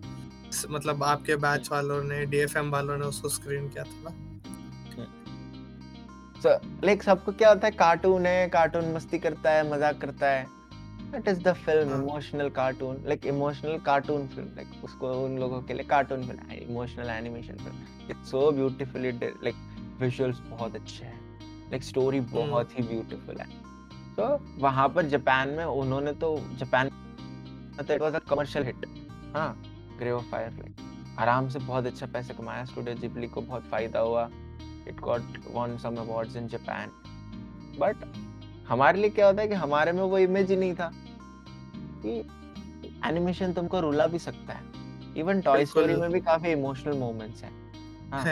मतलब 0.71 1.03
आपके 1.03 1.35
बैच 1.35 1.69
वालों 1.71 2.03
ने 2.03 2.25
डीएफएम 2.25 2.71
वालों 2.71 2.97
ने 2.97 3.05
उसको 3.05 3.29
स्क्रीन 3.29 3.69
किया 3.69 3.83
था 3.83 4.09
ना। 4.09 4.11
so 6.41 6.49
like 6.83 7.03
सबको 7.03 7.31
क्या 7.31 7.49
होता 7.49 7.67
है 7.67 7.71
कार्टून 7.71 8.25
है 8.25 8.47
कार्टून 8.49 8.91
मस्ती 8.93 9.19
करता 9.19 9.51
है 9.51 9.71
मज़ाक 9.71 10.01
करता 10.01 10.27
है। 10.27 10.56
It 11.15 11.27
is 11.27 11.41
the 11.43 11.53
film 11.55 11.95
emotional 11.95 12.49
cartoon 12.55 13.03
like 13.05 13.25
emotional 13.25 13.77
cartoon 13.85 14.27
film 14.27 14.47
like 14.55 14.83
उसको 14.83 15.11
उन 15.25 15.37
लोगों 15.39 15.61
के 15.61 15.73
लिए 15.73 15.83
cartoon 15.87 16.25
film 16.27 16.51
emotional 16.53 17.09
animation 17.09 17.57
film 17.57 18.09
it's 18.11 18.31
so 18.31 18.51
beautiful 18.51 19.05
like 19.43 19.55
visuals 20.01 20.39
बहुत 20.49 20.75
अच्छे 20.75 21.05
हैं। 21.05 21.19
Like 21.71 21.83
story 21.83 22.17
hmm. 22.17 22.49
बहुत 22.49 22.77
ही 22.79 22.83
ब्यूटीफुल 22.83 23.37
है। 23.37 23.47
तो 24.15 24.27
वहाँ 24.59 24.87
पर 24.89 25.05
जापान 25.05 25.49
में 25.49 25.63
उन्होंने 25.65 26.13
तो 26.15 26.35
Japan 26.59 26.87
it 27.81 28.01
was 28.01 28.13
a 28.13 28.19
commercial 28.29 28.65
hit 28.65 28.85
हाँ 29.35 29.49
ग्रे 29.99 30.11
ऑफ़ 30.11 30.25
फायर 30.31 30.51
लाइक 30.53 31.15
आराम 31.19 31.49
से 31.49 31.59
बहुत 31.59 31.85
अच्छा 31.85 32.05
पैसे 32.13 32.33
कमाया 32.33 32.65
स्टूडियो 32.65 32.95
जिबली 32.95 33.27
को 33.27 33.41
बहुत 33.41 33.63
फ़ायदा 33.69 33.99
हुआ। 33.99 34.29
It 34.87 34.99
got 35.01 35.37
won 35.53 35.77
some 35.77 35.95
awards 35.99 36.35
in 36.35 36.47
Japan 36.47 36.91
but 37.79 38.03
हमारे 38.67 39.01
लिए 39.01 39.09
क्या 39.09 39.27
होता 39.27 39.41
है 39.41 39.47
कि 39.47 39.55
हमारे 39.55 39.91
में 39.91 40.03
वो 40.03 40.17
इमेज 40.17 40.49
ही 40.51 40.55
नहीं 40.55 40.73
था। 40.73 40.91
कि 42.05 42.19
एनिमेशन 43.05 43.53
तुमको 43.53 43.79
रुला 43.79 44.07
भी 44.07 44.19
सकता 44.19 44.53
है। 44.53 44.63
इवन 45.17 45.41
टॉय 45.41 45.65
स्टोरी 45.65 45.95
में 45.95 46.11
भी 46.11 46.19
काफ़ी 46.21 46.51
इमोशनल 46.51 46.97
मोमेंट्स 46.97 47.43
हैं। 47.43 47.51
हाँ। 48.11 48.23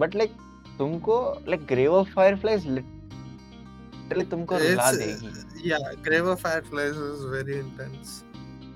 बट 0.00 0.14
लाइक 0.16 0.30
तुमको 0.78 1.20
like 1.48 1.66
grave 1.66 1.94
of 1.94 2.12
fireflies 2.14 2.66
literally 2.66 4.24
तुमको 4.24 4.58
रुला 4.58 4.92
देगी। 4.92 5.70
yeah 5.70 5.86
Grave 6.06 6.28
of 6.32 6.38
Fireflies 6.42 6.98
is 7.04 7.22
very 7.32 7.56
intense. 7.62 8.10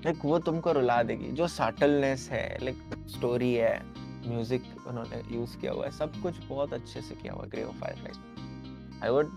Like 0.05 0.25
वो 0.25 0.39
तुमको 0.39 0.71
रुला 0.71 1.01
देगी। 1.03 1.31
जो 1.31 1.47
सटलनेस 1.47 2.27
है 2.31 2.57
लाइक 2.63 2.77
स्टोरी 3.09 3.53
है 3.53 3.81
म्यूज़िक 4.27 4.63
उन्होंने 4.87 5.21
यूज़ 5.31 5.57
किया 5.57 5.71
हुआ 5.71 5.85
है 5.85 5.91
सब 5.91 6.21
कुछ 6.21 6.33
बहुत 6.49 6.73
अच्छे 6.73 7.01
से 7.01 7.15
किया 7.15 7.33
हुआ 7.33 7.43
है 7.43 7.49
grave 7.49 7.67
of 7.69 7.75
fireflies 7.75 9.03
I 9.03 9.09
would 9.09 9.31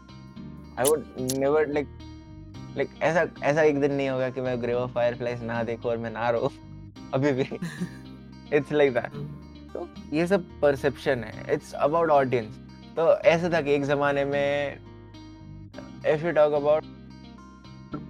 I 0.78 0.88
would 0.88 1.04
never 1.32 1.66
like 1.68 1.88
like 2.76 2.90
ऐसा 3.02 3.26
ऐसा 3.42 3.62
एक 3.62 3.80
दिन 3.80 3.92
नहीं 3.92 4.08
होगा 4.08 4.28
कि 4.30 4.40
मैं 4.40 4.60
ग्रेव 4.62 4.78
ऑफ़ 4.78 4.90
फायरफ्लाइज 4.92 5.42
ना 5.42 5.62
देखूँ 5.62 5.90
और 5.90 5.98
मैं 5.98 6.10
ना 6.10 6.28
रो 6.30 6.50
अभी 7.14 7.32
भी। 7.32 7.48
इट्स 8.56 8.72
लाइक 8.72 8.92
दैट 8.94 9.12
तो 9.72 9.88
ये 10.12 10.26
सब 10.26 10.44
परसेप्शन 10.60 11.24
है। 11.24 11.54
इट्स 11.54 11.72
अबाउट 11.74 12.10
ऑडियंस 12.10 12.58
तो 12.96 13.12
ऐसा 13.28 13.50
था 13.52 13.60
कि 13.60 13.72
एक 13.74 13.84
जमाने 13.84 14.24
में 14.24 14.78
if 16.06 16.26
you 16.26 16.32
talk 16.32 16.52
about 16.52 16.84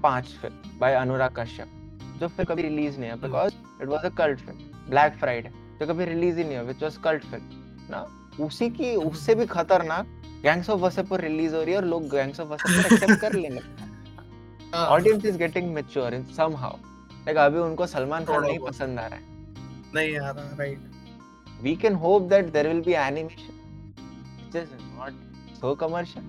Paanch 0.02 0.26
film 0.42 0.78
by 0.78 0.94
Anurag 0.94 1.34
Kashyap 1.38 1.68
जो 2.20 2.28
फिर 2.28 2.44
कभी 2.44 2.62
रिलीज़ 2.62 2.98
नहीं 3.00 3.10
है 3.10 3.16
because 3.20 3.54
it 3.82 3.88
was 3.88 4.04
a 4.04 4.08
cult 4.08 4.40
film 4.40 4.90
Black 4.90 5.14
Friday 5.14 5.50
जो 5.80 5.86
कभी 5.86 6.04
रिलीज़ 6.04 6.38
ही 6.38 6.44
नहीं 6.44 6.56
हुआ 6.56 6.66
विच 6.66 6.82
वाज 6.82 6.96
कल्ट 6.96 7.24
फ़िल्म 7.24 7.44
ना? 7.90 8.06
उसी 8.40 8.68
की 8.70 8.94
उससे 8.96 9.34
भी 9.34 9.46
खतरनाक 9.46 10.15
गैंग्स 10.42 10.70
ऑफ़ 10.70 10.80
वसेपुर 10.80 11.20
रिलीज़ 11.20 11.54
हो 11.54 11.62
रही 11.62 11.72
है 11.72 11.78
और 11.78 11.84
लोग 11.84 12.08
गैंग्स 12.10 12.40
ऑफ़ 12.40 12.48
वसेपुर 12.48 12.92
एक्सेप्ट 12.92 13.20
कर 13.20 13.32
लेंगे 13.34 13.60
हाँ 14.74 14.86
audience 14.86 15.24
is 15.24 15.38
getting 15.38 15.72
mature 15.74 16.14
in 16.14 16.24
somehow 16.36 16.76
like 17.26 17.36
अभी 17.38 17.58
उनको 17.58 17.86
सलमान 17.86 18.24
खान 18.24 18.42
नहीं 18.42 18.58
पसंद 18.58 18.98
आ 18.98 19.06
रहा 19.06 19.18
है 19.18 19.34
नहीं 19.94 20.18
आ 20.18 20.30
रहा 20.30 20.56
right 20.58 20.94
we 21.62 21.74
can 21.74 21.94
hope 21.94 22.28
that 22.28 22.52
there 22.52 22.68
will 22.68 22.82
be 22.82 22.94
animation 22.94 23.54
which 24.38 24.56
is 24.62 24.72
not 24.96 25.14
so 25.60 25.74
commercial 25.74 26.22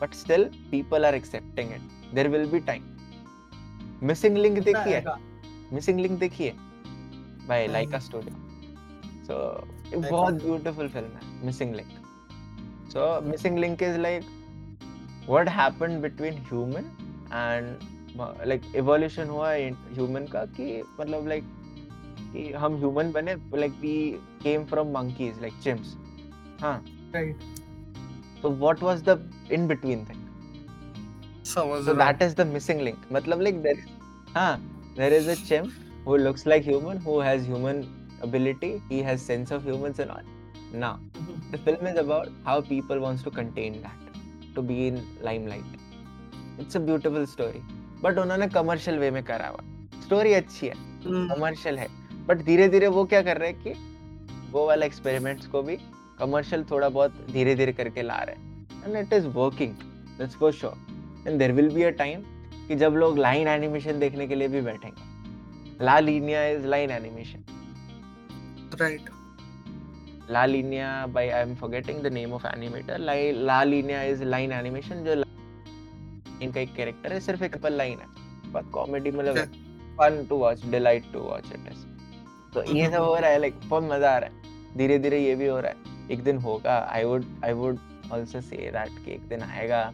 but 0.00 0.14
still 0.14 0.48
people 0.70 1.06
are 1.06 1.14
accepting 1.14 1.70
it 1.70 1.94
there 2.12 2.30
will 2.30 2.46
be 2.46 2.60
time 2.60 2.84
missing 4.02 4.34
link 4.36 4.60
देखिए 4.64 5.02
missing 5.72 6.02
link 6.06 6.18
देखिए 6.20 6.52
by 7.48 7.60
नहीं 7.66 7.72
Laika 7.76 8.02
Studio 8.02 8.34
so 9.28 9.38
ये 9.86 9.96
देखा 9.96 10.10
बहुत 10.10 10.34
है 10.34 10.48
beautiful 10.48 10.94
film 10.96 11.16
है 11.18 11.46
missing 11.46 11.74
link 11.80 12.03
so 12.94 13.20
missing 13.26 13.56
link 13.56 13.82
is 13.82 13.98
like 13.98 14.24
what 15.26 15.48
happened 15.48 16.00
between 16.02 16.36
human 16.50 16.90
and 17.32 17.84
uh, 18.18 18.32
like 18.44 18.64
evolution 18.74 19.28
हुआ 19.28 19.52
human 19.98 20.26
का 20.32 20.44
कि 20.56 20.82
मतलब 21.00 21.28
like 21.34 21.52
कि 22.32 22.50
हम 22.52 22.76
ह्यूमन 22.78 23.10
बने 23.12 23.34
like 23.58 23.72
we 23.80 23.96
came 24.42 24.64
from 24.66 24.88
monkeys 24.92 25.40
like 25.40 25.58
chimps 25.62 25.94
हाँ 26.60 26.76
राइट 27.14 27.42
तो 28.42 28.50
what 28.50 28.82
was 28.82 29.02
the 29.08 29.18
in 29.52 29.66
between 29.68 30.04
thing 30.08 31.44
समझ 31.54 31.84
सो 31.84 31.92
रहा 31.92 32.12
that 32.12 32.22
is 32.22 32.34
the 32.36 32.46
missing 32.46 32.80
link 32.80 33.06
मतलब 33.12 33.40
लाइक 33.40 33.62
देयर 33.62 33.84
हाँ 34.36 34.56
there 34.96 35.12
is 35.12 35.30
a 35.30 35.34
chimp 35.44 35.82
who 36.06 36.16
looks 36.18 36.42
like 36.46 36.64
human 36.64 36.98
who 37.04 37.18
has 37.20 37.46
human 37.46 37.78
ability 38.22 38.70
he 38.88 39.02
has 39.02 39.22
sense 39.22 39.52
of 39.56 39.68
humans 39.68 40.00
and 40.04 40.10
all 40.10 40.33
now 40.82 40.98
the 41.52 41.58
film 41.58 41.86
is 41.86 41.98
about 42.00 42.28
how 42.44 42.60
people 42.60 43.00
wants 43.04 43.22
to 43.22 43.30
contain 43.30 43.80
that 43.82 44.00
to 44.54 44.62
be 44.62 44.86
in 44.88 44.96
limelight. 45.22 45.72
It's 46.58 46.76
a 46.76 46.80
beautiful 46.80 47.26
story 47.26 47.62
but 48.02 48.18
उन्होंने 48.18 48.48
commercial 48.56 48.98
way 49.02 49.10
में 49.12 49.22
करा 49.24 49.48
हुआ। 49.48 49.62
Story 50.04 50.32
अच्छी 50.34 50.66
है 50.66 50.74
हम्म, 51.04 51.46
है 51.78 51.88
but 52.26 52.42
धीरे 52.44 52.68
धीरे 52.68 52.88
वो 52.96 53.04
क्या 53.04 53.22
कर 53.22 53.38
रहे 53.38 53.50
हैं 53.50 53.62
कि 53.62 53.72
वो 54.52 54.66
वाला 54.66 54.86
एक्सपेरिमेंट्स 54.86 55.46
को 55.46 55.62
भी 55.62 55.76
कमर्शियल 56.18 56.64
थोड़ा 56.70 56.88
बहुत 56.88 57.26
धीरे 57.32 57.54
धीरे 57.54 57.72
करके 57.72 58.02
ला 58.02 58.18
रहे 58.22 58.36
हैं। 58.36 58.84
And 58.86 58.96
it 58.96 59.12
is 59.12 59.26
working 59.38 59.74
that's 60.18 60.36
for 60.36 60.52
sure 60.52 61.26
and 61.28 61.38
there 61.38 61.52
will 61.52 61.70
be 61.74 61.82
a 61.82 61.90
time 62.02 62.22
कि 62.68 62.76
जब 62.84 62.94
लोग 62.96 63.18
लाइन 63.18 63.48
एनिमेशन 63.48 63.98
देखने 63.98 64.26
के 64.26 64.34
लिए 64.34 64.48
भी 64.48 64.60
बैठेंगे। 64.60 65.84
La 65.84 65.98
Linea 65.98 66.46
is 66.48 66.66
line 66.66 66.90
animation 66.90 67.44
right 68.80 69.10
La 70.30 70.44
Linea 70.46 71.06
by 71.06 71.30
I 71.30 71.42
am 71.42 71.54
forgetting 71.54 72.02
the 72.02 72.06
name 72.12 72.32
of 72.32 72.46
animator 72.46 72.98
La 72.98 73.62
Linea 73.64 74.02
is 74.02 74.24
line 74.24 74.52
animation 74.52 75.04
जो 75.04 75.12
इनका 76.42 76.60
एक 76.60 76.74
कैरेक्टर 76.76 77.12
है 77.12 77.20
सिर्फ़ 77.20 77.44
एक 77.44 77.66
लाइन 77.66 77.98
है। 77.98 78.06
बट 78.52 78.70
कॉमेडी 78.72 79.10
मतलब. 79.10 79.36
Fun 79.98 80.26
to 80.28 80.36
watch 80.36 80.66
delight 80.66 81.04
to 81.12 81.20
watch 81.20 81.46
it 81.46 81.72
is 81.72 81.84
तो 82.54 82.62
ये 82.74 82.90
सब 82.90 83.02
हो 83.02 83.16
रहा 83.16 83.30
है 83.30 83.38
लाइक 83.40 83.54
बहुत 83.64 83.84
मज़ा 83.84 84.14
आ 84.14 84.18
रहा 84.18 84.30
है। 84.30 84.36
धीरे 84.76 84.98
धीरे 84.98 85.18
ये 85.18 85.34
भी 85.34 85.46
हो 85.46 85.60
रहा 85.60 85.70
है। 85.70 85.76
एक 86.12 86.22
दिन 86.24 86.38
होगा 86.38 86.78
I 86.92 87.04
would 87.04 87.24
I 87.44 87.52
would 87.52 87.78
also 88.12 88.40
say 88.40 88.56
that 88.56 88.88
कि 89.04 89.12
एक 89.12 89.28
दिन 89.28 89.42
आएगा 89.42 89.92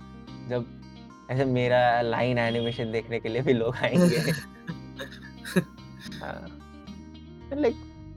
जब 0.49 0.67
ऐसे 1.31 1.45
मेरा 1.45 2.01
लाइन 2.03 2.39
एनिमेशन 2.39 2.93
देखने 2.93 3.21
के 3.21 3.29
लिए 3.29 3.43
भी 3.43 3.53
लोग 3.53 3.77
आएँगे। 3.77 4.17
लाइक 7.61 7.75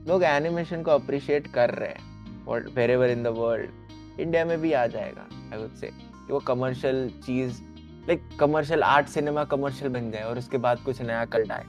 लोग 0.08 0.22
एनिमेशन 0.24 0.82
को 0.82 0.90
अप्रिशिएट 0.90 1.46
कर 1.54 1.70
रहे 1.70 1.88
हैं। 1.88 2.03
Wherever 2.90 3.10
in 3.10 3.22
the 3.22 3.34
world 3.36 4.20
India 4.20 4.44
में 4.44 4.60
भी 4.60 4.72
आ 4.72 4.86
जाएगा 4.86 5.28
आई 5.52 5.58
वुड 5.58 5.74
से 5.74 5.86
कि 5.86 6.32
वो 6.32 6.38
कमर्शियल 6.46 7.08
चीज़ 7.26 7.62
like 8.08 8.28
commercial 8.40 8.82
art 8.82 9.06
cinema 9.08 9.44
commercial 9.44 9.92
बन 9.92 10.10
जाए 10.10 10.22
और 10.22 10.38
उसके 10.38 10.58
बाद 10.58 10.80
कुछ 10.84 11.00
नया 11.02 11.24
कल्ट 11.34 11.52
आए 11.52 11.64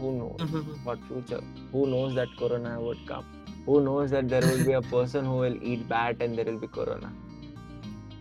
who 0.00 0.10
knows 0.12 0.54
what 0.84 0.98
future 0.98 1.42
who 1.74 1.86
knows 1.86 2.14
that 2.14 2.38
corona 2.38 2.76
would 2.78 3.06
come 3.08 3.32
who 3.68 3.78
knows 3.80 4.10
that 4.10 4.24
there 4.24 4.44
will 4.44 4.64
be 4.66 4.72
a 4.72 4.80
person 4.90 5.26
who 5.26 5.40
will 5.40 5.58
eat 5.72 5.86
bat 5.88 6.22
and 6.22 6.34
there 6.36 6.50
will 6.50 6.58
be 6.58 6.66
corona 6.74 7.12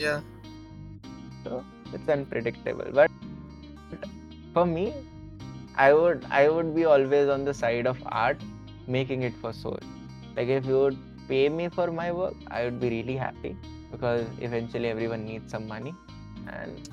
yeah 0.02 0.20
so 1.44 1.64
it's 1.96 2.10
unpredictable 2.10 2.92
but 2.96 4.06
for 4.56 4.66
me 4.66 4.92
I 5.78 5.92
would 5.92 6.26
I 6.32 6.48
would 6.48 6.74
be 6.74 6.84
always 6.86 7.30
on 7.30 7.46
the 7.46 7.52
side 7.62 7.88
of 7.88 8.04
art 8.24 8.44
making 8.90 9.24
it 9.24 9.36
for 9.42 9.54
soul 9.54 9.80
like 10.38 10.50
if 10.50 10.70
you 10.70 10.78
would 10.78 10.98
pay 11.33 11.49
me 11.49 11.69
for 11.79 11.87
my 12.01 12.11
work 12.21 12.37
i 12.59 12.65
would 12.65 12.79
be 12.85 12.89
really 12.97 13.17
happy 13.17 13.57
because 13.93 14.27
eventually 14.49 14.89
everyone 14.95 15.25
needs 15.25 15.51
some 15.57 15.67
money 15.67 15.95
and 16.57 16.89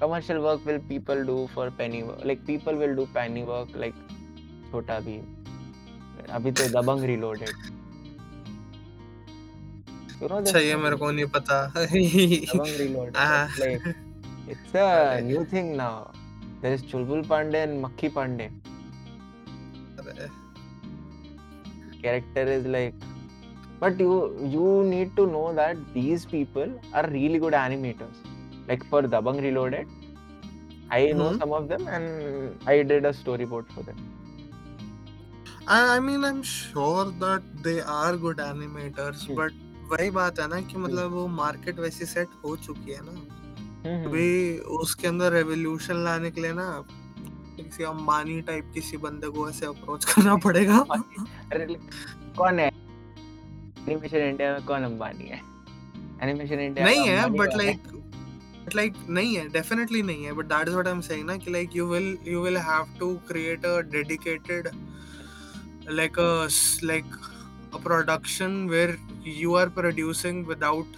commercial 0.00 0.42
work 0.42 0.64
will 0.66 0.80
people 0.92 1.24
do 1.32 1.38
for 1.54 1.70
penny 1.70 2.02
work 2.02 2.24
like 2.24 2.44
people 2.46 2.74
will 2.84 2.94
do 3.02 3.06
penny 3.18 3.44
work 3.54 3.68
like 3.84 3.98
छोटा 4.70 4.98
भी 5.00 5.16
अभी 6.38 6.50
तो 6.52 6.68
दबंग 6.80 7.04
reloaded 7.10 7.56
you 10.20 10.28
know 10.30 10.38
अच्छा 10.38 10.58
this 10.58 10.64
ये 10.66 10.76
मेरे 10.76 10.96
movie 10.96 11.00
को 11.02 11.10
नहीं 11.10 11.26
पता 11.36 11.56
दबंग 11.76 12.78
reloaded 12.80 13.22
Ah. 13.26 13.48
it's 13.48 13.58
like 13.62 13.86
it's 14.54 14.74
a 14.74 14.88
अरे 14.88 15.22
new 15.28 15.44
thing 15.54 15.76
now 15.80 15.92
there 16.62 16.74
is 16.78 16.82
chulbul 16.92 17.22
pandey 17.32 17.62
and 17.68 17.80
makhi 17.84 18.10
pandey 18.18 18.48
अरे, 20.00 20.28
character 22.02 22.44
is 22.56 22.66
like 22.76 22.94
but 23.83 24.01
you 24.05 24.15
you 24.55 24.67
need 24.89 25.13
to 25.19 25.25
know 25.31 25.45
that 25.59 25.79
these 25.95 26.25
people 26.33 26.73
are 26.99 27.05
really 27.13 27.39
good 27.45 27.55
animators 27.61 28.19
like 28.69 28.83
for 28.91 29.01
dabang 29.15 29.39
reloaded 29.47 29.87
i 30.97 31.01
know 31.19 31.29
Hmm. 31.29 31.39
some 31.43 31.53
of 31.59 31.67
them 31.71 31.87
and 31.97 32.67
i 32.73 32.77
did 32.91 33.07
a 33.11 33.13
storyboard 33.21 33.71
for 33.77 33.83
them 33.89 34.01
I, 35.65 35.95
I 35.95 35.99
mean 36.05 36.23
I'm 36.29 36.41
sure 36.43 37.05
that 37.25 37.43
they 37.67 37.75
are 37.97 38.15
good 38.25 38.41
animators 38.51 39.27
Hmm. 39.27 39.37
but 39.41 39.59
वही 39.91 40.09
बात 40.11 40.39
है 40.39 40.47
ना 40.49 40.59
कि 40.67 40.77
मतलब 40.79 41.11
वो 41.13 41.25
market 41.37 41.79
वैसी 41.79 42.05
set 42.05 42.27
हो 42.43 42.55
चुकी 42.57 42.91
है 42.91 42.99
ना 43.05 43.11
हम्म, 43.11 44.05
अभी 44.07 44.57
उसके 44.81 45.07
अंदर 45.07 45.31
रेवोल्यूशन 45.33 45.97
लाने 46.03 46.31
के 46.31 46.41
लिए 46.41 46.53
ना 46.59 46.67
किसी 47.57 47.83
अंबानी 47.83 48.39
टाइप 48.49 48.71
किसी 48.73 48.97
बंदे 49.05 49.29
को 49.37 49.49
ऐसे 49.49 49.65
अप्रोच 49.65 50.05
करना 50.11 50.35
पड़ेगा 50.45 50.77
कौन 52.37 52.59
है 52.59 52.69
एनिमेशन 53.89 54.17
इंडिया 54.17 54.51
में 54.53 54.65
कौन 54.65 54.83
अंबानी 54.83 55.25
है? 55.25 55.41
एनिमेशन 56.23 56.59
इंडिया 56.59 56.85
नहीं 56.85 57.07
है 57.07 57.29
बट 57.29 57.55
लाइक 57.57 57.87
बट 58.65 58.75
लाइक 58.75 58.93
नहीं 59.09 59.35
है 59.35 59.47
डेफिनेटली 59.51 60.01
नहीं 60.01 60.25
है 60.25 60.33
but 60.33 60.45
that 60.45 60.67
is 60.67 60.73
what 60.73 60.87
I 60.87 60.93
am 60.93 61.01
saying 61.01 61.25
ना 61.27 61.37
कि 61.37 61.51
like 61.51 61.75
you 61.75 61.87
will 61.87 62.17
you 62.27 62.41
will 62.41 62.57
have 62.57 62.97
to 62.99 63.13
create 63.27 63.65
a 63.65 63.79
dedicated 63.91 64.69
like 65.89 66.19
a 66.19 66.47
like 66.83 67.15
a 67.73 67.77
production 67.83 68.67
where 68.69 68.97
you 69.27 69.55
are 69.55 69.69
producing 69.79 70.45
without 70.47 70.95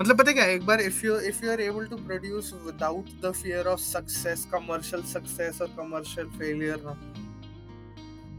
मतलब 0.00 0.18
पता 0.18 0.32
क्या 0.32 0.44
एक 0.48 0.64
बार 0.66 0.80
if 0.80 1.04
you 1.06 1.16
if 1.30 1.44
you 1.44 1.50
are 1.52 1.60
able 1.60 1.86
to 1.86 1.96
produce 2.04 2.52
without 2.66 3.08
the 3.24 3.32
fear 3.32 3.66
of 3.66 3.80
success 3.80 4.46
commercial 4.52 5.02
success 5.06 5.60
और 5.62 5.74
commercial 5.78 6.26
failure 6.38 6.94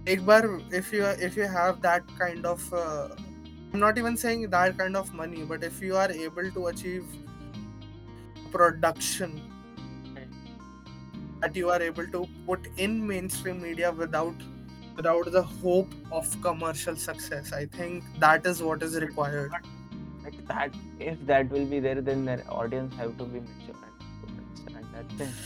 एक 0.09 0.25
बार 0.25 0.45
if 0.75 0.95
you 0.95 1.11
if 1.25 1.39
you 1.39 1.45
have 1.49 1.71
that 1.83 2.17
kind 2.19 2.45
of 2.45 2.69
I'm 3.72 3.80
not 3.80 3.98
even 3.98 4.16
saying 4.16 4.48
that 4.50 4.78
kind 4.78 4.96
of 4.96 5.12
money 5.14 5.44
but 5.44 5.62
if 5.62 5.82
you 5.82 5.96
are 5.96 6.10
able 6.10 6.50
to 6.50 6.66
achieve 6.68 7.04
production 8.50 9.40
that 11.40 11.56
you 11.56 11.70
are 11.70 11.80
able 11.82 12.06
to 12.06 12.26
put 12.46 12.68
in 12.76 13.06
mainstream 13.06 13.60
media 13.62 13.92
without 13.92 14.34
without 14.96 15.30
the 15.32 15.42
hope 15.42 15.92
of 16.10 16.30
commercial 16.46 16.96
success 16.96 17.52
i 17.52 17.66
think 17.66 18.04
that 18.18 18.46
is 18.46 18.62
what 18.62 18.82
is 18.82 18.96
required 19.04 19.52
like 20.24 20.38
that 20.48 20.78
if 20.98 21.18
that 21.26 21.50
will 21.50 21.66
be 21.66 21.80
there 21.80 22.00
then 22.00 22.24
their 22.24 22.42
audience 22.60 22.94
have 23.02 23.12
to 23.18 23.24
be 23.24 23.40
mature 23.40 23.76
and 23.88 24.00
to 24.22 24.32
understand 24.38 24.86
that 24.96 25.16
thing 25.20 25.38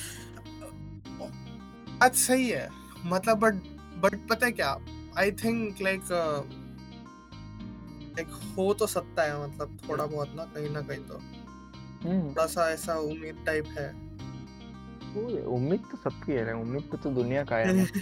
बात 2.01 2.15
सही 2.17 2.49
है 2.49 2.69
मतलब 3.07 3.39
but 3.39 3.55
but 4.03 4.15
पता 4.29 4.47
है 4.47 4.53
क्या 4.53 4.69
I 5.19 5.33
think 5.43 5.81
like 5.83 6.03
like 8.16 8.28
हो 8.28 8.74
तो 8.74 8.88
सकता 8.88 9.24
है 9.24 9.48
मतलब 9.48 9.78
थोड़ा 9.90 10.06
बहुत 10.06 10.36
ना 10.36 10.44
कहीं 10.46 10.70
ना 10.70 10.82
कहीं 10.82 11.00
तो। 11.00 11.18
हम्म। 12.04 12.30
थोड़ा 12.30 12.46
सा 12.46 12.70
ऐसा 12.72 12.96
उम्मीद 12.96 13.44
टाइप 13.46 13.66
है। 13.68 13.90
उम्मीद 15.46 15.80
तो 15.92 15.98
सबकी 15.98 16.32
है 16.32 16.54
उम्मीद 16.56 16.82
पे 16.82 16.98
तो 16.98 17.10
दुनिया 17.10 17.44
का 17.44 17.56
है। 17.56 17.86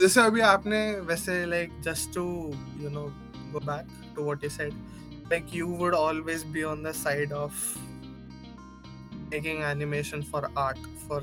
जैसे 0.00 0.20
अभी 0.20 0.40
आपने 0.40 1.00
वैसे 1.00 1.46
like 1.46 1.80
just 1.80 2.14
to 2.14 2.24
you 2.76 2.90
know 2.90 3.02
go 3.52 3.60
back 3.60 3.86
to 4.16 4.24
what 4.24 4.44
you 4.44 4.50
said 4.50 4.72
like 5.32 5.46
you 5.54 5.66
would 5.66 5.94
always 5.94 6.44
be 6.44 6.62
on 6.62 6.82
the 6.82 6.92
side 6.92 7.32
of 7.32 7.78
making 9.32 9.62
animation 9.62 10.22
for 10.22 10.40
art 10.56 10.78
for 11.08 11.18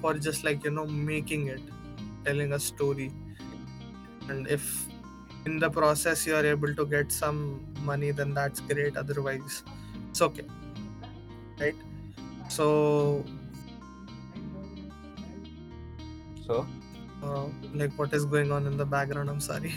for 0.00 0.14
just 0.14 0.44
like 0.44 0.64
you 0.64 0.70
know 0.70 0.86
making 0.86 1.46
it 1.48 1.60
telling 2.24 2.52
a 2.52 2.58
story. 2.58 3.12
And 4.28 4.48
if 4.48 4.86
in 5.45 5.59
the 5.59 5.69
process 5.69 6.25
you 6.27 6.35
are 6.35 6.45
able 6.45 6.73
to 6.75 6.85
get 6.85 7.11
some 7.11 7.39
money 7.91 8.11
then 8.11 8.33
that's 8.33 8.59
great 8.61 8.97
otherwise 8.97 9.63
it's 10.09 10.21
okay 10.21 10.47
right 11.59 11.75
so 12.47 13.25
so 16.45 16.67
uh, 17.21 17.49
like 17.73 17.93
what 17.97 18.13
is 18.13 18.25
going 18.25 18.51
on 18.51 18.67
in 18.67 18.77
the 18.77 18.85
background 18.85 19.29
i'm 19.29 19.39
sorry 19.39 19.73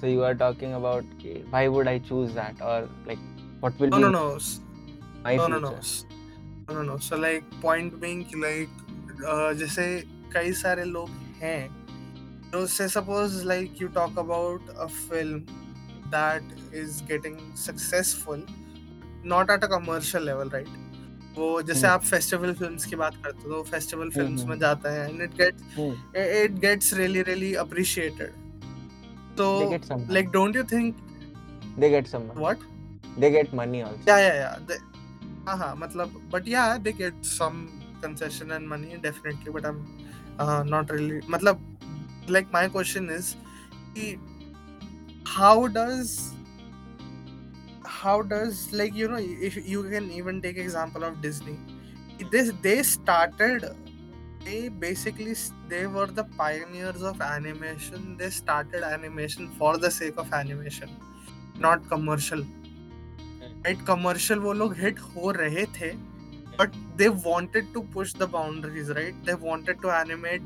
so 0.00 0.06
you 0.06 0.22
are 0.24 0.34
talking 0.34 0.72
about 0.74 1.04
okay, 1.14 1.44
why 1.50 1.68
would 1.68 1.88
i 1.88 1.98
choose 1.98 2.34
that 2.34 2.60
or 2.60 2.88
like 3.04 3.20
what 3.60 3.78
will 3.78 3.90
no 3.90 3.98
be 3.98 4.04
no 4.04 4.10
no 4.10 4.24
s- 4.36 4.60
my 5.24 5.38
no 5.38 5.46
future 5.46 5.52
no 5.52 5.58
no 5.66 5.72
s- 5.78 6.06
no 6.68 6.74
no 6.76 6.82
no 6.90 6.98
so 6.98 7.16
like 7.16 7.46
point 7.60 8.00
being 8.00 8.24
कि 8.30 8.36
like 8.46 8.72
uh, 9.32 9.52
जैसे 9.62 9.86
कई 10.34 10.52
सारे 10.62 10.84
लोग 10.84 11.10
हैं 11.42 11.60
तो 12.55 12.65
say 12.67 12.87
suppose 12.87 13.33
like 13.45 13.81
you 13.81 13.87
talk 13.95 14.19
about 14.19 14.69
a 14.71 14.85
film 14.87 15.39
that 16.11 16.75
is 16.75 17.01
getting 17.03 17.37
successful 17.57 18.45
not 19.25 19.49
at 19.51 19.63
a 19.63 19.67
commercial 19.67 20.25
level 20.25 20.49
right 20.49 20.67
वो 21.37 21.61
जैसे 21.61 21.87
आप 21.87 22.03
फेस्टिवल 22.03 22.53
फिल्म्स 22.53 22.85
की 22.85 22.95
बात 22.95 23.15
करते 23.25 23.49
हो 23.49 23.55
तो 23.55 23.61
फेस्टिवल 23.71 24.09
फिल्म्स 24.09 24.43
में 24.43 24.57
जाते 24.59 24.89
हैं 24.89 25.09
and 25.09 25.21
it 25.21 25.35
gets 25.37 25.79
it 26.15 26.59
gets 26.59 26.93
really 26.93 27.21
really 27.23 27.53
appreciated 27.65 28.31
तो 29.37 29.51
like 30.11 30.29
don't 30.29 30.55
you 30.55 30.63
think 30.71 31.03
they 31.79 31.89
get 31.89 32.07
some 32.07 32.31
what 32.37 32.63
they 33.19 33.31
get 33.31 33.53
money 33.55 33.81
also 33.81 34.11
yeah 34.11 34.17
yeah 34.17 34.33
yeah 34.33 34.79
हाँ 35.47 35.57
हाँ 35.57 35.75
मतलब 35.75 36.19
but 36.33 36.47
yeah 36.47 36.65
they 36.77 36.91
get 37.03 37.23
some 37.35 37.65
concession 38.01 38.51
and 38.51 38.67
money 38.69 39.01
definitely 39.03 39.51
but 39.51 39.65
I 39.65 39.71
am 39.71 40.67
not 40.69 40.91
really 40.91 41.19
मतलब 41.29 41.71
like 42.29 42.51
my 42.51 42.67
question 42.67 43.09
is 43.09 43.35
how 45.25 45.67
does 45.67 46.33
how 47.85 48.21
does 48.21 48.71
like 48.73 48.93
you 48.93 49.07
know 49.07 49.17
if 49.19 49.55
you 49.67 49.83
can 49.83 50.11
even 50.11 50.41
take 50.41 50.57
example 50.57 51.03
of 51.03 51.21
disney 51.21 51.57
this 52.31 52.51
they 52.61 52.81
started 52.83 53.65
they 54.45 54.69
basically 54.69 55.35
they 55.67 55.87
were 55.87 56.05
the 56.05 56.23
pioneers 56.23 57.01
of 57.01 57.19
animation. 57.19 58.15
They 58.17 58.29
started 58.29 58.83
animation 58.83 59.49
for 59.57 59.77
the 59.77 59.89
sake 59.89 60.17
of 60.17 60.31
animation 60.33 60.89
not 61.57 61.87
commercial. 61.89 62.45
Right. 63.65 63.83
Commercial 63.85 64.39
wo 64.39 64.51
log 64.51 64.75
hit 64.77 64.99
ho 64.99 65.33
rahe 65.33 65.65
the 65.79 65.97
but 66.57 66.73
they 66.95 67.09
wanted 67.09 67.73
to 67.73 67.81
push 67.95 68.13
the 68.13 68.27
boundaries 68.27 68.89
right? 68.89 69.15
They 69.25 69.33
wanted 69.33 69.81
to 69.81 69.89
animate 69.89 70.43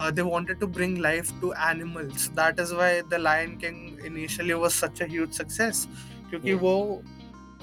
animate 0.00 0.14
they 0.14 0.24
wanted 0.28 0.60
to 0.60 0.66
bring 0.66 0.94
life 1.06 1.32
to 1.42 1.52
animals 1.54 2.28
that 2.40 2.60
is 2.64 2.72
why 2.72 2.90
the 3.14 3.18
lion 3.18 3.56
king 3.64 3.82
initially 4.04 4.54
was 4.64 4.74
such 4.84 5.00
a 5.00 5.10
huge 5.16 5.40
success 5.42 5.86
क्योंकि 6.30 6.50
Yeah. 6.50 6.60
वो 6.62 7.02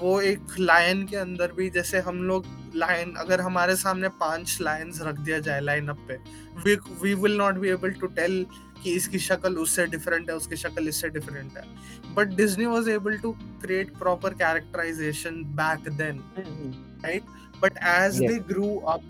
वो 0.00 0.20
एक 0.20 0.58
lion 0.58 1.06
के 1.06 1.16
अंदर 1.16 1.52
भी 1.52 1.68
जैसे 1.70 1.98
हम 2.00 2.22
लोग 2.22 2.44
लायन 2.76 3.14
अगर 3.18 3.40
हमारे 3.40 3.76
सामने 3.76 4.08
पाँच 4.20 4.58
लायंस 4.60 5.00
रख 5.02 5.18
दिया 5.18 5.38
जाए 5.38 5.60
लाइन 5.60 5.88
अप 5.88 5.98
पे 6.08 6.16
we 6.64 6.76
we 7.02 7.14
will 7.22 7.36
not 7.38 7.54
be 7.54 7.68
able 7.68 7.90
to 8.00 8.06
tell 8.06 8.46
कि 8.82 8.92
इसकी 8.92 9.18
शक्ल 9.18 9.54
उससे 9.64 9.86
डिफरेंट 9.86 10.30
है 10.30 10.36
उसकी 10.36 10.56
शक्ल 10.56 10.88
इससे 10.88 11.08
डिफरेंट 11.08 11.56
है 11.58 11.64
but 12.14 12.28
Disney 12.36 12.66
was 12.66 12.88
able 12.88 13.18
to 13.18 13.36
create 13.62 13.90
proper 14.02 14.30
characterization 14.42 15.34
back 15.56 15.82
then 15.98 16.20
Hmm. 16.36 16.70
but 17.64 17.76
as 17.94 18.20
Yes. 18.20 18.30
they 18.30 18.38
grew 18.52 18.70
up 18.94 19.02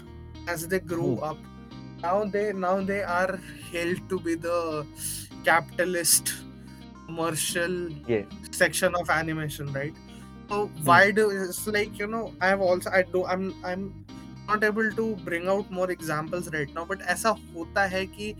as 0.54 0.66
they 0.72 0.80
grew 0.94 1.12
Hmm. 1.12 1.28
up 1.30 1.49
now 2.02 2.24
they 2.24 2.52
now 2.52 2.80
they 2.80 3.02
are 3.02 3.40
held 3.72 4.08
to 4.08 4.20
be 4.20 4.34
the 4.34 4.86
capitalist 5.44 6.34
commercial 7.06 7.90
yeah. 8.06 8.22
section 8.50 8.94
of 8.94 9.10
animation 9.10 9.72
right? 9.72 9.94
So 10.50 10.66
hmm. 10.66 10.84
why 10.84 11.10
do 11.10 11.30
it's 11.30 11.66
like 11.66 11.98
you 11.98 12.06
know 12.06 12.34
i 12.40 12.48
have 12.48 12.60
also 12.60 12.90
i 12.90 13.02
do 13.02 13.24
i'm 13.24 13.54
i'm 13.64 13.82
not 14.48 14.64
able 14.64 14.90
to 15.00 15.04
bring 15.28 15.48
out 15.48 15.70
more 15.70 15.90
examples 15.90 16.52
right 16.54 16.74
now 16.74 16.84
but 16.92 17.04
aisa 17.14 17.34
hota 17.54 17.88
hai 17.96 18.04
ki 18.16 18.30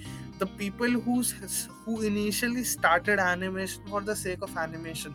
the 0.41 0.49
people 0.62 0.97
who's 1.07 1.35
who 1.85 2.01
initially 2.12 2.65
started 2.70 3.23
animation 3.27 3.93
for 3.95 4.01
the 4.12 4.16
sake 4.23 4.47
of 4.49 4.57
animation 4.62 5.15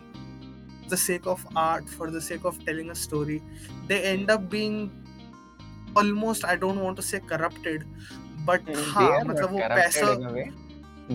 the 0.94 1.00
sake 1.04 1.26
of 1.34 1.46
art 1.64 1.88
for 1.98 2.10
the 2.16 2.22
sake 2.28 2.46
of 2.52 2.62
telling 2.64 2.94
a 2.94 2.98
story 3.02 3.42
they 3.92 4.00
end 4.14 4.24
hmm. 4.24 4.36
up 4.36 4.48
being 4.56 4.80
almost 6.02 6.48
i 6.54 6.56
don't 6.64 6.80
want 6.86 7.02
to 7.02 7.06
say 7.10 7.20
corrupted 7.34 7.86
but 8.45 8.61
Hmm, 8.69 8.83
हाँ 8.93 9.07
they 9.07 9.13
are 9.15 9.23
मतलब 9.25 9.41
not 9.41 9.51
वो 9.51 9.59
corrupted 9.63 9.83
पैसा 9.83 10.13
in 10.17 10.25
a 10.29 10.33
way. 10.37 10.45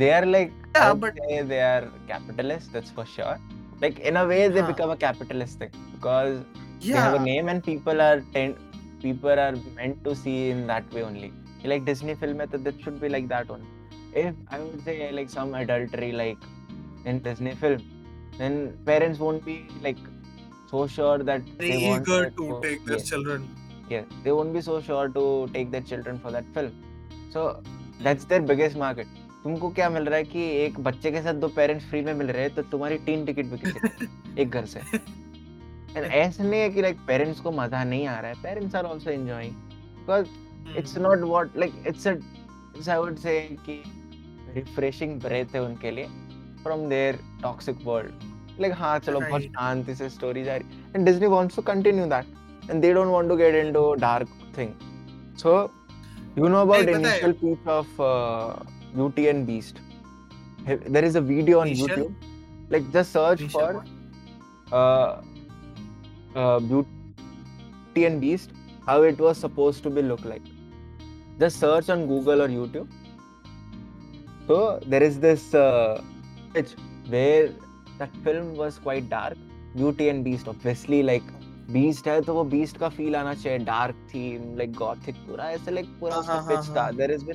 They 0.02 0.10
are 0.18 0.26
like 0.26 0.52
Yeah, 0.74 0.84
I 0.88 0.92
would 0.92 1.00
but- 1.06 1.18
say 1.28 1.40
they 1.52 1.60
are 1.70 1.88
capitalists. 2.08 2.68
That's 2.76 2.90
for 3.00 3.06
sure. 3.14 3.36
Like 3.84 3.98
in 4.10 4.16
a 4.22 4.26
way, 4.32 4.40
they 4.56 4.60
Huh. 4.60 4.72
become 4.72 4.90
a 4.90 4.96
capitalist 5.06 5.58
thing 5.64 5.74
because 5.96 6.38
they 6.40 6.92
yeah 6.92 7.02
have 7.06 7.16
a 7.20 7.24
name 7.24 7.48
and 7.54 7.64
people 7.70 8.02
are 8.08 8.20
tend 8.36 8.62
people 9.02 9.42
are 9.46 9.54
meant 9.80 10.02
to 10.08 10.14
see 10.24 10.36
in 10.50 10.66
that 10.72 10.92
way 10.98 11.02
only. 11.10 11.32
Like 11.72 11.84
Disney 11.90 12.14
film, 12.24 12.38
hai, 12.44 12.46
तो 12.54 12.62
that 12.64 12.80
should 12.86 13.00
be 13.04 13.08
like 13.16 13.28
that 13.34 13.50
only. 13.50 13.72
If 14.24 14.34
I 14.56 14.60
would 14.64 14.82
say 14.88 14.96
like 15.20 15.30
some 15.36 15.54
adultery 15.62 16.10
like 16.22 16.44
in 17.12 17.18
Disney 17.28 17.54
film, 17.64 17.82
then 18.38 18.58
parents 18.90 19.18
won't 19.18 19.44
be 19.44 19.56
like 19.88 19.98
so 20.70 20.86
sure 20.86 21.18
that 21.30 21.42
very 21.58 21.70
they 21.72 21.88
want 21.88 22.08
eager 22.08 22.20
it 22.28 22.36
to 22.38 22.46
for- 22.52 22.60
take 22.62 22.84
their 22.90 22.98
yes. 23.00 23.08
children 23.10 23.44
yeah 23.90 24.06
they 24.24 24.32
won't 24.36 24.52
be 24.56 24.62
so 24.68 24.78
sure 24.86 25.04
to 25.16 25.22
take 25.56 25.70
their 25.74 25.84
children 25.90 26.16
for 26.24 26.32
that 26.36 26.48
film 26.56 26.72
So 27.33 27.41
that's 28.03 28.25
their 28.25 28.43
biggest 28.51 28.77
market. 28.83 29.07
तुमको 29.43 29.69
क्या 29.69 29.89
मिल 29.89 30.05
रहा 30.05 30.17
है 30.17 30.23
कि 30.23 30.43
एक 30.63 30.79
बच्चे 30.83 31.11
के 31.11 31.21
साथ 31.21 31.33
दो 31.33 31.47
पेरेंट्स 31.55 31.85
फ्री 31.89 32.01
में 32.01 32.13
मिल 32.13 32.27
रहे 32.27 32.43
हैं 32.43 32.53
तो 32.55 32.61
तुम्हारी 32.71 32.97
तीन 33.05 33.25
टिकट 33.25 33.45
बिक 33.45 34.37
एक 34.39 34.49
घर 34.49 34.65
से। 34.65 34.79
एंड 34.79 36.05
ऐसा 36.05 36.43
नहीं 36.43 36.59
है 36.61 36.69
कि 36.69 36.81
लाइक 36.81 36.97
पेरेंट्स 37.07 37.39
को 37.39 37.51
मज़ा 37.51 37.83
नहीं 37.83 38.05
आ 38.07 38.19
रहा 38.19 38.31
है। 38.31 38.41
Parents 38.43 38.75
are 38.75 38.85
also 38.85 39.09
enjoying 39.11 39.53
because 39.97 40.77
it's 40.77 40.97
not 40.97 41.19
what 41.19 41.57
like 41.57 41.83
it's 41.87 42.07
a 42.07 42.11
I 42.89 42.97
would 42.97 43.17
say 43.17 43.39
कि 43.65 43.81
रिफ्रेशिंग 44.55 45.19
ब्रेथ 45.21 45.55
है 45.55 45.61
उनके 45.63 45.91
लिए 45.91 46.05
from 46.63 46.87
their 46.89 47.19
toxic 47.41 47.77
world 47.85 48.61
like 48.61 48.73
हाँ 48.77 48.97
चलो 48.99 49.19
बहुत 49.19 49.41
शांति 49.41 49.95
से 49.95 50.09
स्टोरी 50.09 50.43
जा 50.43 50.55
रही 50.55 50.83
and 50.95 51.05
Disney 51.05 51.27
wants 51.27 51.55
to 51.55 51.61
continue 51.73 52.05
that 52.05 52.69
and 52.69 52.81
they 52.81 52.93
don't 52.93 53.07
want 53.07 53.29
to 53.29 53.35
get 53.35 53.55
into 53.65 53.93
dark 53.99 54.39
thing 54.57 54.71
so 55.37 55.61
You 56.35 56.47
know 56.47 56.61
about 56.61 56.87
initial 56.87 57.33
piece 57.33 57.57
of 57.65 57.99
uh, 57.99 58.55
Beauty 58.95 59.27
and 59.27 59.45
Beast? 59.45 59.81
There 60.65 61.03
is 61.03 61.15
a 61.15 61.21
video 61.21 61.59
on 61.59 61.67
YouTube. 61.67 62.15
Like 62.69 62.89
just 62.93 63.11
search 63.11 63.41
for 63.51 63.83
uh, 64.71 65.21
uh, 66.33 66.59
Beauty 66.59 68.05
and 68.05 68.21
Beast, 68.21 68.51
how 68.85 69.01
it 69.01 69.19
was 69.19 69.37
supposed 69.37 69.83
to 69.83 69.89
be 69.89 70.01
look 70.01 70.23
like. 70.23 70.41
Just 71.37 71.59
search 71.59 71.89
on 71.89 72.07
Google 72.07 72.41
or 72.41 72.47
YouTube. 72.47 72.87
So 74.47 74.79
there 74.85 75.03
is 75.03 75.19
this 75.19 75.53
uh, 75.53 76.01
where 77.09 77.49
that 77.97 78.15
film 78.23 78.55
was 78.55 78.77
quite 78.77 79.09
dark. 79.09 79.35
Beauty 79.75 80.07
and 80.07 80.23
Beast, 80.23 80.47
obviously, 80.47 81.03
like 81.03 81.23
Beast 81.73 82.07
है 82.07 82.19
तो 82.21 82.33
वो 82.33 82.43
beast 82.51 82.77
का 82.77 82.89
feel 82.89 83.15
आना 83.15 83.33
चाहिए। 83.33 83.57
Dark 83.59 83.95
theme 84.13 84.55
like 84.57 84.71
gothic 84.75 85.15
पूरा 85.27 85.49
ऐसे 85.51 85.71
like 85.71 85.87
पूरा 85.99 86.15
हाँ, 86.15 86.23
सब 86.23 86.47
पिच 86.47 86.57
हाँ, 86.57 86.65
हाँ, 86.65 86.75
था। 86.77 86.91
There 86.97 87.11
is 87.11 87.25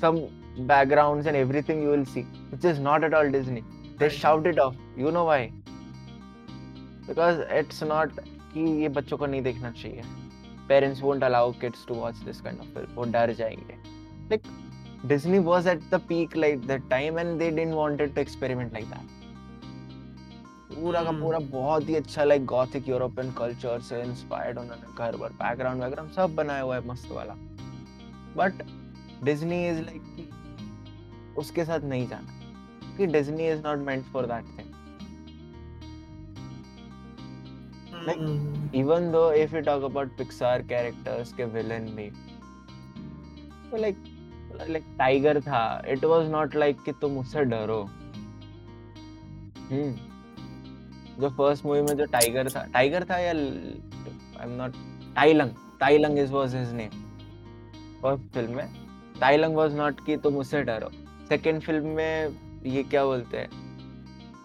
some 0.00 0.18
backgrounds 0.66 1.26
and 1.26 1.36
everything 1.36 1.82
you 1.82 1.90
will 1.90 2.04
see 2.04 2.20
which 2.22 2.64
is 2.64 2.80
not 2.80 3.04
at 3.04 3.14
all 3.14 3.30
Disney 3.30 3.60
they 3.98 4.10
shout 4.10 4.46
it 4.46 4.58
off 4.58 4.76
you 4.98 5.10
know 5.10 5.24
why 5.24 5.46
because 7.08 7.40
it's 7.58 7.82
not 7.84 8.20
कि 8.20 8.60
ये 8.82 8.88
बच्चों 8.90 9.16
को 9.16 9.26
नहीं 9.26 9.42
देखना 9.42 9.70
चाहिए। 9.72 10.02
Parents 10.68 11.02
won't 11.02 11.24
allow 11.24 11.52
kids 11.60 11.86
to 11.88 11.94
watch 11.94 12.16
this 12.24 12.40
kind 12.40 12.60
of 12.60 12.66
film 12.74 12.94
वो 12.94 13.04
डर 13.12 13.32
जाएँगे। 13.32 13.74
Like 14.30 14.42
Disney 15.06 15.38
was 15.48 15.66
at 15.68 15.80
the 15.90 16.00
peak 16.08 16.36
like 16.36 16.66
the 16.66 16.80
time 16.90 17.18
and 17.18 17.38
they 17.38 17.50
didn't 17.50 17.74
wanted 17.74 18.14
to 18.14 18.20
experiment 18.20 18.72
like 18.72 18.86
that 18.86 19.15
पूरा 20.72 21.04
का 21.04 21.12
पूरा 21.12 21.38
बहुत 21.38 21.88
ही 21.88 21.94
अच्छा 21.94 22.24
लाइक 22.24 22.46
गॉथिक 22.46 22.88
यूरोपियन 22.88 23.32
कल्चर 23.32 23.80
से 23.80 24.02
इंस्पायर्ड 24.02 24.58
उन्होंने 24.58 24.94
घर 24.98 25.16
वर 25.16 25.32
बैकग्राउंड 25.32 25.82
वैकग्राउंड 25.82 26.12
सब 26.12 26.34
बनाया 26.34 26.62
हुआ 26.62 26.76
है 26.76 26.86
मस्त 26.86 27.10
वाला। 27.10 27.34
बट 28.36 28.52
डिज्नी 29.24 29.68
इज़ 29.68 29.80
लाइक 29.80 30.28
उसके 31.38 31.64
साथ 31.64 31.80
नहीं 31.80 32.08
जाना। 32.08 32.40
कि 32.96 33.06
Disney 33.06 33.48
is 33.48 33.62
not 33.62 33.78
meant 33.78 34.04
for 34.04 34.26
that 34.26 34.44
thing 34.44 34.72
like 38.06 38.20
even 38.72 39.00
though 39.00 39.30
if 39.34 39.52
you 39.52 39.62
talk 39.68 39.84
about 39.84 40.10
pixar 40.20 40.58
characters 40.68 41.32
के 41.32 41.46
villain 41.46 41.90
भी 41.90 42.10
तो 43.70 43.76
like 43.76 43.96
like 44.70 44.98
टाइगर 44.98 45.40
था। 45.40 45.84
It 45.84 46.00
was 46.00 46.30
not 46.34 46.50
like 46.56 46.84
कि 46.84 46.92
तुम 46.92 47.18
उससे 47.18 47.44
डरो। 47.44 47.82
हम्म। 49.70 50.05
जो 51.20 51.28
फ़र्स्ट 51.36 51.64
मूवी 51.66 51.80
में 51.82 51.96
जो 51.96 52.04
टाइगर 52.12 52.48
था 52.50 52.64
टाइगर 52.72 53.04
था 53.10 53.18
या 53.18 53.30
I 53.30 54.44
am 54.44 54.50
not 54.56 54.72
Tai Lung 55.16 55.50
Tai Lung 55.80 56.18
is 56.18 56.32
was 56.32 56.54
his 56.56 56.72
name 56.74 56.90
first 58.02 58.32
film 58.34 58.56
में 58.56 58.74
टाइलंग 59.20 59.56
वाज 59.56 59.74
नॉट 59.74 60.04
कि 60.06 60.16
तुम 60.24 60.36
उससे 60.36 60.62
डरो। 60.62 60.90
सेकेंड 61.28 61.60
फ़िल्म 61.62 61.86
में 61.96 62.36
ये 62.64 62.82
क्या 62.82 63.04
बोलते 63.04 63.36
हैं? 63.36 63.48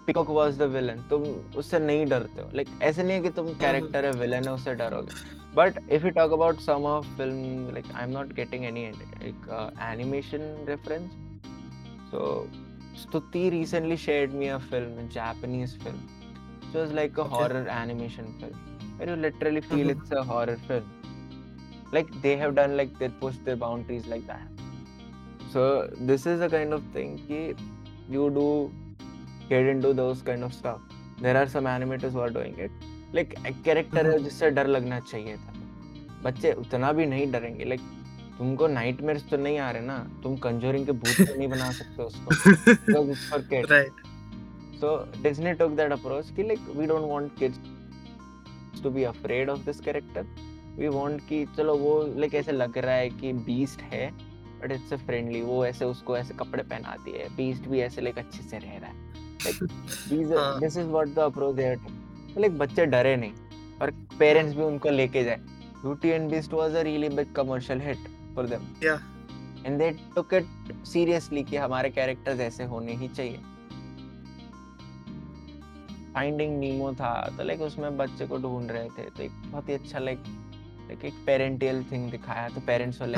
पिकॉक 0.06 0.30
वॉज़ 0.30 0.60
द 0.60 0.64
विलन 0.76 1.02
तुम 1.10 1.24
उससे 1.60 1.80
नहीं 1.80 2.06
डरते 2.06 2.42
हो। 2.42 2.50
लाइक 2.54 2.68
like, 2.68 2.82
ऐसे 2.84 3.04
नहीं 3.04 3.14
है 3.14 3.22
कि 3.24 3.30
तुम 3.30 3.48
कैरेक्टर 3.60 4.06
है 4.06 4.12
विलन 4.12 4.48
है 4.48 4.54
उससे 4.54 4.74
डरोगे। 4.76 5.16
But 5.56 5.80
if 5.92 6.06
you 6.06 6.12
talk 6.12 6.32
about 6.34 6.60
some 6.60 6.86
of 6.86 7.06
film 7.18 7.74
like 7.74 7.92
I 7.96 8.04
am 8.04 8.12
not 8.12 8.34
getting 8.36 8.66
any 8.66 8.86
like 8.92 9.78
animation 9.92 10.66
reference 10.68 11.12
so 12.12 12.48
Stuti 13.02 13.98
shared 13.98 14.34
me 14.34 14.48
a 14.48 14.60
film 14.60 14.98
a 15.00 15.04
japanese 15.14 15.76
film. 15.76 16.00
It 16.74 16.80
was 16.80 16.92
like 16.92 17.18
a 17.18 17.24
horror 17.24 17.68
animation 17.68 18.28
film 18.40 18.58
where 18.98 19.10
you 19.10 19.16
literally 19.16 19.62
feel 19.62 19.88
mm-hmm. 19.88 20.02
it's 20.02 20.12
a 20.12 20.24
horror 20.24 20.58
film 20.68 20.86
like 21.92 22.10
they 22.22 22.36
have 22.38 22.56
done 22.56 22.78
like 22.78 22.98
they 23.00 23.10
push 23.24 23.36
their 23.46 23.56
boundaries 23.56 24.08
like 24.08 24.26
that 24.28 24.48
so 25.54 25.90
this 26.12 26.26
is 26.26 26.42
a 26.42 26.50
kind 26.50 26.74
of 26.74 26.84
thing 26.94 27.18
ki 27.28 27.42
you 28.16 28.30
do 28.40 28.48
get 29.50 29.66
into 29.74 29.94
those 30.02 30.22
kind 30.30 30.50
of 30.50 30.54
stuff 30.54 30.80
there 31.26 31.38
are 31.42 31.48
some 31.56 31.66
animators 31.78 32.14
who 32.18 32.22
are 32.28 32.34
doing 32.40 32.56
it 32.68 32.86
like 33.18 33.34
character 33.66 34.12
है 34.12 34.20
जिससे 34.24 34.50
डर 34.58 34.68
लगना 34.68 35.00
चाहिए 35.00 35.36
था 35.38 35.54
बच्चे 36.24 36.52
उतना 36.62 36.92
भी 36.94 37.06
नहीं 37.06 37.32
डरेंगे 37.32 37.66
लाइक 37.66 37.82
तुमको 38.38 38.68
नाइटमेयर्स 38.68 39.30
तो 39.30 39.38
नहीं 39.38 39.58
आ 39.60 39.70
रहे 39.72 39.82
ना 39.86 39.98
तुम 40.24 40.38
कंजोरिंग 40.46 40.86
के 40.86 40.92
भूत 41.02 41.28
तो 41.28 41.36
नहीं 41.36 41.48
बना 41.48 41.72
सकते 41.80 42.04
उसको 42.04 42.36
because 42.72 43.10
it's 43.12 43.30
for 43.32 43.42
kids 43.50 43.72
right 43.72 44.11
so 44.82 44.96
Disney 45.24 45.54
took 45.54 45.72
that 45.78 45.92
approach 45.92 46.30
कि 46.36 46.44
like 46.44 46.60
we 46.78 46.86
don't 46.88 47.10
want 47.10 47.38
kids 47.40 48.82
to 48.84 48.90
be 48.90 49.04
afraid 49.04 49.50
of 49.50 49.60
this 49.66 49.80
character 49.82 50.26
we 50.78 50.88
want 50.88 51.22
कि 51.30 51.46
चलो 51.58 51.76
वो 51.78 52.02
लाइक 52.20 52.34
ऐसे 52.36 52.52
लग 52.52 52.78
रहा 52.78 52.96
है 52.96 53.10
कि 53.10 53.34
बीस्ट 53.50 53.82
है 53.92 54.10
बट 54.62 54.72
इट्स 54.72 54.94
फ्रेंडली 55.06 55.42
वो 55.42 55.66
ऐसे 55.66 55.86
उसको 55.86 56.18
ऐसे 56.18 56.34
कपड़े 56.40 56.64
पहनाती 56.64 57.12
है. 57.12 57.28
बीस्ट 57.36 57.68
भी 57.68 57.80
ऐसे 57.82 58.02
लाइक 58.02 58.18
अच्छे 58.18 58.44
से 58.44 58.58
रह 58.60 58.78
रहा 58.78 58.90
है. 58.90 58.96
Like 59.46 60.60
this 60.62 60.78
is 60.78 60.88
what 60.88 61.08
the 61.16 61.20
approach 61.20 61.56
they 61.56 61.70
are 61.70 61.78
like 62.38 62.58
बच्चे 62.58 62.86
डरे 62.86 63.16
नहीं 63.16 63.32
और 63.82 63.92
पेरेंट्स 64.20 64.56
भी 64.56 64.64
उनको 64.64 64.90
लेके 64.90 65.24
जाए. 65.24 65.38
Beauty 65.82 66.10
and 66.10 66.30
Beast 66.32 66.54
was 66.54 66.76
a 66.76 66.82
really 66.84 67.10
big 67.10 67.34
commercial 67.36 67.82
hit 67.82 68.08
for 68.36 68.48
them 68.48 68.68
yeah 68.84 69.00
and 69.66 69.78
they 69.80 69.92
took 70.16 70.34
it 70.34 70.46
seriously 70.88 71.44
कि 71.44 71.58
हमारे 71.58 71.90
कैरेक्टर्स 71.92 72.40
ऐसे 72.40 72.64
होने 72.66 72.96
ही 72.96 73.08
चाहिए. 73.08 73.40
फाइंडिंग 76.14 76.58
नीमो 76.60 76.92
था 76.94 77.14
तो 77.38 77.44
लाइक 77.44 77.62
उसमें 77.62 77.98
बच्चे 77.98 78.28
को 78.28 78.38
ढूंढ 78.38 78.72
रहे 78.72 78.90
थे 78.90 79.10
तो 79.10 79.24
एक 79.24 79.32
बहुत 79.46 79.70
ही 79.70 79.74
अच्छा 79.74 80.00
लाइक 80.00 80.24
लाइक 80.88 81.06
एक 81.06 81.14
पेरेंटियल 81.26 81.84
थिंग 81.92 82.10
दिखाया 82.12 82.48
तो 82.50 82.62
पेरेंट्स 82.62 83.02
वाले 83.02 83.18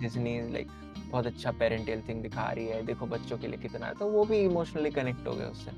डिज्नी 0.00 0.40
लाइक 0.52 0.68
बहुत 1.10 1.26
अच्छा 1.26 1.52
पेरेंटियल 1.52 2.02
थिंग 2.08 2.22
दिखा 2.22 2.50
रही 2.50 2.66
है 2.66 2.82
देखो 2.86 3.06
बच्चों 3.06 3.38
के 3.38 3.46
लिए 3.46 3.58
कितना 3.58 3.92
तो 3.92 4.06
वो 4.06 4.24
भी 4.24 4.38
इमोशनली 4.38 4.90
कनेक्ट 4.90 5.26
हो 5.26 5.34
गए 5.34 5.44
उससे। 5.44 5.70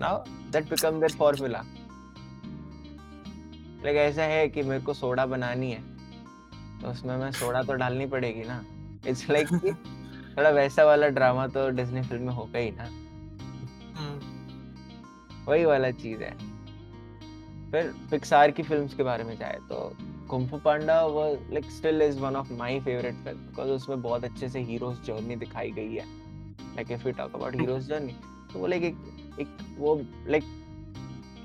Now 0.00 0.24
that 0.52 0.70
become 0.70 1.00
their 1.00 1.12
formula 1.12 1.62
like 3.84 3.96
ऐसा 3.96 4.22
है 4.22 4.48
कि 4.48 4.62
मेरे 4.62 4.80
को 4.80 4.94
सोडा 4.94 5.26
बनानी 5.26 5.70
है 5.72 5.80
तो 6.80 6.88
उसमें 6.88 7.16
मैं 7.16 7.30
सोडा 7.32 7.62
तो 7.62 7.72
डालनी 7.74 8.06
पड़ेगी 8.06 8.44
ना। 8.44 8.64
इट्स 9.08 9.28
लाइक 9.30 9.48
like 9.48 9.74
थोड़ा 10.36 10.50
वैसा 10.50 10.84
वाला 10.84 11.08
ड्रामा 11.08 11.46
तो 11.46 11.68
डिज्नी 11.70 12.02
फ़िल्म 12.02 12.22
में 12.22 12.32
होगा 12.32 12.58
ही 12.58 12.70
ना। 12.70 12.88
वही 15.46 15.64
वाला 15.64 15.90
चीज़ 15.92 16.22
है। 16.22 16.30
फिर 17.70 17.92
पिक्सार 18.10 18.50
की 18.50 18.62
फिल्म्स 18.62 18.94
के 18.94 19.02
बारे 19.02 19.24
में 19.24 19.36
जाए 19.38 19.58
तो 19.68 19.76
Kung Fu 20.30 20.58
Panda 20.64 21.00
was 21.06 21.36
like 21.52 21.70
still 21.72 22.02
is 22.02 22.18
one 22.20 22.36
of 22.36 22.52
my 22.54 22.80
favourite 22.80 23.14
film 23.24 23.38
because 23.38 23.70
उसमें 23.70 24.02
बहुत 24.02 24.24
अच्छे 24.24 24.48
से 24.48 24.60
हीरोज 24.62 25.02
जर्नी 25.06 25.36
दिखाई 25.36 25.70
गई 25.70 25.94
है। 25.94 26.04
Like 26.74 26.90
if 26.90 27.06
you 27.08 27.12
talk 27.12 27.34
about 27.34 27.56
hero's 27.56 27.88
journey 27.88 28.14
तो 28.52 28.58
वो 28.58 28.66
लाइक 28.66 28.82
एक 28.84 28.96
एक 29.40 29.48
वो 29.78 29.94
like 30.28 30.44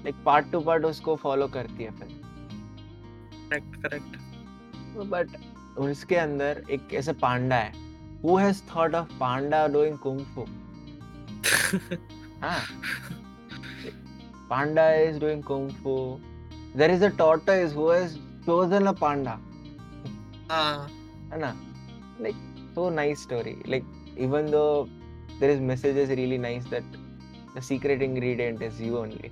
like 0.03 0.15
part 0.25 0.51
to 0.51 0.59
part 0.61 0.85
उसको 0.85 1.15
फॉलो 1.15 1.47
करती 1.47 1.83
है 1.83 1.91
फ़िल्म। 1.91 2.13
करेक्ट 3.49 3.81
करेक्ट 3.83 4.17
बट 5.09 5.37
उसके 5.79 6.15
अंदर 6.15 6.63
एक 6.71 6.93
ऐसे 6.93 7.13
पांडा 7.15 7.55
है। 7.55 7.71
Who 8.23 8.35
has 8.37 8.61
thought 8.75 8.95
of 8.95 9.19
panda 9.19 9.67
doing 9.67 9.97
kung fu 9.97 10.45
हाँ। 12.41 12.59
Panda 14.49 14.93
is 14.95 15.19
doing 15.19 15.43
kung 15.43 15.69
fu. 15.83 16.19
There 16.75 16.89
is 16.89 17.01
a 17.01 17.09
tortoise 17.09 17.73
who 17.73 17.89
has 17.89 18.17
chosen 18.45 18.87
a 18.87 18.93
panda. 18.93 19.39
Ah. 20.49 20.87
Uh. 21.31 21.37
Na? 21.37 21.53
Like, 22.19 22.35
so 22.73 22.89
nice 22.89 23.19
story. 23.19 23.57
Like, 23.65 23.83
even 24.15 24.45
though 24.49 24.89
there 25.39 25.49
is 25.49 25.59
messages 25.59 26.09
really 26.09 26.37
nice 26.37 26.65
that 26.65 26.83
the 27.55 27.61
secret 27.61 28.01
ingredient 28.01 28.61
is 28.61 28.79
you 28.79 28.97
only 28.97 29.31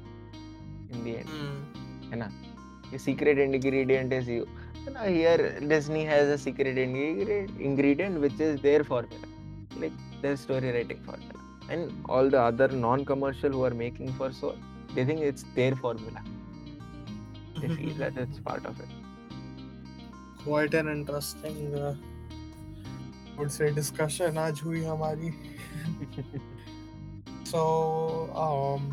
in 0.91 1.03
the 1.03 1.17
end. 1.17 1.29
Mm. 1.29 2.17
Na? 2.17 2.27
The 2.91 2.99
secret 2.99 3.39
ingredient 3.39 4.11
is 4.11 4.27
you. 4.27 4.47
And 4.85 4.97
here, 5.15 5.59
Disney 5.61 6.03
has 6.05 6.27
a 6.27 6.37
secret 6.37 6.77
ingredient 6.77 8.19
which 8.19 8.39
is 8.39 8.61
there 8.61 8.83
for 8.83 9.01
you. 9.03 9.19
Like, 9.81 9.93
their 10.21 10.35
story 10.35 10.71
writing 10.71 11.01
for 11.05 11.17
them. 11.17 11.41
And 11.69 12.05
all 12.07 12.29
the 12.29 12.39
other 12.39 12.67
non 12.67 13.05
commercial 13.05 13.51
who 13.51 13.63
are 13.63 13.73
making 13.73 14.13
for 14.13 14.31
soul. 14.31 14.57
They 14.95 15.05
think 15.05 15.21
it's 15.21 15.45
their 15.55 15.75
formula. 15.75 16.23
They 17.61 17.69
feel 17.69 17.93
that 17.95 18.17
it's 18.17 18.39
part 18.39 18.65
of 18.65 18.79
it. 18.79 18.89
quite 20.45 20.75
an 20.75 20.87
interesting 20.87 21.75
uh, 21.75 21.95
would 23.37 23.51
say 23.51 23.69
discussion 23.77 24.37
आज 24.37 24.61
हुई 24.65 24.83
हमारी 24.85 25.31
so 27.51 27.61
um 28.43 28.85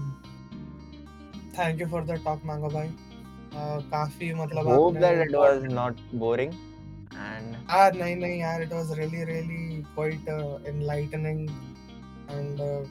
thank 1.58 1.82
you 1.84 1.88
for 1.94 2.02
the 2.10 2.16
talk 2.28 2.44
mango 2.50 2.70
bhai 2.76 2.86
uh, 2.86 3.78
काफ़ी 3.92 4.32
मतलब 4.40 4.70
hope 4.72 4.98
that 5.04 5.22
it 5.26 5.36
was 5.40 5.62
not 5.80 6.02
boring 6.24 6.54
and 7.26 7.56
ah 7.78 7.90
नहीं 8.00 8.16
नहीं 8.24 8.40
यार 8.40 8.62
it 8.68 8.74
was 8.78 8.96
really 9.02 9.24
really 9.32 9.84
quite 9.98 10.32
uh, 10.36 10.58
enlightening 10.74 11.42
and 12.36 12.60
uh, 12.60 12.82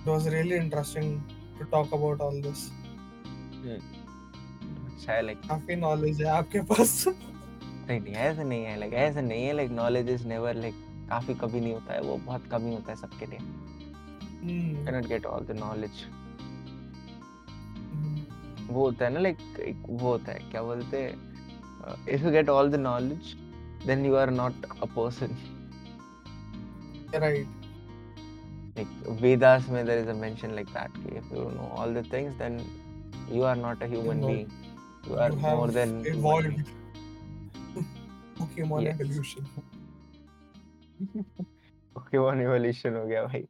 it 0.00 0.06
was 0.14 0.28
really 0.36 0.56
interesting 0.64 1.10
to 1.58 1.66
talk 1.74 1.92
about 1.98 2.24
all 2.26 2.40
this 2.46 2.64
hmm, 3.62 3.80
अच्छा 4.86 5.12
है 5.12 5.22
like 5.28 5.46
काफ़ी 5.48 5.76
knowledge 5.76 6.20
है 6.20 6.28
आपके 6.38 6.60
पास 6.72 7.04
नहीं 7.08 8.00
नहीं 8.00 8.14
ऐसा 8.14 8.42
नहीं 8.42 8.64
है 8.64 8.78
like 8.80 8.94
ऐसा 8.94 9.20
नहीं 9.20 9.44
है 9.44 9.54
like 9.54 9.72
knowledge 9.78 10.10
is 10.16 10.26
never 10.32 10.54
like 10.64 10.84
काफ़ी 11.10 11.34
कभी 11.34 11.60
नहीं 11.60 11.72
होता 11.72 11.92
है 11.94 12.00
वो 12.02 12.16
बहुत 12.16 12.46
कम 12.50 12.66
ही 12.66 12.74
होता 12.74 12.92
है 12.92 12.96
सबके 12.96 13.26
लिए 13.26 13.38
hmm. 14.46 14.70
cannot 14.86 15.10
get 15.12 15.28
all 15.32 15.48
the 15.50 15.58
knowledge 15.60 16.00
hmm. 17.92 18.18
वो 18.70 18.84
होता 18.84 19.04
है 19.04 19.12
ना 19.12 19.20
like 19.20 19.44
वो 19.88 20.08
होता 20.08 20.32
है 20.32 20.38
क्या 20.50 20.62
बोलते 20.62 21.02
हैं 21.02 21.14
uh, 21.84 21.96
if 22.14 22.24
you 22.26 22.32
get 22.38 22.54
all 22.56 22.72
the 22.76 22.82
knowledge 22.86 23.36
then 23.86 24.04
you 24.04 24.16
are 24.24 24.30
not 24.40 24.66
a 24.82 24.90
person 24.98 25.36
right 27.24 27.65
like 28.77 28.91
Vedas 29.21 29.65
mein 29.75 29.85
there 29.91 30.01
is 30.03 30.09
a 30.13 30.17
mention 30.19 30.55
like 30.59 30.71
that 30.75 30.91
कि 31.05 31.17
if 31.21 31.31
you 31.37 31.45
know 31.57 31.69
all 31.77 31.95
the 31.99 32.03
things 32.15 32.37
then 32.43 32.59
you 33.37 33.43
are 33.53 33.55
not 33.63 33.81
a 33.87 33.89
human 33.95 34.21
not- 34.21 34.31
being 34.31 34.51
you 35.09 35.17
are 35.25 35.29
you 35.33 35.41
more 35.45 35.65
have 35.65 35.73
than 35.79 35.95
human 36.05 36.19
evolved 36.19 36.49
being. 36.49 37.89
Pokemon 38.39 38.85
Yes. 38.87 38.99
evolution 38.99 39.49
Pokemon 41.95 42.41
evolution 42.47 42.95
हो 43.01 43.05
गया 43.07 43.23
भाई 43.25 43.43